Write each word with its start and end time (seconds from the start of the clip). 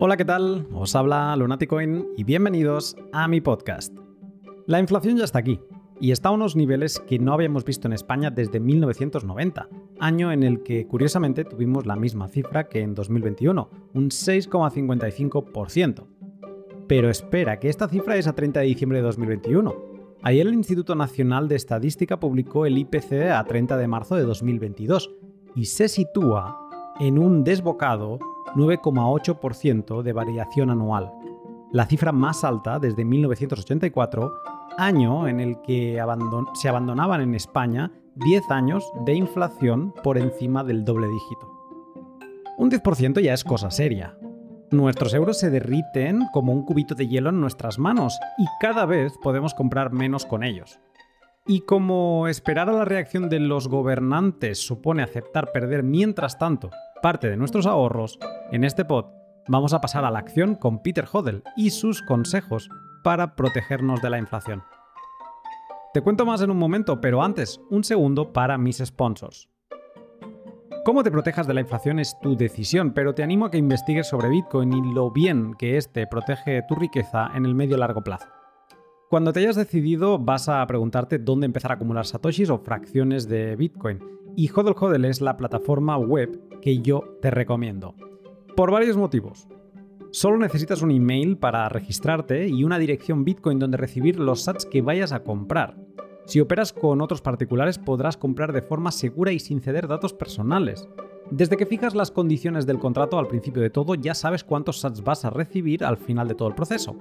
Hola, 0.00 0.16
¿qué 0.16 0.24
tal? 0.24 0.68
Os 0.72 0.94
habla 0.94 1.34
Lunaticoin 1.34 2.06
y 2.16 2.22
bienvenidos 2.22 2.96
a 3.12 3.26
mi 3.26 3.40
podcast. 3.40 3.92
La 4.66 4.78
inflación 4.78 5.16
ya 5.16 5.24
está 5.24 5.40
aquí 5.40 5.58
y 6.00 6.12
está 6.12 6.28
a 6.28 6.32
unos 6.32 6.54
niveles 6.54 7.00
que 7.00 7.18
no 7.18 7.32
habíamos 7.32 7.64
visto 7.64 7.88
en 7.88 7.94
España 7.94 8.30
desde 8.30 8.60
1990, 8.60 9.68
año 9.98 10.30
en 10.30 10.44
el 10.44 10.62
que 10.62 10.86
curiosamente 10.86 11.44
tuvimos 11.44 11.84
la 11.84 11.96
misma 11.96 12.28
cifra 12.28 12.68
que 12.68 12.82
en 12.82 12.94
2021, 12.94 13.70
un 13.94 14.10
6,55%. 14.10 16.06
Pero 16.86 17.10
espera, 17.10 17.58
que 17.58 17.68
esta 17.68 17.88
cifra 17.88 18.16
es 18.16 18.28
a 18.28 18.36
30 18.36 18.60
de 18.60 18.66
diciembre 18.66 18.98
de 18.98 19.04
2021. 19.04 19.74
Ayer 20.22 20.46
el 20.46 20.54
Instituto 20.54 20.94
Nacional 20.94 21.48
de 21.48 21.56
Estadística 21.56 22.20
publicó 22.20 22.66
el 22.66 22.78
IPC 22.78 23.32
a 23.34 23.42
30 23.42 23.76
de 23.76 23.88
marzo 23.88 24.14
de 24.14 24.22
2022 24.22 25.10
y 25.56 25.64
se 25.64 25.88
sitúa 25.88 26.68
en 27.00 27.18
un 27.18 27.42
desbocado 27.42 28.20
9,8% 28.54 30.02
de 30.02 30.12
variación 30.12 30.70
anual, 30.70 31.12
la 31.70 31.86
cifra 31.86 32.12
más 32.12 32.44
alta 32.44 32.78
desde 32.78 33.04
1984, 33.04 34.32
año 34.78 35.28
en 35.28 35.40
el 35.40 35.60
que 35.60 36.00
se 36.54 36.68
abandonaban 36.68 37.20
en 37.20 37.34
España 37.34 37.90
10 38.14 38.50
años 38.50 38.90
de 39.04 39.14
inflación 39.14 39.92
por 40.02 40.18
encima 40.18 40.64
del 40.64 40.84
doble 40.84 41.08
dígito. 41.08 41.58
Un 42.56 42.70
10% 42.70 43.20
ya 43.20 43.34
es 43.34 43.44
cosa 43.44 43.70
seria. 43.70 44.16
Nuestros 44.70 45.14
euros 45.14 45.38
se 45.38 45.50
derriten 45.50 46.26
como 46.32 46.52
un 46.52 46.64
cubito 46.64 46.94
de 46.94 47.06
hielo 47.06 47.30
en 47.30 47.40
nuestras 47.40 47.78
manos 47.78 48.18
y 48.38 48.44
cada 48.60 48.84
vez 48.84 49.12
podemos 49.22 49.54
comprar 49.54 49.92
menos 49.92 50.26
con 50.26 50.42
ellos. 50.42 50.80
Y 51.46 51.60
como 51.60 52.28
esperar 52.28 52.68
a 52.68 52.72
la 52.72 52.84
reacción 52.84 53.28
de 53.28 53.40
los 53.40 53.68
gobernantes 53.68 54.58
supone 54.58 55.02
aceptar 55.02 55.52
perder 55.52 55.82
mientras 55.82 56.38
tanto 56.38 56.70
parte 57.00 57.28
de 57.28 57.36
nuestros 57.36 57.66
ahorros, 57.66 58.18
en 58.52 58.64
este 58.64 58.84
pod 58.84 59.06
vamos 59.48 59.72
a 59.72 59.80
pasar 59.80 60.04
a 60.04 60.10
la 60.10 60.18
acción 60.18 60.54
con 60.54 60.82
Peter 60.82 61.06
Hodel 61.10 61.42
y 61.56 61.70
sus 61.70 62.02
consejos 62.02 62.68
para 63.02 63.34
protegernos 63.34 64.02
de 64.02 64.10
la 64.10 64.18
inflación. 64.18 64.62
Te 65.94 66.02
cuento 66.02 66.26
más 66.26 66.42
en 66.42 66.50
un 66.50 66.58
momento, 66.58 67.00
pero 67.00 67.22
antes, 67.22 67.60
un 67.70 67.82
segundo 67.82 68.32
para 68.32 68.58
mis 68.58 68.78
sponsors. 68.78 69.48
Cómo 70.84 71.02
te 71.02 71.10
protejas 71.10 71.46
de 71.46 71.54
la 71.54 71.60
inflación 71.60 71.98
es 71.98 72.18
tu 72.20 72.36
decisión, 72.36 72.92
pero 72.92 73.14
te 73.14 73.22
animo 73.22 73.46
a 73.46 73.50
que 73.50 73.58
investigues 73.58 74.06
sobre 74.06 74.28
Bitcoin 74.28 74.72
y 74.72 74.94
lo 74.94 75.10
bien 75.10 75.54
que 75.54 75.76
éste 75.76 76.06
protege 76.06 76.62
tu 76.68 76.74
riqueza 76.74 77.30
en 77.34 77.44
el 77.44 77.54
medio 77.54 77.76
largo 77.76 78.02
plazo. 78.02 78.28
Cuando 79.10 79.32
te 79.32 79.40
hayas 79.40 79.56
decidido, 79.56 80.18
vas 80.18 80.48
a 80.48 80.66
preguntarte 80.66 81.18
dónde 81.18 81.46
empezar 81.46 81.72
a 81.72 81.74
acumular 81.74 82.06
satoshis 82.06 82.50
o 82.50 82.58
fracciones 82.58 83.28
de 83.28 83.56
Bitcoin. 83.56 83.98
Y 84.36 84.50
Hodl 84.50 84.74
Hodl 84.78 85.04
es 85.06 85.20
la 85.20 85.36
plataforma 85.36 85.96
web 85.96 86.38
que 86.60 86.78
yo 86.78 87.16
te 87.20 87.30
recomiendo. 87.30 87.94
Por 88.56 88.70
varios 88.70 88.96
motivos. 88.96 89.48
Solo 90.10 90.38
necesitas 90.38 90.82
un 90.82 90.90
email 90.90 91.36
para 91.36 91.68
registrarte 91.68 92.48
y 92.48 92.64
una 92.64 92.78
dirección 92.78 93.24
Bitcoin 93.24 93.58
donde 93.58 93.76
recibir 93.76 94.18
los 94.18 94.42
sats 94.42 94.64
que 94.64 94.80
vayas 94.80 95.12
a 95.12 95.22
comprar. 95.22 95.76
Si 96.24 96.40
operas 96.40 96.72
con 96.72 97.00
otros 97.00 97.20
particulares 97.20 97.78
podrás 97.78 98.16
comprar 98.16 98.52
de 98.52 98.62
forma 98.62 98.90
segura 98.90 99.32
y 99.32 99.38
sin 99.38 99.60
ceder 99.60 99.86
datos 99.86 100.14
personales. 100.14 100.88
Desde 101.30 101.56
que 101.56 101.66
fijas 101.66 101.94
las 101.94 102.10
condiciones 102.10 102.66
del 102.66 102.78
contrato 102.78 103.18
al 103.18 103.28
principio 103.28 103.60
de 103.60 103.70
todo 103.70 103.94
ya 103.94 104.14
sabes 104.14 104.44
cuántos 104.44 104.80
sats 104.80 105.02
vas 105.02 105.24
a 105.24 105.30
recibir 105.30 105.84
al 105.84 105.98
final 105.98 106.26
de 106.26 106.34
todo 106.34 106.48
el 106.48 106.54
proceso. 106.54 106.96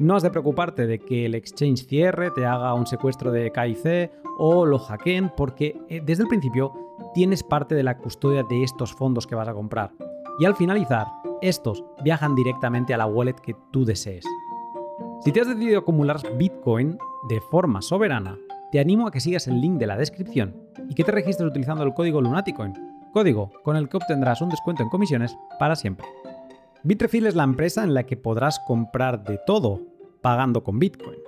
No 0.00 0.14
has 0.14 0.22
de 0.22 0.30
preocuparte 0.30 0.86
de 0.86 1.00
que 1.00 1.26
el 1.26 1.34
exchange 1.34 1.86
cierre, 1.86 2.30
te 2.30 2.46
haga 2.46 2.74
un 2.74 2.86
secuestro 2.86 3.32
de 3.32 3.50
KIC 3.50 4.12
o 4.38 4.64
lo 4.64 4.78
hackeen, 4.78 5.32
porque 5.36 5.76
eh, 5.88 6.00
desde 6.04 6.22
el 6.22 6.28
principio 6.28 6.72
tienes 7.14 7.42
parte 7.42 7.74
de 7.74 7.82
la 7.82 7.98
custodia 7.98 8.42
de 8.42 8.62
estos 8.62 8.92
fondos 8.92 9.26
que 9.26 9.34
vas 9.34 9.48
a 9.48 9.54
comprar. 9.54 9.92
Y 10.38 10.44
al 10.44 10.54
finalizar, 10.54 11.06
estos 11.42 11.84
viajan 12.02 12.34
directamente 12.34 12.94
a 12.94 12.98
la 12.98 13.06
wallet 13.06 13.34
que 13.34 13.56
tú 13.72 13.84
desees. 13.84 14.24
Si 15.20 15.32
te 15.32 15.40
has 15.40 15.48
decidido 15.48 15.80
acumular 15.80 16.20
Bitcoin 16.36 16.96
de 17.28 17.40
forma 17.40 17.82
soberana, 17.82 18.38
te 18.70 18.80
animo 18.80 19.06
a 19.06 19.10
que 19.10 19.20
sigas 19.20 19.48
el 19.48 19.60
link 19.60 19.78
de 19.78 19.86
la 19.86 19.96
descripción 19.96 20.54
y 20.88 20.94
que 20.94 21.04
te 21.04 21.12
registres 21.12 21.48
utilizando 21.48 21.82
el 21.82 21.94
código 21.94 22.20
Lunaticoin, 22.20 22.74
código 23.12 23.50
con 23.64 23.76
el 23.76 23.88
que 23.88 23.96
obtendrás 23.96 24.40
un 24.40 24.48
descuento 24.48 24.82
en 24.82 24.90
comisiones 24.90 25.36
para 25.58 25.74
siempre. 25.74 26.06
Bitrefill 26.84 27.26
es 27.26 27.34
la 27.34 27.42
empresa 27.42 27.82
en 27.82 27.94
la 27.94 28.04
que 28.04 28.16
podrás 28.16 28.60
comprar 28.60 29.24
de 29.24 29.38
todo 29.44 29.80
pagando 30.22 30.62
con 30.62 30.78
Bitcoin. 30.78 31.18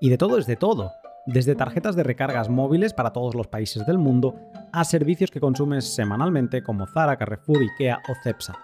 Y 0.00 0.08
de 0.08 0.18
todo 0.18 0.38
es 0.38 0.46
de 0.46 0.56
todo, 0.56 0.90
desde 1.26 1.54
tarjetas 1.54 1.94
de 1.94 2.02
recargas 2.02 2.48
móviles 2.48 2.92
para 2.92 3.12
todos 3.12 3.34
los 3.34 3.46
países 3.46 3.86
del 3.86 3.98
mundo 3.98 4.34
a 4.72 4.84
servicios 4.84 5.30
que 5.30 5.40
consumes 5.40 5.94
semanalmente 5.94 6.62
como 6.62 6.86
Zara, 6.86 7.16
Carrefour, 7.16 7.58
Ikea 7.62 8.02
o 8.08 8.14
Cepsa. 8.22 8.58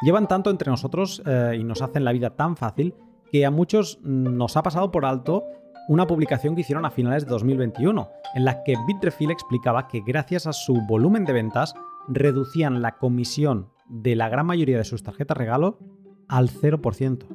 Llevan 0.00 0.28
tanto 0.28 0.50
entre 0.50 0.70
nosotros 0.70 1.22
eh, 1.26 1.56
y 1.58 1.64
nos 1.64 1.82
hacen 1.82 2.04
la 2.04 2.12
vida 2.12 2.30
tan 2.30 2.56
fácil 2.56 2.94
que 3.30 3.44
a 3.44 3.50
muchos 3.50 3.98
nos 4.02 4.56
ha 4.56 4.62
pasado 4.62 4.90
por 4.90 5.04
alto 5.04 5.44
una 5.88 6.06
publicación 6.06 6.54
que 6.54 6.60
hicieron 6.60 6.84
a 6.84 6.90
finales 6.90 7.24
de 7.24 7.30
2021, 7.30 8.08
en 8.34 8.44
la 8.44 8.62
que 8.62 8.76
Bitrefill 8.86 9.30
explicaba 9.30 9.88
que 9.88 10.02
gracias 10.06 10.46
a 10.46 10.52
su 10.52 10.82
volumen 10.86 11.24
de 11.24 11.32
ventas 11.32 11.74
reducían 12.08 12.82
la 12.82 12.98
comisión 12.98 13.70
de 13.88 14.14
la 14.14 14.28
gran 14.28 14.46
mayoría 14.46 14.76
de 14.76 14.84
sus 14.84 15.02
tarjetas 15.02 15.36
regalo 15.36 15.78
al 16.28 16.50
0%. 16.50 17.26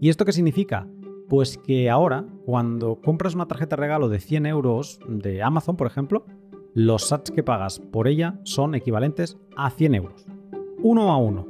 ¿Y 0.00 0.08
esto 0.08 0.24
qué 0.24 0.32
significa? 0.32 0.88
Pues 1.28 1.58
que 1.58 1.88
ahora, 1.88 2.26
cuando 2.44 3.00
compras 3.00 3.34
una 3.34 3.46
tarjeta 3.46 3.76
regalo 3.76 4.08
de 4.08 4.20
100 4.20 4.46
euros 4.46 4.98
de 5.08 5.42
Amazon, 5.42 5.76
por 5.76 5.86
ejemplo, 5.86 6.26
los 6.76 7.08
sats 7.08 7.30
que 7.30 7.42
pagas 7.42 7.80
por 7.80 8.06
ella 8.06 8.38
son 8.42 8.74
equivalentes 8.74 9.38
a 9.56 9.70
100 9.70 9.94
euros. 9.94 10.26
Uno 10.82 11.10
a 11.10 11.16
uno. 11.16 11.46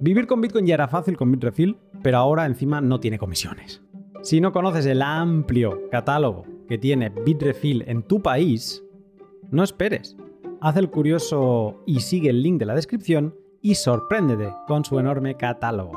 Vivir 0.00 0.26
con 0.26 0.40
Bitcoin 0.40 0.66
ya 0.66 0.74
era 0.74 0.88
fácil 0.88 1.16
con 1.16 1.30
Bitrefill, 1.30 1.78
pero 2.02 2.18
ahora 2.18 2.44
encima 2.44 2.80
no 2.80 2.98
tiene 2.98 3.20
comisiones. 3.20 3.82
Si 4.22 4.40
no 4.40 4.50
conoces 4.50 4.84
el 4.86 5.00
amplio 5.00 5.88
catálogo 5.92 6.42
que 6.66 6.76
tiene 6.76 7.10
Bitrefill 7.10 7.84
en 7.86 8.02
tu 8.02 8.20
país, 8.20 8.82
no 9.52 9.62
esperes. 9.62 10.16
Haz 10.60 10.76
el 10.76 10.90
curioso 10.90 11.80
y 11.86 12.00
sigue 12.00 12.30
el 12.30 12.42
link 12.42 12.58
de 12.58 12.66
la 12.66 12.74
descripción 12.74 13.36
y 13.60 13.76
sorpréndete 13.76 14.52
con 14.66 14.84
su 14.84 14.98
enorme 14.98 15.36
catálogo. 15.36 15.92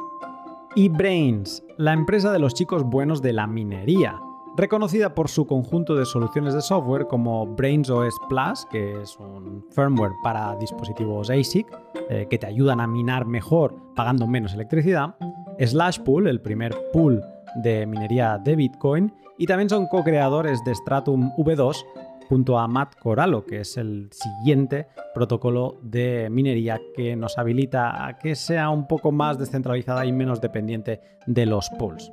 Y 0.76 0.90
Brains, 0.90 1.64
la 1.80 1.94
empresa 1.94 2.32
de 2.32 2.38
los 2.38 2.54
chicos 2.54 2.84
buenos 2.84 3.24
de 3.24 3.34
la 3.34 3.48
minería, 3.48 4.20
reconocida 4.58 5.14
por 5.14 5.30
su 5.30 5.46
conjunto 5.46 5.96
de 5.96 6.06
soluciones 6.06 6.54
de 6.54 6.62
software 6.62 7.08
como 7.08 7.46
Brains 7.46 7.90
OS 7.90 8.16
Plus, 8.30 8.66
que 8.72 9.02
es 9.02 9.18
un 9.18 9.66
firmware 9.72 10.14
para 10.24 10.56
dispositivos 10.58 11.30
ASIC 11.30 11.68
eh, 12.10 12.28
que 12.30 12.38
te 12.38 12.48
ayudan 12.48 12.80
a 12.80 12.88
minar 12.88 13.26
mejor 13.26 13.76
pagando 13.96 14.28
menos 14.28 14.54
electricidad, 14.54 15.16
Slashpool, 15.60 16.28
el 16.28 16.42
primer 16.42 16.76
pool 16.92 17.22
de 17.56 17.86
minería 17.86 18.38
de 18.38 18.56
Bitcoin, 18.56 19.14
y 19.38 19.46
también 19.46 19.70
son 19.70 19.88
co-creadores 19.88 20.64
de 20.64 20.76
Stratum 20.76 21.32
V2 21.38 21.84
junto 22.28 22.58
a 22.58 22.68
Matt 22.68 22.96
Corallo, 23.00 23.46
que 23.46 23.62
es 23.62 23.78
el 23.78 24.10
siguiente 24.12 24.88
protocolo 25.14 25.78
de 25.82 26.30
minería 26.32 26.80
que 26.96 27.16
nos 27.16 27.38
habilita 27.38 28.06
a 28.06 28.18
que 28.18 28.36
sea 28.36 28.70
un 28.70 28.88
poco 28.88 29.12
más 29.12 29.38
descentralizada 29.38 30.06
y 30.06 30.12
menos 30.12 30.42
dependiente 30.42 31.02
de 31.28 31.46
los 31.46 31.70
pools. 31.78 32.12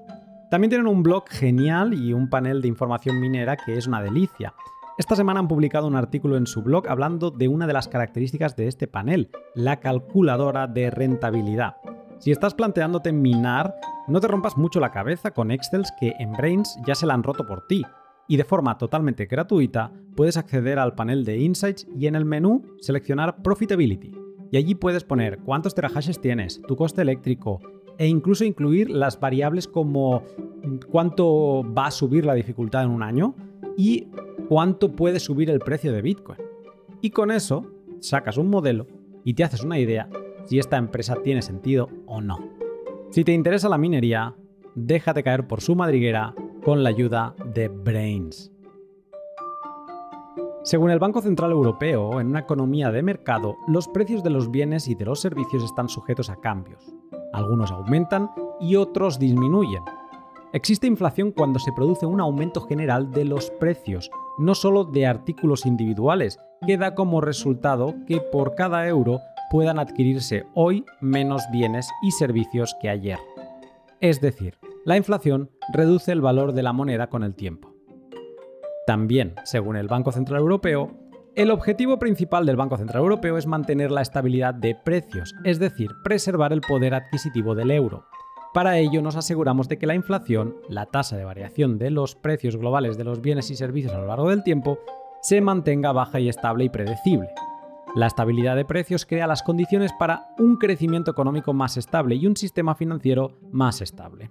También 0.53 0.69
tienen 0.69 0.87
un 0.87 1.03
blog 1.03 1.31
genial 1.31 1.95
y 1.95 2.13
un 2.13 2.29
panel 2.29 2.61
de 2.61 2.69
información 2.69 3.19
minera 3.19 3.57
que 3.57 3.79
es 3.79 3.87
una 3.87 4.03
delicia. 4.03 4.53
Esta 4.99 5.17
semana 5.17 5.41
han 5.41 5.49
publicado 5.49 5.87
un 5.87 5.97
artículo 5.97 6.37
en 6.37 6.47
su 6.47 6.61
blog 6.61 6.91
hablando 6.91 7.31
de 7.31 7.49
una 7.49 7.67
de 7.67 7.73
las 7.73 7.89
características 7.89 8.55
de 8.55 8.69
este 8.69 8.87
panel, 8.87 9.31
la 9.55 9.81
calculadora 9.81 10.67
de 10.67 10.91
rentabilidad. 10.91 11.77
Si 12.19 12.33
estás 12.33 12.53
planteándote 12.53 13.13
minar, 13.13 13.75
no 14.09 14.21
te 14.21 14.29
rompas 14.29 14.59
mucho 14.59 14.79
la 14.79 14.91
cabeza 14.91 15.31
con 15.31 15.51
Excels 15.51 15.91
que 15.99 16.13
en 16.19 16.33
Brains 16.33 16.79
ya 16.87 16.95
se 16.95 17.07
la 17.07 17.15
han 17.15 17.23
roto 17.23 17.47
por 17.47 17.67
ti 17.67 17.87
y 18.29 18.37
de 18.37 18.45
forma 18.45 18.77
totalmente 18.77 19.25
gratuita 19.25 19.91
puedes 20.15 20.37
acceder 20.37 20.79
al 20.79 20.95
panel 20.95 21.25
de 21.25 21.39
Insights 21.39 21.89
y 21.97 22.09
en 22.09 22.15
el 22.15 22.27
menú 22.27 22.63
seleccionar 22.79 23.43
Profitability. 23.43 24.13
Y 24.51 24.59
allí 24.59 24.75
puedes 24.75 25.03
poner 25.03 25.39
cuántos 25.39 25.75
terahashes 25.75 26.21
tienes, 26.21 26.61
tu 26.69 26.77
coste 26.77 27.01
eléctrico 27.01 27.63
e 27.99 28.07
incluso 28.07 28.45
incluir 28.45 28.91
las 28.91 29.19
variables 29.19 29.69
como 29.69 30.23
cuánto 30.91 31.63
va 31.73 31.87
a 31.87 31.91
subir 31.91 32.25
la 32.25 32.35
dificultad 32.35 32.85
en 32.85 32.91
un 32.91 33.03
año 33.03 33.35
y 33.77 34.09
cuánto 34.49 34.93
puede 34.93 35.21
subir 35.21 35.51
el 35.51 35.61
precio 35.61 35.93
de 35.93 36.03
Bitcoin. 36.03 36.39
Y 37.01 37.11
con 37.11 37.31
eso 37.31 37.67
sacas 38.01 38.37
un 38.37 38.49
modelo 38.49 38.87
y 39.25 39.35
te 39.35 39.45
haces 39.45 39.63
una 39.63 39.79
idea 39.79 40.09
si 40.45 40.59
esta 40.59 40.77
empresa 40.77 41.17
tiene 41.23 41.43
sentido 41.43 41.89
o 42.07 42.21
no. 42.21 42.39
Si 43.11 43.25
te 43.25 43.33
interesa 43.33 43.69
la 43.69 43.79
minería, 43.79 44.35
déjate 44.75 45.23
caer 45.23 45.47
por 45.47 45.61
su 45.61 45.77
madriguera 45.77 46.35
con 46.65 46.83
la 46.83 46.89
ayuda 46.91 47.35
de 47.55 47.69
Brains. 47.69 48.53
Según 50.65 50.91
el 50.91 51.01
Banco 51.01 51.21
Central 51.21 51.51
Europeo, 51.51 52.21
en 52.21 52.29
una 52.29 52.39
economía 52.39 52.93
de 52.93 53.03
mercado, 53.03 53.57
los 53.67 53.89
precios 53.89 54.23
de 54.23 54.31
los 54.31 54.51
bienes 54.51 54.87
y 54.87 54.95
de 54.95 55.05
los 55.05 55.21
servicios 55.21 55.65
están 55.65 55.89
sujetos 55.89 56.31
a 56.31 56.37
cambios. 56.37 56.95
Algunos 57.33 57.71
aumentan 57.71 58.31
y 58.61 58.77
otros 58.77 59.19
disminuyen. 59.19 59.83
Existe 60.53 60.87
inflación 60.87 61.33
cuando 61.33 61.59
se 61.59 61.73
produce 61.73 62.05
un 62.05 62.21
aumento 62.21 62.61
general 62.61 63.11
de 63.11 63.25
los 63.25 63.51
precios, 63.53 64.11
no 64.39 64.55
solo 64.55 64.85
de 64.85 65.07
artículos 65.07 65.65
individuales, 65.65 66.39
que 66.67 66.77
da 66.77 66.95
como 66.95 67.21
resultado 67.21 67.95
que 68.07 68.21
por 68.21 68.55
cada 68.55 68.87
euro 68.87 69.21
puedan 69.51 69.79
adquirirse 69.79 70.45
hoy 70.55 70.85
menos 71.01 71.43
bienes 71.53 71.89
y 72.03 72.11
servicios 72.11 72.77
que 72.81 72.91
ayer. 72.91 73.19
Es 74.01 74.21
decir, 74.21 74.59
la 74.85 74.97
inflación 74.97 75.51
reduce 75.73 76.13
el 76.13 76.21
valor 76.21 76.53
de 76.53 76.63
la 76.63 76.73
moneda 76.73 77.09
con 77.09 77.23
el 77.23 77.35
tiempo. 77.35 77.73
También, 78.87 79.35
según 79.45 79.77
el 79.77 79.89
Banco 79.89 80.11
Central 80.11 80.41
Europeo, 80.41 81.02
el 81.35 81.51
objetivo 81.51 81.99
principal 81.99 82.45
del 82.45 82.57
Banco 82.57 82.77
Central 82.77 83.03
Europeo 83.03 83.39
es 83.39 83.47
mantener 83.47 83.91
la 83.91 84.03
estabilidad 84.03 84.55
de 84.55 84.75
precios, 84.75 85.35
es 85.45 85.59
decir, 85.59 85.91
preservar 86.05 86.53
el 86.53 86.61
poder 86.61 86.95
adquisitivo 86.95 87.55
del 87.55 87.71
euro. 87.71 88.05
Para 88.53 88.79
ello 88.79 89.01
nos 89.01 89.17
aseguramos 89.17 89.69
de 89.69 89.79
que 89.79 89.87
la 89.87 89.95
inflación, 89.95 90.57
la 90.69 90.87
tasa 90.87 91.17
de 91.17 91.25
variación 91.25 91.79
de 91.79 91.91
los 91.91 92.15
precios 92.15 92.57
globales 92.57 92.99
de 92.99 93.05
los 93.05 93.23
bienes 93.23 93.51
y 93.51 93.57
servicios 93.57 93.95
a 93.95 93.99
lo 93.99 94.07
largo 94.07 94.29
del 94.29 94.43
tiempo, 94.43 94.79
se 95.23 95.41
mantenga 95.41 95.93
baja 95.93 96.21
y 96.21 96.29
estable 96.29 96.65
y 96.65 96.69
predecible. 96.69 97.31
La 97.95 98.07
estabilidad 98.07 98.57
de 98.57 98.67
precios 98.67 99.07
crea 99.07 99.27
las 99.27 99.43
condiciones 99.43 99.93
para 99.99 100.35
un 100.39 100.57
crecimiento 100.57 101.11
económico 101.11 101.55
más 101.55 101.79
estable 101.79 102.17
y 102.17 102.27
un 102.27 102.37
sistema 102.37 102.75
financiero 102.75 103.39
más 103.51 103.81
estable 103.81 104.31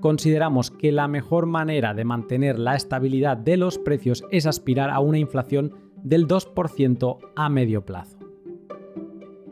consideramos 0.00 0.70
que 0.70 0.92
la 0.92 1.08
mejor 1.08 1.46
manera 1.46 1.94
de 1.94 2.04
mantener 2.04 2.58
la 2.58 2.76
estabilidad 2.76 3.36
de 3.36 3.56
los 3.56 3.78
precios 3.78 4.24
es 4.30 4.46
aspirar 4.46 4.90
a 4.90 5.00
una 5.00 5.18
inflación 5.18 5.85
del 5.96 6.26
2% 6.26 7.18
a 7.34 7.48
medio 7.48 7.84
plazo. 7.84 8.18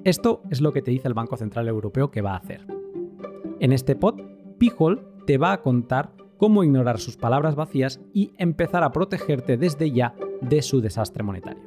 Esto 0.05 0.43
es 0.51 0.61
lo 0.61 0.73
que 0.73 0.83
te 0.83 0.91
dice 0.91 1.09
el 1.09 1.15
Banco 1.15 1.37
Central 1.37 1.69
Europeo 1.69 2.11
que 2.11 2.23
va 2.23 2.33
a 2.33 2.39
hacer. 2.39 2.67
En 3.61 3.73
este 3.73 3.97
pod, 3.97 4.21
Pijol 4.59 5.09
te 5.27 5.39
va 5.39 5.53
a 5.53 5.63
contar 5.63 6.13
cómo 6.37 6.63
ignorar 6.63 6.99
sus 6.99 7.17
palabras 7.17 7.55
vacías 7.55 8.01
y 8.13 8.33
empezar 8.37 8.85
a 8.85 8.93
protegerte 8.93 9.57
desde 9.57 9.91
ya 9.91 10.15
de 10.43 10.61
su 10.61 10.81
desastre 10.81 11.23
monetario. 11.23 11.63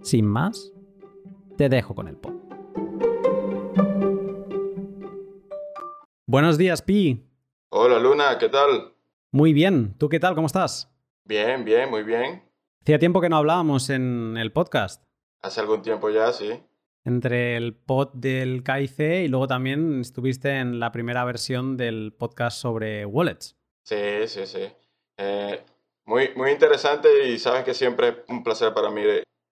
Sin 0.00 0.24
más, 0.26 0.72
te 1.56 1.68
dejo 1.68 1.94
con 1.94 2.08
el 2.08 2.16
pod. 2.16 2.32
Buenos 6.26 6.58
días, 6.58 6.82
Pi. 6.82 7.22
Hola 7.68 7.98
Luna, 7.98 8.38
¿qué 8.38 8.48
tal? 8.48 8.94
Muy 9.30 9.52
bien, 9.52 9.94
¿tú 9.98 10.08
qué 10.08 10.18
tal? 10.18 10.34
¿Cómo 10.34 10.46
estás? 10.46 10.90
Bien, 11.24 11.64
bien, 11.64 11.90
muy 11.90 12.02
bien. 12.02 12.45
Hacía 12.86 13.00
tiempo 13.00 13.20
que 13.20 13.28
no 13.28 13.38
hablábamos 13.38 13.90
en 13.90 14.36
el 14.36 14.52
podcast. 14.52 15.02
Hace 15.42 15.60
algún 15.60 15.82
tiempo 15.82 16.08
ya, 16.08 16.32
sí. 16.32 16.52
Entre 17.04 17.56
el 17.56 17.74
pod 17.74 18.10
del 18.12 18.62
KIC 18.62 19.24
y 19.24 19.26
luego 19.26 19.48
también 19.48 20.02
estuviste 20.02 20.60
en 20.60 20.78
la 20.78 20.92
primera 20.92 21.24
versión 21.24 21.76
del 21.76 22.14
podcast 22.16 22.56
sobre 22.58 23.04
wallets. 23.04 23.56
Sí, 23.82 24.28
sí, 24.28 24.46
sí. 24.46 24.68
Eh, 25.16 25.64
muy, 26.04 26.30
muy 26.36 26.52
interesante 26.52 27.28
y 27.28 27.40
sabes 27.40 27.64
que 27.64 27.74
siempre 27.74 28.08
es 28.10 28.16
un 28.28 28.44
placer 28.44 28.72
para 28.72 28.88
mí 28.88 29.02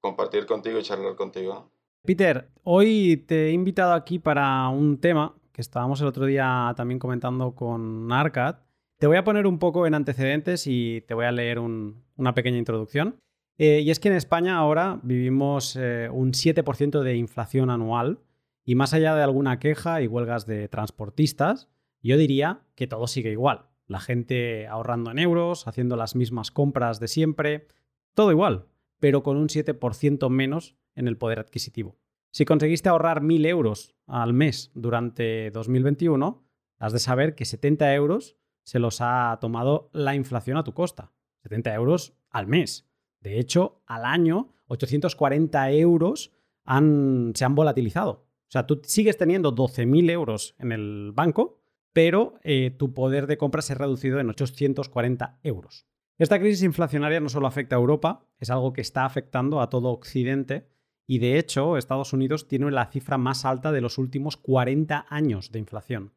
compartir 0.00 0.46
contigo 0.46 0.78
y 0.78 0.84
charlar 0.84 1.16
contigo. 1.16 1.72
Peter, 2.04 2.48
hoy 2.62 3.16
te 3.26 3.48
he 3.48 3.50
invitado 3.50 3.94
aquí 3.94 4.20
para 4.20 4.68
un 4.68 5.00
tema 5.00 5.34
que 5.50 5.60
estábamos 5.60 6.00
el 6.00 6.06
otro 6.06 6.26
día 6.26 6.72
también 6.76 7.00
comentando 7.00 7.52
con 7.56 8.12
Arcad. 8.12 8.58
Te 9.00 9.08
voy 9.08 9.16
a 9.16 9.24
poner 9.24 9.48
un 9.48 9.58
poco 9.58 9.88
en 9.88 9.94
antecedentes 9.94 10.68
y 10.68 11.00
te 11.00 11.14
voy 11.14 11.24
a 11.24 11.32
leer 11.32 11.58
una 11.58 12.32
pequeña 12.32 12.58
introducción. 12.58 13.18
Eh, 13.58 13.80
y 13.80 13.90
es 13.90 14.00
que 14.00 14.08
en 14.08 14.14
España 14.14 14.56
ahora 14.56 15.00
vivimos 15.02 15.76
eh, 15.76 16.08
un 16.12 16.32
7% 16.32 17.02
de 17.02 17.16
inflación 17.16 17.70
anual 17.70 18.20
y 18.64 18.74
más 18.74 18.94
allá 18.94 19.14
de 19.14 19.22
alguna 19.22 19.58
queja 19.58 20.02
y 20.02 20.06
huelgas 20.06 20.46
de 20.46 20.68
transportistas, 20.68 21.68
yo 22.02 22.16
diría 22.16 22.62
que 22.74 22.86
todo 22.86 23.06
sigue 23.06 23.30
igual. 23.30 23.66
La 23.86 24.00
gente 24.00 24.66
ahorrando 24.66 25.10
en 25.10 25.18
euros, 25.18 25.68
haciendo 25.68 25.96
las 25.96 26.16
mismas 26.16 26.50
compras 26.50 27.00
de 27.00 27.08
siempre, 27.08 27.68
todo 28.14 28.30
igual, 28.30 28.66
pero 28.98 29.22
con 29.22 29.36
un 29.36 29.48
7% 29.48 30.30
menos 30.30 30.76
en 30.94 31.08
el 31.08 31.16
poder 31.16 31.38
adquisitivo. 31.38 31.98
Si 32.30 32.44
conseguiste 32.44 32.88
ahorrar 32.88 33.20
1.000 33.20 33.46
euros 33.46 33.94
al 34.06 34.32
mes 34.32 34.72
durante 34.74 35.50
2021, 35.50 36.42
has 36.78 36.92
de 36.92 36.98
saber 36.98 37.34
que 37.34 37.44
70 37.44 37.94
euros 37.94 38.36
se 38.64 38.78
los 38.78 39.00
ha 39.00 39.38
tomado 39.40 39.90
la 39.92 40.14
inflación 40.14 40.56
a 40.56 40.64
tu 40.64 40.72
costa. 40.72 41.12
70 41.42 41.74
euros 41.74 42.14
al 42.30 42.46
mes. 42.46 42.88
De 43.24 43.40
hecho, 43.40 43.82
al 43.86 44.04
año, 44.04 44.54
840 44.68 45.72
euros 45.72 46.30
se 46.66 47.44
han 47.44 47.54
volatilizado. 47.54 48.10
O 48.12 48.50
sea, 48.50 48.66
tú 48.66 48.82
sigues 48.84 49.16
teniendo 49.16 49.54
12.000 49.54 50.10
euros 50.10 50.54
en 50.58 50.72
el 50.72 51.10
banco, 51.12 51.58
pero 51.94 52.34
eh, 52.42 52.70
tu 52.78 52.92
poder 52.92 53.26
de 53.26 53.38
compra 53.38 53.62
se 53.62 53.72
ha 53.72 53.76
reducido 53.76 54.20
en 54.20 54.28
840 54.28 55.40
euros. 55.42 55.86
Esta 56.18 56.38
crisis 56.38 56.62
inflacionaria 56.62 57.18
no 57.18 57.30
solo 57.30 57.46
afecta 57.46 57.76
a 57.76 57.78
Europa, 57.78 58.26
es 58.38 58.50
algo 58.50 58.74
que 58.74 58.82
está 58.82 59.06
afectando 59.06 59.60
a 59.60 59.70
todo 59.70 59.88
Occidente 59.88 60.68
y 61.06 61.18
de 61.18 61.38
hecho, 61.38 61.78
Estados 61.78 62.12
Unidos 62.12 62.46
tiene 62.46 62.70
la 62.70 62.86
cifra 62.86 63.16
más 63.16 63.46
alta 63.46 63.72
de 63.72 63.80
los 63.80 63.96
últimos 63.96 64.36
40 64.36 65.06
años 65.08 65.50
de 65.50 65.58
inflación. 65.58 66.12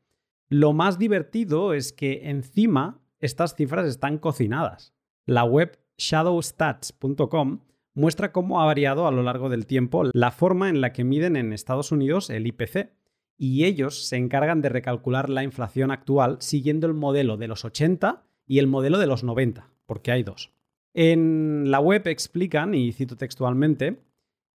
Lo 0.50 0.74
más 0.74 1.00
divertido 1.00 1.74
es 1.74 1.94
que 1.94 2.30
encima 2.30 3.02
estas 3.20 3.56
cifras 3.56 3.88
están 3.88 4.18
cocinadas. 4.18 4.94
La 5.26 5.44
web 5.44 5.80
shadowstats.com 5.98 7.60
muestra 7.94 8.32
cómo 8.32 8.62
ha 8.62 8.66
variado 8.66 9.08
a 9.08 9.12
lo 9.12 9.24
largo 9.24 9.50
del 9.50 9.66
tiempo 9.66 10.04
la 10.14 10.32
forma 10.32 10.70
en 10.70 10.82
la 10.82 10.94
que 10.94 11.04
miden 11.04 11.36
en 11.36 11.52
Estados 11.52 11.92
Unidos 11.92 12.30
el 12.30 12.46
IPC, 12.48 12.92
y 13.38 13.66
ellos 13.66 14.08
se 14.08 14.18
encargan 14.18 14.62
de 14.62 14.70
recalcular 14.70 15.30
la 15.30 15.44
inflación 15.44 15.92
actual 15.92 16.38
siguiendo 16.40 16.88
el 16.88 16.94
modelo 16.94 17.38
de 17.38 17.48
los 17.48 17.66
80 17.66 18.24
y 18.46 18.60
el 18.60 18.68
modelo 18.68 18.98
de 18.98 19.08
los 19.08 19.24
90, 19.24 19.70
porque 19.86 20.12
hay 20.12 20.24
dos. 20.24 20.52
En 20.94 21.70
la 21.70 21.80
web 21.80 22.08
explican, 22.08 22.74
y 22.74 22.92
cito 22.92 23.16
textualmente, 23.16 24.02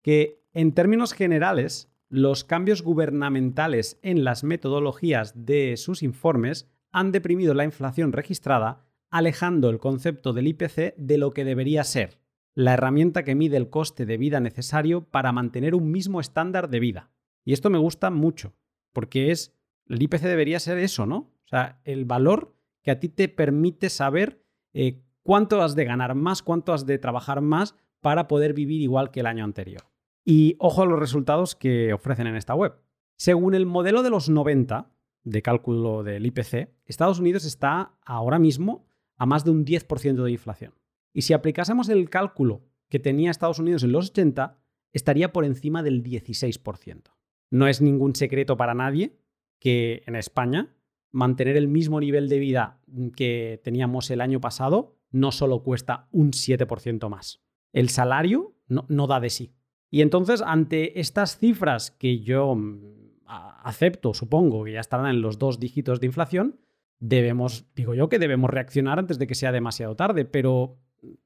que 0.02 0.42
en 0.52 0.72
términos 0.72 1.12
generales 1.12 1.92
los 2.08 2.44
cambios 2.44 2.82
gubernamentales 2.82 3.98
en 4.02 4.24
las 4.24 4.42
metodologías 4.44 5.46
de 5.46 5.76
sus 5.76 6.02
informes 6.02 6.68
han 6.92 7.12
deprimido 7.12 7.54
la 7.54 7.64
inflación 7.64 8.12
registrada, 8.12 8.86
alejando 9.10 9.70
el 9.70 9.78
concepto 9.78 10.32
del 10.32 10.48
IPC 10.48 10.94
de 10.96 11.18
lo 11.18 11.32
que 11.32 11.44
debería 11.44 11.84
ser, 11.84 12.18
la 12.54 12.74
herramienta 12.74 13.24
que 13.24 13.34
mide 13.34 13.56
el 13.56 13.70
coste 13.70 14.06
de 14.06 14.16
vida 14.16 14.40
necesario 14.40 15.04
para 15.04 15.32
mantener 15.32 15.74
un 15.74 15.90
mismo 15.90 16.20
estándar 16.20 16.68
de 16.68 16.80
vida. 16.80 17.10
Y 17.44 17.52
esto 17.52 17.70
me 17.70 17.78
gusta 17.78 18.10
mucho, 18.10 18.54
porque 18.92 19.30
es, 19.30 19.56
el 19.88 20.02
IPC 20.02 20.22
debería 20.22 20.60
ser 20.60 20.78
eso, 20.78 21.06
¿no? 21.06 21.16
O 21.16 21.48
sea, 21.48 21.80
el 21.84 22.04
valor 22.04 22.54
que 22.82 22.90
a 22.90 23.00
ti 23.00 23.08
te 23.08 23.28
permite 23.28 23.88
saber 23.88 24.42
eh, 24.72 25.02
cuánto 25.22 25.62
has 25.62 25.74
de 25.74 25.84
ganar 25.84 26.14
más, 26.14 26.42
cuánto 26.42 26.72
has 26.72 26.86
de 26.86 26.98
trabajar 26.98 27.40
más 27.40 27.74
para 28.00 28.28
poder 28.28 28.54
vivir 28.54 28.80
igual 28.80 29.10
que 29.10 29.20
el 29.20 29.26
año 29.26 29.44
anterior. 29.44 29.82
Y 30.24 30.56
ojo 30.58 30.82
a 30.82 30.86
los 30.86 30.98
resultados 30.98 31.54
que 31.54 31.92
ofrecen 31.92 32.26
en 32.26 32.36
esta 32.36 32.54
web. 32.54 32.74
Según 33.16 33.54
el 33.54 33.66
modelo 33.66 34.02
de 34.02 34.10
los 34.10 34.28
90 34.28 34.90
de 35.24 35.42
cálculo 35.42 36.02
del 36.02 36.24
IPC, 36.24 36.70
Estados 36.86 37.18
Unidos 37.18 37.44
está 37.44 37.98
ahora 38.04 38.38
mismo 38.38 38.86
a 39.20 39.26
más 39.26 39.44
de 39.44 39.50
un 39.50 39.66
10% 39.66 40.24
de 40.24 40.30
inflación. 40.32 40.72
Y 41.12 41.22
si 41.22 41.34
aplicásemos 41.34 41.90
el 41.90 42.08
cálculo 42.08 42.64
que 42.88 42.98
tenía 42.98 43.30
Estados 43.30 43.58
Unidos 43.58 43.82
en 43.82 43.92
los 43.92 44.08
80, 44.08 44.58
estaría 44.94 45.30
por 45.30 45.44
encima 45.44 45.82
del 45.82 46.02
16%. 46.02 47.02
No 47.50 47.68
es 47.68 47.82
ningún 47.82 48.16
secreto 48.16 48.56
para 48.56 48.72
nadie 48.72 49.18
que 49.58 50.02
en 50.06 50.16
España 50.16 50.74
mantener 51.12 51.58
el 51.58 51.68
mismo 51.68 52.00
nivel 52.00 52.30
de 52.30 52.38
vida 52.38 52.80
que 53.14 53.60
teníamos 53.62 54.10
el 54.10 54.22
año 54.22 54.40
pasado 54.40 54.96
no 55.10 55.32
solo 55.32 55.62
cuesta 55.62 56.08
un 56.12 56.30
7% 56.30 57.10
más. 57.10 57.42
El 57.74 57.90
salario 57.90 58.54
no, 58.68 58.86
no 58.88 59.06
da 59.06 59.20
de 59.20 59.28
sí. 59.28 59.52
Y 59.90 60.00
entonces, 60.00 60.40
ante 60.40 60.98
estas 60.98 61.36
cifras 61.36 61.90
que 61.90 62.20
yo 62.20 62.54
mm, 62.54 62.78
acepto, 63.26 64.14
supongo 64.14 64.64
que 64.64 64.72
ya 64.72 64.80
estarán 64.80 65.08
en 65.08 65.20
los 65.20 65.38
dos 65.38 65.60
dígitos 65.60 66.00
de 66.00 66.06
inflación, 66.06 66.58
debemos, 67.00 67.66
digo 67.74 67.94
yo 67.94 68.08
que 68.08 68.18
debemos 68.18 68.50
reaccionar 68.50 68.98
antes 68.98 69.18
de 69.18 69.26
que 69.26 69.34
sea 69.34 69.52
demasiado 69.52 69.96
tarde, 69.96 70.24
pero 70.24 70.78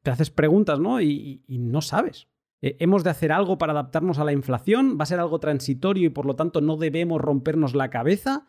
te 0.02 0.10
haces 0.10 0.30
preguntas, 0.30 0.78
¿no? 0.78 1.00
Y, 1.00 1.44
no 1.48 1.82
sabes. 1.82 2.28
Eh, 2.62 2.76
¿Hemos 2.78 3.04
de 3.04 3.10
hacer 3.10 3.32
algo 3.32 3.58
para 3.58 3.72
adaptarnos 3.72 4.18
a 4.18 4.24
la 4.24 4.32
inflación? 4.32 4.96
¿Va 4.98 5.02
a 5.02 5.06
ser 5.06 5.20
algo 5.20 5.40
transitorio 5.40 6.06
y 6.06 6.10
por 6.10 6.26
lo 6.26 6.36
tanto 6.36 6.60
no 6.60 6.76
debemos 6.76 7.20
rompernos 7.20 7.74
la 7.74 7.90
cabeza? 7.90 8.46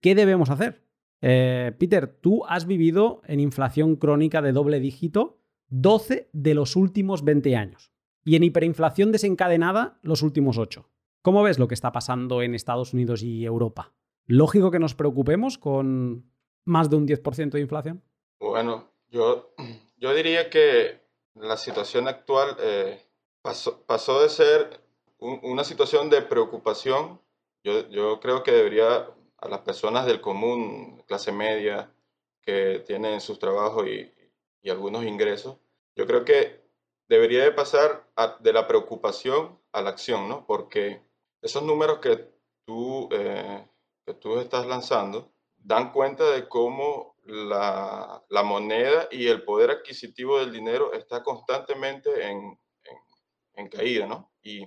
¿Qué 0.00 0.14
debemos 0.14 0.50
hacer? 0.50 0.84
Eh, 1.20 1.72
Peter, 1.78 2.06
tú 2.06 2.44
has 2.46 2.66
vivido 2.66 3.22
en 3.26 3.40
inflación 3.40 3.96
crónica 3.96 4.40
de 4.40 4.52
doble 4.52 4.78
dígito 4.78 5.40
12 5.70 6.30
de 6.32 6.54
los 6.54 6.76
últimos 6.76 7.24
20 7.24 7.56
años 7.56 7.92
y 8.24 8.36
en 8.36 8.44
hiperinflación 8.44 9.10
desencadenada 9.10 9.98
los 10.02 10.22
últimos 10.22 10.58
ocho. 10.58 10.90
¿Cómo 11.22 11.42
ves 11.42 11.58
lo 11.58 11.66
que 11.66 11.74
está 11.74 11.90
pasando 11.90 12.42
en 12.42 12.54
Estados 12.54 12.94
Unidos 12.94 13.22
y 13.22 13.44
Europa? 13.44 13.94
¿Lógico 14.26 14.70
que 14.70 14.78
nos 14.78 14.94
preocupemos 14.94 15.58
con 15.58 16.26
más 16.68 16.88
de 16.88 16.96
un 16.96 17.06
10% 17.06 17.50
de 17.50 17.60
inflación? 17.60 18.02
Bueno, 18.38 18.88
yo, 19.10 19.54
yo 19.96 20.14
diría 20.14 20.50
que 20.50 21.00
la 21.34 21.56
situación 21.56 22.08
actual 22.08 22.56
eh, 22.60 23.02
pasó, 23.42 24.22
de 24.22 24.28
ser 24.28 24.80
una 25.18 25.64
situación 25.64 26.10
de 26.10 26.22
preocupación. 26.22 27.20
Yo, 27.64 27.88
yo 27.88 28.20
creo 28.20 28.42
que 28.42 28.52
debería 28.52 29.08
a 29.38 29.48
las 29.48 29.60
personas 29.60 30.06
del 30.06 30.20
común, 30.20 31.02
clase 31.06 31.32
media, 31.32 31.92
que 32.42 32.82
tienen 32.86 33.20
sus 33.20 33.38
trabajos 33.38 33.86
y, 33.86 34.12
y 34.62 34.70
algunos 34.70 35.04
ingresos, 35.04 35.56
yo 35.94 36.06
creo 36.06 36.24
que 36.24 36.60
debería 37.08 37.42
de 37.42 37.52
pasar 37.52 38.06
de 38.40 38.52
la 38.52 38.66
preocupación 38.66 39.58
a 39.72 39.80
la 39.80 39.90
acción, 39.90 40.28
¿no? 40.28 40.46
Porque 40.46 41.02
esos 41.42 41.62
números 41.62 41.98
que 41.98 42.28
tú, 42.64 43.08
eh, 43.12 43.66
que 44.04 44.14
tú 44.14 44.38
estás 44.38 44.66
lanzando 44.66 45.32
dan 45.58 45.92
cuenta 45.92 46.30
de 46.30 46.48
cómo 46.48 47.16
la, 47.24 48.24
la, 48.28 48.42
moneda 48.42 49.08
y 49.10 49.28
el 49.28 49.44
poder 49.44 49.70
adquisitivo 49.70 50.38
del 50.38 50.52
dinero 50.52 50.92
está 50.92 51.22
constantemente 51.22 52.26
en, 52.26 52.58
en, 53.54 53.68
caída, 53.68 54.06
¿no? 54.06 54.32
Y 54.42 54.66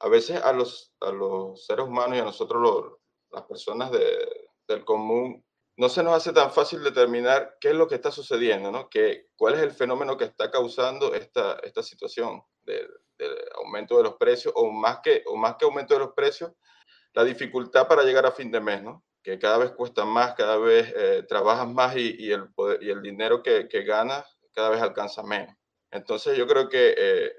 a 0.00 0.08
veces 0.08 0.42
a 0.42 0.52
los, 0.52 0.92
a 1.00 1.10
los 1.10 1.64
seres 1.64 1.86
humanos 1.86 2.16
y 2.16 2.20
a 2.20 2.24
nosotros 2.24 2.60
los, 2.60 2.98
las 3.30 3.44
personas 3.44 3.90
de, 3.90 4.48
del 4.66 4.84
común 4.84 5.44
no 5.78 5.88
se 5.88 6.02
nos 6.02 6.14
hace 6.14 6.32
tan 6.32 6.50
fácil 6.50 6.82
determinar 6.82 7.56
qué 7.60 7.68
es 7.68 7.74
lo 7.74 7.86
que 7.86 7.94
está 7.94 8.10
sucediendo, 8.10 8.72
¿no? 8.72 8.90
Que, 8.90 9.28
¿Cuál 9.36 9.54
es 9.54 9.60
el 9.60 9.70
fenómeno 9.70 10.16
que 10.16 10.24
está 10.24 10.50
causando 10.50 11.14
esta, 11.14 11.60
esta 11.62 11.84
situación 11.84 12.42
del, 12.64 12.90
aumento 13.54 13.96
de 13.96 14.04
los 14.04 14.14
precios 14.14 14.52
o 14.56 14.70
más, 14.70 15.00
que, 15.02 15.22
o 15.26 15.36
más 15.36 15.56
que 15.56 15.64
aumento 15.64 15.94
de 15.94 16.00
los 16.00 16.12
precios, 16.14 16.52
la 17.14 17.24
dificultad 17.24 17.86
para 17.86 18.02
llegar 18.02 18.26
a 18.26 18.32
fin 18.32 18.50
de 18.50 18.60
mes, 18.60 18.82
¿no? 18.82 19.04
Que 19.28 19.38
cada 19.38 19.58
vez 19.58 19.72
cuesta 19.72 20.06
más, 20.06 20.32
cada 20.34 20.56
vez 20.56 20.90
eh, 20.96 21.22
trabajas 21.28 21.68
más 21.68 21.94
y, 21.96 22.16
y, 22.18 22.32
el 22.32 22.48
poder, 22.54 22.82
y 22.82 22.88
el 22.88 23.02
dinero 23.02 23.42
que, 23.42 23.68
que 23.68 23.82
ganas 23.82 24.24
cada 24.54 24.70
vez 24.70 24.80
alcanza 24.80 25.22
menos. 25.22 25.54
Entonces 25.90 26.38
yo 26.38 26.46
creo 26.46 26.70
que 26.70 26.94
eh, 26.96 27.32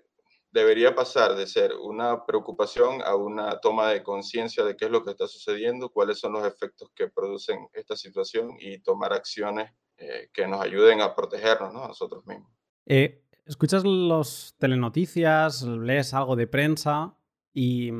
debería 0.51 0.93
pasar 0.93 1.35
de 1.35 1.47
ser 1.47 1.73
una 1.73 2.27
preocupación 2.27 3.01
a 3.03 3.15
una 3.15 3.59
toma 3.59 3.89
de 3.89 4.03
conciencia 4.03 4.63
de 4.63 4.77
qué 4.77 4.85
es 4.85 4.91
lo 4.91 5.03
que 5.03 5.09
está 5.09 5.27
sucediendo, 5.27 5.89
cuáles 5.89 6.19
son 6.19 6.33
los 6.33 6.45
efectos 6.45 6.91
que 6.93 7.07
producen 7.07 7.67
esta 7.73 7.95
situación 7.95 8.51
y 8.59 8.77
tomar 8.83 9.11
acciones 9.11 9.71
eh, 9.97 10.29
que 10.31 10.47
nos 10.47 10.61
ayuden 10.61 11.01
a 11.01 11.15
protegernos 11.15 11.73
¿no? 11.73 11.85
a 11.85 11.87
nosotros 11.87 12.23
mismos. 12.27 12.51
Eh, 12.85 13.23
escuchas 13.47 13.83
los 13.83 14.53
telenoticias, 14.59 15.63
lees 15.63 16.13
algo 16.13 16.35
de 16.35 16.45
prensa 16.45 17.17
y, 17.51 17.91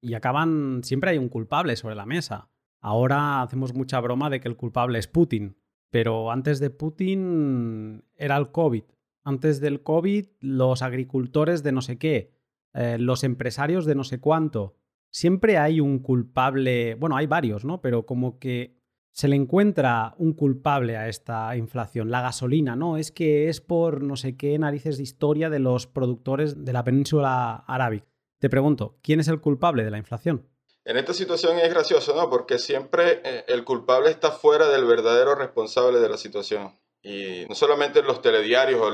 y 0.00 0.14
acaban, 0.14 0.84
siempre 0.84 1.10
hay 1.10 1.18
un 1.18 1.28
culpable 1.28 1.74
sobre 1.74 1.96
la 1.96 2.06
mesa. 2.06 2.48
Ahora 2.86 3.42
hacemos 3.42 3.74
mucha 3.74 4.00
broma 4.00 4.30
de 4.30 4.40
que 4.40 4.48
el 4.48 4.56
culpable 4.56 4.98
es 4.98 5.08
Putin, 5.08 5.56
pero 5.90 6.30
antes 6.30 6.60
de 6.60 6.70
Putin 6.70 8.04
era 8.16 8.36
el 8.36 8.50
COVID 8.52 8.84
antes 9.26 9.60
del 9.60 9.82
COVID, 9.82 10.26
los 10.38 10.82
agricultores 10.82 11.64
de 11.64 11.72
no 11.72 11.82
sé 11.82 11.98
qué, 11.98 12.30
eh, 12.74 12.96
los 12.96 13.24
empresarios 13.24 13.84
de 13.84 13.96
no 13.96 14.04
sé 14.04 14.20
cuánto. 14.20 14.76
Siempre 15.10 15.58
hay 15.58 15.80
un 15.80 15.98
culpable, 15.98 16.94
bueno, 16.94 17.16
hay 17.16 17.26
varios, 17.26 17.64
¿no? 17.64 17.80
Pero 17.80 18.06
como 18.06 18.38
que 18.38 18.76
se 19.10 19.26
le 19.26 19.34
encuentra 19.34 20.14
un 20.18 20.32
culpable 20.32 20.96
a 20.96 21.08
esta 21.08 21.56
inflación. 21.56 22.08
La 22.08 22.20
gasolina, 22.20 22.76
¿no? 22.76 22.98
Es 22.98 23.10
que 23.10 23.48
es 23.48 23.60
por 23.60 24.00
no 24.00 24.14
sé 24.14 24.36
qué 24.36 24.56
narices 24.60 24.96
de 24.96 25.02
historia 25.02 25.50
de 25.50 25.58
los 25.58 25.88
productores 25.88 26.64
de 26.64 26.72
la 26.72 26.84
península 26.84 27.64
arábiga. 27.66 28.06
Te 28.38 28.48
pregunto, 28.48 29.00
¿quién 29.02 29.18
es 29.18 29.26
el 29.26 29.40
culpable 29.40 29.82
de 29.82 29.90
la 29.90 29.98
inflación? 29.98 30.46
En 30.86 30.96
esta 30.96 31.12
situación 31.12 31.58
es 31.58 31.68
gracioso, 31.68 32.14
¿no? 32.14 32.30
Porque 32.30 32.60
siempre 32.60 33.20
eh, 33.24 33.44
el 33.48 33.64
culpable 33.64 34.08
está 34.08 34.30
fuera 34.30 34.68
del 34.68 34.84
verdadero 34.84 35.34
responsable 35.34 35.98
de 35.98 36.08
la 36.08 36.16
situación. 36.16 36.78
Y 37.02 37.44
no 37.48 37.56
solamente 37.56 38.04
los 38.04 38.22
telediarios 38.22 38.80
o, 38.80 38.90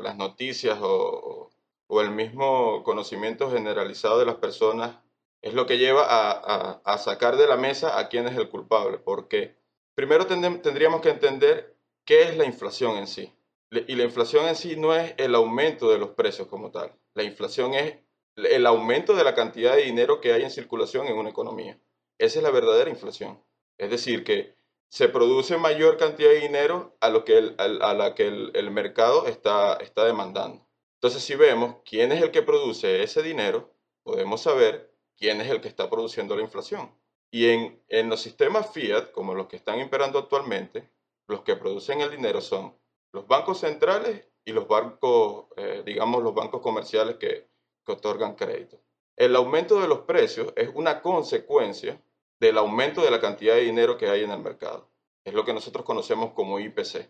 las 0.00 0.16
noticias 0.16 0.76
o, 0.82 1.52
el 1.88 2.10
mismo 2.10 2.82
conocimiento 2.82 3.48
generalizado 3.48 4.18
de 4.18 4.26
las 4.26 4.34
personas 4.36 4.96
es 5.40 5.54
lo 5.54 5.66
que 5.66 5.78
lleva 5.78 6.04
a, 6.04 6.98
sacar 6.98 7.36
de 7.36 7.46
la 7.46 7.56
mesa 7.56 8.00
a 8.00 8.08
quién 8.08 8.26
es 8.26 8.36
el 8.36 8.48
culpable. 8.48 8.98
Porque 8.98 9.54
primero 9.94 10.26
tendríamos 10.26 11.00
que 11.00 11.10
entender 11.10 11.76
qué 12.04 12.22
es 12.22 12.36
la 12.36 12.44
inflación 12.44 12.96
en 12.96 13.06
sí. 13.06 13.32
Y 13.70 13.94
la 13.94 14.02
inflación 14.02 14.48
en 14.48 14.56
sí 14.56 14.74
no 14.74 14.96
es 14.96 15.14
el 15.16 15.36
aumento 15.36 15.88
de 15.88 15.98
los 15.98 16.10
precios 16.10 16.48
como 16.48 16.72
tal. 16.72 16.92
La 17.14 17.22
inflación 17.22 17.74
es 17.74 17.98
el 18.36 18.66
aumento 18.66 19.14
de 19.14 19.24
la 19.24 19.34
cantidad 19.34 19.74
de 19.74 19.82
dinero 19.82 20.20
que 20.20 20.32
hay 20.32 20.42
en 20.42 20.50
circulación 20.50 21.06
en 21.06 21.16
una 21.16 21.30
economía. 21.30 21.78
Esa 22.18 22.38
es 22.38 22.42
la 22.42 22.50
verdadera 22.50 22.90
inflación. 22.90 23.42
Es 23.78 23.90
decir, 23.90 24.24
que 24.24 24.54
se 24.88 25.08
produce 25.08 25.56
mayor 25.56 25.96
cantidad 25.96 26.30
de 26.30 26.40
dinero 26.40 26.96
a, 27.00 27.08
lo 27.08 27.24
que 27.24 27.38
el, 27.38 27.54
a, 27.58 27.94
la 27.94 28.14
que 28.14 28.26
el, 28.26 28.70
mercado 28.70 29.26
está, 29.26 29.74
está 29.76 30.04
demandando. 30.04 30.66
Entonces, 30.94 31.22
si 31.22 31.34
vemos 31.34 31.76
quién 31.84 32.12
es 32.12 32.22
el 32.22 32.30
que 32.30 32.42
produce 32.42 33.02
ese 33.02 33.22
dinero, 33.22 33.72
podemos 34.02 34.42
saber 34.42 34.92
quién 35.16 35.40
es 35.40 35.50
el 35.50 35.60
que 35.60 35.68
está 35.68 35.90
produciendo 35.90 36.36
la 36.36 36.42
inflación. 36.42 36.90
Y 37.30 37.48
en, 37.48 37.82
en 37.88 38.08
los 38.08 38.20
sistemas 38.20 38.72
fiat, 38.72 39.10
como 39.10 39.34
los 39.34 39.48
que 39.48 39.56
están 39.56 39.80
imperando 39.80 40.18
actualmente, 40.18 40.88
los 41.26 41.42
que 41.42 41.56
producen 41.56 42.00
el 42.00 42.10
dinero 42.10 42.40
son 42.40 42.74
los 43.12 43.26
bancos 43.26 43.60
centrales 43.60 44.26
y 44.44 44.52
los 44.52 44.68
bancos, 44.68 45.46
eh, 45.56 45.82
digamos, 45.84 46.22
los 46.22 46.34
bancos 46.34 46.62
comerciales 46.62 47.16
que, 47.16 47.48
que 47.86 47.92
otorgan 47.92 48.34
crédito. 48.34 48.78
El 49.16 49.34
aumento 49.36 49.80
de 49.80 49.88
los 49.88 50.00
precios 50.00 50.52
es 50.56 50.68
una 50.74 51.00
consecuencia 51.00 52.02
del 52.38 52.58
aumento 52.58 53.00
de 53.02 53.10
la 53.10 53.20
cantidad 53.20 53.54
de 53.54 53.62
dinero 53.62 53.96
que 53.96 54.10
hay 54.10 54.24
en 54.24 54.30
el 54.30 54.40
mercado. 54.40 54.90
Es 55.24 55.32
lo 55.32 55.44
que 55.44 55.54
nosotros 55.54 55.86
conocemos 55.86 56.32
como 56.34 56.60
IPC. 56.60 57.08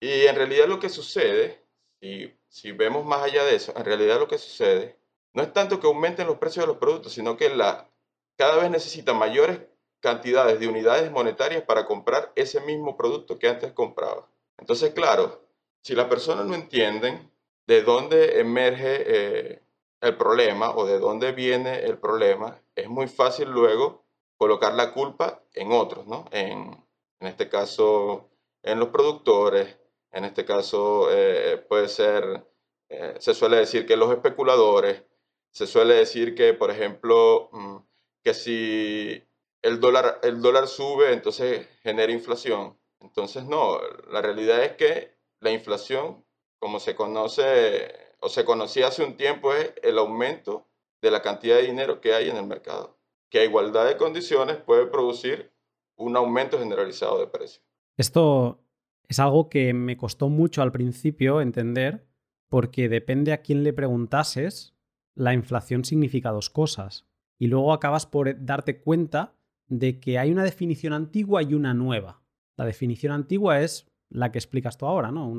Y 0.00 0.26
en 0.26 0.36
realidad 0.36 0.68
lo 0.68 0.78
que 0.78 0.88
sucede, 0.88 1.64
si, 2.00 2.32
si 2.48 2.70
vemos 2.70 3.04
más 3.04 3.22
allá 3.22 3.44
de 3.44 3.56
eso, 3.56 3.72
en 3.76 3.84
realidad 3.84 4.20
lo 4.20 4.28
que 4.28 4.38
sucede 4.38 4.98
no 5.34 5.42
es 5.42 5.52
tanto 5.52 5.78
que 5.78 5.86
aumenten 5.86 6.26
los 6.26 6.38
precios 6.38 6.64
de 6.64 6.68
los 6.68 6.78
productos, 6.78 7.12
sino 7.12 7.36
que 7.36 7.48
la, 7.50 7.88
cada 8.36 8.56
vez 8.56 8.70
necesita 8.70 9.12
mayores 9.14 9.60
cantidades 10.00 10.58
de 10.60 10.68
unidades 10.68 11.10
monetarias 11.10 11.62
para 11.62 11.86
comprar 11.86 12.32
ese 12.36 12.60
mismo 12.60 12.96
producto 12.96 13.38
que 13.38 13.48
antes 13.48 13.72
compraba. 13.72 14.28
Entonces, 14.58 14.92
claro, 14.94 15.42
si 15.82 15.94
las 15.94 16.06
personas 16.06 16.46
no 16.46 16.54
entienden 16.54 17.30
de 17.66 17.82
dónde 17.82 18.40
emerge 18.40 19.04
eh, 19.06 19.62
el 20.00 20.16
problema 20.16 20.70
o 20.74 20.86
de 20.86 20.98
dónde 20.98 21.32
viene 21.32 21.80
el 21.80 21.98
problema, 21.98 22.60
es 22.74 22.88
muy 22.88 23.08
fácil 23.08 23.50
luego 23.50 24.04
colocar 24.36 24.74
la 24.74 24.92
culpa 24.92 25.42
en 25.54 25.72
otros, 25.72 26.06
¿no? 26.06 26.26
En, 26.30 26.84
en 27.20 27.26
este 27.26 27.48
caso, 27.48 28.30
en 28.62 28.78
los 28.78 28.88
productores, 28.88 29.76
en 30.12 30.24
este 30.24 30.44
caso 30.44 31.08
eh, 31.10 31.58
puede 31.68 31.88
ser, 31.88 32.46
eh, 32.88 33.14
se 33.18 33.34
suele 33.34 33.56
decir 33.56 33.86
que 33.86 33.96
los 33.96 34.10
especuladores, 34.12 35.02
se 35.50 35.66
suele 35.66 35.94
decir 35.94 36.34
que, 36.34 36.54
por 36.54 36.70
ejemplo, 36.70 37.48
mm, 37.52 37.76
que 38.22 38.34
si 38.34 39.22
el 39.62 39.80
dólar, 39.80 40.20
el 40.22 40.40
dólar 40.40 40.68
sube, 40.68 41.12
entonces 41.12 41.66
genera 41.82 42.12
inflación. 42.12 42.78
Entonces, 43.00 43.44
no, 43.44 43.80
la 44.10 44.22
realidad 44.22 44.62
es 44.64 44.72
que 44.76 45.16
la 45.40 45.50
inflación, 45.50 46.24
como 46.58 46.80
se 46.80 46.94
conoce 46.94 48.07
o 48.20 48.28
se 48.28 48.44
conocía 48.44 48.88
hace 48.88 49.04
un 49.04 49.16
tiempo, 49.16 49.52
es 49.52 49.72
el 49.82 49.98
aumento 49.98 50.66
de 51.00 51.10
la 51.10 51.22
cantidad 51.22 51.56
de 51.56 51.66
dinero 51.66 52.00
que 52.00 52.14
hay 52.14 52.28
en 52.28 52.36
el 52.36 52.46
mercado 52.46 52.98
que 53.30 53.40
a 53.40 53.44
igualdad 53.44 53.86
de 53.86 53.96
condiciones 53.96 54.56
puede 54.56 54.86
producir 54.86 55.52
un 55.96 56.16
aumento 56.16 56.58
generalizado 56.58 57.18
de 57.18 57.26
precios. 57.26 57.64
Esto 57.96 58.60
es 59.08 59.18
algo 59.18 59.48
que 59.48 59.74
me 59.74 59.96
costó 59.96 60.28
mucho 60.28 60.62
al 60.62 60.72
principio 60.72 61.40
entender 61.40 62.06
porque 62.48 62.88
depende 62.88 63.32
a 63.32 63.42
quién 63.42 63.62
le 63.62 63.72
preguntases, 63.72 64.74
la 65.14 65.34
inflación 65.34 65.84
significa 65.84 66.30
dos 66.30 66.48
cosas. 66.48 67.06
Y 67.38 67.48
luego 67.48 67.72
acabas 67.72 68.06
por 68.06 68.44
darte 68.44 68.80
cuenta 68.80 69.34
de 69.66 70.00
que 70.00 70.18
hay 70.18 70.30
una 70.32 70.44
definición 70.44 70.92
antigua 70.92 71.42
y 71.42 71.54
una 71.54 71.74
nueva. 71.74 72.22
La 72.56 72.64
definición 72.64 73.12
antigua 73.12 73.60
es 73.60 73.90
la 74.08 74.32
que 74.32 74.38
explicas 74.38 74.78
tú 74.78 74.86
ahora, 74.86 75.12
¿no? 75.12 75.30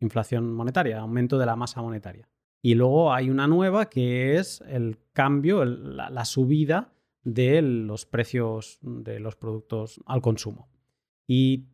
Inflación 0.00 0.52
monetaria, 0.52 1.00
aumento 1.00 1.38
de 1.38 1.46
la 1.46 1.56
masa 1.56 1.82
monetaria. 1.82 2.28
Y 2.62 2.74
luego 2.74 3.12
hay 3.12 3.30
una 3.30 3.46
nueva 3.46 3.88
que 3.88 4.36
es 4.36 4.62
el 4.68 4.98
cambio, 5.12 5.64
la, 5.64 6.24
subida 6.24 6.92
de 7.22 7.62
los 7.62 8.06
precios 8.06 8.78
de 8.82 9.20
los 9.20 9.36
productos 9.36 10.00
al 10.06 10.20
consumo. 10.20 10.68
Y 11.26 11.66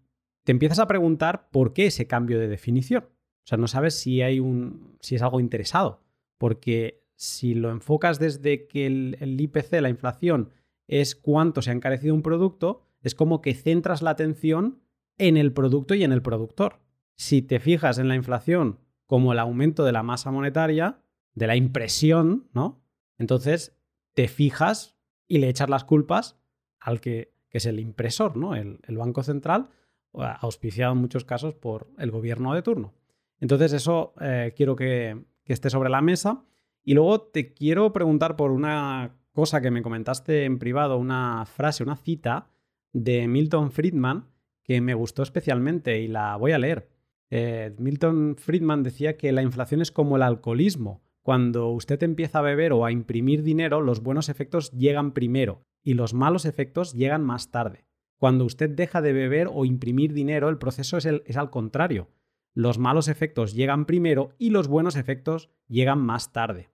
te 0.44 0.52
empiezas 0.52 0.78
a 0.78 0.86
preguntar 0.86 1.48
por 1.50 1.72
qué 1.72 1.86
ese 1.86 2.06
cambio 2.06 2.38
de 2.38 2.48
definición. 2.48 3.04
O 3.04 3.46
sea, 3.46 3.58
no 3.58 3.68
sabes 3.68 3.94
si 3.94 4.20
hay 4.20 4.40
un. 4.40 4.96
si 5.00 5.14
es 5.14 5.22
algo 5.22 5.40
interesado. 5.40 6.02
Porque 6.38 7.04
si 7.14 7.54
lo 7.54 7.70
enfocas 7.70 8.18
desde 8.18 8.66
que 8.66 8.86
el, 8.86 9.16
el 9.20 9.40
IPC, 9.40 9.80
la 9.80 9.88
inflación, 9.88 10.50
es 10.86 11.14
cuánto 11.14 11.62
se 11.62 11.70
ha 11.70 11.74
encarecido 11.74 12.14
un 12.14 12.22
producto, 12.22 12.82
es 13.00 13.14
como 13.14 13.40
que 13.40 13.54
centras 13.54 14.02
la 14.02 14.10
atención 14.10 14.80
en 15.16 15.36
el 15.36 15.52
producto 15.52 15.94
y 15.94 16.04
en 16.04 16.12
el 16.12 16.22
productor. 16.22 16.83
Si 17.16 17.42
te 17.42 17.60
fijas 17.60 17.98
en 17.98 18.08
la 18.08 18.16
inflación 18.16 18.80
como 19.06 19.32
el 19.32 19.38
aumento 19.38 19.84
de 19.84 19.92
la 19.92 20.02
masa 20.02 20.30
monetaria, 20.30 20.98
de 21.34 21.46
la 21.46 21.56
impresión, 21.56 22.48
¿no? 22.52 22.82
Entonces 23.18 23.76
te 24.14 24.28
fijas 24.28 24.96
y 25.26 25.38
le 25.38 25.48
echas 25.48 25.68
las 25.68 25.84
culpas 25.84 26.38
al 26.80 27.00
que, 27.00 27.32
es 27.50 27.66
el 27.66 27.78
impresor, 27.78 28.36
¿no? 28.36 28.56
El, 28.56 28.80
Banco 28.96 29.22
Central, 29.22 29.70
auspiciado 30.12 30.92
en 30.92 30.98
muchos 30.98 31.24
casos 31.24 31.54
por 31.54 31.88
el 31.98 32.10
gobierno 32.10 32.52
de 32.52 32.62
turno. 32.62 32.94
Entonces 33.38 33.72
eso 33.72 34.12
eh, 34.20 34.52
quiero 34.56 34.74
que, 34.74 35.24
esté 35.44 35.70
sobre 35.70 35.90
la 35.90 36.00
mesa. 36.00 36.44
Y 36.82 36.94
luego 36.94 37.20
te 37.20 37.52
quiero 37.52 37.92
preguntar 37.92 38.34
por 38.34 38.50
una 38.50 39.14
cosa 39.32 39.60
que 39.60 39.70
me 39.70 39.82
comentaste 39.82 40.44
en 40.44 40.58
privado, 40.58 40.96
una 40.96 41.44
frase, 41.46 41.84
una 41.84 41.96
cita 41.96 42.48
de 42.92 43.28
Milton 43.28 43.70
Friedman 43.70 44.26
que 44.64 44.80
me 44.80 44.94
gustó 44.94 45.22
especialmente 45.22 46.00
y 46.00 46.08
la 46.08 46.36
voy 46.36 46.52
a 46.52 46.58
leer. 46.58 46.88
Eh, 47.30 47.74
Milton 47.78 48.36
Friedman 48.36 48.82
decía 48.82 49.16
que 49.16 49.32
la 49.32 49.42
inflación 49.42 49.80
es 49.80 49.90
como 49.90 50.16
el 50.16 50.22
alcoholismo, 50.22 51.02
cuando 51.24 51.70
usted 51.70 52.02
empieza 52.02 52.40
a 52.40 52.42
beber 52.42 52.74
o 52.74 52.84
a 52.84 52.92
imprimir 52.92 53.42
dinero, 53.42 53.80
los 53.80 54.02
buenos 54.02 54.28
efectos 54.28 54.70
llegan 54.72 55.12
primero 55.12 55.62
y 55.82 55.94
los 55.94 56.12
malos 56.12 56.44
efectos 56.44 56.92
llegan 56.92 57.22
más 57.24 57.50
tarde. 57.50 57.86
Cuando 58.18 58.44
usted 58.44 58.68
deja 58.68 59.00
de 59.00 59.14
beber 59.14 59.48
o 59.50 59.64
imprimir 59.64 60.12
dinero, 60.12 60.50
el 60.50 60.58
proceso 60.58 60.98
es, 60.98 61.06
es 61.06 61.36
al 61.38 61.48
contrario. 61.48 62.10
Los 62.52 62.78
malos 62.78 63.08
efectos 63.08 63.54
llegan 63.54 63.86
primero 63.86 64.34
y 64.38 64.50
los 64.50 64.68
buenos 64.68 64.96
efectos 64.96 65.48
llegan 65.66 65.98
más 65.98 66.32
tarde. 66.32 66.68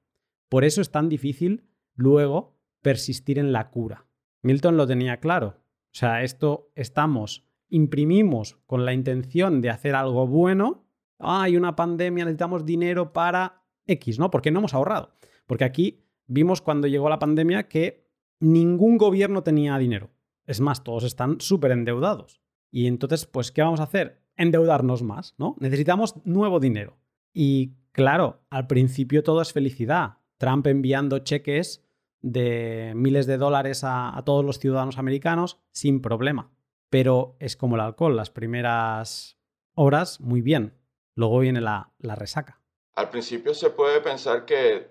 Por 0.48 0.64
eso 0.64 0.80
es 0.80 0.90
tan 0.90 1.08
difícil 1.08 1.68
luego 1.94 2.58
persistir 2.82 3.38
en 3.38 3.52
la 3.52 3.70
cura. 3.70 4.08
Milton 4.42 4.76
lo 4.76 4.86
tenía 4.86 5.20
claro. 5.20 5.60
O 5.92 5.96
sea, 5.96 6.24
esto 6.24 6.72
estamos, 6.74 7.48
imprimimos 7.70 8.58
con 8.66 8.84
la 8.84 8.92
intención 8.92 9.60
de 9.60 9.70
hacer 9.70 9.94
algo 9.94 10.26
bueno. 10.26 10.84
Hay 11.18 11.56
una 11.56 11.76
pandemia, 11.76 12.24
necesitamos 12.24 12.64
dinero 12.64 13.12
para 13.12 13.62
X, 13.86 14.18
¿no? 14.18 14.30
Porque 14.30 14.50
no 14.50 14.58
hemos 14.58 14.74
ahorrado. 14.74 15.10
Porque 15.46 15.64
aquí 15.64 16.04
vimos 16.26 16.60
cuando 16.60 16.86
llegó 16.86 17.08
la 17.08 17.18
pandemia 17.18 17.68
que 17.68 18.06
ningún 18.40 18.98
gobierno 18.98 19.42
tenía 19.42 19.78
dinero. 19.78 20.10
Es 20.46 20.60
más, 20.60 20.84
todos 20.84 21.04
están 21.04 21.40
súper 21.40 21.72
endeudados. 21.72 22.40
Y 22.70 22.86
entonces, 22.86 23.26
pues, 23.26 23.52
¿qué 23.52 23.62
vamos 23.62 23.80
a 23.80 23.84
hacer? 23.84 24.22
Endeudarnos 24.36 25.02
más, 25.02 25.34
¿no? 25.38 25.56
Necesitamos 25.60 26.14
nuevo 26.24 26.60
dinero. 26.60 26.98
Y 27.32 27.74
claro, 27.92 28.42
al 28.50 28.66
principio 28.66 29.22
todo 29.22 29.42
es 29.42 29.52
felicidad. 29.52 30.18
Trump 30.38 30.66
enviando 30.66 31.18
cheques 31.18 31.84
de 32.22 32.92
miles 32.96 33.26
de 33.26 33.38
dólares 33.38 33.82
a, 33.84 34.20
todos 34.24 34.44
los 34.44 34.58
ciudadanos 34.58 34.98
americanos 34.98 35.58
sin 35.72 36.00
problema. 36.00 36.50
Pero 36.90 37.36
es 37.38 37.56
como 37.56 37.76
el 37.76 37.80
alcohol, 37.80 38.16
las 38.16 38.30
primeras 38.30 39.38
horas 39.74 40.20
muy 40.20 40.42
bien, 40.42 40.76
luego 41.14 41.38
viene 41.38 41.60
la, 41.60 41.92
resaca. 42.00 42.60
Al 42.94 43.08
principio 43.10 43.54
se 43.54 43.70
puede 43.70 44.00
pensar 44.00 44.44
que 44.44 44.90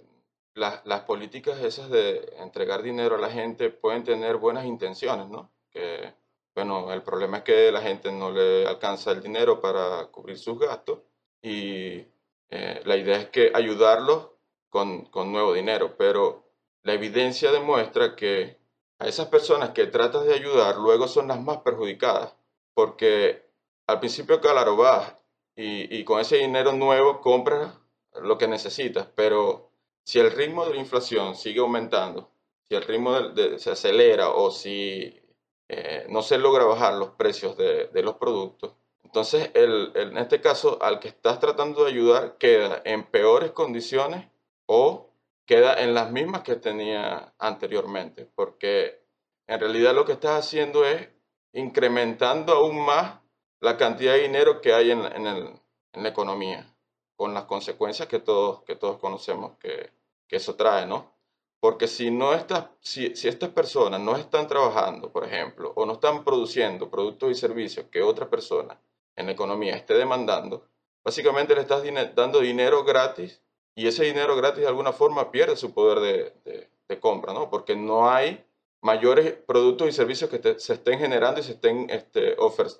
las 0.55 1.01
políticas 1.01 1.59
esas 1.59 1.89
de 1.89 2.33
entregar 2.39 2.81
dinero 2.81 3.15
a 3.15 3.19
la 3.19 3.29
gente 3.29 3.69
pueden 3.69 4.03
tener 4.03 4.37
buenas 4.37 4.65
intenciones, 4.65 5.27
¿no? 5.27 5.51
Que, 5.69 6.13
bueno, 6.55 6.91
el 6.91 7.03
problema 7.03 7.37
es 7.37 7.43
que 7.43 7.71
la 7.71 7.81
gente 7.81 8.11
no 8.11 8.31
le 8.31 8.65
alcanza 8.65 9.11
el 9.11 9.21
dinero 9.21 9.61
para 9.61 10.07
cubrir 10.07 10.37
sus 10.37 10.57
gastos 10.57 10.99
y 11.41 12.05
eh, 12.49 12.81
la 12.83 12.97
idea 12.97 13.17
es 13.17 13.29
que 13.29 13.51
ayudarlos 13.53 14.29
con, 14.69 15.05
con 15.05 15.31
nuevo 15.31 15.53
dinero, 15.53 15.95
pero 15.97 16.49
la 16.83 16.93
evidencia 16.93 17.51
demuestra 17.51 18.15
que 18.15 18.58
a 18.99 19.07
esas 19.07 19.27
personas 19.27 19.71
que 19.71 19.87
tratas 19.87 20.25
de 20.25 20.33
ayudar 20.33 20.75
luego 20.77 21.07
son 21.07 21.29
las 21.29 21.41
más 21.41 21.59
perjudicadas, 21.59 22.35
porque 22.73 23.49
al 23.87 23.99
principio, 23.99 24.39
claro, 24.39 24.75
vas 24.75 25.15
y, 25.55 25.97
y 25.97 26.03
con 26.03 26.19
ese 26.19 26.37
dinero 26.37 26.73
nuevo 26.73 27.21
compras 27.21 27.73
lo 28.21 28.37
que 28.37 28.47
necesitas, 28.47 29.07
pero 29.15 29.71
si 30.03 30.19
el 30.19 30.31
ritmo 30.31 30.65
de 30.65 30.73
la 30.73 30.79
inflación 30.79 31.35
sigue 31.35 31.59
aumentando, 31.59 32.29
si 32.67 32.75
el 32.75 32.83
ritmo 32.83 33.15
se 33.57 33.71
acelera 33.71 34.29
o 34.29 34.51
si 34.51 35.19
eh, 35.67 36.05
no 36.09 36.21
se 36.21 36.37
logra 36.37 36.65
bajar 36.65 36.93
los 36.95 37.11
precios 37.11 37.57
de, 37.57 37.87
de 37.87 38.03
los 38.03 38.15
productos, 38.15 38.73
entonces 39.03 39.49
el, 39.55 39.91
en 39.95 40.17
este 40.17 40.39
caso 40.41 40.77
al 40.81 40.99
que 40.99 41.07
estás 41.07 41.39
tratando 41.39 41.83
de 41.83 41.91
ayudar 41.91 42.37
queda 42.37 42.81
en 42.85 43.03
peores 43.03 43.51
condiciones 43.51 44.27
o 44.67 45.08
queda 45.49 45.81
en 45.81 45.95
las 45.95 46.11
mismas 46.11 46.43
que 46.43 46.57
tenía 46.57 47.33
anteriormente, 47.39 48.29
porque 48.35 49.01
en 49.47 49.59
realidad 49.59 49.95
lo 49.95 50.05
que 50.05 50.11
estás 50.11 50.45
haciendo 50.45 50.85
es 50.85 51.09
incrementando 51.53 52.53
aún 52.53 52.85
más 52.85 53.19
la 53.59 53.75
cantidad 53.75 54.13
de 54.13 54.21
dinero 54.21 54.61
que 54.61 54.73
hay 54.73 54.91
en, 54.91 55.01
la 55.01 56.07
economía, 56.07 56.71
con 57.15 57.33
las 57.33 57.45
consecuencias 57.45 58.07
que 58.07 58.19
todos, 58.19 58.61
que 58.61 58.75
todos 58.75 58.99
conocemos 58.99 59.57
que, 59.57 59.91
eso 60.29 60.53
trae, 60.53 60.85
¿no? 60.85 61.15
Porque 61.59 61.87
si, 61.87 62.11
no 62.11 62.35
está, 62.35 62.71
si, 62.79 63.15
si 63.15 63.27
estas 63.27 63.49
personas 63.49 63.99
no 63.99 64.15
están 64.17 64.47
trabajando, 64.47 65.11
por 65.11 65.25
ejemplo, 65.25 65.73
o 65.75 65.83
no 65.87 65.93
están 65.93 66.23
produciendo 66.23 66.91
productos 66.91 67.31
y 67.31 67.33
servicios 67.33 67.87
que 67.87 68.03
otra 68.03 68.29
persona 68.29 68.79
en 69.15 69.25
la 69.25 69.31
economía 69.31 69.75
esté 69.75 69.95
demandando, 69.95 70.67
básicamente 71.03 71.55
le 71.55 71.61
estás 71.61 71.81
dando 72.13 72.39
dinero 72.39 72.83
gratis 72.83 73.41
y 73.79 73.87
ese 73.87 74.03
dinero 74.03 74.35
gratis 74.35 74.61
de 74.61 74.67
alguna 74.67 74.91
forma 74.91 75.31
pierde 75.31 75.55
su 75.55 75.73
poder 75.73 76.33
de, 76.43 76.99
compra, 76.99 77.33
¿no? 77.33 77.49
Porque 77.49 77.77
no 77.77 78.09
hay 78.09 78.43
mayores 78.81 79.31
productos 79.31 79.87
y 79.87 79.93
servicios 79.93 80.29
que 80.29 80.59
se 80.59 80.73
estén 80.73 80.99
generando 80.99 81.39
y 81.39 81.43
se 81.43 81.53
estén 81.53 81.89
este, 81.89 82.35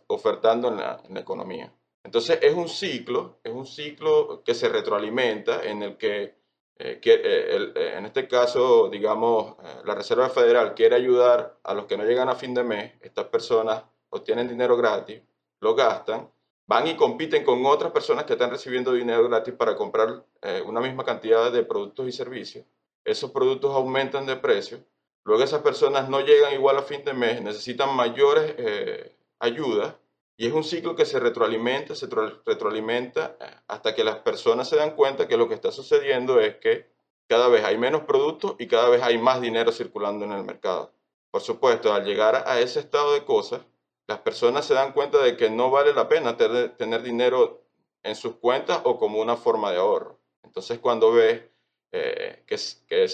ofertando 0.07 0.67
en 0.67 0.77
la, 0.77 1.01
economía. 1.15 1.71
Entonces 2.03 2.39
es 2.41 2.53
un 2.53 2.67
ciclo, 2.67 3.39
es 3.45 3.53
un 3.53 3.65
ciclo 3.65 4.43
que 4.43 4.53
se 4.53 4.67
retroalimenta 4.67 5.63
en 5.63 5.83
el 5.83 5.95
que, 5.95 6.35
eh, 6.77 6.99
eh, 7.01 7.71
eh, 7.75 7.93
en 7.95 8.05
este 8.05 8.27
caso, 8.27 8.89
digamos, 8.89 9.55
la 9.85 9.95
Reserva 9.95 10.27
Federal 10.29 10.73
quiere 10.73 10.97
ayudar 10.97 11.59
a 11.63 11.73
los 11.73 11.85
que 11.85 11.95
no 11.95 12.03
llegan 12.03 12.27
a 12.27 12.35
fin 12.35 12.53
de 12.53 12.63
mes, 12.63 12.93
estas 12.99 13.27
personas 13.27 13.83
obtienen 14.09 14.49
dinero 14.49 14.75
gratis, 14.75 15.21
lo 15.61 15.75
gastan, 15.75 16.29
van 16.69 16.85
y 16.85 16.95
compiten 16.95 17.43
con 17.43 17.65
otras 17.65 17.91
personas 17.91 18.25
que 18.25 18.33
están 18.33 18.51
recibiendo 18.51 18.93
dinero 18.93 19.27
gratis 19.27 19.55
para 19.55 19.75
comprar 19.75 20.23
eh, 20.43 20.61
una 20.63 20.79
misma 20.79 21.03
cantidad 21.03 21.51
de 21.51 21.63
productos 21.63 22.07
y 22.07 22.11
servicios. 22.11 22.63
Esos 23.03 23.31
productos 23.31 23.73
aumentan 23.73 24.27
de 24.27 24.35
precio. 24.35 24.77
Luego 25.23 25.43
esas 25.43 25.63
personas 25.63 26.09
no 26.09 26.19
llegan 26.19 26.53
igual 26.53 26.77
a 26.77 26.83
fin 26.83 27.03
de 27.03 27.13
mes, 27.13 27.41
necesitan 27.41 27.95
mayores 27.95 28.53
eh, 28.59 29.15
ayudas 29.39 29.95
y 30.37 30.45
es 30.45 30.53
un 30.53 30.63
ciclo 30.63 30.95
que 30.95 31.05
se 31.05 31.19
retroalimenta, 31.19 31.95
se 31.95 32.07
retroalimenta 32.45 33.35
eh, 33.41 33.45
hasta 33.67 33.95
que 33.95 34.03
las 34.03 34.17
personas 34.17 34.69
se 34.69 34.75
dan 34.75 34.95
cuenta 34.95 35.27
que 35.27 35.37
lo 35.37 35.47
que 35.47 35.55
está 35.55 35.71
sucediendo 35.71 36.39
es 36.39 36.57
que 36.57 36.85
cada 37.27 37.47
vez 37.47 37.65
hay 37.65 37.79
menos 37.79 38.03
productos 38.03 38.55
y 38.59 38.67
cada 38.67 38.89
vez 38.89 39.01
hay 39.01 39.17
más 39.17 39.41
dinero 39.41 39.71
circulando 39.71 40.23
en 40.23 40.33
el 40.33 40.43
mercado. 40.43 40.91
Por 41.31 41.41
supuesto, 41.41 41.93
al 41.93 42.05
llegar 42.05 42.43
a 42.45 42.59
ese 42.59 42.79
estado 42.79 43.13
de 43.13 43.25
cosas, 43.25 43.61
las 44.09 44.19
personas 44.21 44.65
se 44.65 44.73
dan 44.73 44.91
cuenta 44.91 45.21
de 45.21 45.37
que 45.37 45.51
no 45.51 45.69
vale 45.69 45.93
la 45.93 46.09
pena 46.09 46.35
tener, 46.35 47.03
dinero 47.03 47.63
en 48.01 48.15
sus 48.15 48.37
cuentas 48.37 48.81
o 48.83 48.97
como 48.97 49.21
una 49.21 49.37
forma 49.37 49.69
de 49.69 49.77
ahorro. 49.77 50.19
Entonces 50.43 50.79
cuando 50.79 51.11
ves 51.11 51.43
eh, 51.91 52.43
que, 52.47 52.57
que 52.87 53.07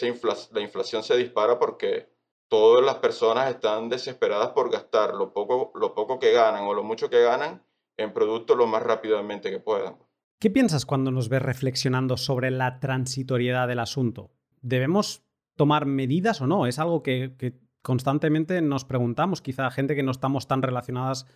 la 0.53 0.61
inflación 0.61 1.03
se 1.03 1.17
dispara 1.17 1.59
porque 1.59 2.07
todas 2.47 2.81
las 2.81 2.95
personas 2.95 3.49
están 3.49 3.89
desesperadas 3.89 4.51
por 4.51 4.71
gastar 4.71 5.15
lo 5.15 5.33
poco, 5.33 5.73
lo 5.75 5.93
poco 5.93 6.17
que 6.17 6.31
ganan 6.31 6.63
o 6.63 6.73
lo 6.73 6.81
mucho 6.81 7.09
que 7.09 7.21
ganan 7.21 7.61
en 7.97 8.13
productos 8.13 8.55
lo 8.55 8.65
más 8.65 8.81
rápidamente 8.81 9.51
que 9.51 9.59
puedan. 9.59 9.97
¿Qué 10.39 10.49
piensas 10.49 10.85
cuando 10.85 11.11
nos 11.11 11.27
ves 11.27 11.41
reflexionando 11.41 12.15
sobre 12.15 12.51
la 12.51 12.79
transitoriedad 12.79 13.67
del 13.67 13.79
asunto? 13.79 14.31
¿Debemos 14.61 15.23
tomar 15.57 15.85
medidas 15.87 16.39
o 16.39 16.47
no? 16.47 16.67
¿Es 16.67 16.79
algo 16.79 17.03
que 17.03 17.35
constantemente 17.85 18.63
nos 18.63 18.83
preguntamos, 18.83 19.43
quizá 19.43 19.69
gente 19.69 19.95
que 19.95 20.01
no 20.01 20.09
estamos 20.09 20.47
tan 20.47 20.63
relacionadas, 20.63 21.27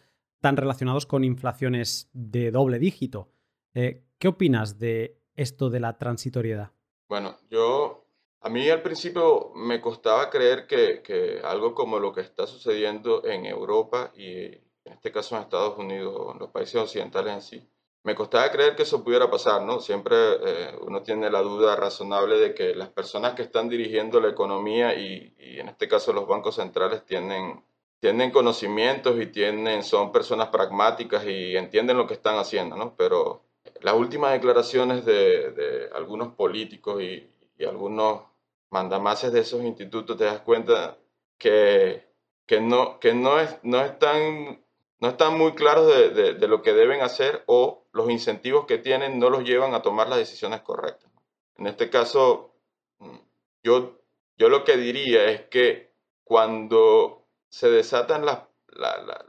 tan 0.41 0.57
relacionados 0.57 1.05
con 1.05 1.23
inflaciones 1.23 2.09
de 2.12 2.49
doble 2.49 2.79
dígito. 2.79 3.29
Eh, 3.75 4.03
¿Qué 4.17 4.29
opinas 4.29 4.79
de 4.79 5.21
esto 5.35 5.69
de 5.69 5.79
la 5.79 5.99
transitoriedad? 5.99 6.71
Bueno, 7.07 7.38
yo 7.51 8.07
a 8.41 8.49
mí 8.49 8.67
al 8.67 8.81
principio 8.81 9.51
me 9.53 9.79
costaba 9.79 10.31
creer 10.31 10.65
que, 10.65 11.03
que, 11.03 11.39
algo 11.43 11.75
como 11.75 11.99
lo 11.99 12.12
que 12.12 12.21
está 12.21 12.47
sucediendo 12.47 13.23
en 13.25 13.45
Europa 13.45 14.12
y 14.15 14.45
en 14.85 14.93
este 14.93 15.12
caso 15.12 15.35
en 15.35 15.43
Estados 15.43 15.77
Unidos, 15.77 16.33
en 16.33 16.39
los 16.39 16.49
países 16.49 16.77
occidentales 16.77 17.33
en 17.35 17.41
sí, 17.43 17.69
me 18.03 18.15
costaba 18.15 18.49
creer 18.51 18.75
que 18.75 18.83
eso 18.83 19.03
pudiera 19.03 19.29
pasar, 19.29 19.62
¿no? 19.63 19.79
Siempre 19.81 20.15
eh, 20.15 20.75
uno 20.81 21.01
tiene 21.01 21.29
la 21.29 21.41
duda 21.41 21.75
razonable 21.75 22.38
de 22.39 22.53
que 22.53 22.73
las 22.73 22.89
personas 22.89 23.33
que 23.33 23.41
están 23.41 23.67
dirigiendo 23.69 24.21
la 24.21 24.29
economía 24.29 24.95
y, 24.95 25.33
en 25.38 25.67
este 25.69 25.88
caso 25.88 26.13
los 26.13 26.27
bancos 26.27 26.55
centrales 26.55 27.05
tienen, 27.05 27.62
tienen 27.99 28.31
conocimientos 28.31 29.19
y 29.21 29.27
tienen, 29.27 29.83
son 29.83 30.12
personas 30.12 30.47
pragmáticas 30.47 31.25
y 31.25 31.57
entienden 31.57 31.97
lo 31.97 32.07
que 32.07 32.13
están 32.13 32.38
haciendo, 32.38 32.77
¿no? 32.77 32.95
Pero 32.95 33.43
las 33.81 33.95
últimas 33.95 34.31
declaraciones 34.31 35.05
de, 35.05 35.89
algunos 35.93 36.33
políticos 36.35 37.01
y, 37.01 37.29
y, 37.57 37.65
algunos 37.65 38.21
mandamases 38.69 39.33
de 39.33 39.41
esos 39.41 39.63
institutos 39.63 40.17
te 40.17 40.25
das 40.25 40.39
cuenta 40.41 40.97
que, 41.38 42.05
que, 42.45 42.62
no, 42.62 42.99
que 42.99 43.13
no, 43.13 43.39
es, 43.39 43.57
no 43.63 43.81
están 43.81 44.59
no 44.99 45.09
están 45.09 45.38
muy 45.38 45.53
claros 45.53 45.88
de, 45.88 46.33
de, 46.33 46.47
lo 46.47 46.62
que 46.62 46.73
deben 46.73 47.01
hacer 47.01 47.43
o 47.45 47.78
los 47.91 48.10
incentivos 48.10 48.65
que 48.65 48.78
tienen 48.78 49.19
no 49.19 49.30
los 49.30 49.43
llevan 49.43 49.73
a 49.73 49.82
tomar 49.82 50.08
las 50.10 50.19
decisiones 50.19 50.62
correctas. 50.62 51.12
En 51.58 51.67
este 51.67 51.89
caso, 51.89 52.54
mm, 52.99 53.17
yo, 53.63 53.99
yo 54.38 54.49
lo 54.49 54.63
que 54.63 54.78
diría 54.78 55.25
es 55.25 55.41
que 55.49 55.93
cuando 56.23 57.28
se 57.49 57.69
desatan 57.69 58.25
la, 58.25 58.49
la, 58.67 59.25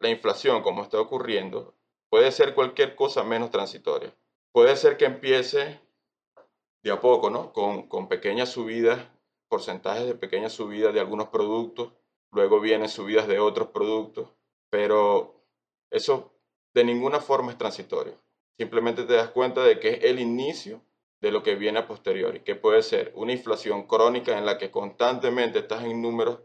la, 0.00 0.08
inflación, 0.08 0.62
como 0.62 0.82
está 0.82 1.00
ocurriendo, 1.00 1.74
puede 2.10 2.30
ser 2.32 2.54
cualquier 2.54 2.94
cosa 2.94 3.22
menos 3.22 3.50
transitoria. 3.50 4.14
Puede 4.52 4.76
ser 4.76 4.96
que 4.96 5.06
empiece 5.06 5.80
de 6.82 6.90
a 6.90 7.00
poco, 7.00 7.30
¿no? 7.30 7.52
Con, 7.52 7.88
con 7.88 8.08
pequeñas 8.08 8.50
subidas, 8.50 9.06
porcentajes 9.48 10.06
de 10.06 10.14
pequeñas 10.14 10.52
subidas 10.52 10.92
de 10.92 11.00
algunos 11.00 11.28
productos, 11.28 11.92
luego 12.32 12.60
vienen 12.60 12.88
subidas 12.88 13.28
de 13.28 13.38
otros 13.38 13.68
productos, 13.68 14.28
pero 14.70 15.42
eso 15.90 16.33
de 16.74 16.84
ninguna 16.84 17.20
forma 17.20 17.52
es 17.52 17.58
transitorio. 17.58 18.14
Simplemente 18.58 19.04
te 19.04 19.14
das 19.14 19.30
cuenta 19.30 19.62
de 19.64 19.80
que 19.80 19.90
es 19.90 20.04
el 20.04 20.20
inicio 20.20 20.82
de 21.20 21.32
lo 21.32 21.42
que 21.42 21.54
viene 21.54 21.78
a 21.78 21.86
posteriori, 21.86 22.40
que 22.40 22.54
puede 22.54 22.82
ser 22.82 23.12
una 23.14 23.32
inflación 23.32 23.86
crónica 23.86 24.36
en 24.36 24.44
la 24.44 24.58
que 24.58 24.70
constantemente 24.70 25.60
estás 25.60 25.84
en 25.84 26.02
números 26.02 26.40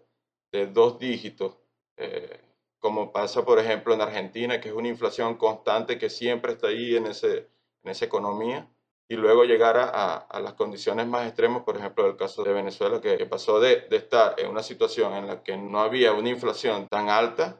de 0.51 0.67
dos 0.67 0.97
dígitos, 0.99 1.57
eh, 1.97 2.39
como 2.79 3.11
pasa 3.11 3.43
por 3.43 3.59
ejemplo 3.59 3.93
en 3.93 4.01
Argentina, 4.01 4.61
que 4.61 4.69
es 4.69 4.75
una 4.75 4.87
inflación 4.87 5.35
constante 5.35 5.97
que 5.97 6.09
siempre 6.09 6.53
está 6.53 6.67
ahí 6.67 6.95
en, 6.95 7.07
ese, 7.07 7.49
en 7.83 7.91
esa 7.91 8.05
economía, 8.05 8.69
y 9.09 9.15
luego 9.15 9.43
llegar 9.43 9.75
a, 9.77 10.17
a, 10.17 10.39
las 10.39 10.53
condiciones 10.53 11.07
más 11.07 11.25
extremas, 11.25 11.63
por 11.63 11.75
ejemplo, 11.75 12.05
el 12.05 12.15
caso 12.15 12.43
de 12.43 12.53
Venezuela, 12.53 13.01
que, 13.01 13.17
pasó 13.25 13.59
de, 13.59 13.87
de, 13.89 13.97
estar 13.97 14.39
en 14.39 14.51
una 14.51 14.61
situación 14.61 15.13
en 15.13 15.25
la 15.25 15.41
que 15.41 15.57
no 15.57 15.79
había 15.81 16.13
una 16.13 16.29
inflación 16.29 16.87
tan 16.87 17.09
alta, 17.09 17.59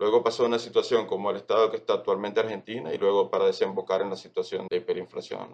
luego 0.00 0.24
pasó 0.24 0.44
una 0.44 0.58
situación 0.58 1.06
como 1.06 1.30
el 1.30 1.36
estado 1.36 1.70
que 1.70 1.76
está 1.76 1.94
actualmente 1.94 2.40
Argentina, 2.40 2.92
y 2.92 2.98
luego 2.98 3.30
para 3.30 3.46
desembocar 3.46 4.02
en 4.02 4.10
la 4.10 4.16
situación 4.16 4.66
de 4.68 4.78
hiperinflación. 4.78 5.48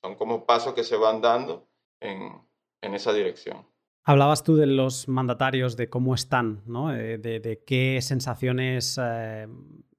Son 0.00 0.14
como 0.14 0.46
pasos 0.46 0.74
que 0.74 0.84
se 0.84 0.96
van 0.96 1.20
dando 1.20 1.66
en, 2.00 2.46
esa 2.80 3.12
dirección. 3.12 3.66
Hablabas 4.04 4.44
tú 4.44 4.54
de 4.54 4.66
los 4.66 5.08
mandatarios, 5.08 5.76
de 5.76 5.90
cómo 5.90 6.14
están, 6.14 6.62
¿no? 6.66 6.94
Eh, 6.94 7.18
de, 7.18 7.40
de, 7.40 7.64
qué 7.64 8.00
sensaciones 8.00 8.98
eh, 9.02 9.48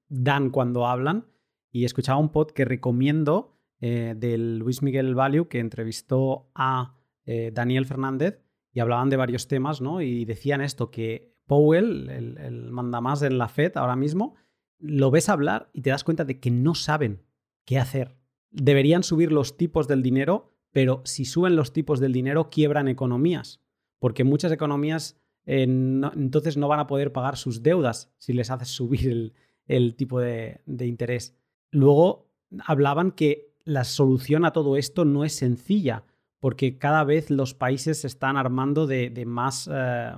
dan 0.07 0.49
cuando 0.49 0.87
hablan. 0.87 1.27
Y 1.71 1.85
escuchaba 1.85 2.17
un 2.17 2.29
pod 2.29 2.51
que 2.51 2.65
recomiendo 2.65 3.59
eh, 3.81 4.13
del 4.17 4.57
Luis 4.57 4.81
Miguel 4.81 5.15
Value 5.15 5.47
que 5.47 5.59
entrevistó 5.59 6.51
a 6.53 6.97
eh, 7.23 7.51
Daniel 7.53 7.85
Fernández 7.85 8.41
y 8.73 8.81
hablaban 8.81 9.09
de 9.09 9.15
varios 9.15 9.47
temas, 9.47 9.79
¿no? 9.79 10.01
Y 10.01 10.25
decían 10.25 10.59
esto, 10.59 10.91
que 10.91 11.28
Powell, 11.49 12.11
el, 12.11 12.69
mandamás 12.69 13.23
en 13.23 13.39
la 13.39 13.47
Fed 13.49 13.75
ahora 13.75 13.95
mismo, 13.95 14.35
lo 14.77 15.09
ves 15.09 15.29
hablar 15.29 15.71
y 15.73 15.81
te 15.81 15.89
das 15.89 16.03
cuenta 16.03 16.23
de 16.23 16.39
que 16.39 16.51
no 16.51 16.75
saben 16.75 17.23
qué 17.65 17.79
hacer. 17.79 18.15
Deberían 18.51 19.01
subir 19.01 19.31
los 19.31 19.57
tipos 19.57 19.87
del 19.87 20.03
dinero, 20.03 20.53
pero 20.71 21.01
si 21.05 21.25
suben 21.25 21.55
los 21.55 21.73
tipos 21.73 21.99
del 21.99 22.13
dinero, 22.13 22.51
quiebran 22.51 22.87
economías, 22.87 23.61
porque 23.97 24.23
muchas 24.23 24.51
economías 24.51 25.19
eh, 25.47 25.63
entonces 25.63 26.55
no 26.55 26.67
van 26.67 26.81
a 26.81 26.85
poder 26.85 27.11
pagar 27.11 27.35
sus 27.35 27.63
deudas 27.63 28.13
si 28.19 28.33
les 28.33 28.51
haces 28.51 28.67
subir 28.67 29.33
el, 29.65 29.95
tipo 29.95 30.19
de, 30.19 30.61
interés. 30.67 31.35
Luego 31.71 32.29
hablaban 32.63 33.11
que 33.11 33.55
la 33.63 33.85
solución 33.85 34.45
a 34.45 34.53
todo 34.53 34.77
esto 34.77 35.03
no 35.03 35.25
es 35.25 35.33
sencilla, 35.33 36.03
porque 36.39 36.77
cada 36.77 37.03
vez 37.03 37.31
los 37.31 37.55
países 37.55 38.01
se 38.01 38.07
están 38.07 38.37
armando 38.37 38.85
de, 38.85 39.09
de 39.09 39.25
más 39.25 39.67
eh, 39.73 40.11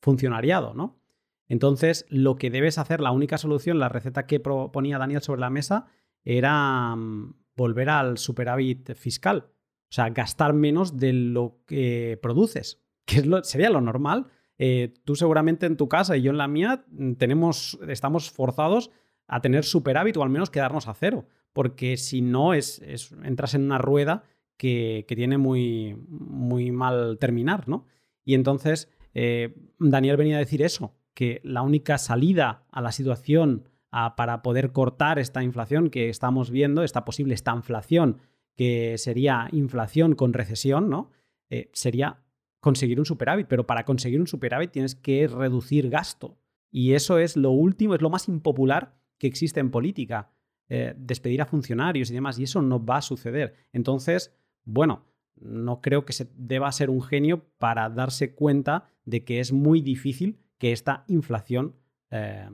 funcionariado, 0.00 0.74
¿no? 0.74 1.00
Entonces, 1.48 2.04
lo 2.10 2.36
que 2.36 2.50
debes 2.50 2.78
hacer, 2.78 3.00
la 3.00 3.10
única 3.10 3.38
solución, 3.38 3.78
la 3.78 3.88
receta 3.88 4.26
que 4.26 4.38
proponía 4.38 4.98
Daniel 4.98 5.22
sobre 5.22 5.40
la 5.40 5.50
mesa, 5.50 5.86
era 6.24 6.92
um, 6.94 7.34
volver 7.56 7.88
al 7.88 8.18
superávit 8.18 8.94
fiscal. 8.94 9.46
O 9.90 9.92
sea, 9.92 10.10
gastar 10.10 10.52
menos 10.52 10.98
de 10.98 11.14
lo 11.14 11.62
que 11.66 12.18
produces, 12.20 12.82
que 13.06 13.24
sería 13.44 13.70
lo 13.70 13.80
normal. 13.80 14.26
Eh, 14.58 14.94
tú 15.04 15.16
seguramente 15.16 15.66
en 15.66 15.76
tu 15.76 15.88
casa 15.88 16.16
y 16.16 16.22
yo 16.22 16.30
en 16.30 16.38
la 16.38 16.48
mía 16.48 16.84
mm, 16.90 17.12
tenemos, 17.14 17.78
estamos 17.88 18.30
forzados 18.30 18.90
a 19.26 19.40
tener 19.40 19.64
superávit 19.64 20.16
o 20.16 20.22
al 20.22 20.30
menos 20.30 20.50
quedarnos 20.50 20.88
a 20.88 20.94
cero 20.94 21.26
porque 21.58 21.96
si 21.96 22.20
no 22.20 22.54
es, 22.54 22.80
es 22.80 23.12
entras 23.24 23.54
en 23.54 23.62
una 23.62 23.78
rueda 23.78 24.22
que, 24.56 25.04
que, 25.08 25.16
tiene 25.16 25.38
muy, 25.38 25.96
muy 26.08 26.70
mal 26.70 27.18
terminar, 27.18 27.68
¿no? 27.68 27.84
Y 28.24 28.34
entonces 28.34 28.88
eh, 29.20 29.52
Daniel 29.80 30.16
venía 30.16 30.36
a 30.36 30.38
decir 30.38 30.62
eso, 30.62 30.94
que 31.12 31.40
la 31.42 31.62
única 31.62 31.98
salida 31.98 32.62
a 32.70 32.80
la 32.80 32.92
situación 32.92 33.68
para 33.90 34.42
poder 34.42 34.70
cortar 34.70 35.18
esta 35.18 35.42
inflación 35.42 35.90
que 35.90 36.08
estamos 36.08 36.52
viendo, 36.52 36.84
esta 36.84 37.04
posible 37.04 37.34
esta 37.34 37.52
inflación, 37.52 38.18
que 38.54 38.96
sería 38.96 39.48
inflación 39.50 40.14
con 40.14 40.34
recesión, 40.34 40.88
¿no? 40.88 41.10
Eh, 41.50 41.68
sería 41.72 42.22
conseguir 42.60 43.00
un 43.00 43.06
superávit, 43.06 43.48
pero 43.48 43.66
para 43.66 43.84
conseguir 43.84 44.20
un 44.20 44.28
superávit 44.28 44.70
tienes 44.70 44.94
que 44.94 45.26
reducir 45.26 45.90
gasto. 45.90 46.38
Y 46.70 46.92
eso 46.92 47.18
es 47.18 47.36
lo 47.36 47.50
último, 47.50 47.96
es 47.96 48.02
lo 48.02 48.10
más 48.10 48.28
impopular 48.28 48.94
que 49.18 49.26
existe 49.26 49.58
en 49.58 49.72
política 49.72 50.30
eh, 50.68 50.94
despedir 50.96 51.42
a 51.42 51.46
funcionarios 51.46 52.10
y 52.10 52.14
demás, 52.14 52.38
y 52.38 52.44
eso 52.44 52.62
no 52.62 52.84
va 52.84 52.98
a 52.98 53.02
suceder. 53.02 53.54
Entonces, 53.72 54.32
bueno, 54.64 55.08
no 55.40 55.80
creo 55.80 56.04
que 56.04 56.12
se 56.12 56.30
deba 56.36 56.70
ser 56.72 56.90
un 56.90 57.02
genio 57.02 57.44
para 57.58 57.88
darse 57.88 58.34
cuenta 58.34 58.90
de 59.08 59.24
que 59.24 59.40
es 59.40 59.52
muy 59.52 59.80
difícil 59.80 60.38
que 60.58 60.72
esta 60.72 61.04
inflación 61.08 61.76
eh, 62.10 62.48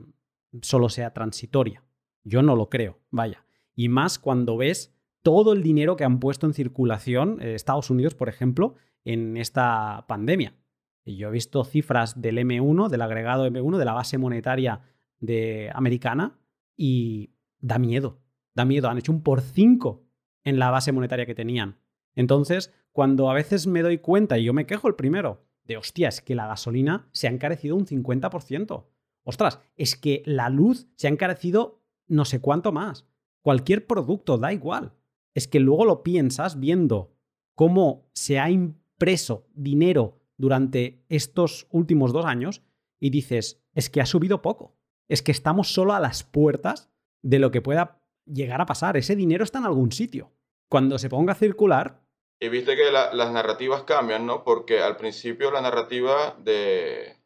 solo 0.61 0.87
sea 0.87 1.11
transitoria. 1.11 1.83
Yo 2.23 2.41
no 2.41 2.55
lo 2.55 2.69
creo, 2.69 2.99
vaya. 3.11 3.45
Y 3.75 3.89
más 3.89 4.19
cuando 4.19 4.55
ves 4.55 4.95
todo 5.21 5.51
el 5.51 5.63
dinero 5.63 5.97
que 5.97 6.05
han 6.05 6.19
puesto 6.19 6.45
en 6.45 6.53
circulación 6.53 7.41
eh, 7.41 7.55
Estados 7.55 7.89
Unidos, 7.89 8.15
por 8.15 8.29
ejemplo, 8.29 8.75
en 9.03 9.35
esta 9.35 10.05
pandemia. 10.07 10.55
Y 11.03 11.17
yo 11.17 11.27
he 11.27 11.31
visto 11.31 11.65
cifras 11.65 12.21
del 12.21 12.37
M1, 12.37 12.87
del 12.87 13.01
agregado 13.01 13.45
M1, 13.47 13.77
de 13.77 13.85
la 13.85 13.93
base 13.93 14.17
monetaria 14.17 14.81
de, 15.19 15.69
americana, 15.73 16.39
y 16.77 17.33
da 17.59 17.79
miedo, 17.79 18.21
da 18.53 18.63
miedo. 18.63 18.89
Han 18.89 18.97
hecho 18.97 19.11
un 19.11 19.23
por 19.23 19.41
cinco 19.41 20.05
en 20.45 20.57
la 20.57 20.71
base 20.71 20.93
monetaria 20.93 21.25
que 21.25 21.35
tenían. 21.35 21.79
Entonces, 22.15 22.73
cuando 22.93 23.29
a 23.29 23.33
veces 23.33 23.67
me 23.67 23.81
doy 23.81 23.97
cuenta, 23.97 24.37
y 24.37 24.45
yo 24.45 24.53
me 24.53 24.65
quejo 24.65 24.87
el 24.87 24.95
primero, 24.95 25.44
de 25.65 25.77
hostia, 25.77 26.09
es 26.09 26.21
que 26.21 26.35
la 26.35 26.47
gasolina 26.47 27.07
se 27.11 27.27
ha 27.27 27.31
encarecido 27.31 27.75
un 27.75 27.85
50%. 27.85 28.85
Ostras, 29.23 29.59
es 29.75 29.95
que 29.95 30.21
la 30.25 30.49
luz 30.49 30.87
se 30.95 31.07
ha 31.07 31.09
encarecido 31.11 31.81
no 32.07 32.25
sé 32.25 32.39
cuánto 32.39 32.71
más. 32.71 33.05
Cualquier 33.41 33.87
producto, 33.87 34.37
da 34.37 34.53
igual. 34.53 34.93
Es 35.33 35.47
que 35.47 35.59
luego 35.59 35.85
lo 35.85 36.03
piensas 36.03 36.59
viendo 36.59 37.15
cómo 37.55 38.09
se 38.13 38.39
ha 38.39 38.49
impreso 38.49 39.47
dinero 39.53 40.21
durante 40.37 41.03
estos 41.09 41.67
últimos 41.71 42.13
dos 42.13 42.25
años 42.25 42.61
y 42.99 43.09
dices, 43.09 43.61
es 43.73 43.89
que 43.89 44.01
ha 44.01 44.05
subido 44.05 44.41
poco. 44.41 44.75
Es 45.07 45.21
que 45.21 45.31
estamos 45.31 45.73
solo 45.73 45.93
a 45.93 45.99
las 45.99 46.23
puertas 46.23 46.89
de 47.21 47.39
lo 47.39 47.51
que 47.51 47.61
pueda 47.61 48.01
llegar 48.25 48.61
a 48.61 48.65
pasar. 48.65 48.97
Ese 48.97 49.15
dinero 49.15 49.43
está 49.43 49.59
en 49.59 49.65
algún 49.65 49.91
sitio. 49.91 50.31
Cuando 50.69 50.97
se 50.97 51.09
ponga 51.09 51.33
a 51.33 51.35
circular... 51.35 52.04
Y 52.45 52.49
viste 52.49 52.75
que 52.75 52.91
la, 52.91 53.11
las 53.11 53.31
narrativas 53.31 53.83
cambian, 53.83 54.27
¿no? 54.27 54.43
Porque 54.43 54.79
al 54.79 54.97
principio 54.97 55.49
la 55.49 55.61
narrativa 55.61 56.35
de 56.37 57.17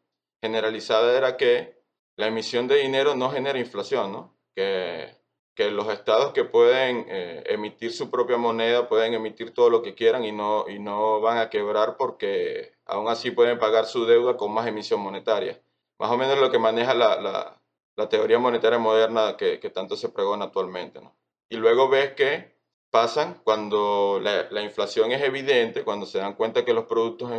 generalizada 0.42 1.14
era 1.14 1.36
que 1.36 1.82
la 2.16 2.28
emisión 2.28 2.66
de 2.68 2.76
dinero 2.76 3.14
no 3.14 3.30
genera 3.30 3.58
inflación, 3.58 4.12
¿no? 4.12 4.34
Que, 4.54 5.14
que 5.54 5.70
los 5.70 5.88
estados 5.92 6.32
que 6.32 6.44
pueden 6.44 7.04
eh, 7.08 7.42
emitir 7.46 7.92
su 7.92 8.10
propia 8.10 8.38
moneda 8.38 8.88
pueden 8.88 9.12
emitir 9.12 9.52
todo 9.52 9.68
lo 9.68 9.82
que 9.82 9.94
quieran 9.94 10.24
y 10.24 10.32
no, 10.32 10.66
y 10.68 10.78
no 10.78 11.20
van 11.20 11.36
a 11.36 11.50
quebrar 11.50 11.98
porque 11.98 12.72
aún 12.86 13.08
así 13.08 13.30
pueden 13.30 13.58
pagar 13.58 13.84
su 13.84 14.06
deuda 14.06 14.38
con 14.38 14.52
más 14.52 14.66
emisión 14.66 15.00
monetaria. 15.00 15.60
Más 15.98 16.10
o 16.10 16.16
menos 16.16 16.38
lo 16.38 16.50
que 16.50 16.58
maneja 16.58 16.94
la, 16.94 17.20
la 17.20 17.60
la 18.00 18.08
teoría 18.08 18.38
monetaria 18.38 18.78
moderna 18.78 19.36
que, 19.36 19.58
tanto 19.74 19.94
se 19.94 20.08
pregona 20.08 20.46
actualmente. 20.46 21.02
¿no? 21.02 21.14
Y 21.50 21.56
luego 21.56 21.90
ves 21.90 22.14
que 22.14 22.59
pasan 22.90 23.40
cuando 23.44 24.20
la, 24.20 24.62
inflación 24.62 25.12
es 25.12 25.22
evidente, 25.22 25.84
cuando 25.84 26.06
se 26.06 26.18
dan 26.18 26.34
cuenta 26.34 26.64
que 26.64 26.74
los 26.74 26.86
productos 26.86 27.30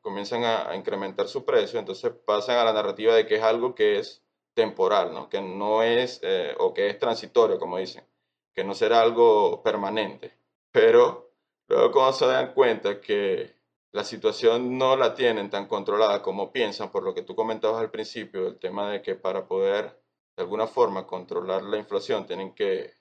comienzan 0.00 0.44
a, 0.44 0.74
incrementar 0.76 1.28
su 1.28 1.44
precio, 1.44 1.78
entonces 1.78 2.12
pasan 2.24 2.58
a 2.58 2.64
la 2.64 2.72
narrativa 2.72 3.14
de 3.14 3.26
que 3.26 3.36
es 3.36 3.42
algo 3.42 3.74
que 3.74 3.98
es 3.98 4.22
temporal, 4.54 5.12
¿no? 5.12 5.28
que 5.28 5.40
no 5.40 5.82
es, 5.82 6.20
eh, 6.22 6.54
o 6.58 6.72
que 6.74 6.88
es 6.88 6.98
transitorio, 6.98 7.58
como 7.58 7.78
dicen, 7.78 8.04
que 8.54 8.64
no 8.64 8.74
será 8.74 9.00
algo 9.02 9.62
permanente. 9.62 10.36
Pero 10.72 11.32
luego 11.68 11.92
cuando 11.92 12.12
se 12.12 12.26
dan 12.26 12.54
cuenta 12.54 13.00
que 13.00 13.56
la 13.92 14.04
situación 14.04 14.78
no 14.78 14.96
la 14.96 15.14
tienen 15.14 15.50
tan 15.50 15.66
controlada 15.66 16.22
como 16.22 16.52
piensan, 16.52 16.90
por 16.90 17.02
lo 17.02 17.14
que 17.14 17.22
tú 17.22 17.34
comentabas 17.34 17.80
al 17.80 17.90
principio, 17.90 18.46
el 18.46 18.58
tema 18.58 18.90
de 18.90 19.02
que 19.02 19.16
para 19.16 19.46
poder 19.48 20.00
de 20.36 20.42
alguna 20.42 20.66
forma 20.68 21.06
controlar 21.06 21.62
la 21.64 21.78
inflación 21.78 22.26
tienen 22.26 22.54
que 22.54 22.94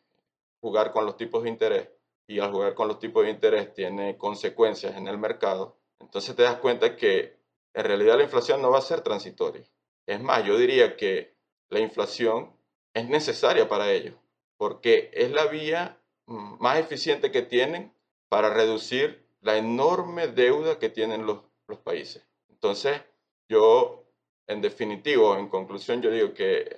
jugar 0.62 0.92
con 0.92 1.06
los 1.06 1.16
tipos 1.16 1.44
de 1.44 1.50
interés 1.50 1.99
y 2.30 2.40
al 2.40 2.52
jugar 2.52 2.76
con 2.76 2.88
los 2.88 3.00
tipos 3.00 3.24
de 3.24 3.32
interés 3.32 3.74
tiene 3.74 4.16
consecuencias 4.16 4.96
en 4.96 5.08
el 5.08 5.18
mercado, 5.18 5.76
entonces 6.00 6.36
te 6.36 6.44
das 6.44 6.58
cuenta 6.58 6.96
que 6.96 7.40
en 7.74 7.84
realidad 7.84 8.18
la 8.18 8.24
inflación 8.24 8.62
no 8.62 8.70
va 8.70 8.78
a 8.78 8.84
ser 8.84 9.02
transitoria. 9.02 9.64
Es 10.06 10.22
más, 10.22 10.46
yo 10.46 10.56
diría 10.56 10.96
que 10.96 11.34
la 11.70 11.80
inflación 11.80 12.54
es 12.94 13.10
necesaria 13.10 13.68
para 13.68 13.92
ello, 13.92 14.14
porque 14.58 15.10
es 15.12 15.32
la 15.32 15.48
vía 15.48 16.00
más 16.28 16.78
eficiente 16.78 17.32
que 17.32 17.42
tienen 17.42 17.92
para 18.30 18.54
reducir 18.54 19.26
la 19.42 19.58
enorme 19.58 20.28
deuda 20.28 20.78
que 20.78 20.90
tienen 20.90 21.26
los, 21.26 21.40
los 21.68 21.80
países. 21.80 22.24
Entonces, 22.48 23.02
yo, 23.48 24.06
en 24.46 24.62
definitivo, 24.62 25.36
en 25.36 25.50
conclusión, 25.50 26.04
yo 26.04 26.12
digo 26.12 26.36
que 26.36 26.78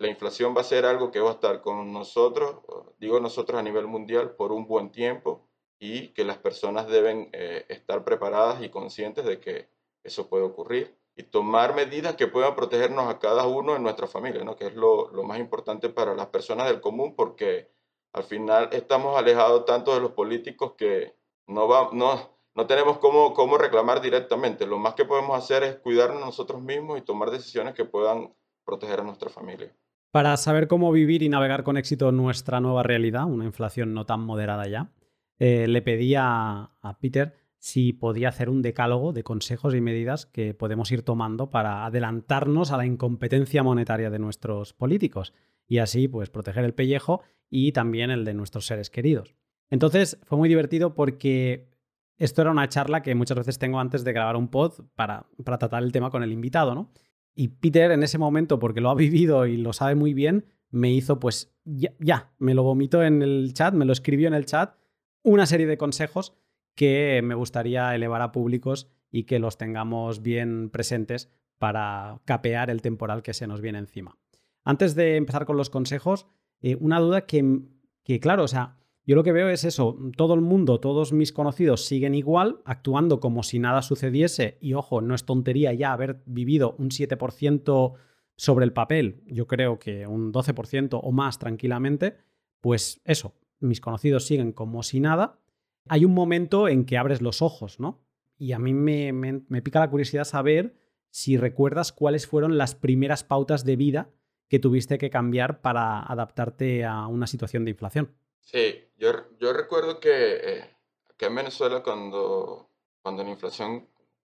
la 0.00 0.08
inflación 0.08 0.56
va 0.56 0.62
a 0.62 0.64
ser 0.64 0.86
algo 0.86 1.10
que 1.10 1.20
va 1.20 1.28
a 1.28 1.34
estar 1.34 1.60
con 1.60 1.92
nosotros, 1.92 2.56
digo 2.98 3.20
nosotros 3.20 3.60
a 3.60 3.62
nivel 3.62 3.86
mundial, 3.86 4.30
por 4.34 4.50
un 4.50 4.66
buen 4.66 4.90
tiempo 4.90 5.46
y 5.78 6.08
que 6.14 6.24
las 6.24 6.38
personas 6.38 6.88
deben 6.88 7.28
eh, 7.34 7.66
estar 7.68 8.02
preparadas 8.02 8.62
y 8.62 8.70
conscientes 8.70 9.26
de 9.26 9.40
que 9.40 9.68
eso 10.02 10.26
puede 10.30 10.44
ocurrir 10.44 10.96
y 11.16 11.24
tomar 11.24 11.74
medidas 11.74 12.16
que 12.16 12.28
puedan 12.28 12.56
protegernos 12.56 13.10
a 13.10 13.18
cada 13.18 13.46
uno 13.46 13.76
en 13.76 13.82
nuestra 13.82 14.06
familia, 14.06 14.42
¿no? 14.42 14.56
que 14.56 14.68
es 14.68 14.74
lo, 14.74 15.10
más 15.22 15.38
importante 15.38 15.90
para 15.90 16.14
las 16.14 16.28
personas 16.28 16.68
del 16.68 16.80
común 16.80 17.14
porque 17.14 17.70
al 18.14 18.24
final 18.24 18.70
estamos 18.72 19.18
alejados 19.18 19.66
tanto 19.66 19.92
de 19.92 20.00
los 20.00 20.12
políticos 20.12 20.72
que 20.78 21.14
no, 21.46 21.68
va, 21.68 21.90
no, 21.92 22.38
no 22.54 22.66
tenemos 22.66 22.96
cómo, 22.98 23.34
cómo 23.34 23.58
reclamar 23.58 24.00
directamente. 24.00 24.66
Lo 24.66 24.78
más 24.78 24.94
que 24.94 25.04
podemos 25.04 25.36
hacer 25.36 25.62
es 25.62 25.76
cuidarnos 25.76 26.20
nosotros 26.24 26.62
mismos 26.62 26.98
y 26.98 27.02
tomar 27.02 27.30
decisiones 27.30 27.74
que 27.74 27.84
puedan 27.84 28.34
proteger 28.64 29.00
a 29.00 29.04
nuestra 29.04 29.28
familia. 29.28 29.70
Para 30.10 30.36
saber 30.36 30.66
cómo 30.66 30.90
vivir 30.90 31.22
y 31.22 31.28
navegar 31.28 31.62
con 31.62 31.76
éxito 31.76 32.10
nuestra 32.10 32.60
nueva 32.60 32.82
realidad, 32.82 33.26
una 33.26 33.44
inflación 33.44 33.94
no 33.94 34.06
tan 34.06 34.20
moderada 34.20 34.66
ya, 34.66 34.92
eh, 35.38 35.68
le 35.68 35.82
pedí 35.82 36.14
a, 36.16 36.72
a 36.80 36.98
Peter 36.98 37.34
si 37.58 37.92
podía 37.92 38.30
hacer 38.30 38.48
un 38.48 38.62
decálogo 38.62 39.12
de 39.12 39.22
consejos 39.22 39.74
y 39.74 39.80
medidas 39.80 40.26
que 40.26 40.54
podemos 40.54 40.90
ir 40.90 41.02
tomando 41.02 41.50
para 41.50 41.84
adelantarnos 41.84 42.72
a 42.72 42.76
la 42.76 42.86
incompetencia 42.86 43.62
monetaria 43.62 44.10
de 44.10 44.18
nuestros 44.18 44.72
políticos 44.72 45.34
y 45.68 45.78
así 45.78 46.08
pues 46.08 46.30
proteger 46.30 46.64
el 46.64 46.74
pellejo 46.74 47.22
y 47.50 47.72
también 47.72 48.10
el 48.10 48.24
de 48.24 48.34
nuestros 48.34 48.66
seres 48.66 48.90
queridos. 48.90 49.36
Entonces 49.68 50.18
fue 50.24 50.38
muy 50.38 50.48
divertido 50.48 50.94
porque 50.94 51.68
esto 52.16 52.42
era 52.42 52.50
una 52.50 52.68
charla 52.68 53.02
que 53.02 53.14
muchas 53.14 53.38
veces 53.38 53.58
tengo 53.58 53.78
antes 53.78 54.04
de 54.04 54.12
grabar 54.12 54.36
un 54.36 54.48
pod 54.48 54.84
para, 54.94 55.26
para 55.44 55.58
tratar 55.58 55.82
el 55.82 55.92
tema 55.92 56.10
con 56.10 56.22
el 56.22 56.32
invitado, 56.32 56.74
¿no? 56.74 56.90
Y 57.34 57.48
Peter 57.48 57.90
en 57.90 58.02
ese 58.02 58.18
momento, 58.18 58.58
porque 58.58 58.80
lo 58.80 58.90
ha 58.90 58.94
vivido 58.94 59.46
y 59.46 59.56
lo 59.56 59.72
sabe 59.72 59.94
muy 59.94 60.14
bien, 60.14 60.46
me 60.70 60.92
hizo 60.92 61.18
pues 61.18 61.52
ya, 61.64 62.32
me 62.38 62.54
lo 62.54 62.62
vomitó 62.62 63.02
en 63.02 63.22
el 63.22 63.52
chat, 63.54 63.74
me 63.74 63.84
lo 63.84 63.92
escribió 63.92 64.28
en 64.28 64.34
el 64.34 64.46
chat, 64.46 64.76
una 65.22 65.46
serie 65.46 65.66
de 65.66 65.78
consejos 65.78 66.34
que 66.74 67.20
me 67.22 67.34
gustaría 67.34 67.94
elevar 67.94 68.22
a 68.22 68.32
públicos 68.32 68.90
y 69.10 69.24
que 69.24 69.38
los 69.38 69.58
tengamos 69.58 70.22
bien 70.22 70.70
presentes 70.70 71.30
para 71.58 72.20
capear 72.24 72.70
el 72.70 72.80
temporal 72.80 73.22
que 73.22 73.34
se 73.34 73.46
nos 73.46 73.60
viene 73.60 73.78
encima. 73.78 74.18
Antes 74.64 74.94
de 74.94 75.16
empezar 75.16 75.44
con 75.44 75.56
los 75.56 75.68
consejos, 75.68 76.26
eh, 76.62 76.76
una 76.80 77.00
duda 77.00 77.26
que, 77.26 77.60
que, 78.04 78.20
claro, 78.20 78.44
o 78.44 78.48
sea, 78.48 78.78
yo 79.10 79.16
lo 79.16 79.24
que 79.24 79.32
veo 79.32 79.48
es 79.48 79.64
eso, 79.64 79.98
todo 80.16 80.34
el 80.34 80.40
mundo, 80.40 80.78
todos 80.78 81.12
mis 81.12 81.32
conocidos 81.32 81.84
siguen 81.84 82.14
igual, 82.14 82.60
actuando 82.64 83.18
como 83.18 83.42
si 83.42 83.58
nada 83.58 83.82
sucediese 83.82 84.56
y 84.60 84.74
ojo, 84.74 85.00
no 85.00 85.16
es 85.16 85.24
tontería 85.24 85.72
ya 85.72 85.92
haber 85.92 86.22
vivido 86.26 86.76
un 86.78 86.90
7% 86.90 87.94
sobre 88.36 88.64
el 88.64 88.72
papel, 88.72 89.24
yo 89.26 89.48
creo 89.48 89.80
que 89.80 90.06
un 90.06 90.32
12% 90.32 91.00
o 91.02 91.10
más 91.10 91.40
tranquilamente, 91.40 92.18
pues 92.60 93.00
eso, 93.04 93.34
mis 93.58 93.80
conocidos 93.80 94.26
siguen 94.26 94.52
como 94.52 94.84
si 94.84 95.00
nada 95.00 95.40
hay 95.88 96.04
un 96.04 96.14
momento 96.14 96.68
en 96.68 96.84
que 96.84 96.96
abres 96.96 97.20
los 97.20 97.42
ojos, 97.42 97.80
¿no? 97.80 98.00
Y 98.38 98.52
a 98.52 98.60
mí 98.60 98.72
me, 98.72 99.12
me, 99.12 99.60
pica 99.60 99.80
la 99.80 99.90
curiosidad 99.90 100.22
saber 100.22 100.76
si 101.10 101.36
recuerdas 101.36 101.90
cuáles 101.90 102.28
fueron 102.28 102.58
las 102.58 102.76
primeras 102.76 103.24
pautas 103.24 103.64
de 103.64 103.74
vida 103.74 104.10
que 104.48 104.60
tuviste 104.60 104.98
que 104.98 105.10
cambiar 105.10 105.62
para 105.62 105.98
adaptarte 105.98 106.84
a 106.84 107.08
una 107.08 107.26
situación 107.26 107.64
de 107.64 107.72
inflación. 107.72 108.19
Sí, 108.40 108.88
yo, 108.96 109.12
yo 109.38 109.52
recuerdo 109.52 110.00
que, 110.00 110.10
eh, 110.42 110.76
en 111.18 111.34
Venezuela 111.34 111.82
cuando, 111.82 112.68
cuando 113.02 113.22
la 113.22 113.30
inflación 113.30 113.88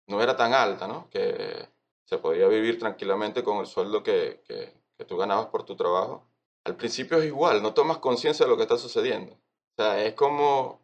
no 0.06 0.22
era 0.22 0.36
tan 0.36 0.54
alta, 0.54 0.88
¿no? 0.88 1.08
Que 1.10 1.68
se 2.04 2.18
podía 2.18 2.48
vivir 2.48 2.78
tranquilamente 2.78 3.44
con 3.44 3.58
el 3.58 3.66
sueldo 3.66 4.02
que, 4.02 4.42
que, 4.46 5.04
tú 5.04 5.16
ganabas 5.16 5.46
por 5.46 5.64
tu 5.64 5.76
trabajo. 5.76 6.26
Al 6.64 6.76
principio 6.76 7.18
es 7.18 7.26
igual, 7.26 7.62
no 7.62 7.72
tomas 7.74 7.98
conciencia 7.98 8.44
de 8.44 8.50
lo 8.50 8.56
que 8.56 8.64
está 8.64 8.76
sucediendo. 8.76 9.34
O 9.34 9.82
sea, 9.82 10.02
es 10.04 10.14
como 10.14 10.80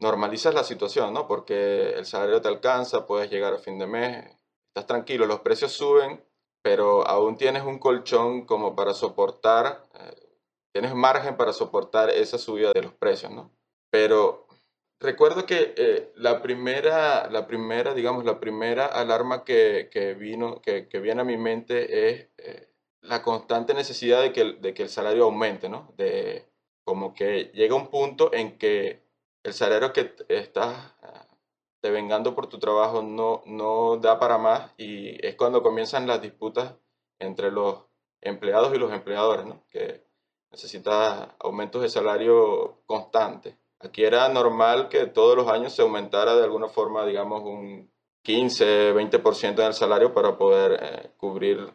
normalizas 0.00 0.54
la 0.54 0.64
situación, 0.64 1.14
¿no? 1.14 1.26
Porque 1.26 1.90
el 1.92 2.04
salario 2.04 2.42
te 2.42 2.48
alcanza, 2.48 3.06
puedes 3.06 3.30
llegar 3.30 3.54
a 3.54 3.58
fin 3.58 3.78
de 3.78 3.86
mes, 3.86 4.26
estás 4.68 4.86
tranquilo, 4.86 5.26
los 5.26 5.40
precios 5.40 5.72
suben, 5.72 6.22
pero 6.62 7.06
aún 7.06 7.36
tienes 7.36 7.62
un 7.62 7.78
colchón 7.78 8.44
como 8.44 8.76
para 8.76 8.94
soportar, 8.94 9.82
tienes 10.72 10.94
margen 10.94 11.36
para 11.36 11.52
soportar 11.52 12.10
esa 12.10 12.38
subida 12.38 12.72
de 12.72 12.82
los 12.82 12.94
precios, 12.94 13.30
¿no? 13.32 13.50
Pero 13.90 14.46
recuerdo 15.00 15.46
que 15.46 15.74
eh, 15.76 16.12
la 16.16 16.42
primera, 16.42 17.28
la 17.30 17.46
primera, 17.46 17.94
digamos, 17.94 18.24
la 18.24 18.40
primera 18.40 18.86
alarma 18.86 19.44
que, 19.44 19.88
que 19.92 20.14
vino, 20.14 20.62
que, 20.62 20.88
que, 20.88 21.00
viene 21.00 21.20
a 21.20 21.24
mi 21.24 21.36
mente 21.36 22.10
es 22.10 22.28
eh, 22.38 22.68
la 23.02 23.22
constante 23.22 23.74
necesidad 23.74 24.22
de 24.22 24.32
que, 24.32 24.44
de 24.54 24.74
que 24.74 24.84
el 24.84 24.88
salario 24.88 25.24
aumente, 25.24 25.68
¿no? 25.68 25.92
De 25.96 26.46
como 26.84 27.14
que 27.14 27.50
llega 27.54 27.74
un 27.74 27.88
punto 27.88 28.32
en 28.32 28.58
que 28.58 29.02
el 29.42 29.52
salario 29.52 29.92
que 29.92 30.14
estás 30.28 30.94
ah, 31.02 31.26
devengando 31.82 32.34
por 32.34 32.46
tu 32.46 32.58
trabajo 32.58 33.02
no, 33.02 33.42
no 33.46 33.96
da 33.98 34.18
para 34.18 34.38
más 34.38 34.72
y 34.76 35.24
es 35.26 35.34
cuando 35.36 35.62
comienzan 35.62 36.06
las 36.06 36.22
disputas 36.22 36.74
entre 37.18 37.50
los 37.50 37.84
empleados 38.20 38.74
y 38.74 38.78
los 38.78 38.92
empleadores, 38.92 39.46
¿no? 39.46 39.64
que 39.68 40.04
necesitas 40.52 41.28
aumentos 41.40 41.82
de 41.82 41.88
salario 41.88 42.76
constantes. 42.86 43.54
Aquí 43.80 44.04
era 44.04 44.28
normal 44.28 44.88
que 44.88 45.06
todos 45.06 45.36
los 45.36 45.48
años 45.48 45.74
se 45.74 45.82
aumentara 45.82 46.36
de 46.36 46.44
alguna 46.44 46.68
forma, 46.68 47.04
digamos, 47.04 47.42
un 47.42 47.90
15, 48.22 48.94
20% 48.94 49.58
en 49.58 49.66
el 49.66 49.74
salario 49.74 50.14
para 50.14 50.36
poder 50.36 50.78
eh, 50.80 51.10
cubrir 51.16 51.68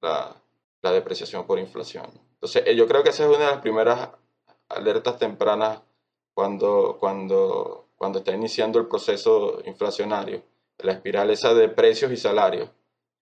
la, 0.00 0.34
la, 0.80 0.92
depreciación 0.92 1.46
por 1.46 1.58
inflación. 1.58 2.06
Entonces, 2.34 2.62
eh, 2.64 2.74
yo 2.74 2.86
creo 2.88 3.02
que 3.02 3.10
esa 3.10 3.24
es 3.24 3.28
una 3.28 3.46
de 3.46 3.50
las 3.52 3.60
primeras 3.60 4.08
alertas 4.70 5.18
tempranas 5.18 5.82
cuando, 6.32 6.96
cuando, 6.98 7.88
cuando 7.98 8.20
está 8.20 8.32
iniciando 8.32 8.78
el 8.78 8.86
proceso 8.86 9.60
inflacionario, 9.66 10.42
la 10.78 10.92
espiral 10.92 11.28
esa 11.28 11.52
de 11.52 11.68
precios 11.68 12.10
y 12.12 12.16
salarios. 12.16 12.70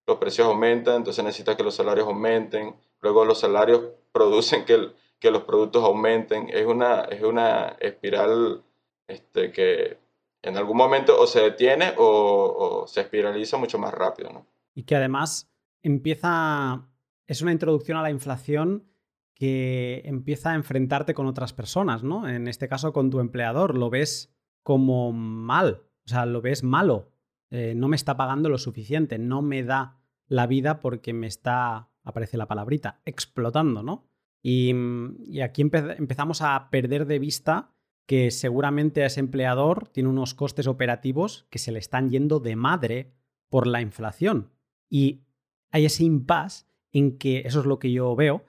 Los 0.07 0.19
precios 0.19 0.47
aumentan, 0.47 0.97
entonces 0.97 1.25
necesita 1.25 1.57
que 1.57 1.65
los 1.65 1.75
salarios 1.75 2.07
aumenten, 2.07 2.77
luego 3.01 3.25
los 3.25 3.41
salarios 3.41 3.83
producen 4.13 4.65
que, 4.65 4.93
que 5.19 5.31
los 5.31 5.43
productos 5.43 5.85
aumenten. 5.85 6.49
Es 6.51 6.67
una, 6.67 7.03
es 7.03 7.23
una 7.23 7.77
espiral 7.81 8.63
este, 9.07 9.53
que 9.53 9.99
en 10.43 10.57
algún 10.57 10.77
momento 10.77 11.19
o 11.19 11.27
se 11.27 11.41
detiene 11.41 11.95
o, 11.97 12.83
o 12.83 12.87
se 12.87 13.01
espiraliza 13.01 13.57
mucho 13.57 13.79
más 13.79 13.93
rápido. 13.93 14.31
¿no? 14.31 14.47
Y 14.75 14.85
que 14.85 14.97
además 14.97 15.51
empieza, 15.83 16.87
es 17.27 17.43
una 17.43 17.53
introducción 17.53 17.99
a 17.99 18.03
la 18.03 18.11
inflación 18.11 18.85
que 19.35 20.03
empieza 20.05 20.51
a 20.51 20.55
enfrentarte 20.57 21.15
con 21.15 21.27
otras 21.27 21.53
personas, 21.53 22.03
¿no? 22.03 22.29
En 22.29 22.49
este 22.49 22.69
caso 22.69 22.93
con 22.93 23.09
tu 23.09 23.21
empleador, 23.21 23.79
lo 23.79 23.89
ves 23.89 24.35
como 24.65 25.13
mal, 25.13 25.83
o 26.05 26.09
sea, 26.09 26.27
lo 26.27 26.43
ves 26.43 26.65
malo, 26.65 27.13
eh, 27.51 27.75
no 27.77 27.87
me 27.87 27.95
está 27.95 28.17
pagando 28.17 28.49
lo 28.49 28.59
suficiente, 28.59 29.17
no 29.17 29.41
me 29.41 29.63
da 29.63 29.97
la 30.27 30.49
vida 30.49 30.81
porque 30.81 31.13
me 31.13 31.29
está, 31.29 31.89
aparece 32.05 32.37
la 32.37 32.47
palabrita, 32.47 33.01
explotando, 33.05 33.83
¿no? 33.83 34.09
Y, 34.43 34.73
aquí 35.43 35.63
empezamos 35.63 36.43
a 36.43 36.71
perder 36.71 37.07
de 37.07 37.19
vista 37.19 37.75
que 38.07 38.31
seguramente 38.31 39.03
a 39.03 39.07
ese 39.07 39.21
empleador 39.21 39.89
tiene 39.89 40.09
unos 40.09 40.35
costes 40.35 40.67
operativos 40.67 41.47
que 41.51 41.59
se 41.59 41.73
le 41.73 41.79
están 41.79 42.09
yendo 42.09 42.41
de 42.41 42.57
madre 42.57 43.13
por 43.51 43.67
la 43.67 43.83
inflación. 43.83 44.51
Y 44.89 45.25
hay 45.71 45.85
ese 45.85 46.05
impasse 46.05 46.67
en 46.93 47.19
que, 47.19 47.41
eso 47.45 47.61
es 47.61 47.67
lo 47.67 47.79
que 47.79 47.93
yo 47.93 48.17
veo, 48.17 48.45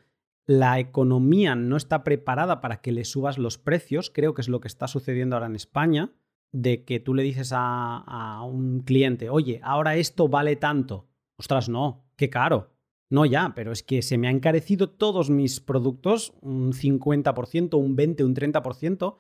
la 0.46 0.80
economía 0.80 1.56
no 1.56 1.78
está 1.78 2.04
preparada 2.04 2.62
para 2.62 2.82
que 2.82 2.92
le 2.92 3.06
subas 3.06 3.38
los 3.38 3.58
precios, 3.58 4.10
creo 4.10 4.34
que 4.34 4.42
es 4.42 4.50
lo 4.50 4.62
que 4.62 4.68
está 4.68 4.88
sucediendo 4.88 5.36
ahora 5.36 5.48
en 5.48 5.56
España, 5.56 6.14
de 6.52 6.86
que 6.86 7.00
tú 7.00 7.14
le 7.14 7.24
dices 7.24 7.52
a, 7.54 8.42
un 8.44 8.80
cliente, 8.80 9.30
oye, 9.30 9.60
ahora 9.64 9.96
esto 9.96 10.28
vale 10.28 10.56
tanto. 10.56 11.08
Ostras, 11.38 11.70
no, 11.70 12.06
qué 12.16 12.30
caro. 12.30 12.72
No 13.10 13.26
ya, 13.26 13.54
pero 13.56 13.72
es 13.72 13.82
que 13.82 14.02
se 14.02 14.18
me 14.18 14.28
han 14.28 14.36
encarecido 14.36 14.90
todos 14.90 15.30
mis 15.30 15.60
productos 15.60 16.34
un 16.42 16.74
50%, 16.74 17.78
un 17.78 17.98
20%, 17.98 18.24
un 18.24 18.36
30%. 18.36 19.18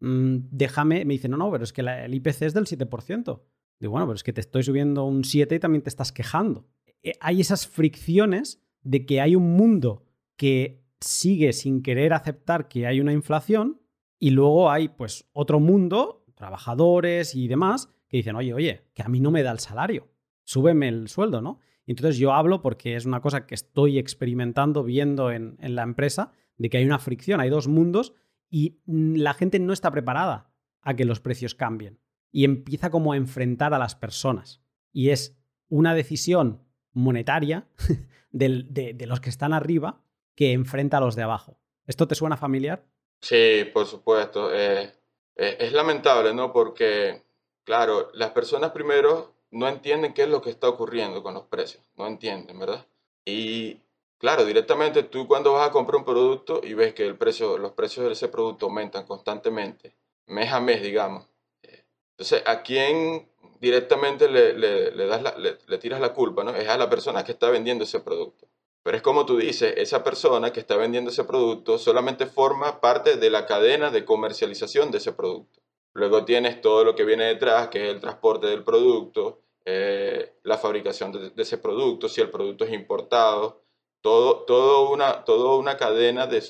Mm, 0.00 0.36
déjame, 0.50 1.04
me 1.04 1.14
dice, 1.14 1.28
no, 1.28 1.36
no, 1.36 1.50
pero 1.50 1.64
es 1.64 1.72
que 1.72 1.80
el 1.80 2.14
IPC 2.14 2.42
es 2.42 2.54
del 2.54 2.66
7%. 2.66 3.40
Digo, 3.80 3.90
bueno, 3.90 4.06
pero 4.06 4.14
es 4.14 4.22
que 4.22 4.32
te 4.32 4.40
estoy 4.40 4.62
subiendo 4.62 5.04
un 5.04 5.24
7 5.24 5.56
y 5.56 5.58
también 5.58 5.82
te 5.82 5.88
estás 5.88 6.12
quejando. 6.12 6.68
Eh, 7.02 7.14
hay 7.20 7.40
esas 7.40 7.66
fricciones 7.66 8.62
de 8.82 9.04
que 9.04 9.20
hay 9.20 9.34
un 9.34 9.56
mundo 9.56 10.04
que 10.36 10.84
sigue 11.00 11.52
sin 11.52 11.82
querer 11.82 12.12
aceptar 12.12 12.68
que 12.68 12.86
hay 12.86 13.00
una 13.00 13.12
inflación 13.12 13.80
y 14.20 14.30
luego 14.30 14.70
hay 14.70 14.88
pues 14.88 15.28
otro 15.32 15.58
mundo, 15.58 16.24
trabajadores 16.36 17.34
y 17.34 17.48
demás, 17.48 17.88
que 18.08 18.18
dicen, 18.18 18.36
oye, 18.36 18.54
oye, 18.54 18.84
que 18.94 19.02
a 19.02 19.08
mí 19.08 19.18
no 19.18 19.32
me 19.32 19.42
da 19.42 19.50
el 19.50 19.58
salario, 19.58 20.08
súbeme 20.44 20.86
el 20.86 21.08
sueldo, 21.08 21.40
¿no? 21.40 21.58
Y 21.86 21.92
entonces 21.92 22.16
yo 22.16 22.32
hablo 22.32 22.62
porque 22.62 22.96
es 22.96 23.06
una 23.06 23.20
cosa 23.20 23.46
que 23.46 23.54
estoy 23.54 23.98
experimentando, 23.98 24.84
viendo 24.84 25.30
en, 25.30 25.56
en 25.60 25.74
la 25.74 25.82
empresa, 25.82 26.32
de 26.56 26.70
que 26.70 26.78
hay 26.78 26.84
una 26.84 26.98
fricción, 26.98 27.40
hay 27.40 27.50
dos 27.50 27.68
mundos 27.68 28.14
y 28.48 28.80
la 28.86 29.34
gente 29.34 29.58
no 29.58 29.72
está 29.72 29.90
preparada 29.90 30.52
a 30.82 30.94
que 30.94 31.04
los 31.04 31.20
precios 31.20 31.54
cambien 31.54 32.00
y 32.30 32.44
empieza 32.44 32.90
como 32.90 33.12
a 33.12 33.16
enfrentar 33.16 33.74
a 33.74 33.78
las 33.78 33.94
personas. 33.94 34.62
Y 34.92 35.10
es 35.10 35.38
una 35.68 35.94
decisión 35.94 36.64
monetaria 36.92 37.68
de, 38.30 38.66
de, 38.94 39.06
los 39.06 39.20
que 39.20 39.30
están 39.30 39.52
arriba 39.52 40.02
que 40.34 40.52
enfrenta 40.52 40.96
a 40.98 41.00
los 41.00 41.14
de 41.14 41.22
abajo. 41.22 41.58
¿Esto 41.86 42.08
te 42.08 42.14
suena 42.14 42.36
familiar? 42.36 42.84
Sí, 43.20 43.64
por 43.72 43.86
supuesto. 43.86 44.54
Eh, 44.54 44.92
eh, 45.36 45.56
es 45.60 45.72
lamentable, 45.72 46.34
¿no? 46.34 46.52
Porque, 46.52 47.22
claro, 47.64 48.10
las 48.14 48.30
personas 48.30 48.72
primero 48.72 49.31
no 49.52 49.68
entienden 49.68 50.14
qué 50.14 50.22
es 50.22 50.28
lo 50.28 50.42
que 50.42 50.50
está 50.50 50.68
ocurriendo 50.68 51.22
con 51.22 51.34
los 51.34 51.44
precios. 51.44 51.84
No 51.96 52.06
entienden, 52.06 52.58
¿verdad? 52.58 52.86
Y, 53.24 53.80
claro, 54.18 54.44
directamente 54.44 55.02
tú 55.04 55.28
cuando 55.28 55.52
vas 55.52 55.68
a 55.68 55.72
comprar 55.72 55.96
un 55.96 56.04
producto 56.04 56.60
y 56.64 56.74
ves 56.74 56.94
que 56.94 57.06
el 57.06 57.16
precio, 57.16 57.58
los 57.58 57.72
precios 57.72 58.06
de 58.06 58.12
ese 58.12 58.28
producto 58.28 58.66
aumentan 58.66 59.06
constantemente, 59.06 59.94
mes 60.26 60.50
a 60.52 60.60
mes, 60.60 60.82
digamos, 60.82 61.26
eh, 61.62 61.84
Entonces, 62.12 62.42
¿a 62.46 62.62
quién 62.62 63.30
directamente 63.60 64.28
le, 64.28 64.54
le, 64.54 65.06
das 65.06 65.22
le, 65.38 65.78
tiras 65.78 66.00
la 66.00 66.14
culpa? 66.14 66.42
¿no? 66.42 66.54
Es 66.56 66.68
a 66.68 66.78
la 66.78 66.88
persona 66.88 67.22
que 67.22 67.32
está 67.32 67.50
vendiendo 67.50 67.84
ese 67.84 68.00
producto. 68.00 68.48
Pero 68.82 68.96
es 68.96 69.02
como 69.02 69.26
tú 69.26 69.36
dices, 69.36 69.74
esa 69.76 70.02
persona 70.02 70.52
que 70.52 70.60
está 70.60 70.76
vendiendo 70.76 71.10
ese 71.10 71.24
producto 71.24 71.78
solamente 71.78 72.26
forma 72.26 72.80
parte 72.80 73.16
de 73.16 73.30
la 73.30 73.46
cadena 73.46 73.90
de 73.90 74.04
comercialización 74.04 74.90
de 74.90 74.98
ese 74.98 75.12
producto. 75.12 75.60
Luego 75.94 76.24
tienes 76.24 76.60
todo 76.62 76.84
lo 76.84 76.94
que 76.94 77.04
viene 77.04 77.26
detrás, 77.26 77.68
que 77.68 77.84
es 77.84 77.94
el 77.94 78.00
transporte 78.00 78.46
del 78.46 78.64
producto, 78.64 79.41
eh, 79.64 80.34
la 80.42 80.58
fabricación 80.58 81.12
de, 81.12 81.42
ese 81.42 81.58
producto, 81.58 82.08
si 82.08 82.20
el 82.20 82.30
producto 82.30 82.64
es 82.64 82.72
importado, 82.72 83.62
todo, 84.00 84.44
todo 84.44 84.90
una, 84.90 85.24
toda 85.24 85.56
una 85.56 85.76
cadena 85.76 86.26
de, 86.26 86.42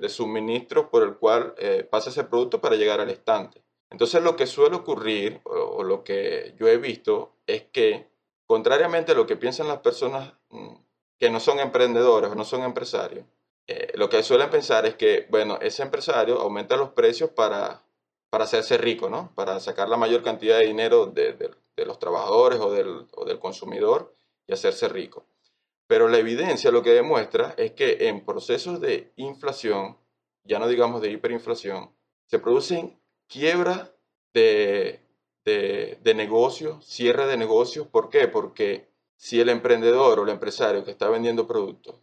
de, 0.00 0.08
suministros 0.08 0.86
por 0.86 1.04
el 1.04 1.16
cual 1.16 1.54
eh, 1.58 1.86
pasa 1.88 2.10
ese 2.10 2.24
producto 2.24 2.60
para 2.60 2.76
llegar 2.76 3.00
al 3.00 3.10
estante. 3.10 3.62
Entonces 3.90 4.22
lo 4.22 4.36
que 4.36 4.46
suele 4.46 4.76
ocurrir, 4.76 5.40
o, 5.44 5.82
lo 5.84 6.02
que 6.02 6.54
yo 6.58 6.68
he 6.68 6.76
visto, 6.76 7.36
es 7.46 7.62
que, 7.72 8.08
contrariamente 8.46 9.12
a 9.12 9.14
lo 9.14 9.26
que 9.26 9.36
piensan 9.36 9.68
las 9.68 9.78
personas 9.78 10.34
mm, 10.50 10.74
que 11.18 11.30
no 11.30 11.40
son 11.40 11.60
emprendedores 11.60 12.30
o 12.30 12.34
no 12.34 12.44
son 12.44 12.62
empresarios, 12.62 13.24
eh, 13.68 13.92
lo 13.94 14.08
que 14.08 14.22
suelen 14.22 14.50
pensar 14.50 14.84
es 14.86 14.96
que, 14.96 15.26
bueno, 15.30 15.58
ese 15.60 15.82
empresario 15.82 16.40
aumenta 16.40 16.76
los 16.76 16.90
precios 16.90 17.30
para, 17.30 17.82
para 18.30 18.44
hacerse 18.44 18.78
rico, 18.78 19.08
¿no? 19.08 19.32
Para 19.34 19.60
sacar 19.60 19.88
la 19.88 19.96
mayor 19.96 20.22
cantidad 20.22 20.58
de 20.58 20.66
dinero 20.66 21.06
de, 21.06 21.34
de 21.34 21.50
los 21.86 21.98
trabajadores 21.98 22.60
o 22.60 22.70
del, 22.70 23.06
o 23.14 23.24
del 23.24 23.38
consumidor 23.38 24.14
y 24.46 24.52
hacerse 24.52 24.88
rico. 24.88 25.26
Pero 25.86 26.08
la 26.08 26.18
evidencia 26.18 26.70
lo 26.70 26.82
que 26.82 26.90
demuestra 26.90 27.54
es 27.56 27.72
que 27.72 28.08
en 28.08 28.24
procesos 28.24 28.80
de 28.80 29.12
inflación, 29.16 29.96
ya 30.44 30.58
no 30.58 30.68
digamos 30.68 31.00
de 31.00 31.10
hiperinflación, 31.10 31.90
se 32.26 32.38
producen 32.38 33.00
quiebras 33.26 33.90
de, 34.34 35.00
de, 35.44 35.98
de 36.02 36.14
negocios, 36.14 36.84
cierre 36.84 37.26
de 37.26 37.36
negocios. 37.36 37.86
¿Por 37.86 38.10
qué? 38.10 38.28
Porque 38.28 38.88
si 39.16 39.40
el 39.40 39.48
emprendedor 39.48 40.18
o 40.18 40.22
el 40.24 40.28
empresario 40.28 40.84
que 40.84 40.90
está 40.90 41.08
vendiendo 41.08 41.46
productos 41.46 41.96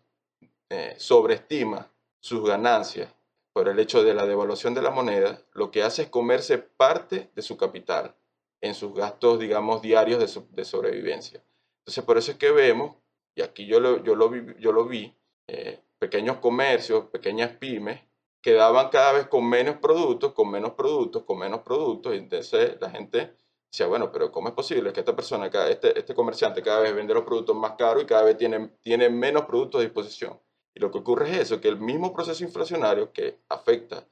eh, 0.69 0.95
sobreestima 0.97 1.91
sus 2.19 2.43
ganancias 2.43 3.13
por 3.53 3.69
el 3.69 3.79
hecho 3.79 4.03
de 4.03 4.13
la 4.13 4.25
devaluación 4.25 4.73
de 4.73 4.81
la 4.81 4.89
moneda, 4.89 5.39
lo 5.53 5.69
que 5.69 5.83
hace 5.83 6.03
es 6.03 6.09
comerse 6.09 6.57
parte 6.57 7.29
de 7.35 7.41
su 7.41 7.55
capital 7.55 8.15
en 8.61 8.73
sus 8.73 8.93
gastos, 8.93 9.39
digamos, 9.39 9.81
diarios 9.81 10.19
de, 10.19 10.65
sobrevivencia. 10.65 11.43
Entonces, 11.79 12.03
por 12.03 12.17
eso 12.17 12.31
es 12.31 12.37
que 12.37 12.51
vemos, 12.51 12.95
y 13.35 13.41
aquí 13.41 13.65
yo 13.65 13.79
lo, 13.79 14.03
yo 14.03 14.15
lo 14.15 14.29
vi, 14.29 14.55
yo 14.59 14.71
lo 14.71 14.85
vi 14.85 15.15
eh, 15.47 15.79
pequeños 15.99 16.37
comercios, 16.37 17.05
pequeñas 17.05 17.51
pymes, 17.57 18.01
que 18.41 18.53
daban 18.53 18.89
cada 18.89 19.13
vez 19.13 19.27
con 19.27 19.47
menos 19.49 19.77
productos, 19.77 20.33
con 20.33 20.51
menos 20.51 20.73
productos, 20.73 21.23
con 21.23 21.39
menos 21.39 21.61
productos, 21.61 22.13
y 22.13 22.17
entonces 22.17 22.77
la 22.79 22.89
gente 22.91 23.35
decía, 23.71 23.87
bueno, 23.87 24.11
pero 24.11 24.31
¿cómo 24.31 24.49
es 24.49 24.53
posible 24.53 24.93
que 24.93 24.99
esta 24.99 25.15
persona, 25.15 25.47
este, 25.47 25.97
este 25.97 26.13
comerciante 26.13 26.61
cada 26.61 26.81
vez 26.81 26.95
vende 26.95 27.13
los 27.13 27.23
productos 27.23 27.55
más 27.55 27.73
caros 27.73 28.03
y 28.03 28.05
cada 28.05 28.23
vez 28.23 28.37
tiene, 28.37 28.69
tiene 28.81 29.09
menos 29.09 29.45
productos 29.45 29.79
a 29.79 29.83
disposición? 29.83 30.39
Y 30.75 30.79
lo 30.79 30.91
que 30.91 30.99
ocurre 30.99 31.31
es 31.31 31.37
eso, 31.39 31.61
que 31.61 31.69
el 31.69 31.79
mismo 31.79 32.13
proceso 32.13 32.43
inflacionario 32.43 33.11
que 33.11 33.39
afecta 33.49 34.07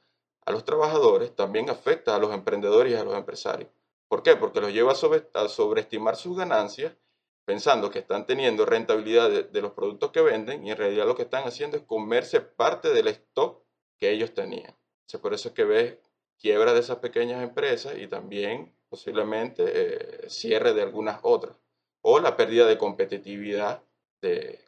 a 0.46 0.50
los 0.50 0.64
trabajadores 0.64 1.34
también 1.34 1.70
afecta 1.70 2.16
a 2.16 2.18
los 2.18 2.32
emprendedores 2.32 2.92
y 2.92 2.96
a 2.96 3.04
los 3.04 3.14
empresarios. 3.14 3.70
¿Por 4.08 4.22
qué? 4.22 4.36
Porque 4.36 4.60
los 4.60 4.72
lleva 4.72 4.92
a, 4.92 5.48
sobreestimar 5.48 6.16
sus 6.16 6.36
ganancias 6.36 6.96
pensando 7.44 7.90
que 7.90 7.98
están 7.98 8.26
teniendo 8.26 8.64
rentabilidad 8.64 9.30
de, 9.30 9.60
los 9.60 9.72
productos 9.72 10.10
que 10.10 10.22
venden 10.22 10.66
y 10.66 10.70
en 10.70 10.76
realidad 10.76 11.06
lo 11.06 11.14
que 11.14 11.22
están 11.22 11.44
haciendo 11.44 11.76
es 11.76 11.82
comerse 11.82 12.40
parte 12.40 12.92
del 12.92 13.08
stock 13.08 13.62
que 13.98 14.10
ellos 14.10 14.32
tenían. 14.32 14.74
por 15.20 15.34
eso 15.34 15.48
es 15.48 15.54
que 15.54 15.64
ves 15.64 15.98
quiebra 16.38 16.72
de 16.72 16.80
esas 16.80 16.98
pequeñas 16.98 17.42
empresas 17.42 17.96
y 17.98 18.06
también 18.06 18.74
posiblemente 18.88 19.64
eh, 19.66 20.28
cierre 20.28 20.72
de 20.72 20.82
algunas 20.82 21.20
otras 21.22 21.56
o 22.02 22.20
la 22.20 22.36
pérdida 22.36 22.66
de 22.66 22.78
competitividad 22.78 23.82
de, 24.20 24.60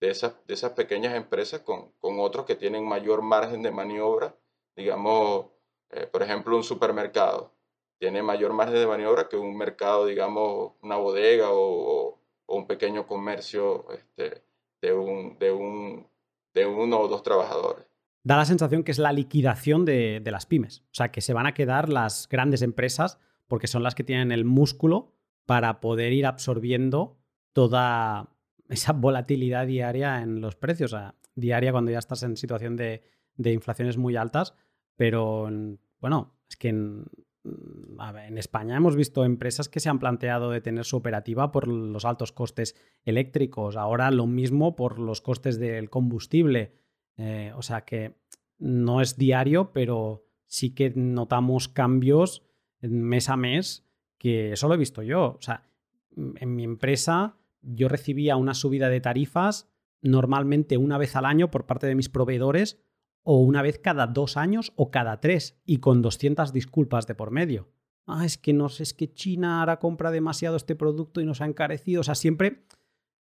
esas, 0.00 0.34
pequeñas 0.74 1.14
empresas 1.14 1.60
con, 1.60 1.92
con, 2.00 2.20
otros 2.20 2.46
que 2.46 2.56
tienen 2.56 2.86
mayor 2.86 3.22
margen 3.22 3.62
de 3.62 3.70
maniobra, 3.70 4.34
digamos, 4.74 5.46
eh, 5.90 6.06
por 6.06 6.22
ejemplo, 6.22 6.56
un 6.56 6.64
supermercado 6.64 7.52
tiene 8.00 8.22
mayor 8.22 8.54
margen 8.54 8.76
de 8.76 8.86
maniobra 8.86 9.28
que 9.28 9.36
un 9.36 9.56
mercado, 9.56 10.06
digamos, 10.06 10.72
una 10.82 10.96
bodega 10.96 11.48
o, 11.50 12.18
un 12.46 12.66
pequeño 12.66 13.06
comercio 13.06 13.86
este, 13.92 14.42
de, 14.80 14.92
un, 14.92 15.38
de, 15.38 15.52
un, 15.52 16.08
de 16.52 16.66
uno 16.66 16.98
o 16.98 17.06
dos 17.06 17.22
trabajadores. 17.22 17.86
Da 18.24 18.36
la 18.36 18.44
sensación 18.44 18.82
que 18.82 18.90
es 18.90 18.98
la 18.98 19.12
liquidación 19.12 19.84
de, 19.84 20.20
las 20.24 20.46
pymes. 20.46 20.80
O 20.86 20.94
sea, 20.94 21.12
que 21.12 21.20
se 21.20 21.32
van 21.32 21.46
a 21.46 21.54
quedar 21.54 21.88
las 21.88 22.28
grandes 22.28 22.62
empresas 22.62 23.18
porque 23.46 23.68
son 23.68 23.84
las 23.84 23.94
que 23.94 24.02
tienen 24.02 24.32
el 24.32 24.44
músculo 24.44 25.12
para 25.46 25.80
poder 25.80 26.12
ir 26.12 26.26
absorbiendo 26.26 27.18
toda 27.52 28.30
esa 28.68 28.92
volatilidad 28.94 29.66
diaria 29.66 30.22
en 30.22 30.40
los 30.40 30.56
precios. 30.56 30.92
O 30.94 30.96
sea, 30.96 31.14
diaria 31.34 31.70
cuando 31.70 31.92
ya 31.92 31.98
estás 31.98 32.22
en 32.24 32.36
situación 32.36 32.76
de, 32.76 33.02
de 33.36 33.52
inflaciones 33.52 33.96
muy 33.96 34.16
altas, 34.16 34.54
pero 34.96 35.48
bueno, 36.00 36.34
es 36.48 36.56
que 36.56 36.70
Mm, 37.42 38.00
en 38.26 38.38
España 38.38 38.76
hemos 38.76 38.96
visto 38.96 39.24
empresas 39.24 39.68
que 39.68 39.80
se 39.80 39.88
han 39.88 39.98
planteado 39.98 40.50
detener 40.50 40.84
su 40.84 40.96
operativa 40.96 41.52
por 41.52 41.68
los 41.68 42.04
altos 42.04 42.32
costes 42.32 42.76
eléctricos, 43.04 43.76
ahora 43.76 44.10
lo 44.10 44.26
mismo 44.26 44.76
por 44.76 44.98
los 44.98 45.20
costes 45.20 45.58
del 45.58 45.90
combustible. 45.90 46.74
Eh, 47.16 47.52
o 47.56 47.62
sea 47.62 47.82
que 47.82 48.16
no 48.58 49.00
es 49.00 49.16
diario, 49.16 49.72
pero 49.72 50.26
sí 50.46 50.74
que 50.74 50.92
notamos 50.94 51.68
cambios 51.68 52.42
mes 52.80 53.28
a 53.28 53.36
mes, 53.36 53.86
que 54.18 54.52
eso 54.52 54.68
lo 54.68 54.74
he 54.74 54.78
visto 54.78 55.02
yo. 55.02 55.36
O 55.38 55.42
sea, 55.42 55.62
mm, 56.16 56.30
en 56.36 56.54
mi 56.54 56.64
empresa 56.64 57.36
yo 57.62 57.88
recibía 57.88 58.36
una 58.36 58.54
subida 58.54 58.88
de 58.88 59.00
tarifas 59.00 59.70
normalmente 60.02 60.78
una 60.78 60.98
vez 60.98 61.14
al 61.16 61.26
año 61.26 61.50
por 61.50 61.66
parte 61.66 61.86
de 61.86 61.94
mis 61.94 62.08
proveedores 62.08 62.82
o 63.22 63.38
una 63.38 63.62
vez 63.62 63.78
cada 63.78 64.06
dos 64.06 64.36
años 64.36 64.72
o 64.76 64.90
cada 64.90 65.20
tres 65.20 65.60
y 65.64 65.78
con 65.78 66.02
200 66.02 66.52
disculpas 66.52 67.06
de 67.06 67.14
por 67.14 67.30
medio. 67.30 67.68
Ah, 68.06 68.24
es 68.24 68.38
que 68.38 68.52
no 68.52 68.68
sé, 68.68 68.82
es 68.82 68.94
que 68.94 69.12
China 69.12 69.60
ahora 69.60 69.78
compra 69.78 70.10
demasiado 70.10 70.56
este 70.56 70.74
producto 70.74 71.20
y 71.20 71.24
nos 71.24 71.40
ha 71.40 71.46
encarecido. 71.46 72.00
O 72.00 72.04
sea, 72.04 72.14
siempre 72.14 72.64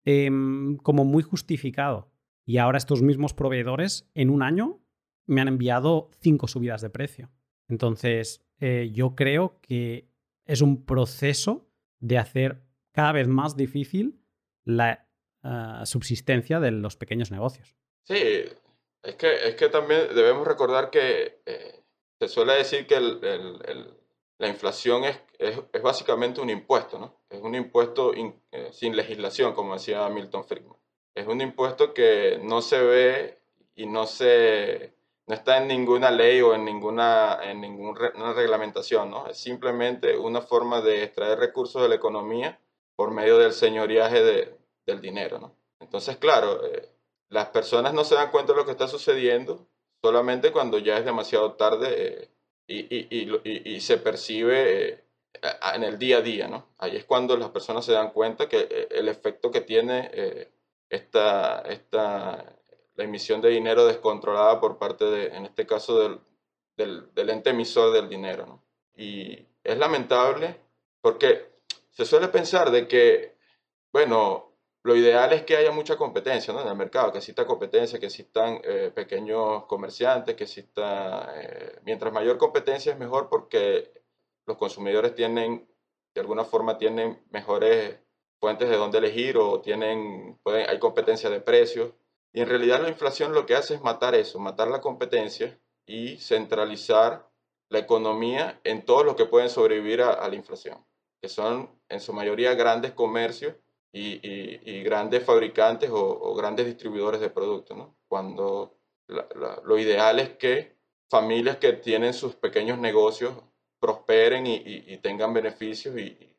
em, 0.04 0.76
como 0.78 1.04
muy 1.04 1.22
justificado. 1.22 2.10
Y 2.46 2.56
ahora 2.58 2.78
estos 2.78 3.02
mismos 3.02 3.34
proveedores 3.34 4.08
en 4.14 4.30
un 4.30 4.42
año 4.42 4.80
me 5.26 5.42
han 5.42 5.48
enviado 5.48 6.10
cinco 6.20 6.48
subidas 6.48 6.80
de 6.80 6.88
precio. 6.88 7.30
Entonces, 7.68 8.42
eh, 8.60 8.90
yo 8.94 9.14
creo 9.14 9.60
que 9.60 10.08
es 10.46 10.62
un 10.62 10.86
proceso 10.86 11.68
de 12.00 12.16
hacer 12.16 12.64
cada 12.92 13.12
vez 13.12 13.28
más 13.28 13.56
difícil 13.56 14.22
la 14.64 15.06
eh, 15.44 15.80
subsistencia 15.84 16.60
de 16.60 16.70
los 16.70 16.96
pequeños 16.96 17.30
negocios. 17.30 17.76
Sí, 18.04 18.44
es 19.02 19.14
que, 19.16 19.48
es 19.48 19.54
que 19.54 19.68
también 19.68 20.14
debemos 20.14 20.46
recordar 20.46 20.90
que 20.90 21.40
eh, 21.46 21.82
se 22.18 22.28
suele 22.28 22.54
decir 22.54 22.86
que 22.86 23.00
la 23.00 24.48
inflación 24.48 25.04
es, 25.04 25.20
es, 25.38 25.82
básicamente 25.82 26.40
un 26.40 26.50
impuesto, 26.50 26.98
¿no? 26.98 27.14
Es 27.28 27.40
un 27.40 27.54
impuesto 27.54 28.12
eh, 28.14 28.70
sin 28.72 28.96
legislación, 28.96 29.54
como 29.54 29.74
decía 29.74 30.08
Milton 30.08 30.44
Friedman. 30.44 30.76
Es 31.14 31.26
un 31.26 31.40
impuesto 31.40 31.94
que 31.94 32.38
no 32.42 32.60
se 32.60 32.80
ve 32.80 33.38
y 33.74 33.86
no, 33.86 34.06
se, 34.06 34.94
no 35.26 35.34
está 35.34 35.58
en 35.58 35.68
ninguna 35.68 36.10
ley 36.10 36.40
o 36.40 36.54
en 36.54 36.64
ninguna, 36.64 37.38
en 37.42 37.60
ninguna 37.60 38.32
reglamentación, 38.34 39.10
¿no? 39.10 39.28
Es 39.28 39.38
simplemente 39.38 40.16
una 40.16 40.40
forma 40.40 40.80
de 40.80 41.04
extraer 41.04 41.38
recursos 41.38 41.82
de 41.82 41.88
la 41.88 41.94
economía 41.94 42.60
por 42.96 43.12
medio 43.12 43.38
del 43.38 43.52
señoriaje 43.52 44.22
de, 44.22 44.58
del 44.86 45.00
dinero, 45.00 45.38
¿no? 45.38 45.54
Entonces, 45.80 46.16
claro, 46.16 46.64
eh, 46.66 46.88
las 47.28 47.48
personas 47.48 47.94
no 47.94 48.04
se 48.04 48.14
dan 48.14 48.30
cuenta 48.30 48.52
de 48.52 48.58
lo 48.58 48.64
que 48.64 48.72
está 48.72 48.88
sucediendo 48.88 49.68
solamente 50.02 50.52
cuando 50.52 50.78
ya 50.78 50.98
es 50.98 51.04
demasiado 51.04 51.52
tarde 51.52 52.30
eh, 52.68 53.40
y, 53.44 53.80
se 53.80 53.98
percibe 53.98 54.88
eh, 54.88 55.04
en 55.74 55.84
el 55.84 55.98
día 55.98 56.18
a 56.18 56.22
día, 56.22 56.48
¿no? 56.48 56.66
Ahí 56.78 56.96
es 56.96 57.04
cuando 57.04 57.36
las 57.36 57.50
personas 57.50 57.84
se 57.84 57.92
dan 57.92 58.10
cuenta 58.10 58.48
que 58.48 58.68
eh, 58.70 58.88
el 58.90 59.08
efecto 59.08 59.50
que 59.50 59.62
tiene 59.62 60.50
esta, 60.88 61.60
esta, 61.62 62.56
la 62.94 63.04
emisión 63.04 63.40
de 63.40 63.50
dinero 63.50 63.86
descontrolada 63.86 64.60
por 64.60 64.78
parte 64.78 65.04
de, 65.04 65.26
en 65.28 65.46
este 65.46 65.66
caso, 65.66 66.18
del, 66.76 67.12
del, 67.14 67.30
ente 67.30 67.50
emisor 67.50 67.92
del 67.92 68.08
dinero. 68.08 68.62
Y 68.94 69.46
es 69.64 69.78
lamentable 69.78 70.56
porque 71.00 71.50
se 71.90 72.04
suele 72.04 72.28
pensar 72.28 72.70
de 72.70 72.86
que, 72.86 73.36
bueno, 73.92 74.47
lo 74.88 74.96
ideal 74.96 75.30
es 75.34 75.42
que 75.42 75.54
haya 75.54 75.70
mucha 75.70 75.98
competencia 75.98 76.50
en 76.50 76.66
el 76.66 76.74
mercado, 76.74 77.12
que 77.12 77.18
exista 77.18 77.44
competencia, 77.44 78.00
que 78.00 78.06
existan 78.06 78.58
eh, 78.64 78.90
pequeños 78.94 79.66
comerciantes, 79.66 80.34
que 80.34 80.44
exista... 80.44 81.30
Eh, 81.36 81.78
mientras 81.84 82.10
mayor 82.10 82.38
competencia 82.38 82.92
es 82.92 82.98
mejor 82.98 83.28
porque 83.28 83.92
los 84.46 84.56
consumidores 84.56 85.14
tienen, 85.14 85.68
de 86.14 86.20
alguna 86.22 86.42
forma, 86.42 86.78
tienen 86.78 87.22
mejores 87.28 88.00
fuentes 88.40 88.70
de 88.70 88.76
dónde 88.76 88.96
elegir 88.96 89.36
o 89.36 89.60
tienen, 89.60 90.38
pueden, 90.42 90.70
hay 90.70 90.78
competencia 90.78 91.28
de 91.28 91.42
precios. 91.42 91.92
Y 92.32 92.40
en 92.40 92.48
realidad 92.48 92.80
la 92.80 92.88
inflación 92.88 93.34
lo 93.34 93.44
que 93.44 93.56
hace 93.56 93.74
es 93.74 93.82
matar 93.82 94.14
eso, 94.14 94.38
matar 94.38 94.68
la 94.68 94.80
competencia 94.80 95.60
y 95.86 96.16
centralizar 96.16 97.28
la 97.68 97.80
economía 97.80 98.58
en 98.64 98.86
todos 98.86 99.04
los 99.04 99.16
que 99.16 99.26
pueden 99.26 99.50
sobrevivir 99.50 100.00
a, 100.00 100.26
la 100.26 100.34
inflación, 100.34 100.82
que 101.20 101.28
son 101.28 101.78
en 101.90 102.00
su 102.00 102.14
mayoría 102.14 102.54
grandes 102.54 102.92
comercios 102.92 103.54
y, 103.98 104.82
grandes 104.82 105.24
fabricantes 105.24 105.90
o, 105.92 106.34
grandes 106.34 106.66
distribuidores 106.66 107.20
de 107.20 107.30
productos. 107.30 107.76
¿no? 107.76 107.96
Cuando 108.08 108.74
lo 109.06 109.78
ideal 109.78 110.18
es 110.18 110.30
que 110.30 110.76
familias 111.08 111.56
que 111.56 111.72
tienen 111.72 112.12
sus 112.12 112.34
pequeños 112.34 112.78
negocios 112.78 113.34
prosperen 113.80 114.46
y, 114.46 114.96
tengan 114.98 115.32
beneficios 115.32 115.96
y, 115.98 116.34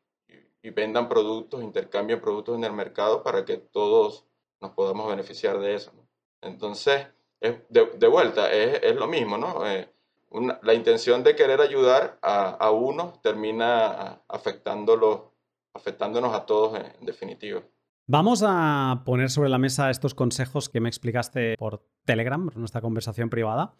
vendan 0.70 1.08
productos, 1.08 1.62
intercambien 1.62 2.20
productos 2.20 2.56
en 2.56 2.64
el 2.64 2.72
mercado 2.72 3.22
para 3.22 3.44
que 3.44 3.56
todos 3.56 4.26
nos 4.60 4.72
podamos 4.72 5.08
beneficiar 5.08 5.58
de 5.58 5.74
eso. 5.74 5.92
Entonces, 6.42 7.06
de, 7.40 8.06
vuelta, 8.08 8.52
es, 8.52 8.94
lo 8.94 9.06
mismo, 9.06 9.38
¿no? 9.38 9.66
Eh, 9.66 9.88
la 10.62 10.74
intención 10.74 11.24
de 11.24 11.34
querer 11.34 11.60
ayudar 11.60 12.18
a, 12.22 12.70
uno 12.70 13.14
termina 13.22 14.22
afectándonos 15.74 16.34
a 16.34 16.46
todos 16.46 16.78
en, 16.78 17.06
definitiva. 17.06 17.62
Vamos 18.06 18.42
a 18.46 19.02
poner 19.04 19.30
sobre 19.30 19.48
la 19.48 19.58
mesa 19.58 19.90
estos 19.90 20.14
consejos 20.14 20.68
que 20.68 20.80
me 20.80 20.88
explicaste 20.88 21.56
por 21.56 21.86
Telegram, 22.04 22.46
por 22.46 22.56
nuestra 22.56 22.80
conversación 22.80 23.30
privada. 23.30 23.74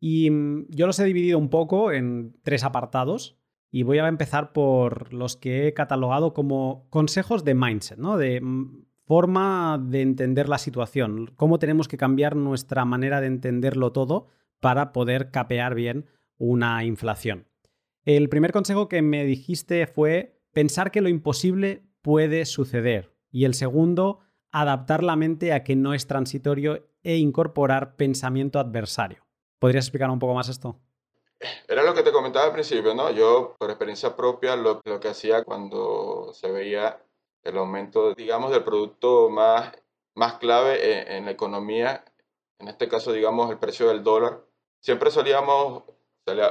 Y 0.00 0.30
mm, 0.30 0.66
yo 0.68 0.86
los 0.86 0.98
he 0.98 1.04
dividido 1.04 1.38
un 1.38 1.50
poco 1.50 1.92
en 1.92 2.38
tres 2.42 2.64
apartados. 2.64 3.36
Y 3.70 3.82
voy 3.82 3.98
a 3.98 4.06
empezar 4.06 4.52
por 4.52 5.12
los 5.12 5.36
que 5.36 5.66
he 5.66 5.74
catalogado 5.74 6.32
como 6.32 6.86
consejos 6.90 7.42
de 7.44 7.54
mindset, 7.54 7.98
¿no? 7.98 8.16
De 8.16 8.40
mm, 8.40 8.84
forma 9.06 9.78
de 9.82 10.02
entender 10.02 10.48
la 10.48 10.58
situación, 10.58 11.32
cómo 11.36 11.58
tenemos 11.58 11.88
que 11.88 11.96
cambiar 11.96 12.36
nuestra 12.36 12.84
manera 12.84 13.20
de 13.20 13.26
entenderlo 13.26 13.92
todo 13.92 14.28
para 14.60 14.92
poder 14.92 15.30
capear 15.30 15.74
bien 15.74 16.06
una 16.38 16.84
inflación. 16.84 17.48
El 18.04 18.28
primer 18.28 18.52
consejo 18.52 18.88
que 18.88 19.02
me 19.02 19.24
dijiste 19.24 19.86
fue 19.86 20.33
pensar 20.54 20.90
que 20.90 21.02
lo 21.02 21.08
imposible 21.08 21.82
puede 22.00 22.46
suceder. 22.46 23.12
Y 23.30 23.44
el 23.44 23.54
segundo, 23.54 24.20
adaptar 24.50 25.02
la 25.02 25.16
mente 25.16 25.52
a 25.52 25.64
que 25.64 25.76
no 25.76 25.92
es 25.92 26.06
transitorio 26.06 26.86
e 27.02 27.16
incorporar 27.16 27.96
pensamiento 27.96 28.58
adversario. 28.58 29.26
¿Podrías 29.58 29.84
explicar 29.84 30.08
un 30.10 30.18
poco 30.18 30.34
más 30.34 30.48
esto? 30.48 30.78
Era 31.68 31.82
lo 31.82 31.94
que 31.94 32.02
te 32.02 32.12
comentaba 32.12 32.46
al 32.46 32.52
principio, 32.52 32.94
¿no? 32.94 33.10
Yo, 33.10 33.56
por 33.58 33.70
experiencia 33.70 34.16
propia, 34.16 34.56
lo, 34.56 34.80
que 34.82 35.08
hacía 35.08 35.42
cuando 35.42 36.30
se 36.32 36.50
veía 36.50 37.02
el 37.42 37.58
aumento, 37.58 38.14
digamos, 38.14 38.52
del 38.52 38.64
producto 38.64 39.28
más, 39.28 39.72
más 40.14 40.34
clave 40.34 41.16
en, 41.16 41.26
la 41.26 41.32
economía, 41.32 42.04
en 42.58 42.68
este 42.68 42.88
caso, 42.88 43.12
digamos, 43.12 43.50
el 43.50 43.58
precio 43.58 43.88
del 43.88 44.02
dólar, 44.02 44.44
siempre 44.80 45.10
solíamos, 45.10 45.82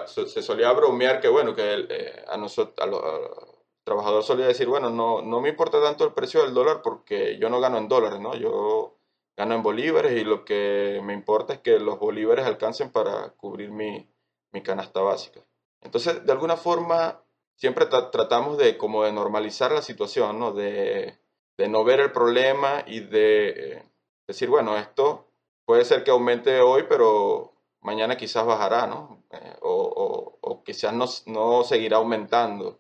se 0.06 0.44
solía 0.44 0.72
bromear 0.74 1.22
que, 1.22 1.30
bueno, 1.30 1.56
que 1.56 1.88
eh, 1.90 2.26
a 2.28 2.38
nosotros, 2.38 2.76
a 2.80 2.86
los 2.86 3.53
trabajadores 3.84 4.26
solía 4.26 4.48
decir, 4.48 4.68
bueno, 4.68 4.90
no, 4.90 5.22
no 5.22 5.42
me 5.42 5.50
importa 5.50 5.82
tanto 5.82 6.06
el 6.06 6.14
precio 6.14 6.42
del 6.44 6.54
dólar 6.54 6.82
porque 6.82 7.38
yo 7.40 7.50
no 7.50 7.60
gano 7.60 7.78
en 7.78 7.88
dólares, 7.88 8.20
¿no? 8.20 8.36
Yo 8.36 8.98
gano 9.36 9.56
en 9.56 9.64
bolívares 9.64 10.14
y 10.14 10.24
lo 10.24 10.46
que 10.46 11.02
me 11.04 11.14
importa 11.14 11.54
es 11.54 11.60
que 11.60 11.80
los 11.80 12.00
bolívares 12.00 12.46
alcancen 12.46 12.92
para 12.92 13.30
cubrir 13.32 13.72
mi, 13.72 14.08
mi 14.52 14.62
canasta 14.62 15.02
básica. 15.02 15.42
Entonces, 15.82 16.26
de 16.26 16.32
alguna 16.32 16.56
forma, 16.56 17.22
siempre 17.56 17.86
tratamos 17.88 18.58
de 18.58 18.78
como 18.78 19.04
de 19.04 19.12
normalizar 19.12 19.72
la 19.72 19.82
situación, 19.82 20.40
¿no? 20.40 20.54
De, 20.54 21.18
de 21.58 21.68
no 21.68 21.84
ver 21.84 22.00
el 22.00 22.12
problema 22.12 22.84
y 22.88 23.02
de 23.02 23.50
eh, 23.50 23.84
decir, 24.28 24.50
bueno, 24.50 24.78
esto 24.78 25.28
puede 25.66 25.86
ser 25.86 26.04
que 26.04 26.12
aumente 26.12 26.62
hoy, 26.62 26.86
pero 26.88 27.54
mañana 27.82 28.18
quizás 28.18 28.46
bajará, 28.46 28.88
¿no? 28.88 29.24
Eh, 29.32 29.58
o, 29.62 29.74
o, 29.74 30.38
o, 30.42 30.64
quizás 30.64 30.94
no, 30.94 31.06
no, 31.26 31.64
seguirá 31.64 31.98
aumentando 31.98 32.80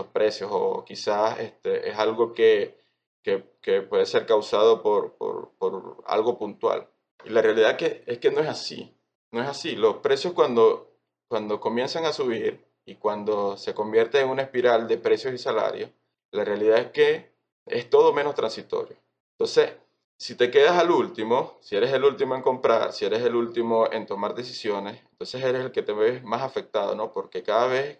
los 0.00 0.06
precios, 0.08 0.50
o 0.52 0.84
quizás 0.84 1.38
este, 1.40 1.88
es 1.88 1.98
algo 1.98 2.32
que, 2.32 2.78
que, 3.22 3.44
que 3.60 3.82
puede 3.82 4.06
ser 4.06 4.26
causado 4.26 4.82
por, 4.82 5.14
por, 5.16 5.52
por, 5.58 6.02
algo 6.06 6.38
puntual. 6.38 6.88
Y 7.24 7.30
la 7.30 7.42
realidad 7.42 7.76
que, 7.76 8.02
es 8.06 8.18
que 8.18 8.30
no 8.30 8.40
es 8.40 8.48
así, 8.48 8.96
no 9.30 9.42
es 9.42 9.48
así. 9.48 9.76
Los 9.76 9.96
precios 9.98 10.32
cuando, 10.32 10.90
cuando 11.28 11.60
comienzan 11.60 12.04
a 12.06 12.12
subir 12.12 12.64
y 12.86 12.96
cuando 12.96 13.56
se 13.56 13.74
convierte 13.74 14.20
en 14.20 14.28
una 14.28 14.42
espiral 14.42 14.88
de 14.88 14.98
precios 14.98 15.34
y 15.34 15.38
salarios, 15.38 15.90
la 16.32 16.44
realidad 16.44 16.78
es 16.78 16.90
que 16.92 17.32
es 17.66 17.90
todo 17.90 18.12
menos 18.12 18.34
transitorio. 18.34 18.96
Entonces, 19.32 19.72
si 20.16 20.34
te 20.34 20.50
quedas 20.50 20.78
al 20.78 20.90
último, 20.90 21.58
si 21.60 21.76
eres 21.76 21.92
el 21.92 22.04
último 22.04 22.34
en 22.34 22.42
comprar, 22.42 22.92
si 22.92 23.04
eres 23.04 23.22
el 23.22 23.34
último 23.34 23.90
en 23.90 24.06
tomar 24.06 24.34
decisiones, 24.34 25.00
entonces 25.12 25.42
eres 25.42 25.64
el 25.64 25.72
que 25.72 25.82
te 25.82 25.92
ves 25.92 26.22
más 26.22 26.42
afectado, 26.42 26.94
¿no? 26.94 27.12
Porque 27.12 27.42
cada 27.42 27.66
vez 27.66 27.98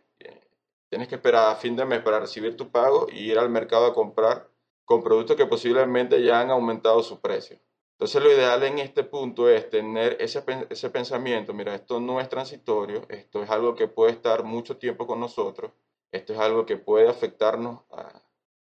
tienes 0.91 1.09
que 1.09 1.15
esperar 1.15 1.51
a 1.51 1.55
fin 1.55 1.77
de 1.77 1.87
mes 1.87 2.03
para 2.03 2.21
recibir 2.21 2.57
tu 2.57 2.71
pago 2.71 3.07
y 3.11 3.31
ir 3.31 3.39
al 3.39 3.49
mercado 3.49 3.87
a 3.87 3.95
comprar 3.95 4.51
con 4.85 5.03
productos 5.03 5.37
que 5.37 5.47
posiblemente 5.47 6.23
ya 6.23 6.41
han 6.41 6.51
aumentado 6.51 7.03
su 7.03 7.21
precio. 7.21 7.59
Entonces 7.93 8.23
lo 8.23 8.33
ideal 8.33 8.63
en 8.65 8.79
este 8.79 9.05
punto 9.05 9.49
es 9.49 9.71
tener 9.71 10.17
ese, 10.21 10.43
ese 10.69 10.91
pensamiento, 10.91 11.55
mira, 11.55 11.75
esto 11.75 12.01
no 12.01 12.21
es 12.21 12.29
transitorio, 12.29 13.03
esto 13.09 13.43
es 13.43 13.51
algo 13.51 13.75
que 13.75 13.89
puede 13.89 14.13
estar 14.13 14.43
mucho 14.43 14.79
tiempo 14.79 15.07
con 15.07 15.21
nosotros, 15.21 15.71
esto 16.11 16.33
es 16.33 16.39
algo 16.39 16.67
que 16.67 16.77
puede 16.77 17.09
afectarnos, 17.09 17.83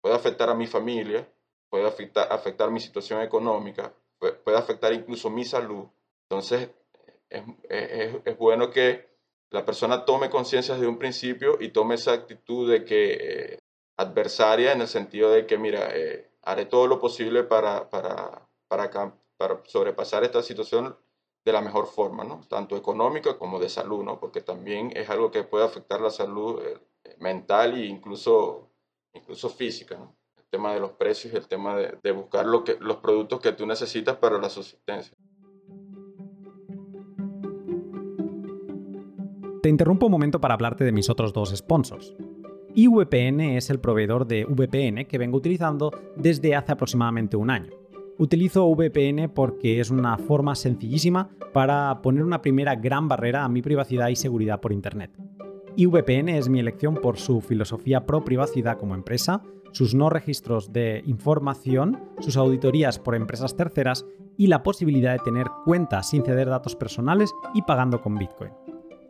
puede 0.02 0.16
afectar 0.16 0.50
a 0.50 0.56
mi 0.56 0.68
familia, 0.68 1.28
puede 1.70 1.88
afectar, 1.88 2.32
afectar 2.32 2.70
mi 2.70 2.80
situación 2.80 3.22
económica, 3.22 3.94
puede, 4.20 4.58
afectar 4.58 4.94
incluso 4.94 5.30
mi 5.30 5.46
salud. 5.46 5.86
Entonces, 6.30 6.70
es, 7.30 7.44
es, 7.70 8.16
es, 8.26 8.38
bueno 8.38 8.70
que 8.70 9.09
la 9.52 9.66
persona 9.66 10.06
tome 10.06 10.30
conciencia 10.30 10.76
desde 10.76 10.88
un 10.88 10.98
principio 10.98 11.58
y 11.60 11.70
tome 11.70 11.96
esa 11.96 12.14
actitud 12.14 12.70
de 12.70 12.86
que 12.86 13.54
eh, 13.54 13.60
adversaria 13.98 14.72
en 14.72 14.82
el 14.82 14.88
sentido 14.88 15.32
de 15.32 15.46
que, 15.46 15.58
mira, 15.58 15.90
eh, 15.96 16.30
haré 16.44 16.66
todo 16.66 16.88
lo 16.88 17.00
posible 17.00 17.44
para, 17.44 17.90
para, 17.90 18.48
para, 18.68 18.90
para, 19.38 19.62
sobrepasar 19.66 20.24
esta 20.24 20.42
situación 20.44 20.96
de 21.44 21.54
la 21.54 21.62
mejor 21.62 21.88
forma, 21.88 22.24
¿no? 22.24 22.42
Tanto 22.48 22.78
económica 22.78 23.38
como 23.38 23.60
de 23.60 23.70
salud, 23.70 24.04
¿no? 24.04 24.20
Porque 24.20 24.42
también 24.42 24.92
es 24.96 25.10
algo 25.10 25.32
que 25.32 25.44
puede 25.44 25.66
afectar 25.66 26.02
la 26.02 26.12
salud 26.12 26.62
eh, 26.64 27.16
mental 27.20 27.76
e 27.76 27.86
incluso, 27.86 28.70
incluso 29.14 29.50
física, 29.50 29.98
¿no? 29.98 30.20
tema 30.50 30.74
de 30.74 30.80
los 30.80 30.92
precios 30.92 31.34
y 31.34 31.38
el 31.38 31.48
tema 31.48 31.76
de, 31.78 32.12
buscar 32.12 32.46
lo 32.46 32.64
que, 32.64 32.78
los 32.80 32.98
productos 32.98 33.40
que 33.40 33.52
tú 33.52 33.66
necesitas 33.66 34.18
para 34.18 34.38
la 34.38 34.50
subsistencia. 34.50 35.16
Te 39.62 39.68
interrumpo 39.68 40.06
un 40.06 40.14
momento 40.14 40.40
para 40.40 40.54
hablarte 40.54 40.86
de 40.86 40.94
mis 40.94 41.10
otros 41.10 41.34
dos 41.34 41.54
sponsors. 41.54 42.16
IVPN 42.76 43.42
es 43.42 43.70
el 43.70 43.80
proveedor 43.80 44.26
de 44.26 44.46
VPN 44.46 45.06
que 45.06 45.18
vengo 45.18 45.38
utilizando 45.38 45.92
desde 46.16 46.56
hace 46.56 46.72
aproximadamente 46.72 47.36
un 47.36 47.50
año. 47.50 47.72
Utilizo 48.18 48.74
VPN 48.74 49.30
porque 49.34 49.82
es 49.82 49.90
una 49.90 50.18
forma 50.18 50.56
sencillísima 50.56 51.30
para 51.52 52.02
poner 52.02 52.24
una 52.24 52.42
primera 52.42 52.76
gran 52.76 53.10
barrera 53.10 53.44
a 53.44 53.50
mi 53.50 53.62
privacidad 53.62 54.08
y 54.08 54.16
seguridad 54.16 54.62
por 54.62 54.72
Internet. 54.72 55.12
IVPN 55.76 56.30
es 56.30 56.48
mi 56.48 56.62
elección 56.62 56.96
por 56.96 57.18
su 57.18 57.42
filosofía 57.42 58.06
pro 58.06 58.24
privacidad 58.24 58.78
como 58.78 58.96
empresa, 58.96 59.42
sus 59.72 59.94
no 59.94 60.10
registros 60.10 60.72
de 60.72 61.04
información, 61.06 62.00
sus 62.20 62.38
auditorías 62.38 62.98
por 62.98 63.16
empresas 63.16 63.58
terceras 63.58 64.06
y 64.38 64.48
la 64.48 64.64
posibilidad 64.64 65.12
de 65.12 65.24
tener 65.24 65.48
cuentas 65.66 66.10
sin 66.10 66.24
ceder 66.24 66.48
datos 66.48 66.78
personales 66.78 67.34
y 67.54 67.62
pagando 67.64 68.02
con 68.02 68.16
Bitcoin. 68.16 68.52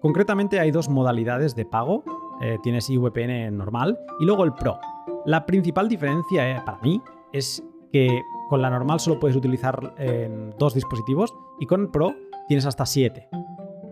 Concretamente 0.01 0.59
hay 0.59 0.71
dos 0.71 0.87
modalidades 0.89 1.55
de 1.55 1.65
pago, 1.65 2.03
eh, 2.41 2.57
tienes 2.63 2.89
IVPN 2.89 3.55
normal 3.57 3.99
y 4.19 4.25
luego 4.25 4.45
el 4.45 4.53
Pro. 4.53 4.79
La 5.25 5.45
principal 5.45 5.89
diferencia 5.89 6.49
eh, 6.49 6.61
para 6.65 6.79
mí 6.81 7.01
es 7.33 7.63
que 7.91 8.21
con 8.49 8.61
la 8.61 8.69
normal 8.69 8.99
solo 8.99 9.19
puedes 9.19 9.35
utilizar 9.35 9.93
en 9.97 10.51
dos 10.57 10.73
dispositivos 10.73 11.33
y 11.59 11.65
con 11.65 11.81
el 11.81 11.89
Pro 11.89 12.15
tienes 12.47 12.65
hasta 12.65 12.85
siete, 12.85 13.27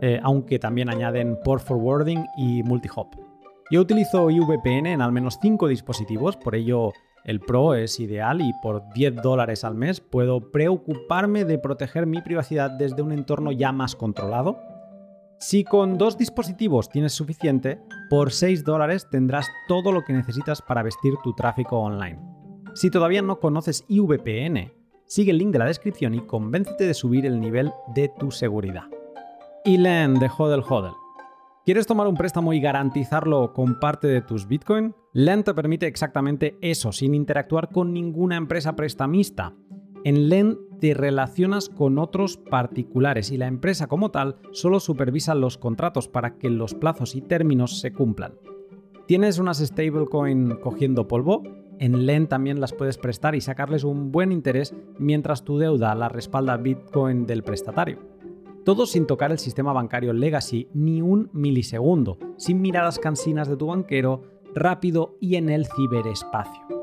eh, 0.01 0.20
aunque 0.24 0.60
también 0.60 0.89
añaden 0.89 1.38
port 1.43 1.64
forwarding 1.64 2.26
y 2.38 2.64
multi-hop. 2.64 3.08
Yo 3.70 3.82
utilizo 3.82 4.30
IVPN 4.30 4.88
en 4.88 5.01
al 5.01 5.12
menos 5.12 5.39
5 5.41 5.68
dispositivos, 5.68 6.38
por 6.38 6.55
ello 6.55 6.93
el 7.26 7.41
Pro 7.41 7.76
es 7.76 7.99
ideal 7.99 8.39
y 8.39 8.53
por 8.62 8.93
10 8.93 9.22
dólares 9.22 9.66
al 9.66 9.76
mes 9.76 9.99
puedo 9.99 10.51
preocuparme 10.51 11.43
de 11.43 11.60
proteger 11.60 12.05
mi 12.05 12.22
privacidad 12.22 12.72
desde 12.72 13.01
un 13.01 13.12
entorno 13.12 13.51
ya 13.51 13.74
más 13.74 13.97
controlado. 13.97 14.58
Si 15.40 15.64
con 15.64 16.00
dos 16.00 16.18
dispositivos 16.18 16.90
tienes 16.90 17.14
suficiente, 17.14 17.80
por 18.10 18.32
6 18.32 18.64
dólares 18.64 19.08
tendrás 19.12 19.48
todo 19.68 19.92
lo 19.92 20.04
que 20.04 20.14
necesitas 20.14 20.64
para 20.64 20.82
vestir 20.82 21.14
tu 21.24 21.34
tráfico 21.34 21.78
online. 21.78 22.20
Si 22.74 22.90
todavía 22.90 23.22
no 23.22 23.40
conoces 23.40 23.86
IVPN, 23.88 24.72
sigue 25.06 25.32
el 25.32 25.38
link 25.38 25.52
de 25.52 25.60
la 25.60 25.66
descripción 25.66 26.16
y 26.16 26.26
convéncete 26.26 26.88
de 26.88 26.94
subir 26.96 27.28
el 27.28 27.40
nivel 27.40 27.72
de 27.94 28.10
tu 28.10 28.32
seguridad. 28.32 28.86
Len 29.64 30.16
de 30.16 30.30
Hodel 30.36 30.64
Hodel. 30.68 30.94
¿Quieres 31.66 31.86
tomar 31.86 32.08
un 32.08 32.16
préstamo 32.16 32.54
y 32.54 32.62
garantizarlo 32.62 33.54
con 33.54 33.80
parte 33.80 34.08
de 34.08 34.22
tus 34.22 34.48
Bitcoin? 34.48 34.96
Lend 35.14 35.44
te 35.44 35.54
permite 35.54 35.86
exactamente 35.86 36.58
eso, 36.62 36.92
sin 36.92 37.14
interactuar 37.14 37.70
con 37.70 37.94
ninguna 37.94 38.38
empresa 38.38 38.76
prestamista. 38.76 39.54
En 40.04 40.30
LEN 40.30 40.58
te 40.80 40.93
relacionas 40.93 41.69
con 41.69 41.97
otros 41.97 42.38
particulares 42.38 43.32
y 43.32 43.38
la 43.38 43.47
empresa 43.47 43.88
como 43.88 44.11
tal 44.11 44.38
solo 44.51 44.80
supervisa 44.80 45.36
los 45.36 45.57
contratos 45.57 46.07
para 46.07 46.38
que 46.38 46.49
los 46.49 46.73
plazos 46.73 47.15
y 47.15 47.21
términos 47.21 47.80
se 47.80 47.93
cumplan. 47.93 48.34
¿Tienes 49.07 49.39
unas 49.39 49.59
stablecoin 49.59 50.57
cogiendo 50.57 51.07
polvo? 51.07 51.43
En 51.80 52.05
LEN 52.05 52.28
también 52.28 52.59
las 52.59 52.73
puedes 52.73 52.97
prestar 52.97 53.36
y 53.36 53.41
sacarles 53.41 53.84
un 53.84 54.11
buen 54.11 54.32
interés 54.32 54.75
mientras 54.97 55.43
tu 55.43 55.57
deuda 55.57 55.93
la 55.95 56.09
respalda 56.09 56.57
Bitcoin 56.57 57.25
del 57.25 57.43
prestatario. 57.43 57.99
Todo 58.65 58.86
sin 58.86 59.07
tocar 59.07 59.32
el 59.32 59.39
sistema 59.39 59.71
bancario 59.71 60.11
legacy 60.11 60.67
ni 60.73 61.01
un 61.01 61.30
milisegundo, 61.32 62.17
sin 62.36 62.61
miradas 62.61 62.99
cansinas 62.99 63.47
de 63.47 63.55
tu 63.55 63.67
banquero, 63.67 64.23
rápido 64.53 65.15
y 65.21 65.36
en 65.36 65.49
el 65.49 65.67
ciberespacio. 65.67 66.76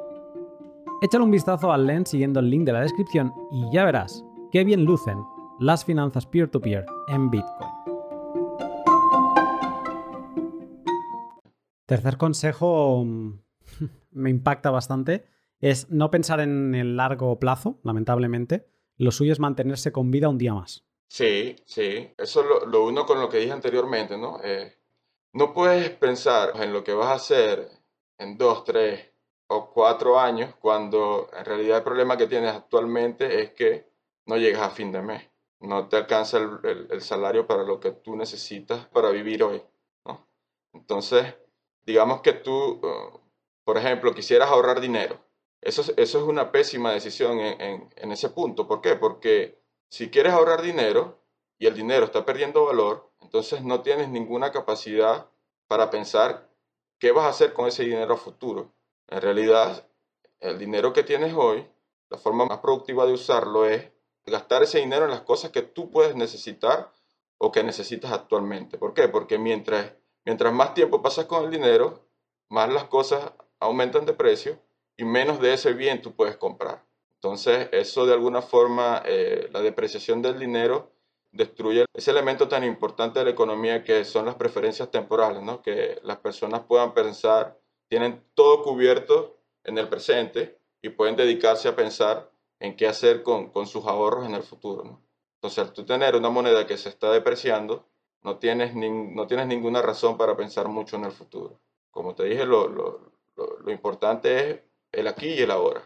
Échale 1.04 1.22
un 1.22 1.30
vistazo 1.30 1.70
al 1.70 1.86
LEN 1.86 2.06
siguiendo 2.06 2.40
el 2.40 2.48
link 2.48 2.64
de 2.64 2.72
la 2.72 2.80
descripción 2.80 3.34
y 3.52 3.70
ya 3.70 3.84
verás 3.84 4.24
qué 4.50 4.64
bien 4.64 4.86
lucen 4.86 5.18
las 5.60 5.84
finanzas 5.84 6.24
peer-to-peer 6.24 6.86
en 7.08 7.30
Bitcoin. 7.30 7.70
Tercer 11.84 12.16
consejo 12.16 13.04
me 14.12 14.30
impacta 14.30 14.70
bastante 14.70 15.26
es 15.60 15.90
no 15.90 16.10
pensar 16.10 16.40
en 16.40 16.74
el 16.74 16.96
largo 16.96 17.38
plazo, 17.38 17.78
lamentablemente. 17.82 18.66
Lo 18.96 19.10
suyo 19.10 19.34
es 19.34 19.40
mantenerse 19.40 19.92
con 19.92 20.10
vida 20.10 20.30
un 20.30 20.38
día 20.38 20.54
más. 20.54 20.86
Sí, 21.08 21.54
sí. 21.66 22.14
Eso 22.16 22.40
es 22.40 22.66
lo, 22.66 22.82
uno 22.82 23.04
con 23.04 23.20
lo 23.20 23.28
que 23.28 23.40
dije 23.40 23.52
anteriormente, 23.52 24.16
¿no? 24.16 24.40
Eh, 24.42 24.72
no 25.34 25.52
puedes 25.52 25.90
pensar 25.90 26.52
en 26.62 26.72
lo 26.72 26.82
que 26.82 26.94
vas 26.94 27.08
a 27.08 27.14
hacer 27.16 27.68
en 28.16 28.38
dos, 28.38 28.64
tres 28.64 29.13
o 29.48 29.70
cuatro 29.70 30.18
años 30.18 30.54
cuando 30.60 31.28
en 31.32 31.44
realidad 31.44 31.78
el 31.78 31.84
problema 31.84 32.16
que 32.16 32.26
tienes 32.26 32.54
actualmente 32.54 33.42
es 33.42 33.52
que 33.52 33.88
no 34.26 34.36
llegas 34.36 34.62
a 34.62 34.70
fin 34.70 34.92
de 34.92 35.02
mes. 35.02 35.30
No 35.60 35.88
te 35.88 35.96
alcanza 35.96 36.38
el, 36.38 37.00
salario 37.00 37.46
para 37.46 37.62
lo 37.62 37.80
que 37.80 37.92
tú 37.92 38.16
necesitas 38.16 38.86
para 38.88 39.10
vivir 39.10 39.42
hoy. 39.42 39.62
Entonces, 40.72 41.34
digamos 41.86 42.20
que 42.20 42.32
tú, 42.32 42.80
uh, 42.82 43.20
por 43.64 43.78
ejemplo, 43.78 44.14
quisieras 44.14 44.50
ahorrar 44.50 44.80
dinero. 44.80 45.20
Eso, 45.60 45.82
eso 45.96 46.18
es 46.18 46.24
una 46.24 46.52
pésima 46.52 46.92
decisión 46.92 47.38
en, 47.40 47.88
en 47.94 48.12
ese 48.12 48.28
punto. 48.30 48.66
¿Por 48.66 48.80
qué? 48.80 48.96
Porque 48.96 49.58
si 49.88 50.10
quieres 50.10 50.32
ahorrar 50.32 50.60
dinero 50.60 51.20
y 51.58 51.66
el 51.66 51.74
dinero 51.74 52.04
está 52.06 52.24
perdiendo 52.24 52.66
valor, 52.66 53.10
entonces 53.22 53.62
no 53.62 53.80
tienes 53.80 54.08
ninguna 54.08 54.52
capacidad 54.52 55.30
para 55.66 55.90
pensar 55.90 56.50
qué 56.98 57.12
vas 57.12 57.24
a 57.24 57.30
hacer 57.30 57.52
con 57.52 57.68
ese 57.68 57.84
dinero 57.84 58.14
a 58.14 58.18
futuro. 58.18 58.72
En 59.08 59.20
realidad, 59.20 59.86
el 60.40 60.58
dinero 60.58 60.92
que 60.92 61.02
tienes 61.02 61.34
hoy, 61.34 61.66
la 62.10 62.18
forma 62.18 62.46
más 62.46 62.58
productiva 62.58 63.06
de 63.06 63.12
usarlo 63.12 63.66
es 63.66 63.90
gastar 64.26 64.62
ese 64.62 64.78
dinero 64.78 65.04
en 65.04 65.10
las 65.10 65.22
cosas 65.22 65.50
que 65.50 65.62
tú 65.62 65.90
puedes 65.90 66.14
necesitar 66.16 66.92
o 67.38 67.52
que 67.52 67.62
necesitas 67.62 68.12
actualmente. 68.12 68.78
¿Por 68.78 68.94
qué? 68.94 69.08
Porque 69.08 69.38
mientras, 69.38 69.92
mientras 70.24 70.52
más 70.52 70.74
tiempo 70.74 71.02
pasas 71.02 71.26
con 71.26 71.44
el 71.44 71.50
dinero, 71.50 72.06
más 72.48 72.72
las 72.72 72.84
cosas 72.84 73.32
aumentan 73.60 74.06
de 74.06 74.12
precio 74.12 74.58
y 74.96 75.04
menos 75.04 75.40
de 75.40 75.54
ese 75.54 75.72
bien 75.72 76.02
tú 76.02 76.14
puedes 76.14 76.36
comprar. 76.36 76.84
Entonces, 77.16 77.68
eso 77.72 78.06
de 78.06 78.12
alguna 78.12 78.42
forma, 78.42 79.02
eh, 79.04 79.48
la 79.52 79.60
depreciación 79.60 80.22
del 80.22 80.38
dinero 80.38 80.92
destruye 81.32 81.84
ese 81.92 82.10
elemento 82.10 82.48
tan 82.48 82.64
importante 82.64 83.18
de 83.18 83.24
la 83.24 83.30
economía 83.32 83.82
que 83.82 84.04
son 84.04 84.26
las 84.26 84.36
preferencias 84.36 84.90
temporales, 84.90 85.42
¿no? 85.42 85.62
que 85.62 85.98
las 86.02 86.18
personas 86.18 86.62
puedan 86.62 86.94
pensar, 86.94 87.58
tienen 87.88 88.22
todo 88.34 88.62
cubierto 88.62 89.38
en 89.64 89.78
el 89.78 89.88
presente 89.88 90.58
y 90.82 90.90
pueden 90.90 91.16
dedicarse 91.16 91.68
a 91.68 91.76
pensar 91.76 92.30
en 92.60 92.76
qué 92.76 92.86
hacer 92.86 93.22
con, 93.22 93.50
con 93.50 93.66
sus 93.66 93.84
ahorros 93.86 94.26
en 94.26 94.34
el 94.34 94.42
futuro. 94.42 94.84
¿no? 94.84 95.02
Entonces, 95.36 95.58
al 95.58 95.72
tú 95.72 95.84
tener 95.84 96.16
una 96.16 96.30
moneda 96.30 96.66
que 96.66 96.76
se 96.76 96.88
está 96.88 97.10
depreciando, 97.12 97.86
no 98.22 98.38
tienes, 98.38 98.74
no 98.74 99.26
tienes 99.26 99.46
ninguna 99.46 99.82
razón 99.82 100.16
para 100.16 100.36
pensar 100.36 100.68
mucho 100.68 100.96
en 100.96 101.04
el 101.04 101.12
futuro. 101.12 101.60
Como 101.90 102.14
te 102.14 102.24
dije, 102.24 102.46
lo, 102.46 102.68
lo, 102.68 103.14
lo 103.36 103.70
importante 103.70 104.50
es 104.50 104.60
el 104.92 105.08
aquí 105.08 105.26
y 105.26 105.40
el 105.40 105.50
ahora. 105.50 105.82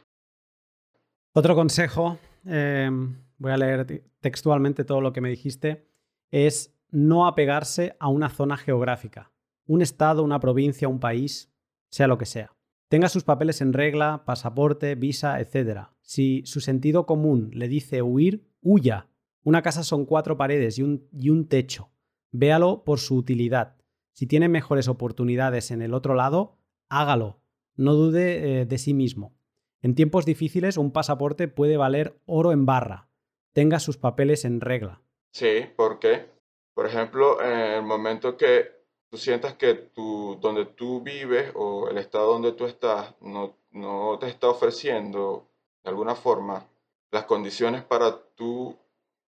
Otro 1.33 1.55
consejo, 1.55 2.19
em, 2.45 3.17
voy 3.37 3.53
a 3.53 3.57
leer 3.57 4.05
textualmente 4.21 4.85
todo 4.85 5.01
lo 5.01 5.13
que 5.13 5.21
me 5.21 5.29
dijiste, 5.29 5.87
es 6.31 6.75
no 6.91 7.27
apegarse 7.27 7.97
a 7.99 8.09
una 8.09 8.29
zona 8.29 8.57
geográfica, 8.57 9.31
un 9.67 9.83
estado, 9.83 10.23
una 10.23 10.41
provincia, 10.41 10.89
un 10.89 11.01
país, 11.01 11.53
sea 11.91 12.07
lo 12.07 12.19
que 12.19 12.27
sea. 12.27 12.55
Tenga 12.89 13.11
sus 13.11 13.25
papeles 13.25 13.61
en 13.61 13.75
regla, 13.75 14.23
pasaporte, 14.25 14.95
visa, 14.95 15.41
etc. 15.41 15.89
Si 16.01 16.43
su 16.47 16.61
sentido 16.61 17.05
común 17.05 17.51
le 17.53 17.69
dice 17.69 18.01
huir, 18.01 18.49
huya. 18.63 19.09
Una 19.45 19.63
casa 19.63 19.83
son 19.83 20.07
cuatro 20.07 20.37
paredes 20.37 20.79
y 20.79 20.83
un, 20.83 21.49
techo. 21.49 21.91
Véalo 22.33 22.85
por 22.85 22.99
su 22.99 23.17
utilidad. 23.17 23.77
Si 24.15 24.27
tiene 24.27 24.49
mejores 24.49 24.89
oportunidades 24.89 25.71
en 25.71 25.83
el 25.83 25.95
otro 25.95 26.15
lado, 26.15 26.59
hágalo. 26.89 27.41
No 27.77 27.95
dude 27.95 28.61
eh, 28.61 28.67
de 28.67 28.79
sí 28.79 28.95
mismo. 28.95 29.37
En 29.81 29.95
tiempos 29.95 30.25
difíciles, 30.25 30.77
un 30.77 30.91
pasaporte 30.91 31.47
puede 31.47 31.77
valer 31.77 32.19
oro 32.27 32.53
en 32.53 32.67
barra. 32.67 33.09
Tenga 33.53 33.79
sus 33.79 33.97
papeles 33.97 34.45
en 34.45 34.61
regla. 34.61 35.03
Sí, 35.31 35.67
porque, 35.77 36.27
por 36.75 36.87
ejemplo, 36.87 37.43
en 37.43 37.59
el 37.59 37.83
momento 37.83 38.37
que 38.37 38.78
tú 39.11 39.17
sientas 39.17 39.55
que 39.55 39.75
tú, 39.75 40.39
donde 40.41 40.67
tú 40.67 41.01
vives 41.01 41.53
o 41.55 41.89
el 41.89 41.99
estado 41.99 42.33
donde 42.33 42.53
tú 42.53 42.67
estás 42.67 43.15
no, 43.21 43.57
no 43.71 44.19
te 44.19 44.29
está 44.29 44.49
ofreciendo 44.49 45.47
de 45.83 45.91
alguna 45.91 46.15
forma 46.15 46.67
las 47.11 47.25
condiciones 47.25 47.83
para 47.83 48.19
tú 48.35 48.77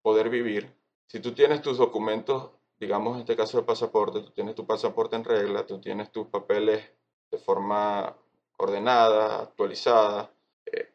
poder 0.01 0.29
vivir, 0.29 0.73
si 1.07 1.19
tú 1.19 1.33
tienes 1.33 1.61
tus 1.61 1.77
documentos, 1.77 2.51
digamos 2.79 3.15
en 3.15 3.21
este 3.21 3.35
caso 3.35 3.59
el 3.59 3.65
pasaporte, 3.65 4.21
tú 4.21 4.31
tienes 4.31 4.55
tu 4.55 4.65
pasaporte 4.65 5.15
en 5.15 5.23
regla, 5.23 5.65
tú 5.65 5.79
tienes 5.79 6.11
tus 6.11 6.27
papeles 6.27 6.83
de 7.29 7.37
forma 7.37 8.15
ordenada, 8.57 9.41
actualizada, 9.41 10.31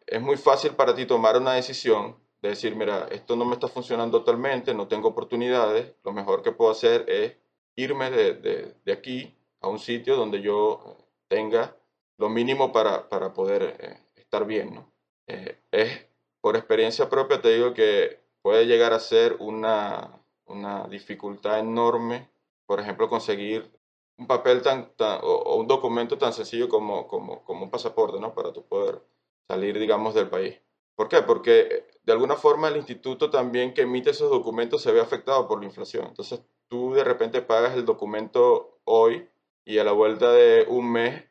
es 0.07 0.23
muy 0.23 0.37
fácil 0.37 0.73
para 0.73 0.95
ti 0.95 1.07
tomar 1.07 1.37
una 1.37 1.55
decisión 1.55 2.17
de 2.41 2.51
decir, 2.51 2.77
mira, 2.77 3.09
esto 3.11 3.37
no 3.37 3.45
me 3.45 3.55
está 3.55 3.69
funcionando 3.69 4.21
totalmente, 4.21 4.73
no 4.73 4.89
tengo 4.89 5.09
oportunidades, 5.09 5.95
lo 6.05 6.13
mejor 6.13 6.43
que 6.43 6.53
puedo 6.53 6.71
hacer 6.71 7.05
es 7.09 7.37
irme 7.77 8.11
de, 8.11 8.75
aquí 8.93 9.37
a 9.61 9.69
un 9.69 9.79
sitio 9.79 10.17
donde 10.17 10.41
yo 10.41 10.97
tenga 11.29 11.77
lo 12.19 12.29
mínimo 12.29 12.73
para, 12.73 13.09
para 13.09 13.33
poder 13.33 13.77
eh, 13.79 14.01
estar 14.17 14.47
bien. 14.47 14.75
¿no? 14.75 14.93
Eh, 15.27 15.59
es, 15.71 16.07
por 16.41 16.57
experiencia 16.57 17.09
propia 17.09 17.41
te 17.41 17.55
digo 17.55 17.75
que 17.75 18.21
puede 18.43 18.67
llegar 18.67 18.93
a 18.93 19.01
ser 19.01 19.37
una, 19.41 20.11
una 20.47 20.87
dificultad 20.89 21.59
enorme, 21.59 22.29
por 22.67 22.81
ejemplo, 22.81 23.09
conseguir 23.09 23.71
un 24.19 24.27
papel 24.27 24.63
tan, 24.63 24.93
o, 25.23 25.57
un 25.57 25.67
documento 25.67 26.17
tan 26.17 26.33
sencillo 26.33 26.69
como, 26.69 27.07
como, 27.07 27.45
como 27.45 27.65
un 27.65 27.71
pasaporte, 27.71 28.19
¿no? 28.19 28.35
Para 28.35 28.53
tu 28.53 28.63
poder 28.63 29.03
salir, 29.47 29.79
digamos, 29.79 30.15
del 30.15 30.29
país. 30.29 30.59
¿Por 30.95 31.09
qué? 31.09 31.23
Porque 31.23 31.61
eh, 31.61 31.87
de 32.03 32.13
alguna 32.13 32.37
forma 32.37 32.69
el 32.69 32.77
instituto 32.77 33.31
también 33.31 33.75
que 33.75 33.83
emite 33.83 34.11
esos 34.11 34.31
documentos 34.31 34.83
se 34.83 34.93
ve 34.93 35.01
afectado 35.01 35.47
por 35.47 35.61
la 35.61 35.67
inflación. 35.67 36.07
Entonces 36.07 36.41
tú 36.69 36.95
de 36.95 37.05
repente 37.05 37.43
pagas 37.43 37.75
el 37.75 37.85
documento 37.85 38.79
hoy 38.85 39.29
y 39.65 39.79
a 39.79 39.85
la 39.85 39.93
vuelta 39.93 40.33
de 40.33 40.65
un 40.69 40.91
mes 40.93 41.25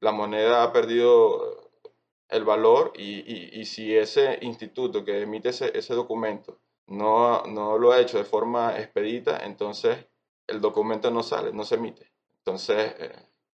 la 0.00 0.12
moneda 0.12 0.62
ha 0.62 0.72
perdido 0.72 1.70
el 2.28 2.44
valor 2.44 2.92
y, 2.96 3.64
si 3.64 3.96
ese 3.96 4.38
instituto 4.42 5.04
que 5.04 5.22
emite 5.22 5.50
ese, 5.50 5.76
ese 5.76 5.94
documento 5.94 6.58
no, 6.86 7.42
no, 7.44 7.78
lo 7.78 7.92
ha 7.92 8.00
hecho 8.00 8.18
de 8.18 8.24
forma 8.24 8.78
expedita, 8.78 9.44
entonces 9.44 10.06
el 10.46 10.60
documento 10.60 11.10
no 11.10 11.22
sale, 11.22 11.52
no 11.52 11.64
se 11.64 11.74
emite. 11.74 12.12
Entonces, 12.38 12.94
eh, 12.98 13.12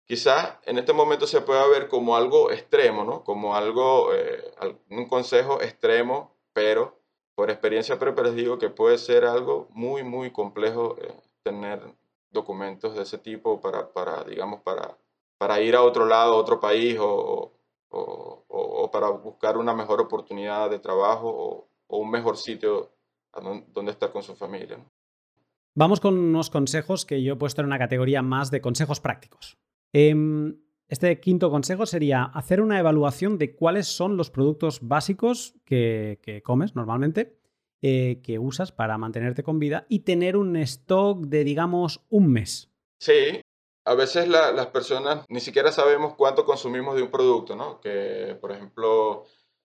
quizás 0.06 0.60
en 0.64 0.78
este 0.78 0.94
momento 0.94 1.28
se 1.28 1.42
pueda 1.42 1.68
ver 1.68 1.90
como 1.90 2.16
algo 2.16 2.52
extremo, 2.52 3.04
¿no? 3.04 3.24
Como 3.24 3.56
algo, 3.56 4.14
eh, 4.14 4.54
un 4.90 5.08
consejo 5.08 5.62
extremo, 5.62 6.38
pero 6.54 6.97
por 7.38 7.52
experiencia 7.52 8.00
propia 8.00 8.24
les 8.24 8.36
digo 8.36 8.58
que 8.58 8.72
puede 8.72 8.98
ser 8.98 9.24
algo 9.24 9.68
muy, 9.70 10.04
muy 10.04 10.32
complejo 10.32 10.98
eh, 11.00 11.14
tener 11.44 11.80
documentos 12.32 12.96
de 12.96 13.04
ese 13.04 13.20
tipo 13.20 13.62
para, 13.62 13.94
para 13.94 14.24
digamos, 14.24 14.62
para, 14.64 14.98
para 15.38 15.62
ir 15.62 15.76
a 15.76 15.84
otro 15.84 16.08
lado, 16.08 16.34
a 16.34 16.38
otro 16.38 16.60
país 16.60 16.98
o, 17.00 17.54
o, 17.90 18.90
para 18.92 19.10
buscar 19.10 19.56
una 19.56 19.76
mejor 19.76 20.02
oportunidad 20.02 20.72
de 20.72 20.80
trabajo 20.80 21.68
o, 21.88 21.98
un 22.00 22.10
mejor 22.10 22.38
sitio 22.38 22.92
donde 23.72 23.92
estar 23.92 24.12
con 24.12 24.24
su 24.24 24.36
familia. 24.36 24.80
Vamos 25.76 26.00
con 26.00 26.18
unos 26.18 26.50
consejos 26.50 27.06
que 27.06 27.22
yo 27.22 27.34
he 27.34 27.38
puesto 27.38 27.62
en 27.62 27.68
una 27.68 27.78
categoría 27.78 28.24
más 28.24 28.50
de 28.50 28.62
consejos 28.62 29.00
prácticos. 29.00 29.58
Em, 29.94 30.60
este 30.88 31.20
quinto 31.20 31.52
consejo 31.52 31.86
sería 31.86 32.24
hacer 32.24 32.62
una 32.62 32.80
evaluación 32.80 33.38
de 33.38 33.56
cuáles 33.56 33.88
son 33.88 34.16
los 34.16 34.32
productos 34.32 34.80
básicos 34.82 35.56
que, 35.66 36.42
comes 36.46 36.76
normalmente, 36.76 37.38
eh, 37.82 38.22
que 38.24 38.40
usas 38.40 38.72
para 38.72 38.98
mantenerte 38.98 39.44
con 39.44 39.60
vida 39.60 39.86
y 39.90 40.00
tener 40.00 40.38
un 40.38 40.56
stock 40.58 41.26
de, 41.26 41.44
digamos, 41.44 42.02
un 42.10 42.32
mes. 42.32 42.72
Sí, 43.00 43.42
a 43.84 43.96
veces 43.96 44.28
las 44.30 44.68
personas 44.68 45.26
ni 45.30 45.42
siquiera 45.42 45.72
sabemos 45.72 46.16
cuánto 46.16 46.46
consumimos 46.46 46.96
de 46.96 47.04
un 47.04 47.12
producto, 47.12 47.56
¿no? 47.56 47.82
Que, 47.82 48.38
por 48.40 48.54
ejemplo, 48.54 49.26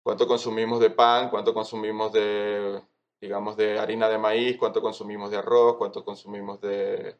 cuánto 0.02 0.28
consumimos 0.28 0.80
de 0.80 0.90
pan, 0.90 1.28
cuánto 1.28 1.52
consumimos 1.52 2.12
de, 2.12 2.80
digamos, 3.20 3.56
de 3.56 3.78
harina 3.78 4.08
de 4.08 4.18
maíz, 4.18 4.56
cuánto 4.58 4.80
consumimos 4.80 5.30
de 5.30 5.38
arroz, 5.38 5.76
cuánto 5.76 6.04
consumimos 6.04 6.60
de, 6.60 7.16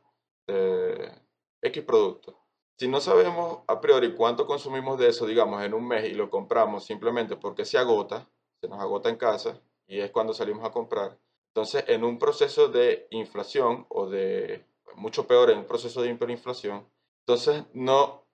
de 0.46 1.12
X 1.62 1.82
productos. 1.82 2.39
Si 2.80 2.88
no 2.88 2.98
sabemos 2.98 3.58
a 3.66 3.78
priori 3.78 4.14
cuánto 4.14 4.46
consumimos 4.46 4.98
de 4.98 5.08
eso, 5.08 5.26
digamos, 5.26 5.62
en 5.62 5.74
un 5.74 5.86
mes 5.86 6.06
y 6.06 6.14
lo 6.14 6.30
compramos 6.30 6.82
simplemente 6.82 7.36
porque 7.36 7.66
se 7.66 7.76
agota, 7.76 8.26
se 8.58 8.68
nos 8.68 8.80
agota 8.80 9.10
en 9.10 9.16
casa 9.16 9.60
y 9.86 10.00
es 10.00 10.10
cuando 10.10 10.32
salimos 10.32 10.64
a 10.64 10.70
comprar, 10.70 11.18
entonces 11.48 11.84
en 11.88 12.04
un 12.04 12.18
proceso 12.18 12.68
de 12.68 13.06
inflación 13.10 13.84
o 13.90 14.08
de, 14.08 14.64
mucho 14.94 15.26
peor, 15.26 15.50
en 15.50 15.58
un 15.58 15.66
proceso 15.66 16.00
de 16.00 16.08
hiperinflación, 16.08 16.88
entonces 17.26 17.64
no, 17.74 18.24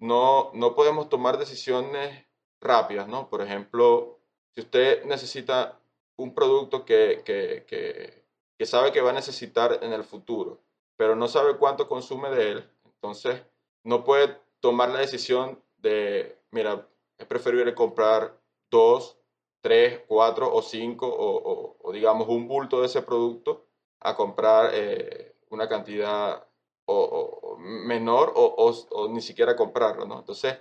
no, 0.00 0.50
no 0.52 0.74
podemos 0.74 1.08
tomar 1.08 1.38
decisiones 1.38 2.26
rápidas, 2.60 3.06
¿no? 3.06 3.30
Por 3.30 3.40
ejemplo, 3.40 4.18
si 4.52 4.62
usted 4.62 5.04
necesita 5.04 5.78
un 6.16 6.34
producto 6.34 6.84
que, 6.84 7.22
que, 7.24 7.64
que, 7.68 8.24
que 8.58 8.66
sabe 8.66 8.90
que 8.90 9.00
va 9.00 9.10
a 9.10 9.14
necesitar 9.22 9.78
en 9.80 9.92
el 9.92 10.02
futuro, 10.02 10.60
pero 10.96 11.14
no 11.14 11.28
sabe 11.28 11.56
cuánto 11.56 11.86
consume 11.86 12.30
de 12.30 12.50
él, 12.50 12.70
entonces 12.84 13.42
no 13.84 14.04
puede 14.04 14.38
tomar 14.60 14.90
la 14.90 15.00
decisión 15.00 15.62
de, 15.78 16.38
mira, 16.50 16.88
es 17.18 17.26
preferible 17.26 17.74
comprar 17.74 18.40
dos, 18.70 19.18
tres, 19.60 20.02
cuatro 20.06 20.52
o 20.52 20.62
cinco 20.62 21.08
o, 21.08 21.92
digamos 21.92 22.28
un 22.28 22.48
bulto 22.48 22.80
de 22.80 22.86
ese 22.86 23.02
producto 23.02 23.66
a 24.00 24.16
comprar 24.16 24.70
eh, 24.74 25.36
una 25.50 25.68
cantidad 25.68 26.46
o, 26.86 27.56
menor 27.58 28.32
o, 28.34 29.08
ni 29.10 29.20
siquiera 29.20 29.56
comprarlo, 29.56 30.04
¿no? 30.06 30.18
Entonces, 30.18 30.58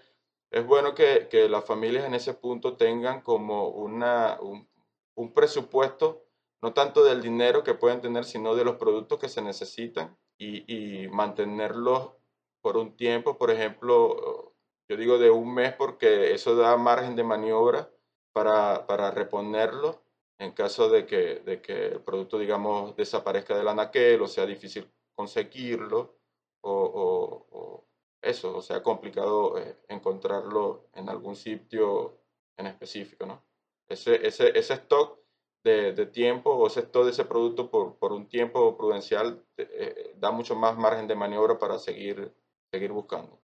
es 0.51 0.65
bueno 0.65 0.93
que, 0.93 1.28
las 1.49 1.65
familias 1.65 2.05
en 2.05 2.13
ese 2.13 2.34
punto 2.34 2.76
tengan 2.78 3.22
como 3.22 3.69
una, 3.69 4.38
un, 4.41 4.67
un 5.15 5.34
presupuesto 5.34 6.26
no 6.61 6.74
tanto 6.74 7.03
del 7.03 7.22
dinero 7.22 7.63
que 7.63 7.74
pueden 7.74 8.01
tener, 8.01 8.24
sino 8.24 8.53
de 8.55 8.63
los 8.63 8.76
productos 8.76 9.17
que 9.17 9.30
se 9.30 9.41
necesitan 9.41 10.15
y, 10.38 11.03
y 11.03 11.07
mantenerlos 11.07 12.11
por 12.62 12.78
un 12.78 12.95
tiempo, 12.95 13.38
por 13.38 13.51
ejemplo, 13.51 14.53
yo 14.89 14.97
digo 14.97 15.18
de 15.18 15.30
un 15.30 15.53
mes 15.53 15.74
porque 15.74 16.34
eso 16.34 16.55
da 16.55 16.78
margen 16.78 17.16
de 17.16 17.24
maniobra 17.24 17.89
para, 18.34 18.86
para 18.88 19.12
reponerlo 19.12 20.01
en 20.41 20.53
caso 20.53 20.89
de 20.89 21.05
que, 21.05 21.41
de 21.41 21.62
que 21.62 21.88
el 21.88 22.01
producto, 22.01 22.39
digamos, 22.39 22.95
desaparezca 22.95 23.55
del 23.55 23.68
anaquel 23.68 24.22
o 24.22 24.28
sea 24.28 24.45
difícil 24.45 24.91
conseguirlo 25.16 26.18
o, 26.62 26.72
o, 26.74 27.88
eso, 28.22 28.57
o 28.57 28.62
sea 28.62 28.82
complicado 28.82 29.57
eh, 29.57 29.78
encontrarlo 29.88 30.89
en 30.93 31.09
algún 31.09 31.36
sitio 31.36 32.18
en 32.57 32.68
específico, 32.68 33.26
¿no? 33.26 33.43
Ese, 33.88 34.26
ese, 34.26 34.57
ese 34.57 34.74
stock 34.76 35.20
de, 35.64 35.93
de, 35.93 36.05
tiempo 36.07 36.51
o 36.51 36.68
ese 36.68 36.82
stock 36.82 37.05
de 37.05 37.12
ese 37.12 37.26
producto 37.26 37.70
por, 37.70 37.97
por 37.97 38.12
un 38.12 38.28
tiempo 38.28 38.76
prudencial 38.78 39.45
eh, 39.57 40.16
da 40.18 40.32
mucho 40.32 40.55
más 40.55 40.78
margen 40.78 41.07
de 41.07 41.16
maniobra 41.16 41.59
para 41.59 41.78
seguir 41.78 42.34
seguir 42.72 42.91
buscando. 42.91 43.41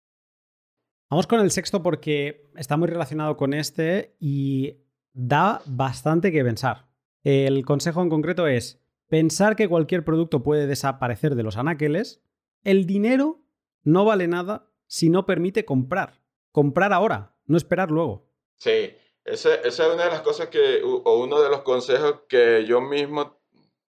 Vamos 1.10 1.28
con 1.28 1.42
el 1.42 1.52
sexto 1.52 1.84
porque 1.84 2.50
está 2.56 2.78
muy 2.78 2.88
relacionado 2.88 3.38
con 3.38 3.54
este 3.54 4.16
y 4.20 4.78
da 5.14 5.62
bastante 5.66 6.32
que 6.32 6.44
pensar. 6.44 6.88
El 7.24 7.66
consejo 7.66 8.02
en 8.02 8.10
concreto 8.10 8.48
es 8.48 8.82
pensar 9.08 9.56
que 9.56 9.68
cualquier 9.68 10.06
producto 10.06 10.44
puede 10.44 10.68
desaparecer 10.68 11.36
de 11.36 11.44
los 11.44 11.58
anaqueles. 11.58 12.22
El 12.64 12.86
dinero 12.86 13.42
no 13.84 14.06
vale 14.06 14.28
nada 14.28 14.70
si 14.88 15.10
no 15.10 15.26
permite 15.26 15.66
comprar. 15.66 16.22
Comprar 16.52 16.94
ahora, 16.94 17.36
no 17.46 17.58
esperar 17.58 17.92
luego. 17.92 18.30
Sí, 18.56 18.96
esa, 19.26 19.56
es 19.56 19.80
una 19.80 20.06
de 20.06 20.12
las 20.12 20.22
cosas 20.22 20.48
que, 20.48 20.82
o 20.84 21.22
uno 21.22 21.42
de 21.42 21.50
los 21.50 21.62
consejos 21.62 22.22
que 22.30 22.66
yo 22.66 22.82
mismo 22.82 23.40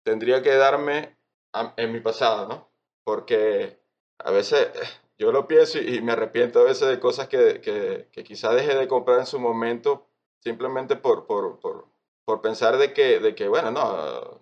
tendría 0.04 0.42
que 0.42 0.56
darme 0.56 1.18
en 1.76 1.92
mi 1.92 2.00
pasado, 2.00 2.48
¿no? 2.48 2.72
Porque 3.04 3.82
a 4.20 4.32
veces 4.32 4.70
yo 5.18 5.32
lo 5.32 5.48
pienso 5.48 5.80
y, 5.80 6.02
me 6.02 6.12
arrepiento 6.14 6.60
a 6.60 6.64
veces 6.64 6.88
de 6.88 7.00
cosas 7.00 7.28
que, 7.28 7.62
que, 7.62 8.08
que 8.12 8.24
quizá 8.24 8.54
dejé 8.54 8.76
de 8.76 8.88
comprar 8.88 9.20
en 9.20 9.26
su 9.26 9.40
momento 9.40 10.08
simplemente 10.40 10.96
por, 10.96 11.26
por, 11.26 11.60
por, 11.60 11.86
por, 12.26 12.42
pensar 12.42 12.78
de 12.78 12.94
que, 12.94 13.20
de 13.20 13.36
que, 13.36 13.48
bueno, 13.48 13.72
no, 13.72 14.42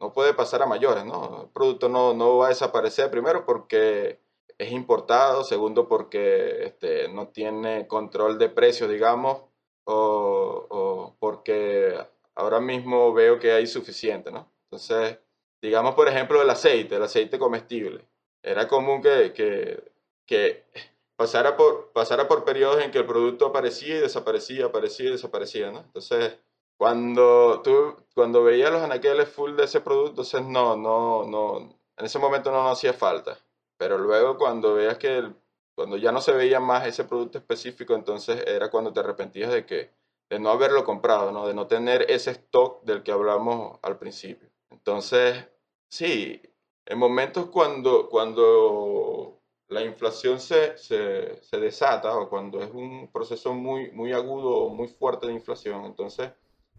no 0.00 0.12
puede 0.12 0.34
pasar 0.34 0.62
a 0.62 0.66
mayores, 0.66 1.04
¿no? 1.04 1.42
El 1.44 1.48
producto 1.50 1.88
no, 1.88 2.14
no 2.14 2.38
va 2.38 2.46
a 2.46 2.48
desaparecer, 2.50 3.10
primero 3.10 3.44
porque 3.44 4.20
es 4.58 4.72
importado, 4.72 5.44
segundo 5.44 5.86
porque 5.88 6.64
este, 6.64 7.08
no 7.08 7.28
tiene 7.28 7.86
control 7.86 8.38
de 8.38 8.48
precios, 8.48 8.90
digamos, 8.90 9.42
o, 9.84 10.66
o, 10.70 11.16
porque 11.18 11.96
ahora 12.34 12.60
mismo 12.60 13.12
veo 13.12 13.38
que 13.38 13.52
hay 13.52 13.66
suficiente, 13.66 14.30
¿no? 14.32 14.50
Entonces, 14.64 15.18
digamos, 15.60 15.94
por 15.94 16.08
ejemplo, 16.08 16.40
el 16.42 16.50
aceite, 16.50 16.96
el 16.96 17.02
aceite 17.02 17.38
comestible. 17.38 18.06
Era 18.42 18.68
común 18.68 19.02
que, 19.02 19.32
que 19.32 19.82
que 20.26 20.64
pasara 21.16 21.56
por, 21.56 21.92
pasara 21.92 22.28
por 22.28 22.44
periodos 22.44 22.82
en 22.82 22.90
que 22.90 22.98
el 22.98 23.06
producto 23.06 23.46
aparecía 23.46 23.96
y 23.96 24.00
desaparecía, 24.00 24.66
aparecía 24.66 25.08
y 25.08 25.12
desaparecía, 25.12 25.70
¿no? 25.70 25.80
Entonces, 25.80 26.38
cuando 26.76 27.62
tú, 27.62 27.96
cuando 28.14 28.44
veías 28.44 28.70
los 28.70 28.82
anaqueles 28.82 29.28
full 29.28 29.56
de 29.56 29.64
ese 29.64 29.80
producto, 29.80 30.10
entonces 30.10 30.42
no, 30.42 30.76
no, 30.76 31.24
no, 31.26 31.58
en 31.96 32.04
ese 32.04 32.18
momento 32.18 32.50
no, 32.50 32.68
hacía 32.68 32.92
falta. 32.92 33.38
Pero 33.78 33.98
luego 33.98 34.36
cuando 34.36 34.74
veías 34.74 34.98
que, 34.98 35.32
cuando 35.74 35.96
ya 35.96 36.12
no 36.12 36.20
se 36.20 36.32
veía 36.32 36.60
más 36.60 36.86
ese 36.86 37.04
producto 37.04 37.38
específico, 37.38 37.94
entonces 37.94 38.42
era 38.46 38.70
cuando 38.70 38.92
te 38.92 39.00
arrepentías 39.00 39.50
de 39.52 39.64
que, 39.66 39.90
de 40.28 40.38
no 40.38 40.50
haberlo 40.50 40.84
comprado, 40.84 41.32
¿no? 41.32 41.46
De 41.46 41.54
no 41.54 41.66
tener 41.66 42.10
ese 42.10 42.32
stock 42.32 42.82
del 42.84 43.02
que 43.02 43.12
hablamos 43.12 43.78
al 43.82 43.98
principio. 43.98 44.48
Entonces, 44.70 45.46
sí, 45.88 46.42
en 46.86 46.98
momentos 46.98 47.46
cuando, 47.50 48.08
cuando 48.08 49.35
la 49.68 49.82
inflación 49.82 50.40
se, 50.40 50.76
se, 50.78 51.42
se, 51.42 51.58
desata 51.58 52.16
o 52.16 52.28
cuando 52.28 52.62
es 52.62 52.70
un 52.72 53.10
proceso 53.12 53.52
muy, 53.52 53.90
muy 53.90 54.12
agudo 54.12 54.50
o 54.50 54.68
muy 54.74 54.88
fuerte 54.88 55.26
de 55.26 55.32
inflación, 55.32 55.84
entonces 55.84 56.30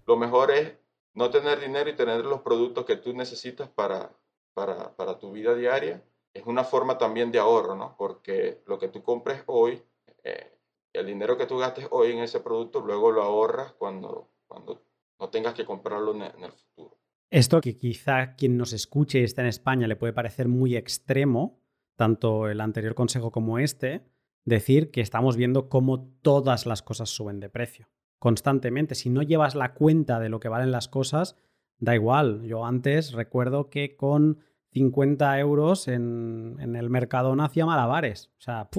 lo 0.06 0.16
mejor 0.16 0.52
es 0.52 0.74
no 1.14 1.30
tener 1.30 1.60
dinero 1.60 1.90
y 1.90 1.96
tener 1.96 2.24
los 2.24 2.42
productos 2.42 2.86
que 2.86 2.96
tú 2.96 3.14
necesitas 3.14 3.68
para, 3.70 4.12
para, 4.54 4.96
para 4.96 5.18
tu 5.20 5.32
vida 5.32 5.56
diaria. 5.56 6.04
Es 6.34 6.46
una 6.46 6.64
forma 6.64 6.98
también 6.98 7.32
de 7.32 7.40
ahorro, 7.40 7.76
¿no? 7.76 7.96
Porque 7.98 8.62
lo 8.68 8.78
que 8.78 8.88
tú 8.88 9.02
compres 9.02 9.44
hoy, 9.48 9.82
eh, 10.24 10.52
el 10.94 11.08
dinero 11.08 11.36
que 11.36 11.48
tú 11.48 11.58
gastes 11.58 11.88
hoy 11.90 12.12
en 12.12 12.20
ese 12.20 12.40
producto, 12.40 12.82
luego 12.82 13.12
lo 13.12 13.24
ahorras 13.24 13.74
cuando, 13.74 14.30
cuando 14.48 14.82
no 15.20 15.30
tengas 15.30 15.54
que 15.56 15.66
comprarlo 15.66 16.14
en, 16.16 16.22
el 16.22 16.52
futuro. 16.52 16.98
Esto 17.30 17.62
que 17.62 17.76
quizá 17.76 18.36
quien 18.36 18.56
nos 18.56 18.72
escuche 18.72 19.20
y 19.20 19.24
está 19.24 19.42
en 19.42 19.48
España 19.48 19.88
le 19.88 19.96
puede 19.96 20.14
parecer 20.14 20.48
muy 20.48 20.76
extremo, 20.76 21.60
tanto 21.98 22.48
el 22.48 22.62
anterior 22.62 22.96
consejo 22.96 23.32
como 23.32 23.60
este, 23.60 24.06
decir 24.46 24.92
que 24.92 25.02
estamos 25.02 25.36
viendo 25.36 25.68
cómo 25.68 26.08
todas 26.22 26.66
las 26.66 26.82
cosas 26.82 27.10
suben 27.10 27.42
de 27.42 27.50
precio 27.50 27.90
constantemente. 28.20 28.96
Si 28.96 29.10
no 29.10 29.22
llevas 29.22 29.56
la 29.56 29.74
cuenta 29.74 30.20
de 30.20 30.30
lo 30.30 30.40
que 30.40 30.50
valen 30.50 30.72
las 30.72 30.88
cosas, 30.88 31.36
da 31.80 31.96
igual. 31.96 32.44
Yo 32.44 32.66
antes 32.66 33.14
recuerdo 33.14 33.70
que 33.70 33.96
con 33.96 34.40
50 34.72 35.40
euros 35.40 35.88
en, 35.88 36.58
el 36.60 36.90
Mercadona 36.90 37.46
hacía 37.46 37.66
malabares. 37.66 38.32
O 38.38 38.42
sea, 38.42 38.70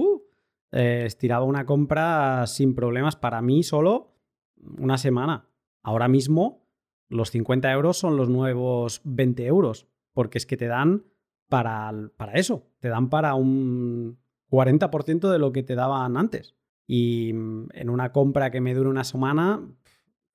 eh, 0.73 1.05
estiraba 1.07 1.45
una 1.45 1.67
compra 1.67 2.47
sin 2.47 2.75
problemas 2.75 3.17
para 3.17 3.43
mí 3.43 3.63
solo 3.63 4.15
una 4.79 4.99
semana. 4.99 5.49
Ahora 5.83 6.09
mismo 6.09 6.67
los 7.09 7.31
50 7.31 7.73
euros 7.73 7.97
son 7.97 8.17
los 8.17 8.29
nuevos 8.29 9.01
20 9.05 9.47
euros, 9.47 9.87
porque 10.13 10.39
es 10.39 10.47
que 10.47 10.57
te 10.57 10.67
dan 10.67 11.05
para, 11.49 11.93
para 12.17 12.33
eso. 12.35 12.67
Te 12.81 12.89
dan 12.89 13.09
para 13.09 13.35
un 13.35 14.19
40% 14.51 15.31
de 15.31 15.39
lo 15.39 15.53
que 15.53 15.63
te 15.63 15.75
daban 15.75 16.17
antes. 16.17 16.55
Y 16.87 17.33
mm, 17.33 17.69
en 17.73 17.91
una 17.91 18.13
compra 18.13 18.51
que 18.51 18.61
me 18.61 18.75
dure 18.75 18.89
una 18.89 19.05
semana, 19.05 19.67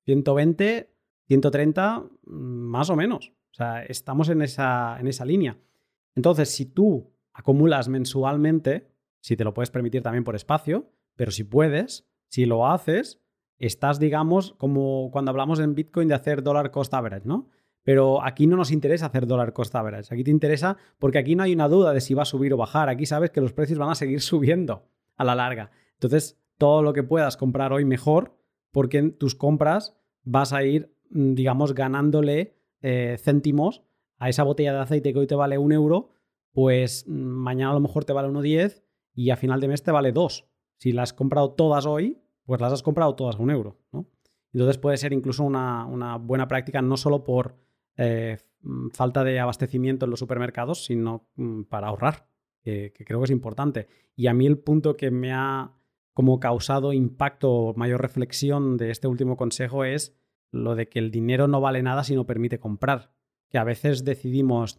120, 0.04 0.94
130, 1.26 2.04
mm, 2.26 2.32
más 2.32 2.90
o 2.90 2.96
menos. 2.96 3.32
O 3.50 3.54
sea, 3.54 3.84
estamos 3.84 4.28
en 4.28 4.42
esa, 4.42 4.98
en 4.98 5.06
esa 5.06 5.24
línea. 5.24 5.58
Entonces, 6.14 6.50
si 6.50 6.66
tú 6.66 7.12
acumulas 7.32 7.88
mensualmente, 7.88 8.90
si 9.20 9.36
te 9.36 9.44
lo 9.44 9.54
puedes 9.54 9.70
permitir 9.70 10.02
también 10.02 10.24
por 10.24 10.36
espacio, 10.36 10.90
pero 11.16 11.30
si 11.30 11.44
puedes, 11.44 12.08
si 12.28 12.46
lo 12.46 12.66
haces, 12.66 13.20
estás, 13.58 13.98
digamos, 13.98 14.54
como 14.54 15.10
cuando 15.12 15.30
hablamos 15.30 15.60
en 15.60 15.74
Bitcoin 15.74 16.08
de 16.08 16.14
hacer 16.14 16.42
dólar 16.42 16.70
cost 16.70 16.92
average, 16.94 17.26
¿no? 17.26 17.48
Pero 17.84 18.24
aquí 18.24 18.46
no 18.46 18.56
nos 18.56 18.72
interesa 18.72 19.06
hacer 19.06 19.26
dólar 19.26 19.52
cost 19.52 19.74
average. 19.74 20.12
Aquí 20.12 20.24
te 20.24 20.30
interesa 20.30 20.76
porque 20.98 21.18
aquí 21.18 21.36
no 21.36 21.42
hay 21.42 21.52
una 21.52 21.68
duda 21.68 21.92
de 21.92 22.00
si 22.00 22.14
va 22.14 22.22
a 22.22 22.26
subir 22.26 22.52
o 22.52 22.56
bajar. 22.56 22.88
Aquí 22.88 23.06
sabes 23.06 23.30
que 23.30 23.40
los 23.40 23.52
precios 23.52 23.78
van 23.78 23.90
a 23.90 23.94
seguir 23.94 24.20
subiendo 24.22 24.88
a 25.16 25.24
la 25.24 25.34
larga. 25.34 25.70
Entonces, 25.92 26.40
todo 26.58 26.82
lo 26.82 26.92
que 26.92 27.02
puedas 27.02 27.36
comprar 27.36 27.72
hoy 27.72 27.84
mejor, 27.84 28.36
porque 28.72 28.98
en 28.98 29.16
tus 29.16 29.34
compras 29.34 29.96
vas 30.22 30.52
a 30.52 30.64
ir, 30.64 30.96
mm, 31.10 31.34
digamos, 31.34 31.74
ganándole 31.74 32.56
eh, 32.80 33.16
céntimos 33.18 33.82
a 34.18 34.28
esa 34.28 34.42
botella 34.42 34.72
de 34.72 34.80
aceite 34.80 35.12
que 35.12 35.18
hoy 35.18 35.26
te 35.26 35.34
vale 35.34 35.58
un 35.58 35.72
euro, 35.72 36.10
pues 36.52 37.04
mm, 37.06 37.12
mañana 37.12 37.70
a 37.72 37.74
lo 37.74 37.80
mejor 37.80 38.04
te 38.04 38.12
vale 38.12 38.28
1,10 38.28 38.82
y 39.14 39.30
a 39.30 39.36
final 39.36 39.60
de 39.60 39.68
mes 39.68 39.82
te 39.82 39.92
vale 39.92 40.12
2. 40.12 40.48
Si 40.78 40.92
las 40.92 41.10
has 41.10 41.12
comprado 41.12 41.52
todas 41.52 41.86
hoy, 41.86 42.22
pues 42.46 42.60
las 42.60 42.72
has 42.72 42.82
comprado 42.82 43.14
todas 43.14 43.36
a 43.36 43.38
un 43.38 43.50
euro, 43.50 43.78
¿no? 43.92 44.06
Entonces 44.52 44.78
puede 44.78 44.96
ser 44.96 45.12
incluso 45.12 45.42
una, 45.42 46.16
buena 46.16 46.46
práctica 46.46 46.80
no 46.80 46.96
solo 46.96 47.24
por 47.24 47.56
eh, 47.96 48.38
mm, 48.62 48.88
falta 48.90 49.24
de 49.24 49.40
abastecimiento 49.40 50.06
en 50.06 50.10
los 50.10 50.20
supermercados, 50.20 50.84
sino 50.84 51.28
mm, 51.36 51.62
para 51.64 51.88
ahorrar, 51.88 52.26
que, 52.62 52.92
creo 53.06 53.20
que 53.20 53.24
es 53.24 53.30
importante. 53.30 53.88
Y 54.16 54.26
a 54.28 54.34
mí 54.34 54.46
el 54.46 54.58
punto 54.58 54.96
que 54.96 55.10
me 55.10 55.32
ha 55.32 55.72
como 56.14 56.40
causado 56.40 56.92
impacto 56.92 57.74
mayor 57.76 58.00
reflexión 58.00 58.76
de 58.76 58.90
este 58.90 59.06
último 59.06 59.36
consejo 59.36 59.84
es 59.84 60.16
lo 60.50 60.74
de 60.74 60.88
que 60.88 60.98
el 60.98 61.10
dinero 61.10 61.48
no 61.48 61.60
vale 61.60 61.82
nada 61.82 62.04
si 62.04 62.14
no 62.14 62.24
permite 62.24 62.58
comprar. 62.58 63.12
Que 63.50 63.58
a 63.58 63.64
veces 63.64 64.04
decidimos, 64.04 64.78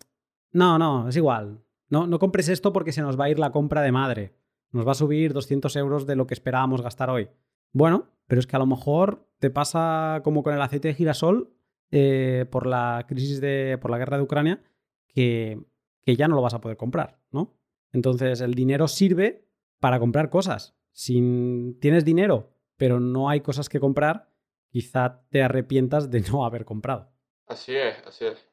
no, 0.51 0.79
no, 0.79 1.09
es 1.09 1.15
igual, 1.15 1.63
no, 1.89 2.07
no 2.07 2.17
compres 2.17 2.49
esto 2.49 2.73
porque 2.73 2.91
se 2.91 3.01
nos 3.01 3.19
va 3.19 3.25
a 3.25 3.29
ir 3.29 3.37
la 3.37 3.51
compra 3.51 3.81
de 3.81 3.91
madre, 3.91 4.35
nos 4.71 4.87
va 4.87 4.93
a 4.93 4.95
subir 4.95 5.33
200 5.33 5.75
euros 5.75 6.05
de 6.07 6.15
lo 6.15 6.25
que 6.25 6.33
esperábamos 6.33 6.81
gastar 6.81 7.09
hoy. 7.09 7.29
Bueno, 7.71 8.09
pero 8.27 8.39
es 8.39 8.47
que 8.47 8.55
a 8.55 8.59
lo 8.59 8.65
mejor 8.65 9.27
te 9.39 9.49
pasa 9.49 10.21
como 10.23 10.43
con 10.43 10.53
el 10.53 10.61
aceite 10.61 10.87
de 10.87 10.93
girasol 10.93 11.54
eh, 11.91 12.45
por 12.49 12.65
la 12.67 13.05
crisis 13.07 13.41
de, 13.41 13.77
por 13.81 13.91
la 13.91 13.97
guerra 13.97 14.17
de 14.17 14.23
Ucrania, 14.23 14.63
que, 15.07 15.59
que 16.03 16.15
ya 16.15 16.27
no 16.27 16.35
lo 16.35 16.41
vas 16.41 16.53
a 16.53 16.61
poder 16.61 16.77
comprar, 16.77 17.19
¿no? 17.31 17.57
Entonces 17.91 18.41
el 18.41 18.53
dinero 18.53 18.87
sirve 18.87 19.47
para 19.79 19.99
comprar 19.99 20.29
cosas. 20.29 20.75
Si 20.91 21.77
tienes 21.79 22.05
dinero, 22.05 22.51
pero 22.77 22.99
no 22.99 23.29
hay 23.29 23.41
cosas 23.41 23.69
que 23.69 23.79
comprar, 23.79 24.29
quizá 24.69 25.21
te 25.29 25.41
arrepientas 25.41 26.09
de 26.09 26.21
no 26.31 26.45
haber 26.45 26.65
comprado. 26.65 27.11
Así 27.47 27.75
es, 27.75 27.95
así 28.07 28.25
es. 28.25 28.47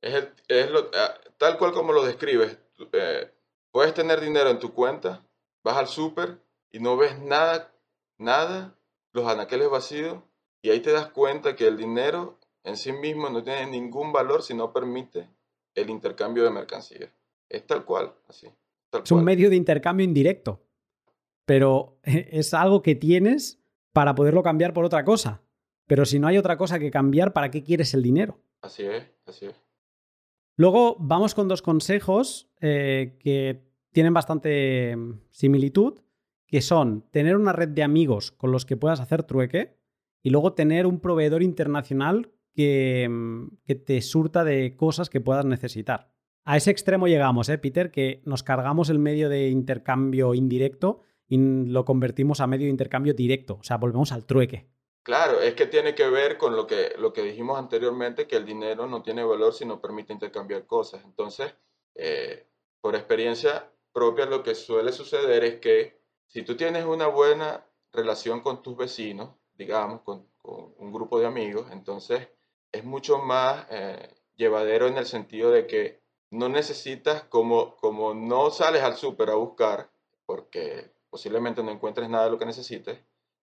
es, 0.00 0.70
lo, 0.70 0.90
ah, 0.94 1.14
tal 1.38 1.58
cual 1.58 1.72
como 1.72 1.92
lo 1.92 2.04
describes. 2.04 2.58
Eh, 2.92 3.30
puedes 3.70 3.94
tener 3.94 4.20
dinero 4.20 4.50
en 4.50 4.58
tu 4.58 4.72
cuenta, 4.72 5.24
vas 5.64 5.76
al 5.76 5.88
súper 5.88 6.40
y 6.70 6.80
no 6.80 6.96
ves 6.96 7.18
nada, 7.18 7.72
nada, 8.18 8.78
los 9.12 9.26
anaqueles 9.26 9.70
vacíos, 9.70 10.22
y 10.62 10.70
ahí 10.70 10.80
te 10.80 10.92
das 10.92 11.08
cuenta 11.08 11.54
que 11.54 11.66
el 11.66 11.76
dinero 11.76 12.38
en 12.64 12.76
sí 12.76 12.92
mismo 12.92 13.30
no 13.30 13.42
tiene 13.42 13.66
ningún 13.66 14.12
valor 14.12 14.42
si 14.42 14.54
no 14.54 14.72
permite 14.72 15.28
el 15.74 15.90
intercambio 15.90 16.44
de 16.44 16.50
mercancías. 16.50 17.10
Es 17.48 17.66
tal 17.66 17.84
cual, 17.84 18.14
así. 18.28 18.48
es 19.02 19.10
un 19.10 19.24
medio 19.24 19.48
de 19.48 19.56
intercambio 19.56 20.04
indirecto, 20.04 20.60
pero 21.44 21.98
es 22.02 22.52
algo 22.54 22.82
que 22.82 22.94
tienes 22.94 23.60
para 23.92 24.14
poderlo 24.14 24.42
cambiar 24.42 24.72
por 24.72 24.84
otra 24.84 25.04
cosa. 25.04 25.42
Pero 25.86 26.04
si 26.04 26.18
no 26.18 26.26
hay 26.26 26.36
otra 26.36 26.58
cosa 26.58 26.78
que 26.78 26.90
cambiar, 26.90 27.32
¿para 27.32 27.50
qué 27.50 27.62
quieres 27.62 27.94
el 27.94 28.02
dinero? 28.02 28.38
Así 28.60 28.84
es, 28.84 29.10
así 29.24 29.46
es. 29.46 29.56
Luego 30.56 30.96
vamos 30.98 31.34
con 31.34 31.48
dos 31.48 31.62
consejos 31.62 32.50
eh, 32.60 33.16
que 33.20 33.64
tienen 33.92 34.12
bastante 34.12 34.94
mm, 34.94 35.20
similitud, 35.30 36.00
que 36.46 36.60
son 36.60 37.08
tener 37.10 37.36
una 37.36 37.52
red 37.52 37.68
de 37.68 37.82
amigos 37.82 38.32
con 38.32 38.52
los 38.52 38.66
que 38.66 38.76
puedas 38.76 39.00
hacer 39.00 39.22
trueque 39.22 39.77
y 40.22 40.30
luego 40.30 40.54
tener 40.54 40.86
un 40.86 41.00
proveedor 41.00 41.42
internacional 41.42 42.32
que, 42.54 43.08
mm, 43.08 43.58
que 43.64 43.74
te 43.74 44.00
surta 44.02 44.44
de 44.44 44.76
cosas 44.76 45.10
que 45.10 45.20
puedas 45.20 45.44
necesitar. 45.44 46.10
A 46.44 46.56
ese 46.56 46.70
extremo 46.70 47.08
llegamos, 47.08 47.48
¿eh, 47.50 47.58
Peter? 47.58 47.90
Que 47.90 48.22
nos 48.24 48.42
cargamos 48.42 48.88
el 48.88 48.98
medio 48.98 49.28
de 49.28 49.48
intercambio 49.48 50.32
indirecto 50.34 51.02
y 51.26 51.36
lo 51.36 51.84
convertimos 51.84 52.40
a 52.40 52.46
medio 52.46 52.64
de 52.64 52.70
intercambio 52.70 53.12
directo. 53.12 53.58
O 53.60 53.62
sea, 53.62 53.76
volvemos 53.76 54.12
al 54.12 54.24
trueque. 54.24 54.70
Claro, 55.02 55.40
es 55.40 55.54
que 55.54 55.66
tiene 55.66 55.94
que 55.94 56.08
ver 56.08 56.38
con 56.38 56.56
lo 56.56 56.66
que, 56.66 56.92
lo 56.98 57.12
que 57.12 57.22
dijimos 57.22 57.58
anteriormente, 57.58 58.26
que 58.26 58.36
el 58.36 58.44
dinero 58.44 58.86
no 58.86 59.02
tiene 59.02 59.24
valor 59.24 59.52
si 59.52 59.64
no 59.64 59.80
permite 59.80 60.12
intercambiar 60.12 60.66
cosas. 60.66 61.04
Entonces, 61.04 61.54
eh, 61.94 62.46
por 62.80 62.94
experiencia 62.94 63.70
propia, 63.92 64.26
lo 64.26 64.42
que 64.42 64.54
suele 64.54 64.92
suceder 64.92 65.44
es 65.44 65.60
que 65.60 66.00
si 66.26 66.42
tú 66.42 66.56
tienes 66.56 66.84
una 66.84 67.06
buena 67.06 67.66
relación 67.92 68.40
con 68.40 68.62
tus 68.62 68.76
vecinos, 68.76 69.34
digamos, 69.58 70.02
con, 70.02 70.26
un 70.42 70.92
grupo 70.92 71.20
de 71.20 71.26
amigos, 71.26 71.66
entonces 71.72 72.26
es 72.72 72.82
mucho 72.82 73.18
más 73.18 73.66
eh, 73.70 74.14
llevadero 74.36 74.86
en 74.86 74.96
el 74.96 75.04
sentido 75.04 75.50
de 75.50 75.66
que 75.66 76.00
no 76.30 76.48
necesitas, 76.48 77.24
como, 77.24 77.76
como 77.76 78.14
no 78.14 78.50
sales 78.50 78.82
al 78.82 78.96
súper 78.96 79.28
a 79.28 79.34
buscar, 79.34 79.90
porque 80.24 80.90
posiblemente 81.10 81.62
no 81.62 81.70
encuentres 81.70 82.08
nada 82.08 82.24
de 82.24 82.30
lo 82.30 82.38
que 82.38 82.46
necesites, 82.46 82.98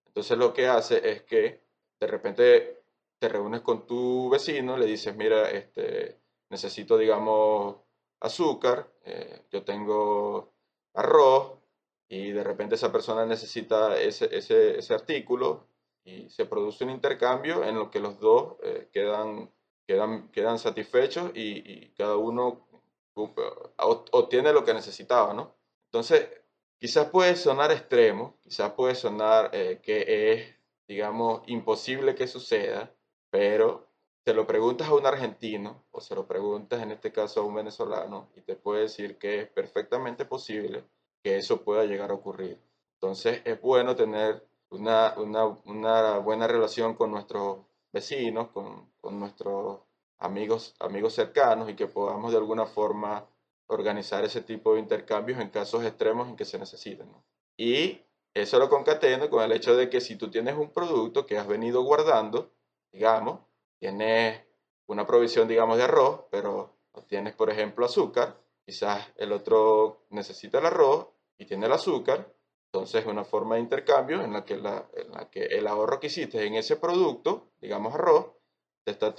entonces 0.08 0.36
lo 0.38 0.52
que 0.52 0.66
hace 0.66 1.08
es 1.08 1.22
que 1.24 1.62
de 2.00 2.08
repente 2.08 2.84
te 3.20 3.30
reúnes 3.30 3.62
con 3.62 3.86
tu 3.86 4.30
vecino, 4.30 4.78
le 4.78 4.88
dices, 4.88 5.16
mira, 5.16 5.52
este, 5.52 6.20
necesito, 6.50 6.98
digamos, 6.98 7.76
azúcar, 8.20 8.90
eh, 9.04 9.44
yo 9.52 9.64
tengo 9.64 10.54
arroz, 10.96 11.60
y 12.08 12.32
de 12.32 12.44
repente 12.44 12.76
esa 12.76 12.92
persona 12.92 13.26
necesita 13.26 14.00
ese, 14.00 14.36
ese, 14.36 14.80
ese 14.80 14.94
artículo 14.94 15.68
y 16.06 16.30
se 16.30 16.46
produce 16.46 16.84
un 16.84 16.92
intercambio 16.92 17.64
en 17.64 17.76
lo 17.76 17.90
que 17.90 18.00
los 18.00 18.20
dos 18.20 18.58
eh, 18.64 18.90
quedan, 18.94 19.52
quedan, 19.88 20.30
quedan 20.30 20.60
satisfechos 20.60 21.32
y, 21.34 21.90
cada 21.98 22.16
uno 22.16 22.68
obtiene 23.16 24.54
lo 24.54 24.64
que 24.64 24.74
necesitaba, 24.74 25.34
¿no? 25.34 25.56
Entonces, 25.86 26.30
quizás 26.78 27.10
puede 27.10 27.36
sonar 27.36 27.72
extremo, 27.72 28.38
quizás 28.42 28.74
puede 28.74 28.94
sonar 28.94 29.50
eh, 29.54 29.80
que 29.82 30.34
es, 30.34 30.56
digamos, 30.88 31.42
imposible 31.48 32.14
que 32.14 32.28
suceda, 32.28 32.94
pero 33.30 33.88
te 34.24 34.34
lo 34.34 34.46
preguntas 34.46 34.88
a 34.90 34.96
un 34.96 35.06
argentino 35.06 35.86
o 35.92 36.02
se 36.02 36.16
lo 36.16 36.28
preguntas 36.28 36.82
en 36.82 36.92
este 36.92 37.12
caso 37.12 37.42
a 37.42 37.46
un 37.46 37.56
venezolano 37.56 38.30
y 38.36 38.42
te 38.42 38.56
puede 38.56 38.82
decir 38.82 39.18
que 39.18 39.42
es 39.42 39.48
perfectamente 39.48 40.26
posible 40.26 40.84
que 41.24 41.38
eso 41.38 41.64
pueda 41.64 41.86
llegar 41.86 42.12
a 42.12 42.16
ocurrir. 42.16 42.60
Entonces 42.96 43.42
es 43.46 43.62
bueno 43.62 43.96
tener 43.96 44.44
una, 44.76 46.18
buena 46.20 46.48
relación 46.48 46.96
con 46.96 47.12
nuestros 47.12 47.60
vecinos, 47.92 48.50
con, 48.50 48.92
nuestros 49.20 49.80
amigos, 50.20 50.76
amigos 50.80 51.14
cercanos 51.14 51.70
y 51.70 51.76
que 51.76 51.88
podamos 51.88 52.32
de 52.32 52.38
alguna 52.38 52.66
forma 52.66 53.26
organizar 53.68 54.24
ese 54.24 54.42
tipo 54.42 54.74
de 54.74 54.80
intercambios 54.80 55.40
en 55.40 55.50
casos 55.50 55.84
extremos 55.84 56.28
en 56.28 56.36
que 56.36 56.46
se 56.46 56.60
necesiten. 56.60 57.10
Y 57.58 58.02
eso 58.34 58.60
lo 58.60 58.70
concateno 58.70 59.30
con 59.30 59.44
el 59.44 59.52
hecho 59.52 59.76
de 59.76 59.90
que 59.90 60.02
si 60.02 60.18
tú 60.18 60.30
tienes 60.30 60.56
un 60.56 60.72
producto 60.72 61.26
que 61.26 61.38
has 61.38 61.48
venido 61.48 61.84
guardando, 61.84 62.52
digamos, 62.92 63.40
tienes 63.80 64.42
una 64.88 65.06
provisión, 65.06 65.48
digamos, 65.48 65.78
de 65.78 65.84
arroz, 65.84 66.22
pero 66.30 66.76
tienes, 67.08 67.34
por 67.34 67.50
ejemplo, 67.50 67.86
azúcar, 67.86 68.38
quizás 68.66 69.08
el 69.18 69.32
otro 69.32 70.06
necesita 70.10 70.60
el 70.60 70.66
arroz 70.66 71.08
y 71.38 71.46
tiene 71.46 71.66
el 71.66 71.74
azúcar, 71.74 72.35
entonces 72.76 73.04
es 73.04 73.08
una 73.08 73.24
forma 73.24 73.56
de 73.56 73.62
intercambio 73.62 74.22
en 74.22 74.34
la 74.34 74.44
que, 74.44 75.46
el 75.46 75.68
ahorro 75.68 75.98
que 75.98 76.08
hiciste 76.08 76.46
en 76.46 76.56
ese 76.56 76.76
producto, 76.76 77.54
digamos 77.62 77.94
arroz, 77.94 78.34
te 78.84 78.92
está, 78.92 79.16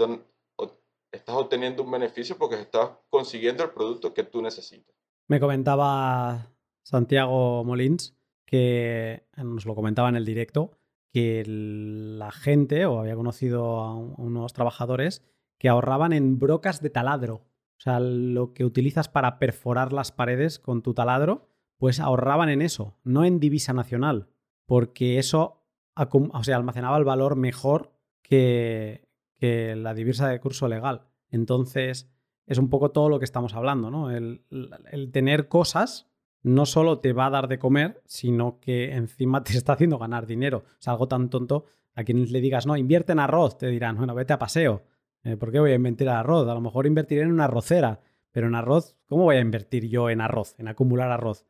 estás 1.11 1.35
obteniendo 1.35 1.83
un 1.83 1.91
beneficio 1.91 2.37
porque 2.37 2.61
estás 2.61 2.91
consiguiendo 3.09 3.65
el 3.65 3.71
producto 3.71 4.13
que 4.13 4.25
tú 4.25 4.43
necesitas. 4.43 4.95
Me 5.27 5.41
comentaba 5.41 6.53
Santiago 6.83 7.65
Molins 7.65 8.15
que 8.45 9.27
nos 9.39 9.65
lo 9.65 9.75
comentaba 9.75 10.11
en 10.11 10.17
el 10.17 10.27
directo 10.27 10.73
que 11.11 11.43
la 11.47 12.31
gente 12.31 12.85
o 12.85 13.01
había 13.01 13.17
conocido 13.17 13.81
a 13.81 13.95
unos 13.97 14.53
trabajadores 14.53 15.25
que 15.59 15.71
ahorraban 15.71 16.13
en 16.13 16.39
brocas 16.39 16.83
de 16.83 16.91
taladro. 16.91 17.37
O 17.37 17.81
sea, 17.81 18.01
lo 18.01 18.53
que 18.53 18.67
utilizas 18.67 19.09
para 19.09 19.39
perforar 19.39 19.95
las 19.95 20.13
paredes 20.13 20.59
con 20.59 20.83
tu 20.83 20.93
taladro, 20.93 21.49
pues 21.79 22.01
ahorraban 22.01 22.49
en 22.49 22.63
eso, 22.63 22.97
no 23.05 23.25
en 23.25 23.41
divisa 23.41 23.73
nacional, 23.73 24.29
porque 24.67 25.19
eso 25.19 25.63
o 25.95 26.45
sea, 26.45 26.57
almacenaba 26.57 26.99
el 26.99 27.05
valor 27.05 27.37
mejor 27.37 27.93
que, 28.23 29.09
que 29.37 29.75
la 29.77 29.95
divisa 29.95 30.29
de 30.29 30.41
curso 30.41 30.69
legal. 30.69 31.03
Entonces, 31.31 32.11
es 32.47 32.59
un 32.59 32.69
poco 32.69 32.91
todo 32.91 33.09
lo 33.09 33.19
que 33.19 33.25
estamos 33.25 33.55
hablando, 33.55 33.91
¿no? 33.91 34.11
El, 34.11 34.43
tener 35.13 35.49
cosas 35.49 36.09
no 36.43 36.65
solo 36.65 37.01
te 37.01 37.13
va 37.13 37.27
a 37.27 37.31
dar 37.31 37.49
de 37.49 37.59
comer, 37.59 38.03
sino 38.07 38.61
que 38.61 38.93
encima 38.93 39.43
te 39.45 39.57
está 39.57 39.73
haciendo 39.73 39.99
ganar 39.99 40.27
dinero. 40.27 40.65
O 40.67 40.77
sea, 40.79 40.93
algo 40.93 41.09
tan 41.09 41.29
tonto, 41.29 41.65
a 41.95 42.05
quien 42.05 42.31
le 42.31 42.41
digas, 42.41 42.67
no, 42.67 42.77
invierte 42.77 43.13
en 43.13 43.21
arroz, 43.21 43.59
te 43.59 43.69
dirán, 43.69 43.97
bueno, 43.97 44.15
vete 44.15 44.33
a 44.33 44.39
paseo. 44.39 44.85
Eh, 45.25 45.37
¿Por 45.37 45.51
qué 45.51 45.59
voy 45.59 45.73
a 45.73 45.75
invertir 45.75 46.07
en 46.07 46.15
arroz? 46.15 46.47
A 46.49 46.55
lo 46.55 46.61
mejor 46.61 46.87
invertiré 46.87 47.23
en 47.23 47.33
una 47.33 47.45
arrocera, 47.45 48.01
pero 48.31 48.47
en 48.47 48.55
arroz, 48.55 48.97
¿cómo 49.07 49.25
voy 49.25 49.37
a 49.37 49.41
invertir 49.41 49.89
yo 49.89 50.11
en 50.11 50.21
arroz, 50.21 50.55
en 50.59 50.69
acumular 50.69 51.11
arroz? 51.11 51.47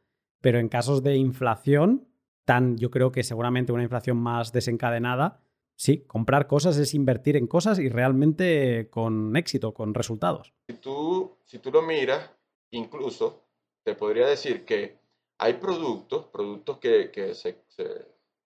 Pero 0.47 0.61
en 0.61 0.68
casos 0.68 1.03
de 1.03 1.16
inflación, 1.16 2.07
tan 2.44 2.78
yo 2.78 2.88
creo 2.92 3.11
que 3.11 3.24
seguramente 3.24 3.72
una 3.72 3.82
inflación 3.82 4.16
más 4.16 4.53
desencadenada, 4.53 5.40
sí, 5.74 6.05
comprar 6.07 6.47
cosas 6.47 6.76
es 6.76 6.94
invertir 6.94 7.36
en 7.36 7.49
cosas 7.49 7.80
y 7.80 7.88
realmente 7.88 8.88
con 8.88 9.36
éxito, 9.36 9.74
con 9.74 9.92
resultados. 9.92 10.55
Si 10.68 10.76
tú, 10.76 11.36
si 11.42 11.59
tú 11.59 11.72
lo 11.72 11.82
miras, 11.82 12.30
incluso 12.70 13.42
te 13.82 13.97
podría 13.97 14.28
decir 14.28 14.64
que 14.64 15.01
hay 15.38 15.55
productos, 15.55 16.26
productos 16.26 16.78
que, 16.78 17.11
que, 17.11 17.34
se, 17.34 17.64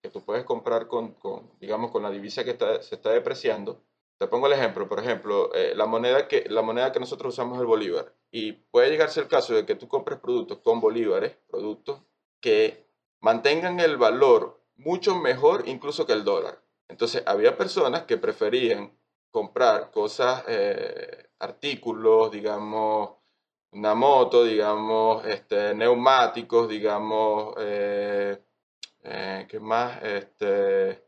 que 0.01 0.09
tú 0.09 0.23
puedes 0.23 0.45
comprar 0.45 0.89
con, 0.89 1.13
con, 1.13 1.51
digamos, 1.61 1.91
con 1.91 2.03
la 2.03 2.11
divisa 2.11 2.45
que 2.45 2.53
está, 2.53 2.81
se 2.81 2.95
está 2.95 3.11
depreciando. 3.11 3.83
Te 4.21 4.27
pongo 4.27 4.49
el 4.49 4.53
ejemplo, 4.53 4.87
por 4.87 4.99
ejemplo, 4.99 5.51
eh, 5.55 5.73
la, 5.75 5.87
moneda 5.87 6.29
que, 6.29 6.45
la 6.51 6.61
moneda 6.61 6.93
que 6.93 7.01
nosotros 7.01 7.33
usamos 7.33 7.57
es 7.57 7.63
el 7.63 7.67
bolívar. 7.67 8.13
Y 8.31 8.53
puede 8.53 8.91
llegarse 8.91 9.19
el 9.19 9.29
caso 9.29 9.55
de 9.55 9.65
que 9.65 9.77
tú 9.77 9.89
compres 9.89 10.19
productos 10.19 10.59
con 10.59 10.79
bolívares, 10.79 11.39
productos 11.49 12.03
que 12.39 12.87
mantengan 13.21 13.81
el 13.81 13.97
valor 13.97 14.61
mucho 14.77 15.15
mejor 15.15 15.67
incluso 15.69 16.07
que 16.07 16.13
el 16.13 16.25
dólar. 16.25 16.63
Entonces, 16.89 17.23
había 17.25 17.57
personas 17.57 18.03
que 18.03 18.19
preferían 18.19 18.93
comprar 19.31 19.91
cosas, 19.91 20.45
eh, 20.49 21.31
artículos, 21.39 22.31
digamos, 22.31 23.13
una 23.71 23.95
moto, 23.95 24.45
digamos, 24.45 25.25
este, 25.25 25.75
neumáticos, 25.75 26.69
digamos, 26.69 27.55
eh, 27.59 28.39
¿qué 29.49 29.61
más? 29.61 30.03
Este, 30.03 31.07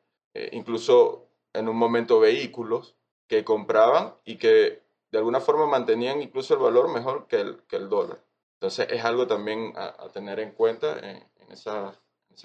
incluso 0.53 1.29
en 1.53 1.69
un 1.69 1.77
momento 1.77 2.19
vehículos 2.19 2.97
que 3.27 3.45
compraban 3.45 4.15
y 4.25 4.37
que 4.37 4.83
de 5.11 5.19
alguna 5.19 5.41
forma 5.41 5.67
mantenían 5.67 6.23
incluso 6.23 6.55
el 6.55 6.61
valor 6.61 6.93
mejor 6.93 7.27
que 7.27 7.41
el, 7.41 7.63
que 7.69 7.77
el 7.77 7.89
dólar. 7.89 8.25
Entonces 8.55 8.89
es 8.91 9.05
algo 9.05 9.27
también 9.27 9.73
a, 9.77 10.09
tener 10.13 10.41
en 10.41 10.53
cuenta 10.53 10.99
en, 10.99 11.17
en 11.37 11.53
esas 11.53 11.99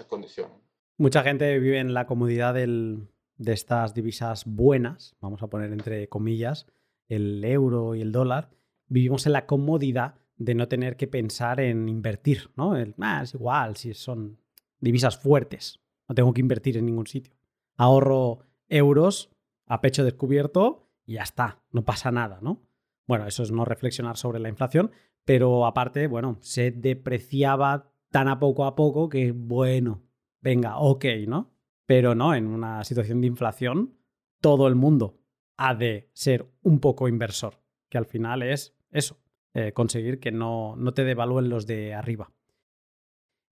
condiciones. 0.07 0.57
Mucha 0.97 1.23
gente 1.23 1.59
vive 1.59 1.79
en 1.79 1.93
la 1.93 2.07
comodidad 2.07 2.53
del, 2.53 3.07
de 3.37 3.53
estas 3.53 3.93
divisas 3.93 4.45
buenas, 4.45 5.15
vamos 5.21 5.43
a 5.43 5.47
poner 5.47 5.71
entre 5.71 6.09
comillas, 6.09 6.65
el 7.07 7.43
euro 7.45 7.95
y 7.95 8.01
el 8.01 8.11
dólar, 8.11 8.49
vivimos 8.87 9.25
en 9.25 9.33
la 9.33 9.45
comodidad 9.45 10.15
de 10.37 10.55
no 10.55 10.67
tener 10.67 10.97
que 10.97 11.07
pensar 11.07 11.59
en 11.59 11.89
invertir, 11.89 12.51
¿no? 12.55 12.75
El, 12.75 12.95
ah, 12.99 13.21
es 13.23 13.33
igual, 13.33 13.75
si 13.75 13.93
son 13.93 14.39
divisas 14.79 15.17
fuertes, 15.17 15.79
no 16.07 16.15
tengo 16.15 16.33
que 16.33 16.41
invertir 16.41 16.77
en 16.77 16.85
ningún 16.85 17.07
sitio. 17.07 17.33
Ahorro 17.75 18.39
euros 18.69 19.29
a 19.67 19.81
pecho 19.81 20.03
descubierto 20.03 20.89
y 21.05 21.13
ya 21.13 21.23
está, 21.23 21.61
no 21.71 21.85
pasa 21.85 22.11
nada, 22.11 22.39
¿no? 22.41 22.63
Bueno, 23.05 23.27
eso 23.27 23.43
es 23.43 23.51
no 23.51 23.63
reflexionar 23.63 24.17
sobre 24.17 24.39
la 24.39 24.49
inflación, 24.49 24.91
pero 25.23 25.65
aparte, 25.65 26.07
bueno, 26.07 26.37
se 26.41 26.71
depreciaba 26.71 27.91
tan 28.11 28.27
a 28.27 28.39
poco 28.39 28.65
a 28.65 28.75
poco 28.75 29.09
que, 29.09 29.31
bueno, 29.31 30.03
venga, 30.41 30.77
ok, 30.77 31.05
¿no? 31.27 31.51
Pero 31.85 32.15
no, 32.15 32.33
en 32.33 32.47
una 32.47 32.83
situación 32.83 33.21
de 33.21 33.27
inflación, 33.27 33.97
todo 34.41 34.67
el 34.67 34.75
mundo 34.75 35.19
ha 35.57 35.73
de 35.73 36.09
ser 36.13 36.49
un 36.61 36.79
poco 36.79 37.07
inversor, 37.07 37.61
que 37.89 37.97
al 37.97 38.05
final 38.05 38.43
es 38.43 38.77
eso, 38.91 39.17
eh, 39.53 39.71
conseguir 39.73 40.19
que 40.19 40.31
no, 40.31 40.75
no, 40.75 40.93
te 40.93 41.03
devalúen 41.03 41.49
los 41.49 41.65
de 41.65 41.93
arriba. 41.93 42.31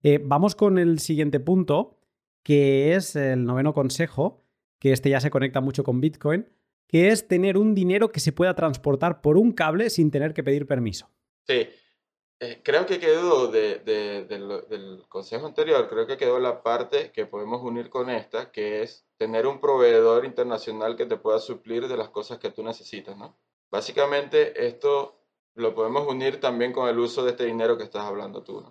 Eh, 0.03 0.21
vamos 0.23 0.55
con 0.55 0.77
el 0.77 0.99
siguiente 0.99 1.39
punto, 1.39 1.97
que 2.43 2.95
es 2.95 3.15
el 3.15 3.45
noveno 3.45 3.73
consejo, 3.73 4.44
que 4.85 4.91
este 4.91 5.09
ya 5.09 5.19
se 5.19 5.31
conecta 5.31 5.61
mucho 5.61 5.83
con 5.83 5.99
Bitcoin, 5.99 6.47
que 6.87 7.07
es 7.07 7.27
tener 7.27 7.57
un 7.57 7.73
dinero 7.73 8.11
que 8.11 8.19
se 8.19 8.31
pueda 8.31 8.53
transportar 8.53 9.19
por 9.19 9.35
un 9.35 9.51
cable 9.51 9.89
sin 9.89 10.11
tener 10.11 10.35
que 10.35 10.43
pedir 10.43 10.67
permiso. 10.67 11.09
Sí, 11.47 11.67
eh, 12.39 12.61
creo 12.63 12.85
que 12.85 12.99
quedó 12.99 13.47
del 13.47 15.03
consejo 15.09 15.47
anterior, 15.47 15.89
creo 15.89 16.05
que 16.05 16.17
quedó 16.17 16.39
la 16.39 16.61
parte 16.61 17.11
que 17.11 17.25
podemos 17.25 17.63
unir 17.63 17.89
con 17.89 18.11
esta, 18.11 18.51
que 18.51 18.83
es 18.83 19.07
tener 19.17 19.47
un 19.47 19.59
proveedor 19.59 20.23
internacional 20.23 20.95
que 20.95 21.07
te 21.07 21.17
pueda 21.17 21.39
suplir 21.39 21.87
de 21.87 21.97
las 21.97 22.09
cosas 22.09 22.37
que 22.37 22.51
tú 22.51 22.61
necesitas, 22.61 23.17
¿no? 23.17 23.35
Básicamente 23.71 24.67
esto 24.67 25.19
lo 25.55 25.73
podemos 25.73 26.07
unir 26.07 26.39
también 26.39 26.71
con 26.71 26.87
el 26.87 26.99
uso 26.99 27.23
de 27.23 27.31
este 27.31 27.45
dinero 27.45 27.75
que 27.75 27.85
estás 27.85 28.03
hablando 28.03 28.43
tú. 28.43 28.63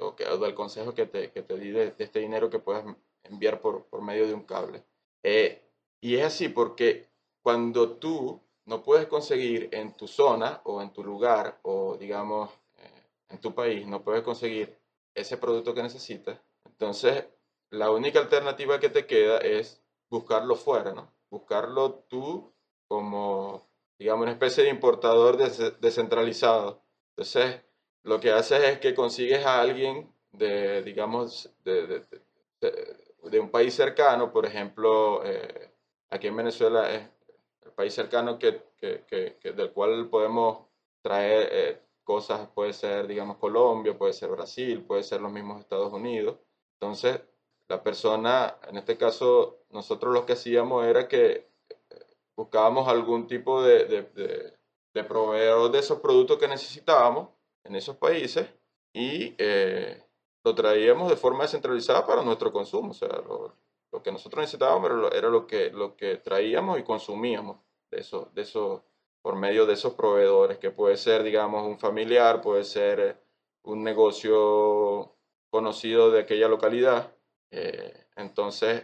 O, 0.00 0.16
que, 0.16 0.24
del 0.24 0.54
consejo 0.54 0.94
que 0.94 1.06
te, 1.06 1.30
que 1.30 1.42
te 1.42 1.56
di 1.56 1.70
de, 1.70 1.94
este 1.96 2.18
dinero 2.18 2.50
que 2.50 2.58
puedes 2.58 2.84
enviar 3.22 3.60
por, 3.60 3.84
por 3.84 4.02
medio 4.02 4.26
de 4.26 4.34
un 4.34 4.42
cable. 4.42 4.82
Eh, 5.22 5.62
y 6.00 6.16
es 6.16 6.24
así 6.24 6.48
porque 6.48 7.08
cuando 7.42 7.96
tú 7.96 8.40
no 8.66 8.82
puedes 8.82 9.06
conseguir 9.06 9.68
en 9.72 9.96
tu 9.96 10.06
zona 10.06 10.60
o 10.64 10.80
en 10.80 10.92
tu 10.92 11.02
lugar 11.04 11.58
o 11.62 11.96
digamos 11.96 12.50
en 13.28 13.38
tu 13.38 13.54
país 13.54 13.86
no 13.86 14.02
puedes 14.02 14.22
conseguir 14.22 14.78
ese 15.14 15.36
producto 15.36 15.74
que 15.74 15.82
necesitas, 15.82 16.40
entonces 16.64 17.24
la 17.70 17.90
única 17.90 18.18
alternativa 18.18 18.80
que 18.80 18.88
te 18.88 19.06
queda 19.06 19.38
es 19.38 19.82
buscarlo 20.10 20.56
fuera, 20.56 20.92
¿no? 20.92 21.12
Buscarlo 21.30 22.04
tú 22.08 22.52
como, 22.88 23.68
digamos, 23.98 24.24
una 24.24 24.32
especie 24.32 24.64
de 24.64 24.70
importador 24.70 25.36
descentralizado. 25.36 26.82
Entonces, 27.10 27.62
lo 28.02 28.18
que 28.18 28.32
haces 28.32 28.64
es 28.64 28.78
que 28.80 28.94
consigues 28.94 29.46
a 29.46 29.60
alguien 29.60 30.12
de, 30.32 30.82
digamos, 30.82 31.50
de, 31.64 32.04
un 33.22 33.50
país 33.50 33.74
cercano, 33.74 34.32
por 34.32 34.46
ejemplo, 34.46 35.22
eh, 35.24 35.70
aquí 36.10 36.26
en 36.28 36.36
Venezuela 36.36 36.90
es 36.92 37.08
el 37.62 37.72
país 37.72 37.94
cercano 37.94 38.38
que, 38.38 38.62
del 38.80 39.72
cual 39.72 40.08
podemos 40.08 40.66
traer, 41.02 41.48
eh, 41.52 41.82
cosas, 42.04 42.48
puede 42.54 42.72
ser, 42.72 43.06
digamos, 43.06 43.36
Colombia, 43.36 43.96
puede 43.96 44.12
ser 44.12 44.30
Brasil, 44.30 44.82
puede 44.82 45.04
ser 45.04 45.20
los 45.20 45.30
mismos 45.30 45.60
Estados 45.60 45.92
Unidos. 45.92 46.38
Entonces, 46.74 47.20
la 47.68 47.82
persona, 47.84 48.56
en 48.68 48.78
este 48.78 48.96
caso, 48.96 49.60
nosotros 49.70 50.12
lo 50.12 50.26
que 50.26 50.32
hacíamos 50.32 50.84
era 50.86 51.06
que 51.06 51.46
eh, 51.68 52.06
buscábamos 52.34 52.88
algún 52.88 53.28
tipo 53.28 53.62
de, 53.62 53.84
de, 53.84 54.56
de, 54.92 55.04
proveedor 55.04 55.70
de 55.70 55.78
esos 55.78 56.00
productos 56.00 56.38
que 56.38 56.48
necesitábamos 56.48 57.28
en 57.62 57.76
esos 57.76 57.96
países 57.96 58.48
y 58.92 59.36
eh, 59.38 60.02
lo 60.44 60.54
traíamos 60.54 61.10
de 61.10 61.16
forma 61.16 61.42
descentralizada 61.42 62.06
para 62.06 62.22
nuestro 62.22 62.52
consumo. 62.52 62.90
O 62.90 62.94
sea, 62.94 63.08
lo, 63.08 64.02
que 64.02 64.12
nosotros 64.12 64.40
necesitábamos 64.40 65.12
era 65.12 65.28
lo, 65.28 65.46
que, 65.46 65.70
lo 65.70 65.96
que 65.96 66.16
traíamos 66.16 66.78
y 66.78 66.82
consumíamos 66.82 67.58
de 67.90 68.00
esos, 68.00 68.32
de 68.34 68.42
esos 68.42 68.82
por 69.22 69.36
medio 69.36 69.66
de 69.66 69.74
esos 69.74 69.94
proveedores, 69.94 70.58
que 70.58 70.70
puede 70.70 70.96
ser, 70.96 71.22
digamos, 71.22 71.66
un 71.66 71.78
familiar, 71.78 72.40
puede 72.40 72.64
ser 72.64 73.00
eh, 73.00 73.16
un 73.64 73.84
negocio 73.84 75.14
conocido 75.50 76.10
de 76.10 76.20
aquella 76.20 76.48
localidad. 76.48 77.14
Eh, 77.50 78.06
entonces, 78.16 78.82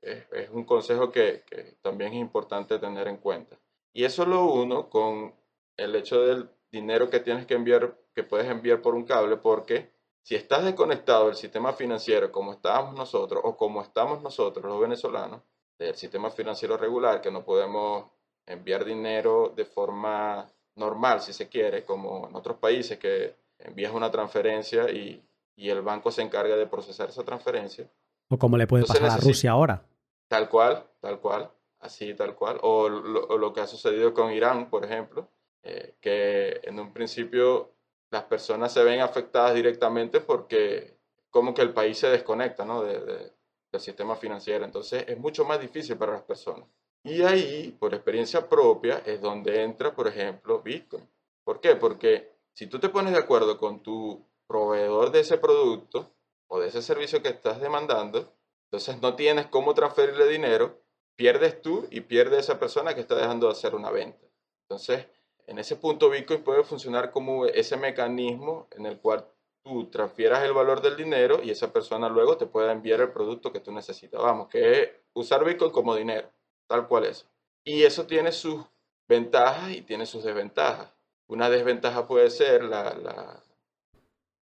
es 0.00 0.50
un 0.50 0.64
consejo 0.64 1.12
que, 1.12 1.44
que, 1.46 1.76
también 1.80 2.12
es 2.14 2.18
importante 2.18 2.78
tener 2.80 3.06
en 3.06 3.18
cuenta. 3.18 3.56
Y 3.92 4.04
eso 4.04 4.26
lo 4.26 4.46
uno 4.46 4.88
con 4.88 5.32
el 5.76 5.94
hecho 5.94 6.22
del 6.22 6.48
dinero 6.72 7.08
que 7.10 7.20
tienes 7.20 7.46
que 7.46 7.54
enviar, 7.54 7.96
que 8.14 8.24
puedes 8.24 8.48
enviar 8.48 8.82
por 8.82 8.94
un 8.94 9.04
cable, 9.04 9.36
porque 9.36 9.90
si 10.22 10.36
estás 10.36 10.64
desconectado 10.64 11.26
del 11.26 11.34
sistema 11.34 11.72
financiero 11.72 12.30
como 12.30 12.52
estábamos 12.52 12.94
nosotros 12.94 13.42
o 13.44 13.56
como 13.56 13.82
estamos 13.82 14.22
nosotros 14.22 14.64
los 14.64 14.80
venezolanos, 14.80 15.42
del 15.78 15.96
sistema 15.96 16.30
financiero 16.30 16.76
regular, 16.76 17.20
que 17.20 17.30
no 17.30 17.44
podemos 17.44 18.06
enviar 18.46 18.84
dinero 18.84 19.52
de 19.54 19.64
forma 19.64 20.48
normal, 20.76 21.20
si 21.20 21.32
se 21.32 21.48
quiere, 21.48 21.84
como 21.84 22.28
en 22.28 22.36
otros 22.36 22.56
países 22.58 22.98
que 22.98 23.34
envías 23.58 23.92
una 23.92 24.10
transferencia 24.10 24.90
y, 24.90 25.22
y 25.56 25.70
el 25.70 25.82
banco 25.82 26.10
se 26.10 26.22
encarga 26.22 26.56
de 26.56 26.66
procesar 26.66 27.08
esa 27.08 27.24
transferencia. 27.24 27.88
O 28.28 28.38
como 28.38 28.56
le 28.56 28.66
puede 28.66 28.84
pasar 28.84 29.10
a 29.10 29.16
Rusia 29.16 29.50
ahora. 29.50 29.84
Tal 30.28 30.48
cual, 30.48 30.84
tal 31.00 31.20
cual, 31.20 31.50
así 31.80 32.14
tal 32.14 32.34
cual. 32.34 32.58
O 32.62 32.88
lo, 32.88 33.52
que 33.52 33.60
ha 33.60 33.66
sucedido 33.66 34.14
con 34.14 34.32
Irán, 34.32 34.70
por 34.70 34.84
ejemplo, 34.84 35.28
eh, 35.62 35.94
que 36.00 36.60
en 36.62 36.80
un 36.80 36.92
principio 36.92 37.71
las 38.12 38.24
personas 38.24 38.72
se 38.72 38.84
ven 38.84 39.00
afectadas 39.00 39.54
directamente 39.54 40.20
porque 40.20 40.98
como 41.30 41.54
que 41.54 41.62
el 41.62 41.72
país 41.72 41.96
se 41.98 42.10
desconecta 42.10 42.64
¿no? 42.64 42.82
del 42.82 43.32
sistema 43.78 44.14
financiero. 44.16 44.66
Entonces 44.66 45.04
es 45.08 45.18
mucho 45.18 45.46
más 45.46 45.58
difícil 45.58 45.96
para 45.96 46.12
las 46.12 46.22
personas. 46.22 46.68
Y 47.02 47.22
ahí, 47.22 47.74
por 47.80 47.94
experiencia 47.94 48.48
propia, 48.48 49.02
es 49.06 49.20
donde 49.20 49.62
entra, 49.62 49.96
por 49.96 50.06
ejemplo, 50.06 50.60
Bitcoin. 50.60 51.08
¿Por 51.42 51.60
qué? 51.60 51.74
Porque 51.74 52.30
si 52.52 52.66
tú 52.66 52.78
te 52.78 52.90
pones 52.90 53.12
de 53.12 53.18
acuerdo 53.18 53.58
con 53.58 53.82
tu 53.82 54.24
proveedor 54.46 55.10
de 55.10 55.20
ese 55.20 55.38
producto 55.38 56.14
o 56.48 56.60
de 56.60 56.68
ese 56.68 56.82
servicio 56.82 57.22
que 57.22 57.30
estás 57.30 57.60
demandando, 57.60 58.30
entonces 58.66 59.00
no 59.00 59.16
tienes 59.16 59.46
cómo 59.46 59.72
transferirle 59.72 60.28
dinero, 60.28 60.78
pierdes 61.16 61.62
tú 61.62 61.88
y 61.90 62.02
pierde 62.02 62.38
esa 62.38 62.60
persona 62.60 62.94
que 62.94 63.00
está 63.00 63.14
dejando 63.14 63.46
de 63.46 63.52
hacer 63.52 63.74
una 63.74 63.90
venta. 63.90 64.26
Entonces, 64.68 65.06
en 65.46 65.58
ese 65.58 65.76
punto 65.76 66.10
Bitcoin 66.10 66.42
puede 66.42 66.64
funcionar 66.64 67.10
como 67.10 67.46
ese 67.46 67.76
mecanismo 67.76 68.68
en 68.72 68.86
el 68.86 68.98
cual 68.98 69.26
tú 69.62 69.86
transfieras 69.90 70.44
el 70.44 70.52
valor 70.52 70.82
del 70.82 70.96
dinero 70.96 71.40
y 71.42 71.50
esa 71.50 71.72
persona 71.72 72.08
luego 72.08 72.36
te 72.36 72.46
pueda 72.46 72.72
enviar 72.72 73.00
el 73.00 73.12
producto 73.12 73.52
que 73.52 73.60
tú 73.60 73.72
necesitas. 73.72 74.20
Vamos, 74.20 74.48
que 74.48 74.82
es 74.82 74.90
usar 75.14 75.44
Bitcoin 75.44 75.70
como 75.70 75.94
dinero 75.94 76.28
tal 76.72 76.88
cual 76.88 77.04
es. 77.04 77.28
Y 77.64 77.82
eso 77.82 78.06
tiene 78.06 78.32
sus 78.32 78.64
ventajas 79.06 79.72
y 79.72 79.82
tiene 79.82 80.06
sus 80.06 80.24
desventajas. 80.24 80.94
Una 81.28 81.50
desventaja 81.50 82.06
puede 82.06 82.30
ser 82.30 82.64
la, 82.64 83.42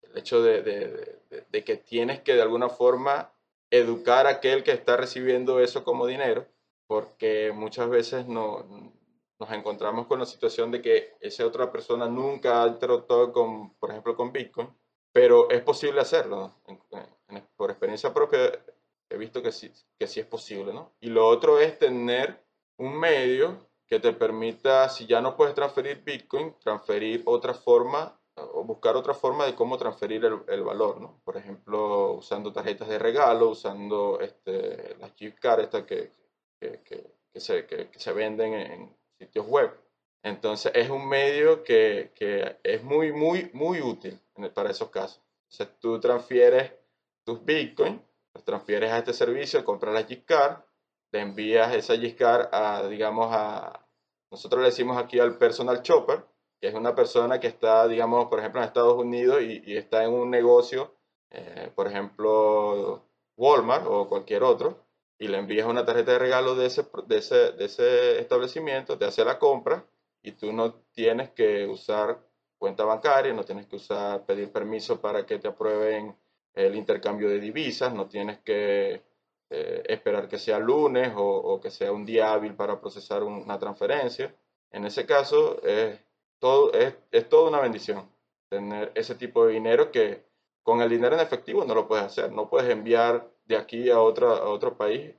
el 0.02 0.18
hecho 0.18 0.42
de, 0.42 1.18
que 1.64 1.76
tienes 1.76 2.20
que 2.20 2.34
de 2.34 2.42
alguna 2.42 2.68
forma 2.68 3.32
educar 3.70 4.26
a 4.26 4.30
aquel 4.30 4.62
que 4.62 4.70
está 4.70 4.96
recibiendo 4.96 5.60
eso 5.60 5.82
como 5.82 6.06
dinero, 6.06 6.46
porque 6.86 7.52
muchas 7.52 7.88
veces 7.88 8.26
no, 8.26 8.64
nos 9.40 9.50
encontramos 9.52 10.06
con 10.06 10.18
la 10.18 10.26
situación 10.26 10.70
de 10.70 10.82
que 10.82 11.14
esa 11.20 11.46
otra 11.46 11.72
persona 11.72 12.06
nunca 12.06 12.62
ha 12.62 12.68
interactuado 12.68 13.32
con, 13.32 13.74
por 13.74 13.90
ejemplo, 13.90 14.14
con 14.14 14.32
Bitcoin, 14.32 14.68
pero 15.12 15.50
es 15.50 15.62
posible 15.62 16.00
hacerlo. 16.02 16.52
por 17.56 17.70
experiencia 17.70 18.12
propia 18.12 18.52
he 19.08 19.16
visto 19.16 19.42
que 19.42 19.50
sí, 19.50 19.72
que 19.98 20.06
sí 20.06 20.20
es 20.20 20.26
posible, 20.26 20.72
¿no? 20.72 20.92
Y 21.00 21.08
lo 21.08 21.26
otro 21.26 21.58
es 21.58 21.78
tener 21.78 22.44
un 22.76 22.98
medio 22.98 23.70
que 23.86 23.98
te 23.98 24.12
permita, 24.12 24.88
si 24.88 25.06
ya 25.06 25.20
no 25.20 25.36
puedes 25.36 25.54
transferir 25.54 26.04
Bitcoin, 26.04 26.54
transferir 26.60 27.22
otra 27.26 27.54
forma 27.54 28.16
o 28.36 28.62
buscar 28.62 28.96
otra 28.96 29.14
forma 29.14 29.44
de 29.46 29.54
cómo 29.54 29.76
transferir 29.76 30.24
el, 30.24 30.62
valor, 30.62 31.00
¿no? 31.00 31.20
Por 31.24 31.36
ejemplo, 31.36 32.12
usando 32.12 32.52
tarjetas 32.52 32.88
de 32.88 32.98
regalo, 32.98 33.48
usando 33.48 34.20
este, 34.20 34.96
las 34.98 35.12
gift 35.14 35.38
cards, 35.40 35.84
que, 35.84 36.12
que, 36.60 37.40
se, 37.40 37.66
que, 37.66 37.90
se, 37.96 38.12
venden 38.12 38.54
en 38.54 38.96
sitios 39.20 39.46
web. 39.46 39.70
Entonces 40.22 40.72
es 40.74 40.90
un 40.90 41.08
medio 41.08 41.62
que, 41.62 42.12
es 42.62 42.82
muy, 42.82 43.12
muy, 43.12 43.50
muy 43.52 43.80
útil 43.80 44.18
para 44.54 44.70
esos 44.70 44.90
casos. 44.90 45.22
Entonces 45.50 45.78
tú 45.80 46.00
transfieres 46.00 46.72
tus 47.24 47.44
bitcoins, 47.44 48.00
los 48.34 48.44
transfieres 48.44 48.90
a 48.92 48.98
este 48.98 49.12
servicio, 49.12 49.64
compras 49.64 49.94
la 49.94 50.04
Giscard, 50.04 50.62
le 51.12 51.20
envías 51.20 51.74
esa 51.74 51.96
Giscard 51.96 52.48
a, 52.52 52.86
digamos, 52.88 53.28
a, 53.30 53.86
nosotros 54.30 54.62
le 54.62 54.68
decimos 54.68 54.96
aquí 54.96 55.18
al 55.18 55.36
personal 55.36 55.82
shopper, 55.82 56.24
que 56.60 56.68
es 56.68 56.74
una 56.74 56.94
persona 56.94 57.40
que 57.40 57.48
está, 57.48 57.88
digamos, 57.88 58.26
por 58.26 58.38
ejemplo, 58.38 58.60
en 58.60 58.66
Estados 58.66 58.96
Unidos 58.96 59.42
y, 59.42 59.76
está 59.76 60.04
en 60.04 60.12
un 60.12 60.30
negocio, 60.30 60.94
eh, 61.30 61.72
por 61.74 61.88
ejemplo, 61.88 63.02
Walmart 63.36 63.86
o 63.88 64.08
cualquier 64.08 64.42
otro, 64.42 64.84
y 65.20 65.28
le 65.28 65.38
envías 65.38 65.66
una 65.66 65.84
tarjeta 65.84 66.12
de 66.12 66.18
regalo 66.18 66.54
de 66.56 66.66
ese, 66.66 66.86
de 67.06 67.18
ese, 67.18 67.52
de 67.52 67.66
ese 67.66 68.18
establecimiento, 68.20 68.96
te 68.96 69.04
hace 69.04 69.22
la 69.22 69.38
compra 69.38 69.84
y 70.22 70.32
tú 70.32 70.50
no 70.52 70.72
tienes 70.92 71.30
que 71.30 71.66
usar 71.66 72.18
cuenta 72.58 72.84
bancaria, 72.84 73.34
no 73.34 73.44
tienes 73.44 73.66
que 73.66 73.76
usar, 73.76 74.24
pedir 74.24 74.50
permiso 74.50 75.00
para 75.00 75.26
que 75.26 75.38
te 75.38 75.48
aprueben 75.48 76.16
el 76.54 76.74
intercambio 76.74 77.28
de 77.28 77.38
divisas, 77.38 77.92
no 77.92 78.08
tienes 78.08 78.38
que 78.38 79.02
eh, 79.50 79.82
esperar 79.86 80.26
que 80.26 80.38
sea 80.38 80.58
lunes 80.58 81.12
o, 81.14 81.60
que 81.60 81.70
sea 81.70 81.92
un 81.92 82.06
día 82.06 82.32
hábil 82.32 82.54
para 82.54 82.80
procesar 82.80 83.22
una 83.22 83.58
transferencia. 83.58 84.34
En 84.70 84.86
ese 84.86 85.04
caso, 85.04 85.62
es, 85.62 86.00
todo, 86.38 86.72
es, 86.72 86.94
es 87.12 87.28
toda 87.28 87.50
una 87.50 87.60
bendición 87.60 88.10
tener 88.48 88.90
ese 88.94 89.14
tipo 89.14 89.46
de 89.46 89.52
dinero 89.52 89.92
que 89.92 90.24
con 90.62 90.80
el 90.80 90.88
dinero 90.88 91.14
en 91.14 91.20
efectivo 91.20 91.64
no 91.64 91.74
lo 91.74 91.86
puedes 91.86 92.06
hacer. 92.06 92.32
No 92.32 92.48
puedes 92.48 92.70
enviar 92.70 93.29
de 93.50 93.56
aquí 93.56 93.90
a, 93.90 94.00
otra, 94.00 94.28
a 94.28 94.48
otro 94.48 94.76
país 94.76 95.12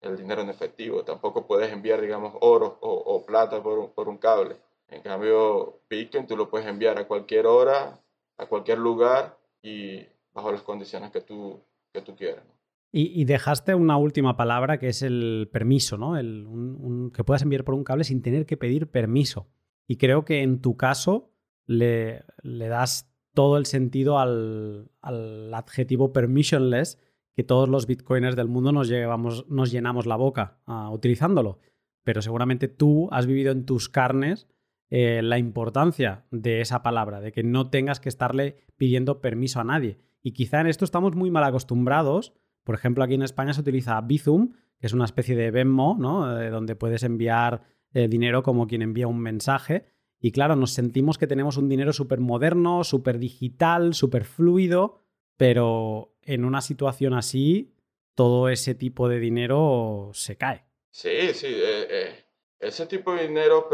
el 0.00 0.16
dinero 0.16 0.42
en 0.42 0.50
efectivo. 0.50 1.04
Tampoco 1.04 1.46
puedes 1.46 1.72
enviar, 1.72 2.00
digamos, 2.00 2.34
oro 2.40 2.78
o, 2.80 3.24
plata 3.24 3.62
por, 3.62 3.92
por, 3.92 4.08
un 4.08 4.18
cable. 4.18 4.56
En 4.88 5.00
cambio, 5.02 5.80
Bitcoin 5.88 6.26
tú 6.26 6.36
lo 6.36 6.50
puedes 6.50 6.66
enviar 6.66 6.98
a 6.98 7.06
cualquier 7.06 7.46
hora, 7.46 8.00
a 8.36 8.46
cualquier 8.46 8.78
lugar 8.78 9.38
y 9.62 10.04
bajo 10.32 10.52
las 10.52 10.62
condiciones 10.62 11.10
que 11.10 11.20
tú, 11.20 11.60
que 11.92 12.02
tú 12.02 12.14
quieras. 12.16 12.44
Y, 12.90 13.24
dejaste 13.26 13.74
una 13.74 13.98
última 13.98 14.36
palabra 14.36 14.78
que 14.78 14.88
es 14.88 15.02
el 15.02 15.50
permiso, 15.52 15.98
¿no? 15.98 16.16
El, 16.16 17.10
que 17.14 17.22
puedas 17.22 17.42
enviar 17.42 17.62
por 17.62 17.74
un 17.74 17.84
cable 17.84 18.02
sin 18.02 18.22
tener 18.22 18.46
que 18.46 18.56
pedir 18.56 18.90
permiso. 18.90 19.46
Y 19.86 19.98
creo 19.98 20.24
que 20.24 20.42
en 20.42 20.62
tu 20.62 20.76
caso 20.76 21.30
le, 21.66 22.24
le 22.42 22.68
das 22.68 23.12
todo 23.34 23.58
el 23.58 23.66
sentido 23.66 24.18
al, 24.18 24.90
al, 25.02 25.52
adjetivo 25.52 26.14
permissionless 26.14 26.98
que 27.38 27.44
todos 27.44 27.68
los 27.68 27.86
bitcoiners 27.86 28.34
del 28.34 28.48
mundo 28.48 28.72
nos, 28.72 28.88
llevamos, 28.88 29.46
nos 29.48 29.70
llenamos 29.70 30.06
la 30.06 30.16
boca 30.16 30.58
uh, 30.66 30.90
utilizándolo. 30.92 31.60
Pero 32.02 32.20
seguramente 32.20 32.66
tú 32.66 33.08
has 33.12 33.26
vivido 33.26 33.52
en 33.52 33.64
tus 33.64 33.88
carnes 33.88 34.48
eh, 34.90 35.20
la 35.22 35.38
importancia 35.38 36.26
de 36.32 36.60
esa 36.60 36.82
palabra, 36.82 37.20
de 37.20 37.30
que 37.30 37.44
no 37.44 37.70
tengas 37.70 38.00
que 38.00 38.08
estarle 38.08 38.66
pidiendo 38.76 39.20
permiso 39.20 39.60
a 39.60 39.64
nadie. 39.64 39.98
Y 40.20 40.32
quizá 40.32 40.60
en 40.60 40.66
esto 40.66 40.84
estamos 40.84 41.14
muy 41.14 41.30
mal 41.30 41.44
acostumbrados 41.44 42.34
por 42.68 42.74
ejemplo, 42.74 43.02
aquí 43.02 43.14
en 43.14 43.22
España 43.22 43.54
se 43.54 43.62
utiliza 43.62 43.98
Bizum, 44.02 44.52
que 44.78 44.86
es 44.86 44.92
una 44.92 45.06
especie 45.06 45.34
de 45.34 45.50
Venmo, 45.50 45.96
¿no? 45.98 46.38
Eh, 46.38 46.50
donde 46.50 46.76
puedes 46.76 47.02
enviar 47.02 47.62
eh, 47.94 48.08
dinero 48.08 48.42
como 48.42 48.66
quien 48.66 48.82
envía 48.82 49.08
un 49.08 49.20
mensaje. 49.20 49.86
Y 50.20 50.32
claro, 50.32 50.54
nos 50.54 50.72
sentimos 50.72 51.16
que 51.16 51.26
tenemos 51.26 51.56
un 51.56 51.70
dinero 51.70 51.94
súper 51.94 52.20
moderno, 52.20 52.84
súper 52.84 53.18
digital, 53.18 53.94
súper 53.94 54.24
fluido, 54.24 54.98
pero 55.38 56.14
en 56.28 56.44
una 56.44 56.60
situación 56.60 57.14
así, 57.14 57.74
todo 58.14 58.48
ese 58.48 58.74
tipo 58.74 59.08
de 59.08 59.18
dinero 59.18 60.10
se 60.12 60.36
cae. 60.36 60.64
Sí, 60.90 61.32
sí. 61.34 61.48
Eh, 61.50 62.24
ese 62.60 62.86
tipo 62.86 63.14
de 63.14 63.28
dinero 63.28 63.68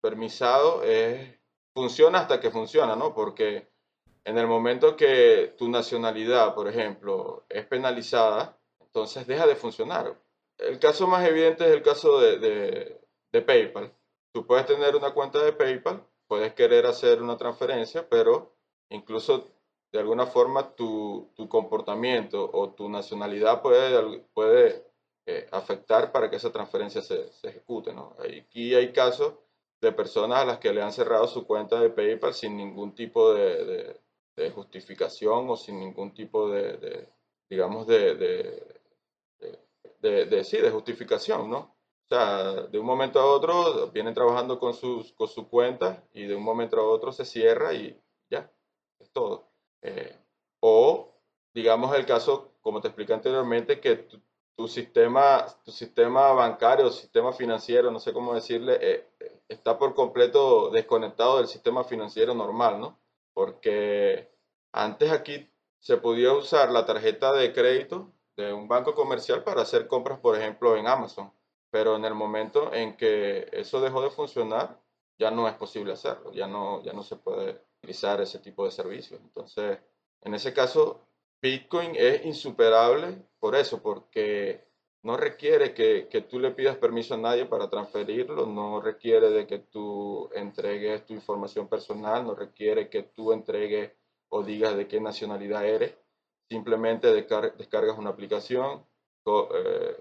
permisado 0.00 0.82
funciona 1.74 2.20
hasta 2.20 2.40
que 2.40 2.50
funciona, 2.50 2.94
¿no? 2.94 3.14
Porque 3.14 3.72
en 4.24 4.38
el 4.38 4.46
momento 4.46 4.96
que 4.96 5.54
tu 5.58 5.68
nacionalidad, 5.68 6.54
por 6.54 6.68
ejemplo, 6.68 7.44
es 7.48 7.66
penalizada, 7.66 8.58
entonces 8.80 9.26
deja 9.26 9.46
de 9.46 9.56
funcionar. 9.56 10.16
El 10.58 10.78
caso 10.78 11.06
más 11.06 11.26
evidente 11.26 11.64
es 11.64 11.72
el 11.72 11.82
caso 11.82 12.20
de, 12.20 13.00
PayPal. 13.32 13.92
Tú 14.32 14.46
puedes 14.46 14.66
tener 14.66 14.94
una 14.94 15.12
cuenta 15.12 15.42
de 15.42 15.52
PayPal, 15.52 16.06
puedes 16.28 16.54
querer 16.54 16.86
hacer 16.86 17.20
una 17.20 17.36
transferencia, 17.36 18.08
pero 18.08 18.54
incluso 18.90 19.51
de 19.92 19.98
alguna 19.98 20.26
forma 20.26 20.74
tu, 20.74 21.30
comportamiento 21.48 22.50
o 22.52 22.70
tu 22.70 22.88
nacionalidad 22.88 23.60
puede, 23.60 24.20
puede 24.34 24.86
eh, 25.26 25.46
afectar 25.52 26.10
para 26.10 26.30
que 26.30 26.36
esa 26.36 26.50
transferencia 26.50 27.02
se, 27.02 27.30
ejecute. 27.42 27.92
¿no? 27.92 28.16
Aquí 28.18 28.74
hay 28.74 28.92
casos 28.92 29.34
de 29.80 29.92
personas 29.92 30.38
a 30.38 30.44
las 30.44 30.58
que 30.58 30.72
le 30.72 30.82
han 30.82 30.92
cerrado 30.92 31.26
su 31.28 31.46
cuenta 31.46 31.78
de 31.80 31.90
PayPal 31.90 32.32
sin 32.32 32.56
ningún 32.56 32.94
tipo 32.94 33.34
de, 33.34 34.00
de 34.36 34.50
justificación 34.50 35.48
o 35.50 35.56
sin 35.56 35.78
ningún 35.78 36.14
tipo 36.14 36.48
de, 36.48 37.08
digamos, 37.48 37.86
de, 37.86 38.14
de, 40.00 40.44
sí, 40.44 40.56
de 40.58 40.70
justificación, 40.70 41.50
¿no? 41.50 41.76
O 42.04 42.08
sea, 42.08 42.52
de 42.66 42.78
un 42.78 42.86
momento 42.86 43.20
a 43.20 43.26
otro 43.26 43.88
vienen 43.88 44.14
trabajando 44.14 44.58
con, 44.58 44.74
sus, 44.74 45.12
con 45.12 45.28
su 45.28 45.48
cuenta 45.48 46.04
y 46.12 46.26
de 46.26 46.34
un 46.34 46.42
momento 46.42 46.78
a 46.78 46.84
otro 46.84 47.12
se 47.12 47.24
cierra 47.24 47.72
y 47.72 47.98
ya, 48.30 48.50
es 48.98 49.10
todo. 49.12 49.51
Eh, 49.82 50.16
o, 50.60 51.12
digamos, 51.54 51.94
el 51.96 52.06
caso, 52.06 52.52
como 52.62 52.80
te 52.80 52.88
expliqué 52.88 53.12
anteriormente, 53.14 53.80
que 53.80 53.96
tu, 54.56 54.68
sistema, 54.68 55.46
tu 55.64 55.72
sistema 55.72 56.32
bancario, 56.32 56.90
sistema 56.90 57.32
financiero, 57.32 57.90
no 57.90 57.98
sé 58.00 58.12
cómo 58.12 58.34
decirle, 58.34 58.78
eh, 58.80 59.08
está 59.48 59.78
por 59.78 59.94
completo 59.94 60.70
desconectado 60.70 61.38
del 61.38 61.48
sistema 61.48 61.84
financiero 61.84 62.34
normal, 62.34 62.80
¿no? 62.80 63.02
porque 63.32 64.30
antes 64.72 65.10
aquí 65.10 65.50
se 65.78 65.96
podía 65.96 66.32
usar 66.32 66.70
la 66.70 66.86
tarjeta 66.86 67.32
de 67.32 67.52
crédito 67.52 68.12
de 68.36 68.52
un 68.52 68.68
banco 68.68 68.94
comercial 68.94 69.42
para 69.44 69.62
hacer 69.62 69.88
compras, 69.88 70.18
por 70.20 70.38
ejemplo, 70.38 70.76
en 70.76 70.86
Amazon, 70.86 71.32
pero 71.70 71.96
en 71.96 72.04
el 72.04 72.14
momento 72.14 72.72
en 72.72 72.96
que 72.96 73.48
eso 73.52 73.80
dejó 73.80 74.02
de 74.02 74.10
funcionar, 74.10 74.80
ya 75.18 75.30
no 75.30 75.48
es 75.48 75.54
posible 75.54 75.92
hacerlo, 75.92 76.32
ya 76.32 76.46
no, 76.46 76.82
ya 76.82 76.92
no 76.92 77.02
se 77.02 77.16
puede 77.16 77.62
utilizar 77.82 78.20
ese 78.20 78.38
tipo 78.38 78.64
de 78.64 78.70
servicios. 78.70 79.20
Entonces, 79.20 79.78
en 80.22 80.34
ese 80.34 80.52
caso, 80.54 81.00
Bitcoin 81.40 81.96
es 81.96 82.24
insuperable 82.24 83.18
por 83.40 83.56
eso, 83.56 83.82
porque 83.82 84.64
no 85.02 85.16
requiere 85.16 85.74
que, 85.74 86.06
que, 86.08 86.20
tú 86.20 86.38
le 86.38 86.52
pidas 86.52 86.76
permiso 86.76 87.14
a 87.14 87.18
nadie 87.18 87.44
para 87.46 87.68
transferirlo, 87.68 88.46
no 88.46 88.80
requiere 88.80 89.30
de 89.30 89.48
que 89.48 89.58
tú 89.58 90.30
entregues 90.32 91.04
tu 91.04 91.12
información 91.12 91.66
personal, 91.66 92.24
no 92.24 92.36
requiere 92.36 92.88
que 92.88 93.02
tú 93.02 93.32
entregues 93.32 93.90
o 94.28 94.44
digas 94.44 94.76
de 94.76 94.86
qué 94.86 95.00
nacionalidad 95.00 95.66
eres, 95.66 95.96
simplemente 96.48 97.12
descargas 97.12 97.98
una 97.98 98.10
aplicación, 98.10 98.86
eh, 99.26 99.96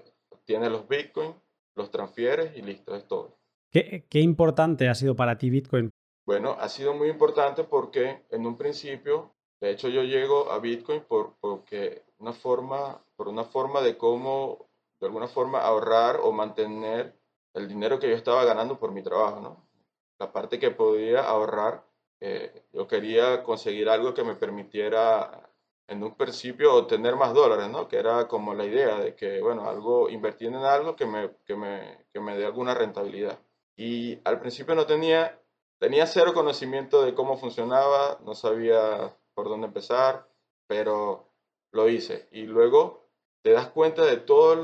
tienes 0.46 0.72
los 0.72 0.88
bitcoins, 0.88 1.36
los 1.76 1.90
transfieres 1.90 2.56
y 2.56 2.62
listo, 2.62 2.96
es 2.96 3.08
todo. 3.08 3.40
¿Qué, 3.72 4.06
¿Qué 4.08 4.20
importante 4.20 4.88
ha 4.88 4.94
sido 4.94 5.16
para 5.16 5.38
ti 5.38 5.50
Bitcoin? 5.50 5.90
Bueno, 6.26 6.56
ha 6.60 6.70
sido 6.70 6.94
muy 6.94 7.10
importante 7.10 7.64
porque 7.64 8.24
en 8.30 8.46
un 8.46 8.58
principio, 8.58 9.34
de 9.60 9.72
hecho 9.72 9.90
yo 9.90 10.04
llego 10.04 10.52
a 10.52 10.60
Bitcoin 10.60 11.02
por, 11.02 11.36
porque 11.40 12.04
una 12.20 12.34
forma, 12.34 13.04
por 13.16 13.28
una 13.28 13.44
forma 13.44 13.82
de 13.82 13.98
cómo 13.98 14.70
de 15.02 15.08
alguna 15.08 15.28
forma 15.28 15.60
ahorrar 15.62 16.20
o 16.22 16.32
mantener 16.32 17.16
el 17.54 17.68
dinero 17.68 18.00
que 18.00 18.08
yo 18.10 18.16
estaba 18.16 18.46
ganando 18.46 18.80
por 18.80 18.92
mi 18.92 19.02
trabajo, 19.02 19.42
¿no? 19.42 19.68
La 20.20 20.32
parte 20.32 20.60
que 20.60 20.72
podía 20.72 21.24
ahorrar, 21.24 21.84
eh, 22.20 22.64
yo 22.72 22.88
quería 22.88 23.44
conseguir 23.44 23.90
algo 23.90 24.14
que 24.14 24.24
me 24.24 24.36
permitiera 24.36 25.50
en 25.88 26.04
un 26.04 26.16
principio 26.16 26.76
obtener 26.76 27.16
más 27.16 27.34
dólares, 27.34 27.68
¿no? 27.70 27.88
Que 27.88 27.98
era 27.98 28.28
como 28.28 28.54
la 28.54 28.66
idea 28.66 29.00
de 29.00 29.16
que, 29.16 29.42
bueno, 29.42 29.68
algo, 29.68 30.08
invertir 30.10 30.50
en 30.50 30.56
algo 30.56 30.96
que 30.96 31.06
me, 31.08 31.32
que 31.46 31.56
me, 31.56 32.06
que 32.14 32.20
me 32.20 32.38
dé 32.38 32.46
alguna 32.46 32.76
rentabilidad. 32.76 33.40
Y 33.76 34.20
al 34.24 34.40
principio 34.40 34.76
no 34.76 34.86
tenía, 34.86 35.41
tenía 35.82 36.06
cero 36.06 36.36
conocimiento 36.36 37.02
de 37.02 37.16
cómo 37.16 37.38
funcionaba, 37.38 38.20
no 38.24 38.36
sabía 38.36 39.18
por 39.34 39.50
dónde 39.50 39.66
empezar, 39.66 40.28
pero 40.68 41.26
lo 41.72 41.90
hice. 41.90 42.30
Y 42.32 42.44
luego 42.44 43.10
te 43.42 43.52
das 43.52 43.68
cuenta 43.70 44.06
de 44.06 44.18
todos 44.18 44.60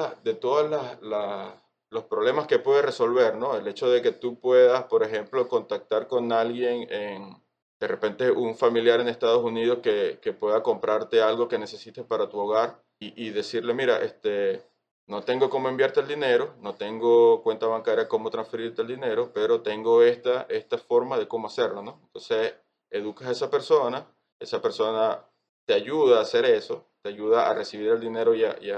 los 1.89 2.03
problemas 2.03 2.45
que 2.45 2.59
puede 2.59 2.83
resolver, 2.83 3.35
¿no? 3.35 3.57
El 3.57 3.67
hecho 3.67 3.89
de 3.89 4.03
que 4.03 4.11
tú 4.11 4.39
puedas, 4.39 4.83
por 4.83 5.01
ejemplo, 5.01 5.47
contactar 5.47 6.07
con 6.07 6.31
alguien 6.31 6.87
en, 6.91 7.41
de 7.79 7.87
repente 7.87 8.29
un 8.29 8.55
familiar 8.55 8.99
en 8.99 9.07
Estados 9.07 9.43
Unidos 9.43 9.79
que, 9.81 10.19
pueda 10.39 10.61
comprarte 10.61 11.23
algo 11.23 11.47
que 11.47 11.57
necesites 11.57 12.05
para 12.05 12.29
tu 12.29 12.37
hogar 12.37 12.83
y, 12.99 13.31
decirle, 13.31 13.73
mira, 13.73 14.03
este, 14.03 14.61
no 15.07 15.23
tengo 15.23 15.49
cómo 15.49 15.69
enviarte 15.69 16.01
el 16.01 16.07
dinero, 16.07 16.55
no 16.61 16.75
tengo 16.75 17.41
cuenta 17.41 17.65
bancaria 17.65 18.07
cómo 18.07 18.29
transferirte 18.29 18.81
el 18.81 18.89
dinero, 18.89 19.31
pero 19.33 19.61
tengo 19.61 20.03
esta, 20.03 20.45
esta 20.49 20.77
forma 20.77 21.17
de 21.17 21.27
cómo 21.27 21.47
hacerlo, 21.47 21.81
¿no? 21.81 21.99
Entonces, 22.03 22.53
educas 22.89 23.29
a 23.29 23.31
esa 23.31 23.49
persona, 23.49 24.05
esa 24.39 24.61
persona 24.61 25.25
te 25.65 25.73
ayuda 25.73 26.19
a 26.19 26.21
hacer 26.21 26.45
eso, 26.45 26.85
te 27.01 27.09
ayuda 27.09 27.49
a 27.49 27.53
recibir 27.53 27.89
el 27.89 28.01
dinero 28.01 28.35
y 28.35 28.43
a, 28.43 28.57
y 28.59 28.71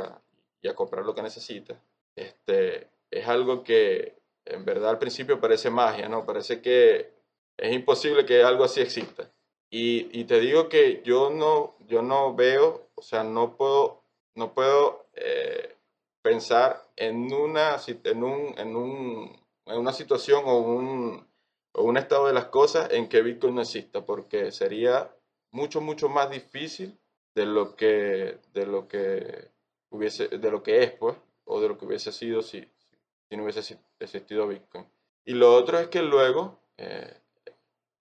a, 0.67 0.75
comprar 0.75 1.03
lo 1.05 1.15
que 1.15 1.23
necesitas. 1.23 1.77
este, 2.15 2.89
es 3.11 3.27
algo 3.27 3.63
que 3.63 4.15
en 4.45 4.65
verdad 4.65 4.91
al 4.91 4.99
principio 4.99 5.39
parece 5.39 5.69
magia, 5.69 6.07
¿no? 6.09 6.25
Parece 6.25 6.61
que 6.61 7.11
es 7.57 7.73
imposible 7.73 8.25
que 8.25 8.43
algo 8.43 8.63
así 8.63 8.81
exista. 8.81 9.31
Y, 9.71 10.09
y 10.19 10.25
te 10.25 10.39
digo 10.39 10.69
que 10.69 11.01
yo 11.03 11.29
no, 11.29 11.75
yo 11.87 12.01
no 12.01 12.35
veo, 12.35 12.87
o 12.95 13.01
sea, 13.01 13.23
no 13.23 13.55
puedo, 13.55 14.03
no 14.35 14.53
puedo 14.53 15.05
eh, 15.15 15.75
pensar 16.29 16.87
en 16.95 17.33
una, 17.33 17.77
en, 17.87 18.23
un, 18.23 18.53
en, 18.55 18.75
un, 18.75 19.41
en 19.65 19.79
una 19.79 19.91
situación 19.91 20.43
o 20.45 20.59
un, 20.59 21.27
o 21.73 21.83
un 21.83 21.97
estado 21.97 22.27
de 22.27 22.33
las 22.33 22.45
cosas 22.45 22.91
en 22.91 23.09
que 23.09 23.23
Bitcoin 23.23 23.55
no 23.55 23.61
exista, 23.61 24.05
porque 24.05 24.51
sería 24.51 25.11
mucho, 25.51 25.81
mucho 25.81 26.07
más 26.07 26.29
difícil 26.29 26.99
de 27.33 27.47
lo 27.47 27.75
que, 27.75 28.37
de 28.53 28.65
lo 28.67 28.87
que 28.87 29.49
hubiese, 29.89 30.27
de 30.27 30.51
lo 30.51 30.61
que 30.61 30.83
es, 30.83 30.91
pues, 30.91 31.15
o 31.45 31.59
de 31.59 31.67
lo 31.67 31.79
que 31.79 31.85
hubiese 31.85 32.11
sido 32.11 32.43
si, 32.43 32.61
si 33.27 33.35
no 33.35 33.43
hubiese 33.43 33.79
existido 33.99 34.47
Bitcoin. 34.47 34.85
Y 35.25 35.33
lo 35.33 35.55
otro 35.55 35.79
es 35.79 35.87
que 35.87 36.03
luego 36.03 36.59
eh, 36.77 37.11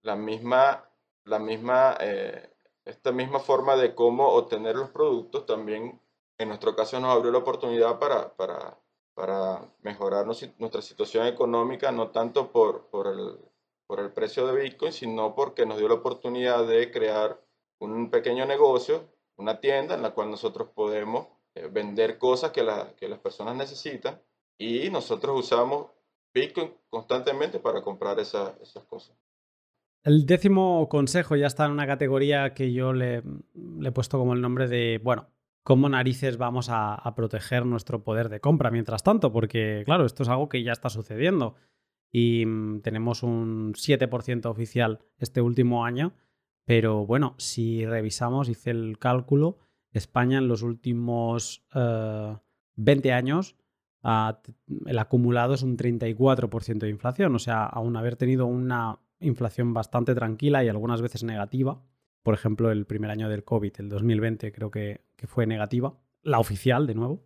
la 0.03 0.16
misma, 0.16 0.87
la 1.24 1.39
misma, 1.39 1.97
eh, 1.99 2.51
esta 2.85 3.11
misma 3.11 3.41
forma 3.41 3.76
de 3.76 3.95
cómo 3.95 4.29
obtener 4.29 4.76
los 4.76 4.91
productos 4.91 5.47
también 5.47 5.99
en 6.39 6.49
nuestro 6.49 6.74
caso 6.74 6.99
nos 7.01 7.14
abrió 7.14 7.32
la 7.32 7.39
oportunidad 7.39 7.99
para, 7.99 8.34
para, 8.34 8.78
para 9.14 9.61
mejorar 9.82 10.26
nuestra 10.26 10.82
situación 10.82 11.26
económica, 11.26 11.91
no 11.93 12.09
tanto 12.09 12.51
por, 12.51 12.86
por, 12.86 13.09
el, 13.09 13.39
por 13.86 14.01
el 14.01 14.12
precio 14.12 14.47
de 14.47 14.62
Bitcoin, 14.62 14.93
sino 14.93 15.34
porque 15.34 15.66
nos 15.66 15.78
dio 15.78 15.89
la 15.89 15.95
oportunidad 15.95 16.66
de 16.66 16.91
crear 16.91 17.41
un 17.80 18.11
pequeño 18.11 18.47
negocio, 18.47 19.05
una 19.36 19.61
tienda 19.61 19.95
en 19.95 20.03
la 20.03 20.11
cual 20.11 20.30
nosotros 20.30 20.68
podemos 20.74 21.26
eh, 21.55 21.68
vender 21.70 22.18
cosas 22.18 22.53
que, 22.53 22.64
que 22.97 23.09
las 23.09 23.18
personas 23.18 23.57
necesitan 23.57 24.20
y 24.59 24.91
nosotros 24.91 25.39
usamos 25.39 25.86
Bitcoin 26.34 26.72
constantemente 26.91 27.59
para 27.59 27.82
comprar 27.82 28.18
esas 28.20 28.55
cosas. 28.89 29.16
El 30.05 30.26
décimo 30.26 30.89
consejo 30.89 31.36
ya 31.36 31.47
está 31.47 31.66
en 31.66 31.72
una 31.72 31.86
categoría 31.86 32.55
que 32.55 32.72
yo 32.72 32.93
le, 32.93 33.22
he 33.82 33.93
puesto 33.93 34.18
como 34.18 34.34
el 34.34 34.41
nombre 34.41 34.68
de, 34.68 35.01
bueno, 35.03 35.28
¿cómo 35.68 35.90
narices 35.90 36.38
vamos 36.38 36.68
a, 36.70 37.12
proteger 37.14 37.66
nuestro 37.66 38.02
poder 38.02 38.30
de 38.30 38.40
compra 38.40 38.70
mientras 38.70 39.02
tanto? 39.02 39.30
Porque, 39.30 39.82
claro, 39.84 40.06
esto 40.06 40.22
es 40.22 40.30
algo 40.30 40.48
que 40.48 40.62
ya 40.62 40.72
está 40.72 40.88
sucediendo 40.88 41.56
y 42.10 42.46
mm, 42.46 42.80
tenemos 42.80 43.22
un 43.22 43.74
7% 43.74 44.46
oficial 44.46 45.00
este 45.18 45.42
último 45.42 45.84
año, 45.84 46.14
pero 46.64 47.04
bueno, 47.04 47.34
si 47.36 47.84
revisamos, 47.84 48.48
hice 48.48 48.70
el 48.70 48.98
cálculo, 48.98 49.58
España 49.92 50.38
en 50.38 50.48
los 50.48 50.62
últimos 50.62 51.66
20 51.74 53.08
eh, 53.08 53.12
años 53.12 53.54
el 54.86 54.98
acumulado 54.98 55.52
es 55.52 55.62
un 55.62 55.76
34% 55.76 56.78
de 56.78 56.88
inflación, 56.88 57.34
o 57.34 57.38
sea, 57.38 57.66
aún 57.66 57.94
haber 57.98 58.16
tenido 58.16 58.46
una 58.46 59.00
inflación 59.20 59.74
bastante 59.74 60.14
tranquila 60.14 60.64
y 60.64 60.68
algunas 60.68 61.02
veces 61.02 61.24
negativa, 61.24 61.82
por 62.29 62.35
ejemplo, 62.35 62.70
el 62.70 62.85
primer 62.85 63.11
año 63.11 63.31
del 63.31 63.43
COVID, 63.43 63.72
el 63.79 63.89
2020, 63.89 64.53
creo 64.53 64.70
que, 64.70 65.01
fue 65.24 65.47
negativa, 65.47 65.99
la 66.20 66.39
oficial 66.39 66.87
de 66.87 66.95
nuevo, 66.95 67.24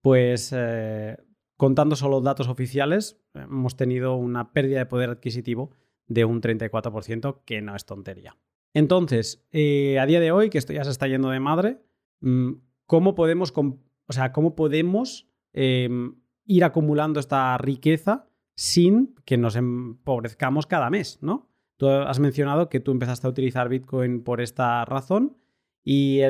pues 0.00 0.50
eh, 0.56 1.18
contando 1.58 1.94
solo 1.94 2.22
datos 2.22 2.48
oficiales, 2.48 3.20
hemos 3.34 3.76
tenido 3.76 4.16
una 4.16 4.54
pérdida 4.54 4.78
de 4.78 4.86
poder 4.86 5.10
adquisitivo 5.10 5.72
de 6.06 6.24
un 6.24 6.40
34%, 6.40 7.42
que 7.44 7.60
no 7.60 7.76
es 7.76 7.84
tontería. 7.84 8.38
Entonces, 8.72 9.46
eh, 9.52 9.98
a 9.98 10.06
día 10.06 10.20
de 10.20 10.32
hoy, 10.32 10.48
que 10.48 10.56
esto 10.56 10.72
ya 10.72 10.84
se 10.84 10.90
está 10.90 11.06
yendo 11.06 11.28
de 11.28 11.40
madre, 11.40 11.82
mm, 12.20 12.52
¿cómo 12.86 13.14
podemos, 13.14 13.52
o 13.54 14.12
sea, 14.14 14.32
cómo 14.32 14.56
podemos 14.56 15.28
em, 15.52 16.14
ir 16.46 16.64
acumulando 16.64 17.20
esta 17.20 17.58
riqueza 17.58 18.26
sin 18.56 19.16
que 19.26 19.36
nos 19.36 19.54
empobrezcamos 19.54 20.66
cada 20.66 20.88
mes, 20.88 21.18
¿no? 21.20 21.49
Tú 21.80 21.88
has 21.88 22.20
mencionado 22.20 22.68
que 22.68 22.78
tú 22.78 22.90
empezaste 22.90 23.26
a 23.26 23.30
utilizar 23.30 23.70
Bitcoin 23.70 24.22
por 24.22 24.42
esta 24.42 24.84
razón 24.84 25.38
y, 25.82 26.20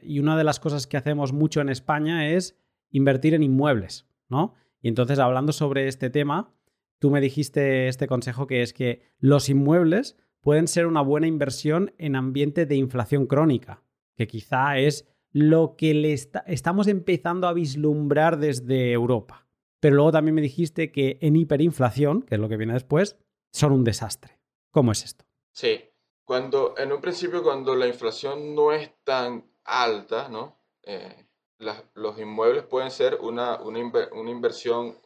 y 0.00 0.18
una 0.18 0.38
de 0.38 0.44
las 0.44 0.60
cosas 0.60 0.86
que 0.86 0.96
hacemos 0.96 1.34
mucho 1.34 1.60
en 1.60 1.68
España 1.68 2.30
es 2.30 2.56
invertir 2.88 3.34
en 3.34 3.42
inmuebles. 3.42 4.06
¿no? 4.30 4.54
Y 4.80 4.88
entonces, 4.88 5.18
hablando 5.18 5.52
sobre 5.52 5.88
este 5.88 6.08
tema, 6.08 6.54
tú 7.00 7.10
me 7.10 7.20
dijiste 7.20 7.88
este 7.88 8.06
consejo 8.06 8.46
que 8.46 8.62
es 8.62 8.72
que 8.72 9.02
los 9.18 9.50
inmuebles 9.50 10.16
pueden 10.40 10.66
ser 10.66 10.86
una 10.86 11.02
buena 11.02 11.26
inversión 11.26 11.92
en 11.98 12.16
ambiente 12.16 12.64
de 12.64 12.76
inflación 12.76 13.26
crónica, 13.26 13.82
que 14.16 14.26
quizá 14.26 14.78
es 14.78 15.06
lo 15.32 15.76
que 15.76 15.92
le 15.92 16.14
estamos 16.14 16.88
empezando 16.88 17.46
a 17.46 17.52
vislumbrar 17.52 18.38
desde 18.38 18.92
Europa. 18.92 19.46
Pero 19.80 19.96
luego 19.96 20.12
también 20.12 20.34
me 20.34 20.40
dijiste 20.40 20.92
que 20.92 21.18
en 21.20 21.36
hiperinflación, 21.36 22.22
que 22.22 22.36
es 22.36 22.40
lo 22.40 22.48
que 22.48 22.56
viene 22.56 22.72
después, 22.72 23.18
son 23.52 23.72
un 23.72 23.84
desastre. 23.84 24.37
¿Cómo 24.70 24.92
es 24.92 25.04
esto? 25.04 25.24
Sí, 25.52 25.90
cuando 26.24 26.74
en 26.76 26.92
un 26.92 27.00
principio 27.00 27.42
cuando 27.42 27.74
la 27.74 27.86
inflación 27.86 28.54
no 28.54 28.72
es 28.72 28.90
tan 29.04 29.50
alta, 29.64 30.28
¿no? 30.28 30.58
Eh, 30.82 31.26
los 31.94 32.18
inmuebles 32.18 32.64
pueden 32.64 32.90
ser 32.90 33.16
una, 33.20 33.60
una, 33.60 33.80
inversión, 34.30 34.96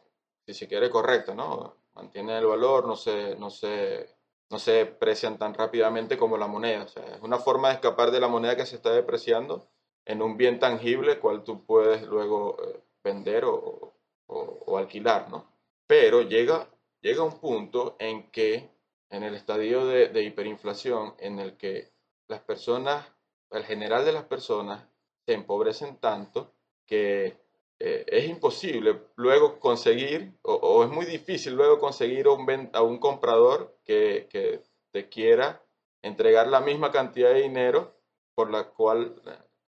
si 0.45 0.53
se 0.53 0.67
quiere, 0.67 0.89
correcta, 0.89 1.33
¿no? 1.33 1.75
Mantienen 1.93 2.35
el 2.35 2.45
valor, 2.45 2.85
no 2.85 2.95
se, 2.95 3.35
no, 3.37 3.49
se, 3.49 4.15
no 4.49 4.59
se 4.59 4.71
deprecian 4.71 5.37
tan 5.37 5.53
rápidamente 5.53 6.17
como 6.17 6.37
la 6.37 6.47
moneda. 6.47 6.83
O 6.83 6.87
sea, 6.87 7.15
es 7.15 7.21
una 7.21 7.39
forma 7.39 7.69
de 7.69 7.75
escapar 7.75 8.11
de 8.11 8.19
la 8.19 8.27
moneda 8.27 8.55
que 8.55 8.65
se 8.65 8.75
está 8.75 8.91
depreciando 8.91 9.67
en 10.05 10.21
un 10.21 10.37
bien 10.37 10.59
tangible, 10.59 11.19
cual 11.19 11.43
tú 11.43 11.65
puedes 11.65 12.03
luego 12.03 12.57
eh, 12.61 12.79
vender 13.03 13.45
o, 13.45 13.93
o, 14.27 14.77
alquilar, 14.77 15.29
¿no? 15.29 15.45
Pero 15.87 16.21
llega, 16.21 16.67
llega 17.01 17.23
un 17.23 17.39
punto 17.39 17.95
en 17.99 18.29
que, 18.31 18.69
en 19.13 19.21
el 19.21 19.35
estadio 19.35 19.85
de, 19.85 20.23
hiperinflación, 20.23 21.13
en 21.19 21.37
el 21.37 21.55
que 21.55 21.91
las 22.27 22.41
personas, 22.41 23.05
el 23.51 23.63
general 23.63 24.05
de 24.05 24.11
las 24.11 24.23
personas, 24.23 24.87
se 25.27 25.33
empobrecen 25.33 25.97
tanto 25.97 26.51
que 26.87 27.37
eh, 27.79 28.05
es 28.07 28.27
imposible 28.27 29.03
luego 29.15 29.59
conseguir, 29.59 30.33
o, 30.41 30.83
es 30.83 30.89
muy 30.89 31.05
difícil 31.05 31.53
luego 31.53 31.79
conseguir 31.79 32.27
un, 32.27 32.69
a 32.73 32.81
un 32.81 32.97
comprador 32.97 33.77
que, 33.85 34.27
que, 34.31 34.61
te 34.91 35.09
quiera 35.09 35.63
entregar 36.03 36.47
la 36.47 36.61
misma 36.61 36.91
cantidad 36.91 37.33
de 37.33 37.41
dinero 37.41 37.95
por 38.35 38.51
la 38.51 38.65
cual 38.65 39.15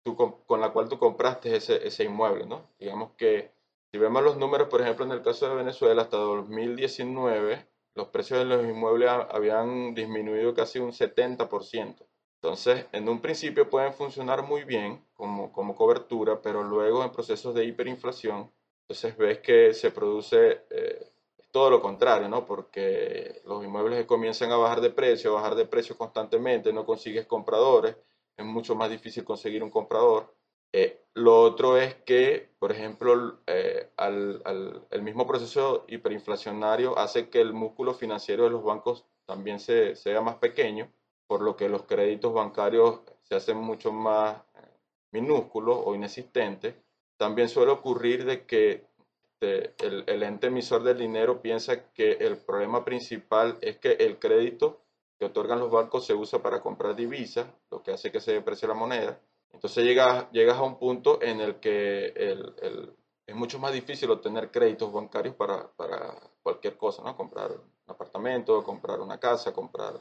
tú, 0.05 0.16
con 0.16 0.61
la 0.61 0.72
cual 0.72 0.89
tú 0.89 0.99
compraste 0.99 1.55
ese, 1.55 1.87
ese 1.87 2.03
inmueble, 2.03 2.47
¿no? 2.47 2.68
Digamos 2.80 3.12
que 3.16 3.53
si 3.93 3.99
vemos 3.99 4.24
los 4.24 4.37
números, 4.37 4.68
por 4.68 4.80
ejemplo, 4.80 5.05
en 5.05 5.12
el 5.12 5.22
caso 5.22 5.49
de 5.49 5.55
Venezuela, 5.55 6.03
hasta 6.03 6.16
2019, 6.16 7.64
los 7.95 8.09
precios 8.09 8.40
de 8.40 8.44
los 8.44 8.64
inmuebles 8.64 9.10
habían 9.10 9.94
disminuido 9.94 10.55
casi 10.55 10.78
un 10.78 10.93
70%. 10.93 12.06
Entonces, 12.43 12.86
en 12.93 13.09
un 13.09 13.20
principio 13.20 13.70
pueden 13.70 13.94
funcionar 13.94 14.43
muy 14.43 14.64
bien 14.64 15.02
como, 15.14 15.52
como 15.52 15.74
cobertura, 15.74 16.43
pero 16.43 16.62
luego 16.62 17.02
en 17.02 17.10
procesos 17.10 17.55
de 17.55 17.64
hiperinflación, 17.64 18.52
entonces 18.82 19.16
ves 19.16 19.39
que 19.39 19.73
se 19.73 19.90
produce 19.90 20.64
eh, 20.70 21.12
todo 21.51 21.70
lo 21.70 21.81
contrario, 21.81 22.28
¿no? 22.28 22.44
Porque 22.44 23.40
los 23.47 23.64
inmuebles 23.64 24.05
comienzan 24.06 24.52
a 24.52 24.56
bajar 24.56 24.81
de 24.81 24.90
precio, 24.90 25.31
a 25.31 25.40
bajar 25.40 25.55
de 25.55 25.66
precio 25.66 25.97
constantemente, 25.97 26.73
no 26.73 26.85
consigues 26.85 27.27
compradores, 27.27 27.97
es 28.36 28.44
mucho 28.44 28.74
más 28.74 28.90
difícil 28.90 29.24
conseguir 29.24 29.62
un 29.62 29.70
comprador. 29.70 30.34
Eh, 30.76 31.05
lo 31.14 31.40
otro 31.40 31.76
es 31.78 31.94
que, 31.94 32.51
por 32.59 32.72
ejemplo, 32.72 33.38
eh, 33.46 33.90
al, 33.96 34.42
al, 34.44 34.84
el 34.90 35.02
mismo 35.02 35.24
proceso 35.24 35.84
hiperinflacionario 35.86 36.98
hace 36.98 37.30
que 37.30 37.40
el 37.40 37.52
músculo 37.52 37.94
financiero 37.94 38.42
de 38.42 38.51
los 38.51 38.64
bancos 38.64 39.05
también 39.24 39.60
se, 39.60 39.94
sea 39.94 40.20
más 40.20 40.34
pequeño 40.34 40.90
por 41.28 41.42
lo 41.42 41.55
que 41.55 41.68
los 41.68 41.84
créditos 41.84 42.34
bancarios 42.34 43.02
se 43.22 43.36
hacen 43.36 43.56
mucho 43.56 43.92
más 43.92 44.36
eh, 44.56 44.68
minúsculos 45.12 45.78
o 45.84 45.94
inexistentes. 45.94 46.74
También 47.16 47.48
suele 47.48 47.70
ocurrir 47.70 48.24
de 48.24 48.44
que 48.44 48.88
este, 49.22 49.74
el, 49.86 50.02
el, 50.09 50.24
ente 50.24 50.48
emisor 50.48 50.82
del 50.82 50.98
dinero 50.98 51.40
piensa 51.40 51.92
que 51.92 52.14
el 52.14 52.36
problema 52.36 52.84
principal 52.84 53.59
es 53.60 53.78
que 53.78 53.92
el 53.92 54.18
crédito 54.18 54.80
que 55.20 55.26
otorgan 55.26 55.60
los 55.60 55.70
bancos 55.70 56.05
se 56.05 56.14
usa 56.14 56.42
para 56.42 56.60
comprar 56.60 56.96
divisas, 56.96 57.46
lo 57.70 57.80
que 57.80 57.92
hace 57.92 58.10
que 58.10 58.18
se 58.18 58.32
deprecie 58.32 58.66
la 58.66 58.74
moneda. 58.74 59.20
Entonces 59.55 59.85
llegas, 59.85 60.31
llegas 60.32 60.59
a 60.59 60.62
un 60.62 60.78
punto 60.78 61.22
en 61.22 61.40
el 61.40 61.56
que 61.56 62.06
el, 62.09 62.55
el, 62.60 62.93
es 63.26 63.35
mucho 63.35 63.59
más 63.59 63.72
difícil 63.72 64.10
obtener 64.10 64.51
créditos 64.51 64.93
bancarios 64.93 65.35
para, 65.35 65.70
para 65.76 66.14
cualquier 66.43 66.76
cosa, 66.76 67.02
¿no? 67.02 67.16
Comprar 67.16 67.52
un 67.52 67.72
apartamento, 67.86 68.62
comprar 68.62 69.01
una 69.01 69.18
casa, 69.18 69.52
comprar 69.52 69.94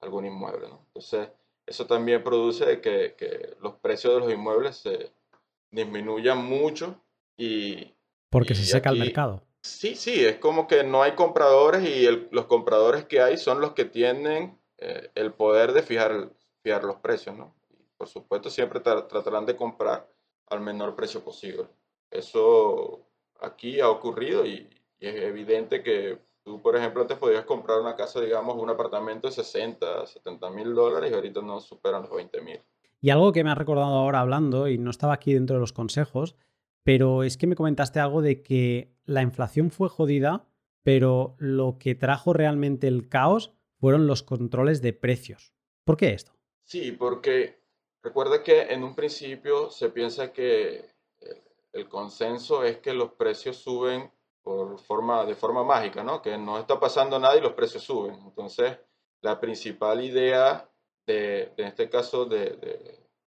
algún 0.00 0.26
inmueble. 0.26 0.68
¿no? 0.68 0.84
Entonces, 0.86 1.28
eso 1.66 1.86
también 1.86 2.22
produce 2.22 2.80
que, 2.80 3.14
que, 3.16 3.56
los 3.60 3.74
precios 3.74 4.14
de 4.14 4.20
los 4.20 4.32
inmuebles 4.32 4.76
se 4.76 5.12
disminuyan 5.70 6.44
mucho 6.44 7.00
y... 7.36 7.94
Porque 8.30 8.54
se 8.54 8.64
seca 8.64 8.90
el 8.90 8.98
mercado. 8.98 9.42
Sí, 9.62 9.94
sí, 9.94 10.24
es 10.24 10.38
como 10.38 10.66
que 10.66 10.82
no 10.82 11.02
hay 11.02 11.12
compradores 11.12 11.86
y 11.88 12.06
los 12.30 12.46
compradores 12.46 13.04
que 13.04 13.20
hay 13.20 13.36
son 13.36 13.60
los 13.60 13.72
que 13.72 13.84
tienen 13.84 14.58
eh, 14.78 15.10
el 15.14 15.32
poder 15.32 15.72
de 15.72 15.82
fijar, 15.82 16.30
fijar 16.62 16.82
los 16.84 16.96
precios, 16.96 17.36
¿no? 17.36 17.54
Y 18.02 18.04
por 18.04 18.08
supuesto 18.08 18.50
siempre 18.50 18.80
tratarán 18.80 19.46
de 19.46 19.54
comprar 19.54 20.08
al 20.48 20.60
menor 20.60 20.96
precio 20.96 21.22
posible. 21.22 21.68
Eso 22.10 23.06
aquí 23.40 23.78
ha 23.78 23.88
ocurrido 23.88 24.44
y, 24.44 24.68
es 24.98 25.14
evidente 25.16 25.82
que 25.82 26.18
tú, 26.44 26.60
por 26.60 26.76
ejemplo, 26.76 27.02
antes 27.02 27.18
podías 27.18 27.44
comprar 27.44 27.80
una 27.80 27.94
casa, 27.94 28.20
digamos, 28.20 28.56
un 28.56 28.70
apartamento 28.70 29.28
de 29.28 29.34
60, 29.34 30.06
70 30.06 30.50
mil 30.50 30.74
dólares 30.74 31.10
y 31.10 31.14
ahorita 31.14 31.42
no 31.42 31.60
superan 31.60 32.02
los 32.02 32.12
20 32.12 32.40
mil. 32.40 32.60
Y 33.00 33.10
algo 33.10 33.32
que 33.32 33.44
me 33.44 33.50
ha 33.50 33.54
recordado 33.54 33.94
ahora 33.94 34.20
hablando, 34.20 34.68
y 34.68 34.78
no 34.78 34.90
estaba 34.90 35.14
aquí 35.14 35.32
dentro 35.34 35.56
de 35.56 35.60
los 35.60 35.72
consejos, 35.72 36.36
pero 36.82 37.22
es 37.22 37.36
que 37.36 37.46
me 37.46 37.56
comentaste 37.56 38.00
algo 38.00 38.22
de 38.22 38.42
que 38.42 38.94
la 39.04 39.22
inflación 39.22 39.70
fue 39.70 39.88
jodida, 39.88 40.46
pero 40.82 41.34
lo 41.38 41.78
que 41.78 41.94
trajo 41.94 42.32
realmente 42.32 42.86
el 42.88 43.08
caos 43.08 43.52
fueron 43.78 44.06
los 44.06 44.22
controles 44.22 44.82
de 44.82 44.92
precios. 44.92 45.52
¿Por 45.84 45.96
qué 45.96 46.14
esto? 46.14 46.32
Sí, 46.64 46.92
porque 46.92 47.61
recuerda 48.02 48.42
que 48.42 48.62
en 48.62 48.84
un 48.84 48.94
principio 48.94 49.70
se 49.70 49.88
piensa 49.90 50.32
que 50.32 50.92
el 51.72 51.88
consenso 51.88 52.64
es 52.64 52.78
que 52.78 52.92
los 52.92 53.12
precios 53.12 53.56
suben 53.56 54.12
por 54.42 54.78
forma, 54.78 55.24
de 55.24 55.34
forma 55.34 55.64
mágica, 55.64 56.02
¿no? 56.02 56.20
Que 56.20 56.36
no 56.36 56.58
está 56.58 56.78
pasando 56.78 57.18
nada 57.18 57.36
y 57.36 57.40
los 57.40 57.52
precios 57.52 57.82
suben. 57.84 58.14
Entonces, 58.14 58.78
la 59.20 59.40
principal 59.40 60.02
idea 60.04 60.68
de, 61.06 61.52
en 61.56 61.66
este 61.66 61.88
caso, 61.88 62.24
de, 62.24 62.50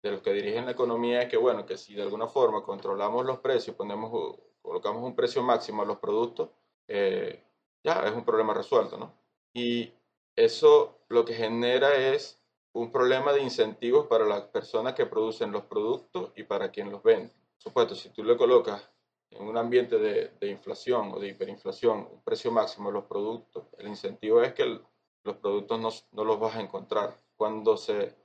de, 0.02 0.10
los 0.10 0.22
que 0.22 0.32
dirigen 0.32 0.64
la 0.64 0.72
economía 0.72 1.22
es 1.22 1.28
que, 1.28 1.36
bueno, 1.36 1.66
que 1.66 1.76
si 1.76 1.94
de 1.94 2.02
alguna 2.02 2.26
forma 2.26 2.62
controlamos 2.62 3.24
los 3.24 3.38
precios, 3.38 3.76
ponemos, 3.76 4.38
colocamos 4.60 5.02
un 5.02 5.14
precio 5.14 5.42
máximo 5.42 5.82
a 5.82 5.86
los 5.86 5.98
productos, 5.98 6.50
eh, 6.88 7.44
ya 7.84 8.04
es 8.06 8.12
un 8.12 8.24
problema 8.24 8.54
resuelto, 8.54 8.96
¿no? 8.96 9.14
Y 9.52 9.92
eso 10.34 10.98
lo 11.08 11.24
que 11.24 11.34
genera 11.34 11.94
es 11.94 12.41
un 12.74 12.90
problema 12.90 13.32
de 13.32 13.42
incentivos 13.42 14.06
para 14.06 14.24
las 14.24 14.42
personas 14.42 14.94
que 14.94 15.06
producen 15.06 15.52
los 15.52 15.64
productos 15.64 16.32
y 16.36 16.44
para 16.44 16.70
quien 16.70 16.90
los 16.90 17.02
vende 17.02 17.32
supuesto, 17.62 17.94
si 17.94 18.08
tú 18.10 18.24
le 18.24 18.36
colocas 18.36 18.90
en 19.30 19.46
un 19.46 19.56
ambiente 19.56 19.96
de, 19.98 20.50
inflación 20.50 21.12
o 21.12 21.20
de 21.20 21.28
hiperinflación 21.28 22.08
un 22.10 22.22
precio 22.22 22.50
máximo 22.50 22.88
de 22.88 22.94
los 22.94 23.04
productos, 23.04 23.64
el 23.78 23.88
incentivo 23.88 24.42
es 24.42 24.52
que 24.52 24.80
los 25.24 25.36
productos 25.36 26.06
no, 26.12 26.24
los 26.24 26.40
vas 26.40 26.56
a 26.56 26.60
encontrar 26.60 27.16
cuando 27.36 27.76
se, 27.76 28.16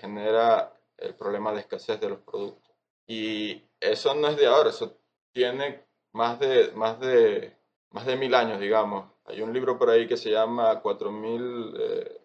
genera 0.00 0.72
el 0.96 1.14
problema 1.14 1.52
de 1.52 1.60
escasez 1.60 2.00
de 2.00 2.10
los 2.10 2.18
productos. 2.18 2.72
Y 3.06 3.62
eso 3.78 4.14
no 4.14 4.28
es 4.28 4.36
de 4.36 4.46
ahora, 4.46 4.70
eso 4.70 4.98
tiene 5.32 5.84
más 6.12 6.40
de, 6.40 6.72
más 6.72 6.98
de, 6.98 7.56
más 7.90 8.06
de 8.06 8.16
mil 8.16 8.34
años, 8.34 8.58
digamos. 8.60 9.08
Hay 9.24 9.40
un 9.40 9.52
libro 9.52 9.78
por 9.78 9.90
ahí 9.90 10.08
que 10.08 10.16
se 10.16 10.30
llama 10.30 10.80
4000 10.80 11.74
eh, 11.78 12.15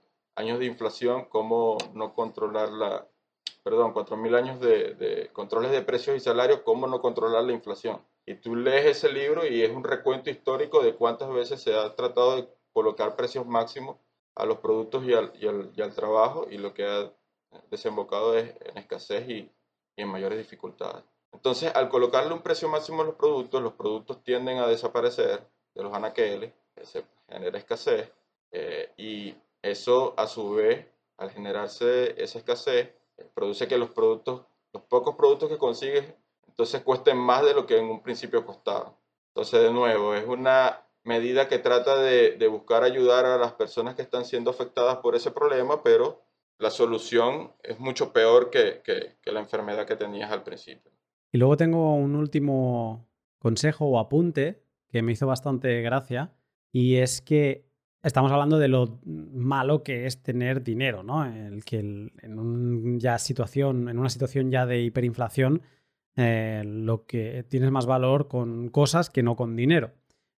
años 0.41 0.59
de 0.59 0.65
inflación, 0.65 1.25
cómo 1.25 1.77
no 1.93 2.13
controlar 2.13 2.69
la, 2.69 3.07
perdón, 3.63 3.93
4.000 3.93 4.35
años 4.35 4.59
de, 4.59 5.29
controles 5.33 5.71
de 5.71 5.81
precios 5.81 6.17
y 6.17 6.19
salarios, 6.19 6.61
cómo 6.65 6.87
no 6.87 7.01
controlar 7.01 7.43
la 7.43 7.53
inflación. 7.53 8.01
Y 8.25 8.35
tú 8.35 8.55
lees 8.55 8.85
ese 8.85 9.11
libro 9.11 9.45
y 9.47 9.63
es 9.63 9.71
un 9.71 9.83
recuento 9.83 10.29
histórico 10.29 10.83
de 10.83 10.95
cuántas 10.95 11.31
veces 11.31 11.61
se 11.61 11.75
ha 11.75 11.95
tratado 11.95 12.35
de 12.35 12.47
colocar 12.73 13.15
precios 13.15 13.45
máximos 13.45 13.97
a 14.35 14.45
los 14.45 14.57
productos 14.59 15.03
y 15.05 15.13
al, 15.13 15.31
y 15.35 15.81
al, 15.81 15.93
trabajo 15.93 16.47
y 16.49 16.57
lo 16.57 16.73
que 16.73 16.85
ha 16.85 17.11
desembocado 17.69 18.37
es 18.37 18.53
en 18.61 18.77
escasez 18.77 19.27
y, 19.29 19.51
en 19.97 20.07
mayores 20.07 20.37
dificultades. 20.37 21.03
Entonces, 21.33 21.71
al 21.75 21.89
colocarle 21.89 22.33
un 22.33 22.41
precio 22.41 22.67
máximo 22.69 23.01
a 23.01 23.05
los 23.05 23.15
productos, 23.15 23.61
los 23.61 23.73
productos 23.73 24.23
tienden 24.23 24.57
a 24.57 24.67
desaparecer 24.67 25.45
de 25.75 25.83
los 25.83 25.93
anaqueles, 25.93 26.53
se 26.81 27.03
genera 27.27 27.57
escasez 27.57 28.09
eh, 28.51 28.91
y 28.97 29.35
eso 29.71 30.13
a 30.17 30.27
su 30.27 30.51
vez, 30.51 30.85
al 31.17 31.31
generarse 31.31 32.21
esa 32.21 32.39
escasez, 32.39 32.91
produce 33.33 33.67
que 33.67 33.77
los 33.77 33.89
productos, 33.89 34.43
los 34.73 34.83
pocos 34.83 35.15
productos 35.15 35.49
que 35.49 35.57
consigues, 35.57 36.05
entonces 36.47 36.81
cuesten 36.81 37.17
más 37.17 37.43
de 37.43 37.53
lo 37.53 37.65
que 37.65 37.77
en 37.77 37.85
un 37.85 38.01
principio 38.01 38.45
costaban. 38.45 38.93
Entonces, 39.29 39.61
de 39.61 39.71
nuevo, 39.71 40.13
es 40.13 40.27
una 40.27 40.81
medida 41.03 41.47
que 41.47 41.59
trata 41.59 41.97
de, 41.97 42.47
buscar 42.47 42.83
ayudar 42.83 43.25
a 43.25 43.37
las 43.37 43.53
personas 43.53 43.95
que 43.95 44.01
están 44.01 44.25
siendo 44.25 44.51
afectadas 44.51 44.97
por 44.97 45.15
ese 45.15 45.31
problema, 45.31 45.81
pero 45.83 46.21
la 46.59 46.69
solución 46.69 47.53
es 47.63 47.79
mucho 47.79 48.13
peor 48.13 48.49
que, 48.49 48.81
que 48.83 49.31
la 49.31 49.39
enfermedad 49.39 49.87
que 49.87 49.95
tenías 49.95 50.31
al 50.31 50.43
principio. 50.43 50.91
Y 51.31 51.37
luego 51.37 51.57
tengo 51.57 51.95
un 51.95 52.15
último 52.15 53.07
consejo 53.39 53.85
o 53.85 53.99
apunte 53.99 54.63
que 54.89 55.01
me 55.01 55.13
hizo 55.13 55.25
bastante 55.25 55.81
gracia, 55.81 56.33
y 56.71 56.97
es 56.97 57.21
que 57.21 57.70
estamos 58.03 58.31
hablando 58.31 58.57
de 58.59 58.67
lo 58.67 58.99
malo 59.05 59.83
que 59.83 60.05
es 60.05 60.21
tener 60.23 60.63
dinero, 60.63 61.03
¿no? 61.03 61.25
El 61.25 61.63
que 61.63 61.79
en, 61.79 62.39
una 62.39 63.17
situación 63.19 64.51
ya 64.51 64.65
de 64.65 64.81
hiperinflación, 64.81 65.61
eh, 66.15 66.63
lo 66.65 67.05
que 67.05 67.45
tienes 67.47 67.71
más 67.71 67.85
valor 67.85 68.27
con 68.27 68.69
cosas 68.69 69.09
que 69.09 69.23
no 69.23 69.35
con 69.35 69.55
dinero. 69.55 69.91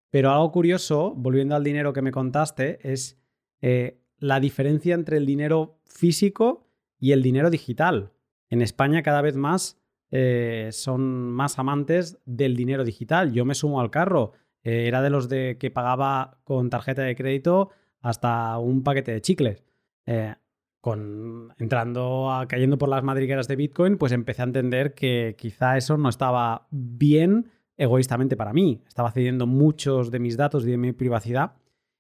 Pero 0.10 0.32
algo 0.32 0.52
curioso, 0.52 1.14
volviendo 1.16 1.56
al 1.56 1.64
dinero 1.64 1.94
que 1.94 2.04
me 2.04 2.12
contaste, 2.12 2.80
es 2.84 3.18
eh, 3.62 4.00
la 4.20 4.40
diferencia 4.40 4.94
entre 4.94 5.18
el 5.18 5.26
dinero 5.26 5.80
físico 5.86 6.68
y 7.00 7.12
el 7.14 7.24
dinero 7.24 7.50
digital. 7.50 8.12
En 8.50 8.62
España 8.62 9.02
cada 9.02 9.22
vez 9.22 9.36
más 9.36 9.82
eh, 10.12 10.70
son 10.72 11.32
más 11.32 11.58
amantes 11.58 12.20
del 12.26 12.56
dinero 12.56 12.84
digital. 12.84 13.34
Yo 13.34 13.46
me 13.46 13.56
sumo 13.56 13.82
al 13.82 13.90
carro 13.90 14.34
eh, 14.64 14.88
era 14.88 15.02
de 15.02 15.10
los 15.10 15.30
de 15.30 15.58
que 15.60 15.72
pagaba 15.72 16.40
con 16.44 16.70
tarjeta 16.70 17.04
de 17.04 17.16
crédito 17.16 17.70
hasta 18.02 18.58
un 18.58 18.84
paquete 18.84 19.12
de 19.12 19.22
chicles. 19.22 19.64
Eh, 20.06 20.36
con, 20.82 21.54
entrando, 21.60 22.30
cayendo 22.50 22.78
por 22.78 22.90
las 22.90 23.04
madrigueras 23.04 23.48
de 23.48 23.56
Bitcoin, 23.56 23.98
pues 23.98 24.12
empecé 24.12 24.42
a 24.42 24.46
entender 24.46 24.94
que 24.94 25.36
quizá 25.38 25.78
eso 25.78 25.98
no 25.98 26.10
estaba 26.10 26.68
bien 26.72 27.52
egoístamente 27.78 28.36
para 28.36 28.52
mí. 28.52 28.84
Estaba 28.86 29.12
cediendo 29.12 29.48
muchos 29.48 30.12
de 30.12 30.20
mis 30.20 30.36
datos 30.36 30.66
y 30.66 30.72
de 30.72 30.78
mi 30.78 30.92
privacidad 30.92 31.54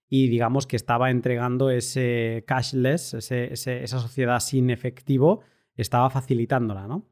y 0.09 0.27
digamos 0.27 0.67
que 0.67 0.75
estaba 0.75 1.09
entregando 1.09 1.69
ese 1.69 2.43
cashless, 2.45 3.15
esa 3.15 3.99
sociedad 3.99 4.39
sin 4.41 4.69
efectivo, 4.69 5.41
estaba 5.75 6.09
facilitándola, 6.09 6.87
¿no? 6.87 7.07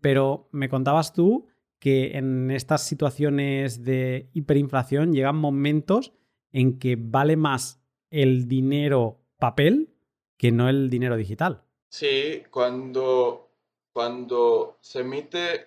Pero 0.00 0.48
me 0.50 0.68
contabas 0.70 1.12
tú 1.12 1.48
que 1.82 2.16
en 2.16 2.52
estas 2.52 2.86
situaciones 2.86 3.82
de 3.82 4.30
hiperinflación 4.34 5.12
llegan 5.12 5.34
momentos 5.34 6.12
en 6.52 6.78
que 6.78 6.94
vale 6.96 7.34
más 7.34 7.82
el 8.08 8.46
dinero 8.46 9.18
papel 9.36 9.92
que 10.36 10.52
no 10.52 10.68
el 10.68 10.88
dinero 10.88 11.16
digital. 11.16 11.64
Sí, 11.88 12.44
cuando, 12.52 13.48
cuando 13.92 14.76
se 14.80 15.00
emite, 15.00 15.54
eh, 15.54 15.66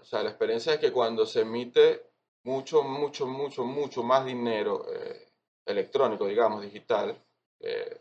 o 0.00 0.04
sea, 0.06 0.22
la 0.22 0.30
experiencia 0.30 0.72
es 0.72 0.80
que 0.80 0.92
cuando 0.92 1.26
se 1.26 1.42
emite 1.42 2.06
mucho, 2.44 2.82
mucho, 2.82 3.26
mucho, 3.26 3.62
mucho 3.62 4.02
más 4.02 4.24
dinero 4.24 4.86
eh, 4.90 5.28
electrónico, 5.66 6.26
digamos, 6.26 6.62
digital, 6.62 7.22
eh, 7.60 7.98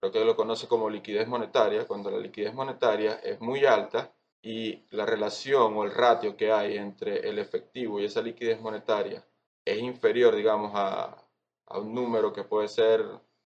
creo 0.00 0.12
que 0.12 0.24
lo 0.24 0.34
conoce 0.34 0.66
como 0.66 0.88
liquidez 0.88 1.28
monetaria, 1.28 1.86
cuando 1.86 2.10
la 2.10 2.20
liquidez 2.20 2.54
monetaria 2.54 3.16
es 3.16 3.38
muy 3.38 3.66
alta, 3.66 4.14
y 4.42 4.84
la 4.90 5.06
relación 5.06 5.76
o 5.76 5.84
el 5.84 5.92
ratio 5.92 6.36
que 6.36 6.50
hay 6.50 6.76
entre 6.76 7.28
el 7.28 7.38
efectivo 7.38 8.00
y 8.00 8.04
esa 8.04 8.20
liquidez 8.20 8.60
monetaria 8.60 9.24
es 9.64 9.78
inferior, 9.78 10.34
digamos, 10.34 10.72
a, 10.74 11.16
un 11.74 11.94
número 11.94 12.32
que 12.32 12.44
puede 12.44 12.68
ser 12.68 13.02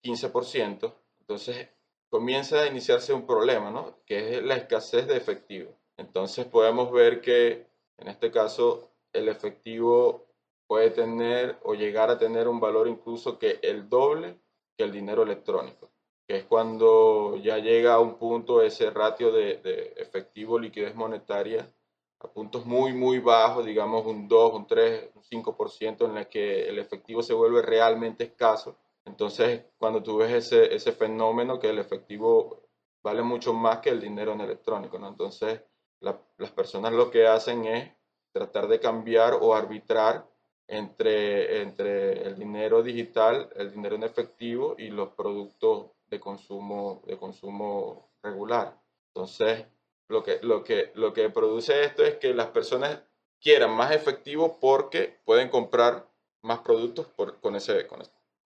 15%, 0.04 0.94
entonces 1.20 1.68
comienza 2.10 2.62
a 2.62 2.68
iniciarse 2.68 3.12
un 3.12 3.26
problema, 3.26 3.72
¿no? 3.72 3.98
Que 4.06 4.38
es 4.38 4.44
la 4.44 4.56
escasez 4.56 5.08
de 5.08 5.18
efectivo. 5.18 5.72
Entonces 5.98 6.46
podemos 6.46 6.92
ver 6.92 7.20
que 7.20 7.68
en 7.98 8.08
este 8.08 8.32
caso 8.32 8.92
el 9.12 9.28
efectivo 9.28 10.28
puede 10.68 10.92
tener 10.92 11.58
o 11.64 11.74
llegar 11.74 12.10
a 12.10 12.18
tener 12.18 12.48
un 12.48 12.60
valor 12.60 12.88
incluso 12.88 13.38
que 13.38 13.60
el 13.64 13.90
doble 13.90 14.38
que 14.78 14.84
el 14.84 14.92
dinero 14.92 15.24
electrónico 15.24 15.90
que 16.28 16.38
es 16.38 16.44
cuando 16.46 17.38
ya 17.38 17.58
llega 17.60 17.94
a 17.94 18.00
un 18.00 18.16
punto 18.16 18.62
ese 18.62 18.90
ratio 18.90 19.32
de, 19.32 19.94
efectivo 19.98 20.58
liquidez 20.60 20.96
monetaria 20.96 21.72
a 22.20 22.28
puntos 22.28 22.66
muy, 22.66 22.94
muy 22.94 23.20
bajos, 23.20 23.66
digamos 23.66 24.06
un 24.06 24.28
2, 24.28 24.54
un 24.54 24.66
3, 24.66 25.12
un 25.16 25.22
5%, 25.22 26.10
en 26.10 26.18
el 26.18 26.28
que 26.28 26.68
el 26.68 26.80
efectivo 26.80 27.22
se 27.22 27.34
vuelve 27.34 27.62
realmente 27.62 28.24
escaso. 28.24 28.78
Entonces, 29.04 29.66
cuando 29.78 30.02
tú 30.02 30.18
ves 30.18 30.32
ese, 30.32 30.74
ese 30.74 30.92
fenómeno 30.94 31.60
que 31.60 31.70
el 31.70 31.78
efectivo 31.78 32.64
vale 33.04 33.22
mucho 33.22 33.54
más 33.54 33.80
que 33.80 33.90
el 33.90 34.02
dinero 34.02 34.34
en 34.34 34.42
electrónico, 34.42 34.98
¿no? 34.98 35.10
Entonces, 35.10 35.62
las 36.00 36.52
personas 36.52 36.94
lo 36.94 37.12
que 37.12 37.28
hacen 37.28 37.66
es 37.66 37.92
tratar 38.32 38.68
de 38.68 38.80
cambiar 38.80 39.38
o 39.40 39.54
arbitrar 39.54 40.28
entre, 40.68 41.62
entre 41.62 42.24
el 42.24 42.38
dinero 42.38 42.82
digital, 42.82 43.50
el 43.56 43.72
dinero 43.72 43.96
en 43.96 44.04
efectivo 44.04 44.76
y 44.78 44.90
los 44.90 45.10
productos 45.10 45.92
de 46.10 46.20
consumo, 46.20 47.02
de 47.08 47.18
consumo 47.18 48.10
regular. 48.22 48.80
Entonces, 49.14 49.66
lo 50.08 50.24
que, 50.24 50.40
lo, 50.42 50.64
que, 50.64 50.92
lo 50.96 51.14
que 51.14 51.30
produce 51.30 51.84
esto 51.84 52.04
es 52.04 52.16
que 52.16 52.34
las 52.34 52.48
personas 52.48 53.04
quieran 53.40 53.76
más 53.76 53.92
efectivo 53.92 54.58
porque 54.60 55.20
pueden 55.26 55.50
comprar 55.50 56.08
más 56.42 56.60
productos 56.60 57.08
con, 57.42 57.56
ese, 57.56 57.88
con, 57.88 58.00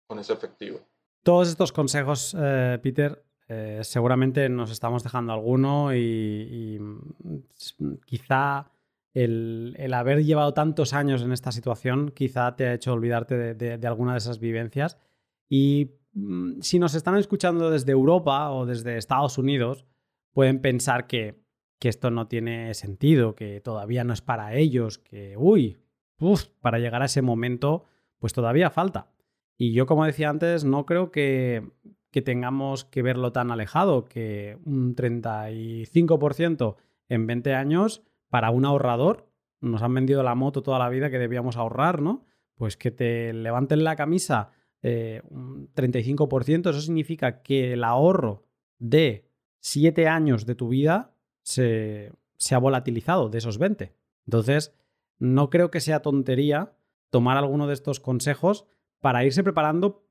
con, 0.07 0.19
ese 0.19 0.33
efectivo. 0.33 0.79
Todos 1.23 1.49
estos 1.49 1.71
consejos, 1.71 2.35
eh, 2.39 2.79
Peter, 2.81 3.23
eh, 3.47 3.79
seguramente 3.83 4.47
nos 4.47 4.71
estamos 4.71 5.03
dejando 5.03 5.33
alguno 5.33 5.93
y, 5.93 5.99
y, 5.99 6.79
quizá 8.05 8.71
el, 9.13 9.93
haber 9.93 10.23
llevado 10.23 10.53
tantos 10.53 10.93
años 10.93 11.21
en 11.23 11.31
esta 11.31 11.51
situación 11.51 12.11
quizá 12.11 12.55
te 12.55 12.67
ha 12.67 12.73
hecho 12.73 12.93
olvidarte 12.93 13.55
de, 13.55 13.87
alguna 13.87 14.13
de 14.13 14.19
esas 14.19 14.39
vivencias. 14.39 14.97
Y 15.49 15.85
mm, 15.85 15.98
si 16.61 16.79
nos 16.79 16.95
están 16.95 17.17
escuchando 17.17 17.69
desde 17.69 17.91
Europa 17.91 18.51
o 18.51 18.65
desde 18.65 18.97
Estados 18.97 19.37
Unidos, 19.37 19.85
pueden 20.33 20.59
pensar 20.61 21.07
que, 21.07 21.39
esto 21.81 22.11
no 22.11 22.27
tiene 22.27 22.73
sentido, 22.73 23.35
que 23.35 23.61
todavía 23.61 24.03
no 24.03 24.13
es 24.13 24.21
para 24.21 24.53
ellos, 24.55 24.97
que, 24.97 25.37
uy, 25.37 25.77
para 26.59 26.79
llegar 26.79 27.01
a 27.01 27.05
ese 27.05 27.21
momento, 27.21 27.85
pues 28.17 28.33
todavía 28.33 28.69
falta. 28.69 29.11
Y 29.57 29.73
yo, 29.73 29.85
como 29.85 30.05
decía 30.05 30.29
antes, 30.29 30.65
no 30.65 30.85
creo 30.85 31.11
que, 31.11 31.71
que 32.11 32.21
tengamos 32.21 32.83
que 32.83 33.01
verlo 33.01 33.31
tan 33.31 33.51
alejado, 33.51 34.05
que 34.05 34.57
un 34.65 34.95
35% 34.95 36.75
en 37.07 37.27
20 37.27 37.53
años 37.53 38.03
para 38.29 38.51
un 38.51 38.65
ahorrador, 38.65 39.29
nos 39.61 39.81
han 39.81 39.93
vendido 39.93 40.23
la 40.23 40.35
moto 40.35 40.63
toda 40.63 40.79
la 40.79 40.89
vida 40.89 41.09
que 41.09 41.19
debíamos 41.19 41.57
ahorrar, 41.57 42.01
¿no? 42.01 42.25
Pues 42.55 42.77
que 42.77 42.91
te 42.91 43.33
levanten 43.33 43.83
la 43.83 43.95
camisa 43.95 44.51
eh, 44.81 45.21
un 45.29 45.73
35%, 45.73 46.69
eso 46.69 46.81
significa 46.81 47.41
que 47.41 47.73
el 47.73 47.83
ahorro 47.83 48.45
de 48.77 49.25
7 49.59 50.07
años 50.07 50.45
de 50.45 50.55
tu 50.55 50.69
vida 50.69 51.13
se, 51.41 52.11
se 52.37 52.55
ha 52.55 52.59
volatilizado 52.59 53.29
de 53.29 53.37
esos 53.37 53.57
20. 53.57 53.93
Entonces, 54.25 54.73
no 55.17 55.49
creo 55.49 55.69
que 55.69 55.81
sea 55.81 56.01
tontería 56.01 56.73
tomar 57.09 57.37
alguno 57.37 57.67
de 57.67 57.73
estos 57.73 57.99
consejos 57.99 58.65
para 58.99 59.25
irse 59.25 59.43
preparando 59.43 60.05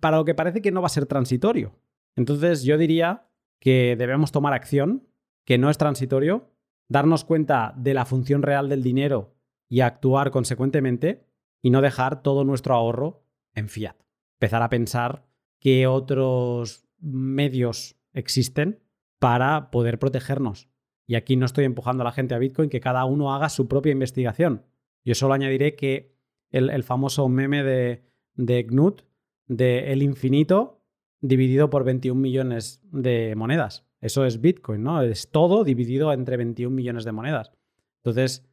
para 0.00 0.18
lo 0.18 0.24
que 0.24 0.34
parece 0.34 0.62
que 0.62 0.70
no 0.70 0.80
va 0.80 0.86
a 0.86 0.90
ser 0.90 1.06
transitorio. 1.06 1.74
Entonces 2.16 2.62
yo 2.62 2.78
diría 2.78 3.26
que 3.58 3.96
debemos 3.98 4.30
tomar 4.30 4.52
acción, 4.52 5.08
que 5.44 5.58
no 5.58 5.70
es 5.70 5.78
transitorio, 5.78 6.50
darnos 6.88 7.24
cuenta 7.24 7.74
de 7.76 7.94
la 7.94 8.04
función 8.04 8.42
real 8.42 8.68
del 8.68 8.82
dinero 8.82 9.34
y 9.68 9.80
actuar 9.80 10.30
consecuentemente 10.30 11.26
y 11.62 11.70
no 11.70 11.80
dejar 11.80 12.22
todo 12.22 12.44
nuestro 12.44 12.74
ahorro 12.74 13.24
en 13.54 13.68
fiat. 13.68 13.96
Empezar 14.44 14.62
a 14.62 14.68
pensar 14.68 15.24
qué 15.58 15.86
otros 15.86 16.84
medios 17.00 17.96
existen 18.12 18.78
para 19.18 19.70
poder 19.70 19.98
protegernos. 19.98 20.68
Y 21.06 21.14
aquí 21.14 21.36
no 21.36 21.46
estoy 21.46 21.64
empujando 21.64 22.02
a 22.02 22.04
la 22.04 22.12
gente 22.12 22.34
a 22.34 22.38
Bitcoin, 22.38 22.68
que 22.68 22.78
cada 22.78 23.06
uno 23.06 23.34
haga 23.34 23.48
su 23.48 23.68
propia 23.68 23.92
investigación. 23.92 24.66
Yo 25.02 25.14
solo 25.14 25.32
añadiré 25.32 25.76
que 25.76 26.14
el, 26.50 26.82
famoso 26.82 27.26
meme 27.30 27.62
de, 27.62 28.04
de 28.34 28.66
Knut, 28.66 29.06
de 29.46 29.94
el 29.94 30.02
infinito 30.02 30.82
dividido 31.22 31.70
por 31.70 31.84
21 31.84 32.20
millones 32.20 32.82
de 32.92 33.34
monedas. 33.36 33.86
Eso 34.02 34.26
es 34.26 34.42
Bitcoin, 34.42 34.82
¿no? 34.82 35.00
Es 35.00 35.30
todo 35.30 35.64
dividido 35.64 36.12
entre 36.12 36.36
21 36.36 36.76
millones 36.76 37.06
de 37.06 37.12
monedas. 37.12 37.50
Entonces, 38.02 38.46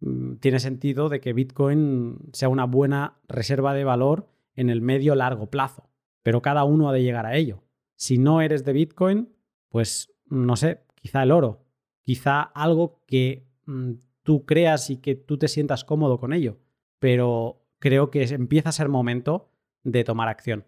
mm, 0.00 0.34
tiene 0.40 0.60
sentido 0.60 1.08
de 1.08 1.20
que 1.20 1.32
Bitcoin 1.32 2.18
sea 2.34 2.50
una 2.50 2.66
buena 2.66 3.16
reserva 3.28 3.72
de 3.72 3.84
valor 3.84 4.28
en 4.58 4.70
el 4.70 4.80
medio 4.80 5.14
largo 5.14 5.50
plazo, 5.50 5.88
pero 6.22 6.42
cada 6.42 6.64
uno 6.64 6.88
ha 6.88 6.92
de 6.92 7.02
llegar 7.02 7.26
a 7.26 7.36
ello. 7.36 7.62
Si 7.96 8.18
no 8.18 8.40
eres 8.40 8.64
de 8.64 8.72
Bitcoin, 8.72 9.34
pues 9.68 10.12
no 10.26 10.56
sé, 10.56 10.84
quizá 10.94 11.22
el 11.22 11.32
oro, 11.32 11.64
quizá 12.02 12.42
algo 12.42 13.02
que 13.06 13.46
mm, 13.66 13.92
tú 14.22 14.44
creas 14.44 14.90
y 14.90 14.98
que 14.98 15.14
tú 15.14 15.38
te 15.38 15.48
sientas 15.48 15.84
cómodo 15.84 16.18
con 16.18 16.32
ello, 16.32 16.58
pero 16.98 17.64
creo 17.78 18.10
que 18.10 18.24
empieza 18.24 18.70
a 18.70 18.72
ser 18.72 18.88
momento 18.88 19.50
de 19.84 20.04
tomar 20.04 20.28
acción. 20.28 20.66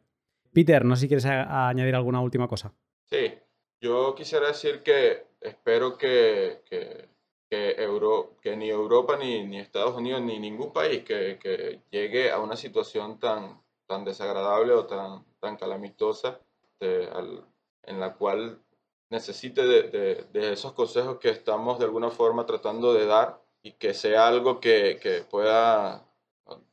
Peter, 0.53 0.85
no 0.85 0.97
sé 0.97 1.03
si 1.03 1.09
quieres 1.09 1.27
añadir 1.27 1.95
alguna 1.95 2.21
última 2.21 2.49
cosa. 2.49 2.75
Sí, 3.07 3.35
yo 3.81 4.15
quisiera 4.15 4.49
decir 4.49 4.83
que 4.83 5.27
espero 5.41 5.97
que, 5.97 6.63
que, 6.69 7.09
que, 7.49 8.57
ni 8.57 8.69
Europa, 8.69 9.17
ni, 9.17 9.45
ni, 9.45 9.59
Estados 9.59 9.97
Unidos, 9.97 10.23
ni 10.23 10.39
ningún 10.39 10.73
país 10.73 11.03
que, 11.05 11.81
llegue 11.91 12.31
a 12.31 12.39
una 12.41 12.57
situación 12.57 13.19
tan, 13.19 13.61
tan 13.91 14.05
desagradable 14.05 14.73
o 14.73 14.87
tan, 14.87 15.25
tan 15.41 15.57
calamitosa 15.57 16.39
en 16.79 17.99
la 17.99 18.15
cual 18.15 18.63
necesite 19.11 19.63
de, 19.67 20.29
de, 20.33 20.53
esos 20.53 20.75
consejos 20.75 21.19
que 21.19 21.31
estamos 21.31 21.81
de 21.81 21.87
alguna 21.87 22.09
forma 22.11 22.47
tratando 22.47 22.95
de 22.95 23.07
dar 23.07 23.43
y 23.63 23.73
que 23.73 23.93
sea 23.93 24.29
algo 24.29 24.61
que, 24.61 25.01
que 25.03 25.23
pueda, 25.23 26.07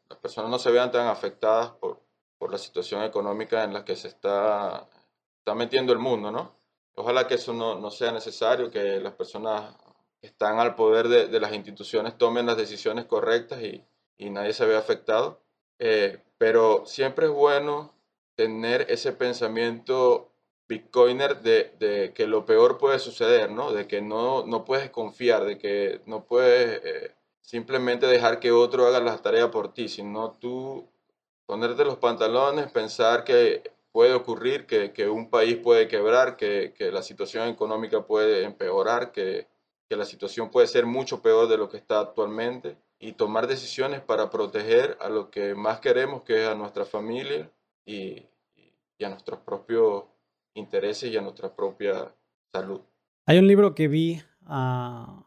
las 0.08 0.20
personas 0.20 0.52
no 0.52 0.60
se 0.60 0.70
vean 0.70 0.92
tan 0.92 1.08
afectadas 1.08 1.72
por, 1.72 2.00
por 2.38 2.52
la 2.52 2.60
situación 2.60 3.02
económica 3.02 3.64
en 3.64 3.74
la 3.74 3.84
que 3.84 3.96
se 3.96 4.10
está, 4.10 4.88
está 5.40 5.56
metiendo 5.56 5.94
el 5.94 6.00
mundo, 6.00 6.30
¿no? 6.30 6.56
Ojalá 6.94 7.28
que 7.28 7.34
eso 7.34 7.52
no, 7.52 7.80
no 7.80 7.90
sea 7.90 8.12
necesario, 8.12 8.70
que 8.70 9.00
las 9.00 9.14
personas 9.14 9.76
que 10.22 10.28
están 10.28 10.60
al 10.60 10.76
poder 10.76 11.08
de, 11.08 11.28
de 11.28 11.40
las 11.40 11.52
instituciones 11.52 12.16
tomen 12.16 12.46
las 12.46 12.58
decisiones 12.58 13.06
correctas 13.06 13.60
y, 13.64 13.84
y 14.20 14.30
nadie 14.30 14.54
se 14.54 14.68
vea 14.68 14.78
afectado. 14.78 15.42
Eh, 15.80 16.20
pero 16.38 16.86
siempre 16.86 17.28
es 17.28 17.32
bueno 17.32 17.94
tener 18.36 18.86
ese 18.90 19.14
pensamiento 19.14 20.32
bitcoiner 20.68 21.42
de, 21.42 22.12
que 22.14 22.28
lo 22.28 22.46
peor 22.46 22.78
puede 22.78 23.00
suceder, 23.00 23.52
¿no? 23.52 23.72
De 23.72 23.88
que 23.88 24.02
no, 24.02 24.46
no 24.46 24.66
puedes 24.66 24.90
confiar, 24.90 25.46
de 25.46 25.58
que 25.58 26.02
no 26.06 26.26
puedes 26.26 26.82
eh, 26.84 27.16
simplemente 27.42 28.06
dejar 28.08 28.40
que 28.40 28.52
otro 28.52 28.86
haga 28.86 29.00
las 29.00 29.22
tareas 29.22 29.50
por 29.50 29.74
ti, 29.74 29.88
sino 29.88 30.32
tú 30.32 30.88
ponerte 31.46 31.86
los 31.86 31.98
pantalones, 31.98 32.72
pensar 32.72 33.24
que 33.24 33.72
puede 33.92 34.14
ocurrir, 34.14 34.66
que, 34.68 35.10
un 35.10 35.30
país 35.30 35.58
puede 35.58 35.88
quebrar, 35.88 36.38
que, 36.38 36.74
la 36.92 37.02
situación 37.02 37.48
económica 37.48 38.06
puede 38.06 38.44
empeorar, 38.44 39.12
que 39.12 39.48
la 39.90 40.06
situación 40.06 40.52
puede 40.52 40.68
ser 40.68 40.86
mucho 40.86 41.22
peor 41.22 41.48
de 41.48 41.58
lo 41.58 41.70
que 41.70 41.78
está 41.78 42.00
actualmente 42.02 42.78
y 43.00 43.14
tomar 43.14 43.48
decisiones 43.48 44.02
para 44.02 44.30
proteger 44.30 44.98
a 45.02 45.10
lo 45.10 45.30
que 45.30 45.56
más 45.56 45.80
queremos, 45.80 46.24
que 46.24 46.44
es 46.44 46.48
a 46.48 46.56
nuestra 46.56 46.86
familia 46.86 47.52
y, 47.86 48.26
y 48.98 49.04
a 49.04 49.10
nuestros 49.10 49.40
propios 49.42 50.06
intereses 50.54 51.12
y 51.12 51.18
a 51.18 51.22
nuestra 51.22 51.56
propia 51.56 52.12
salud. 52.52 52.82
Hay 53.26 53.38
un 53.38 53.48
libro 53.48 53.76
que 53.76 53.88
vi 53.88 54.22
uh, 54.50 55.24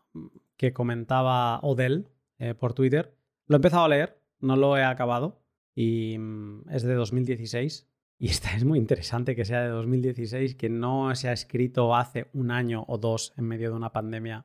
que 0.56 0.72
comentaba 0.72 1.60
Odell 1.60 2.08
eh, 2.38 2.54
por 2.54 2.74
Twitter. 2.74 3.14
Lo 3.46 3.56
he 3.56 3.58
empezado 3.58 3.84
a 3.84 3.88
leer, 3.88 4.20
no 4.40 4.56
lo 4.56 4.76
he 4.76 4.84
acabado, 4.84 5.40
y 5.74 6.18
mm, 6.18 6.70
es 6.70 6.82
de 6.82 6.94
2016. 6.94 7.88
Y 8.18 8.28
esta 8.30 8.54
es 8.56 8.64
muy 8.64 8.78
interesante 8.78 9.36
que 9.36 9.44
sea 9.44 9.62
de 9.62 9.68
2016, 9.68 10.54
que 10.56 10.68
no 10.68 11.14
se 11.14 11.28
ha 11.28 11.32
escrito 11.32 11.94
hace 11.94 12.28
un 12.32 12.50
año 12.50 12.84
o 12.88 12.98
dos 12.98 13.32
en 13.36 13.46
medio 13.46 13.70
de 13.70 13.76
una 13.76 13.92
pandemia. 13.92 14.44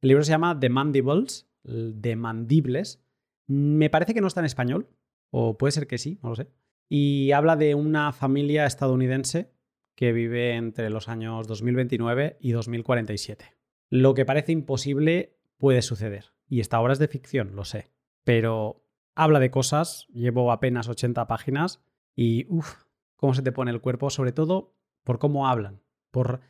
El 0.00 0.08
libro 0.08 0.24
se 0.24 0.30
llama 0.30 0.58
The 0.58 0.68
Mandibles, 0.68 1.48
de 1.66 2.16
mandibles. 2.16 3.02
Me 3.46 3.90
parece 3.90 4.14
que 4.14 4.20
no 4.20 4.26
está 4.26 4.40
en 4.40 4.46
español, 4.46 4.88
o 5.30 5.58
puede 5.58 5.72
ser 5.72 5.86
que 5.86 5.98
sí, 5.98 6.18
no 6.22 6.30
lo 6.30 6.36
sé. 6.36 6.48
Y 6.88 7.32
habla 7.32 7.56
de 7.56 7.74
una 7.74 8.12
familia 8.12 8.66
estadounidense 8.66 9.52
que 9.94 10.12
vive 10.12 10.54
entre 10.54 10.90
los 10.90 11.08
años 11.08 11.48
2029 11.48 12.36
y 12.40 12.52
2047. 12.52 13.56
Lo 13.88 14.14
que 14.14 14.24
parece 14.24 14.52
imposible 14.52 15.38
puede 15.58 15.82
suceder. 15.82 16.32
Y 16.48 16.60
esta 16.60 16.80
obra 16.80 16.92
es 16.92 16.98
de 16.98 17.08
ficción, 17.08 17.56
lo 17.56 17.64
sé. 17.64 17.90
Pero 18.24 18.84
habla 19.14 19.40
de 19.40 19.50
cosas, 19.50 20.06
llevo 20.12 20.52
apenas 20.52 20.88
80 20.88 21.26
páginas 21.26 21.82
y 22.14 22.46
uff, 22.48 22.84
cómo 23.16 23.34
se 23.34 23.42
te 23.42 23.52
pone 23.52 23.70
el 23.70 23.80
cuerpo, 23.80 24.10
sobre 24.10 24.32
todo 24.32 24.74
por 25.02 25.18
cómo 25.18 25.48
hablan, 25.48 25.80
por, 26.10 26.40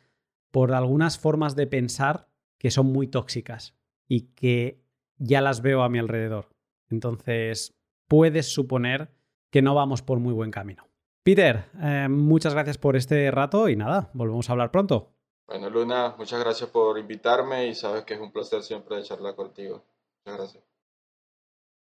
por 0.51 0.73
algunas 0.73 1.17
formas 1.17 1.55
de 1.55 1.67
pensar 1.67 2.27
que 2.57 2.71
son 2.71 2.87
muy 2.87 3.07
tóxicas 3.07 3.75
y 4.07 4.21
que 4.33 4.83
ya 5.17 5.41
las 5.41 5.61
veo 5.61 5.83
a 5.83 5.89
mi 5.89 5.99
alrededor. 5.99 6.49
Entonces, 6.89 7.75
puedes 8.07 8.53
suponer 8.53 9.11
que 9.51 9.61
no 9.61 9.75
vamos 9.75 10.01
por 10.01 10.19
muy 10.19 10.33
buen 10.33 10.51
camino. 10.51 10.87
Peter, 11.23 11.65
eh, 11.81 12.07
muchas 12.09 12.53
gracias 12.53 12.77
por 12.77 12.95
este 12.95 13.29
rato 13.31 13.67
y 13.69 13.75
nada, 13.75 14.09
volvemos 14.13 14.49
a 14.49 14.53
hablar 14.53 14.71
pronto. 14.71 15.11
Bueno, 15.45 15.69
Luna, 15.69 16.15
muchas 16.17 16.39
gracias 16.39 16.69
por 16.69 16.97
invitarme 16.97 17.67
y 17.67 17.75
sabes 17.75 18.03
que 18.03 18.13
es 18.13 18.19
un 18.19 18.31
placer 18.31 18.63
siempre 18.63 19.01
charlar 19.03 19.35
contigo. 19.35 19.83
Muchas 20.25 20.39
gracias. 20.39 20.76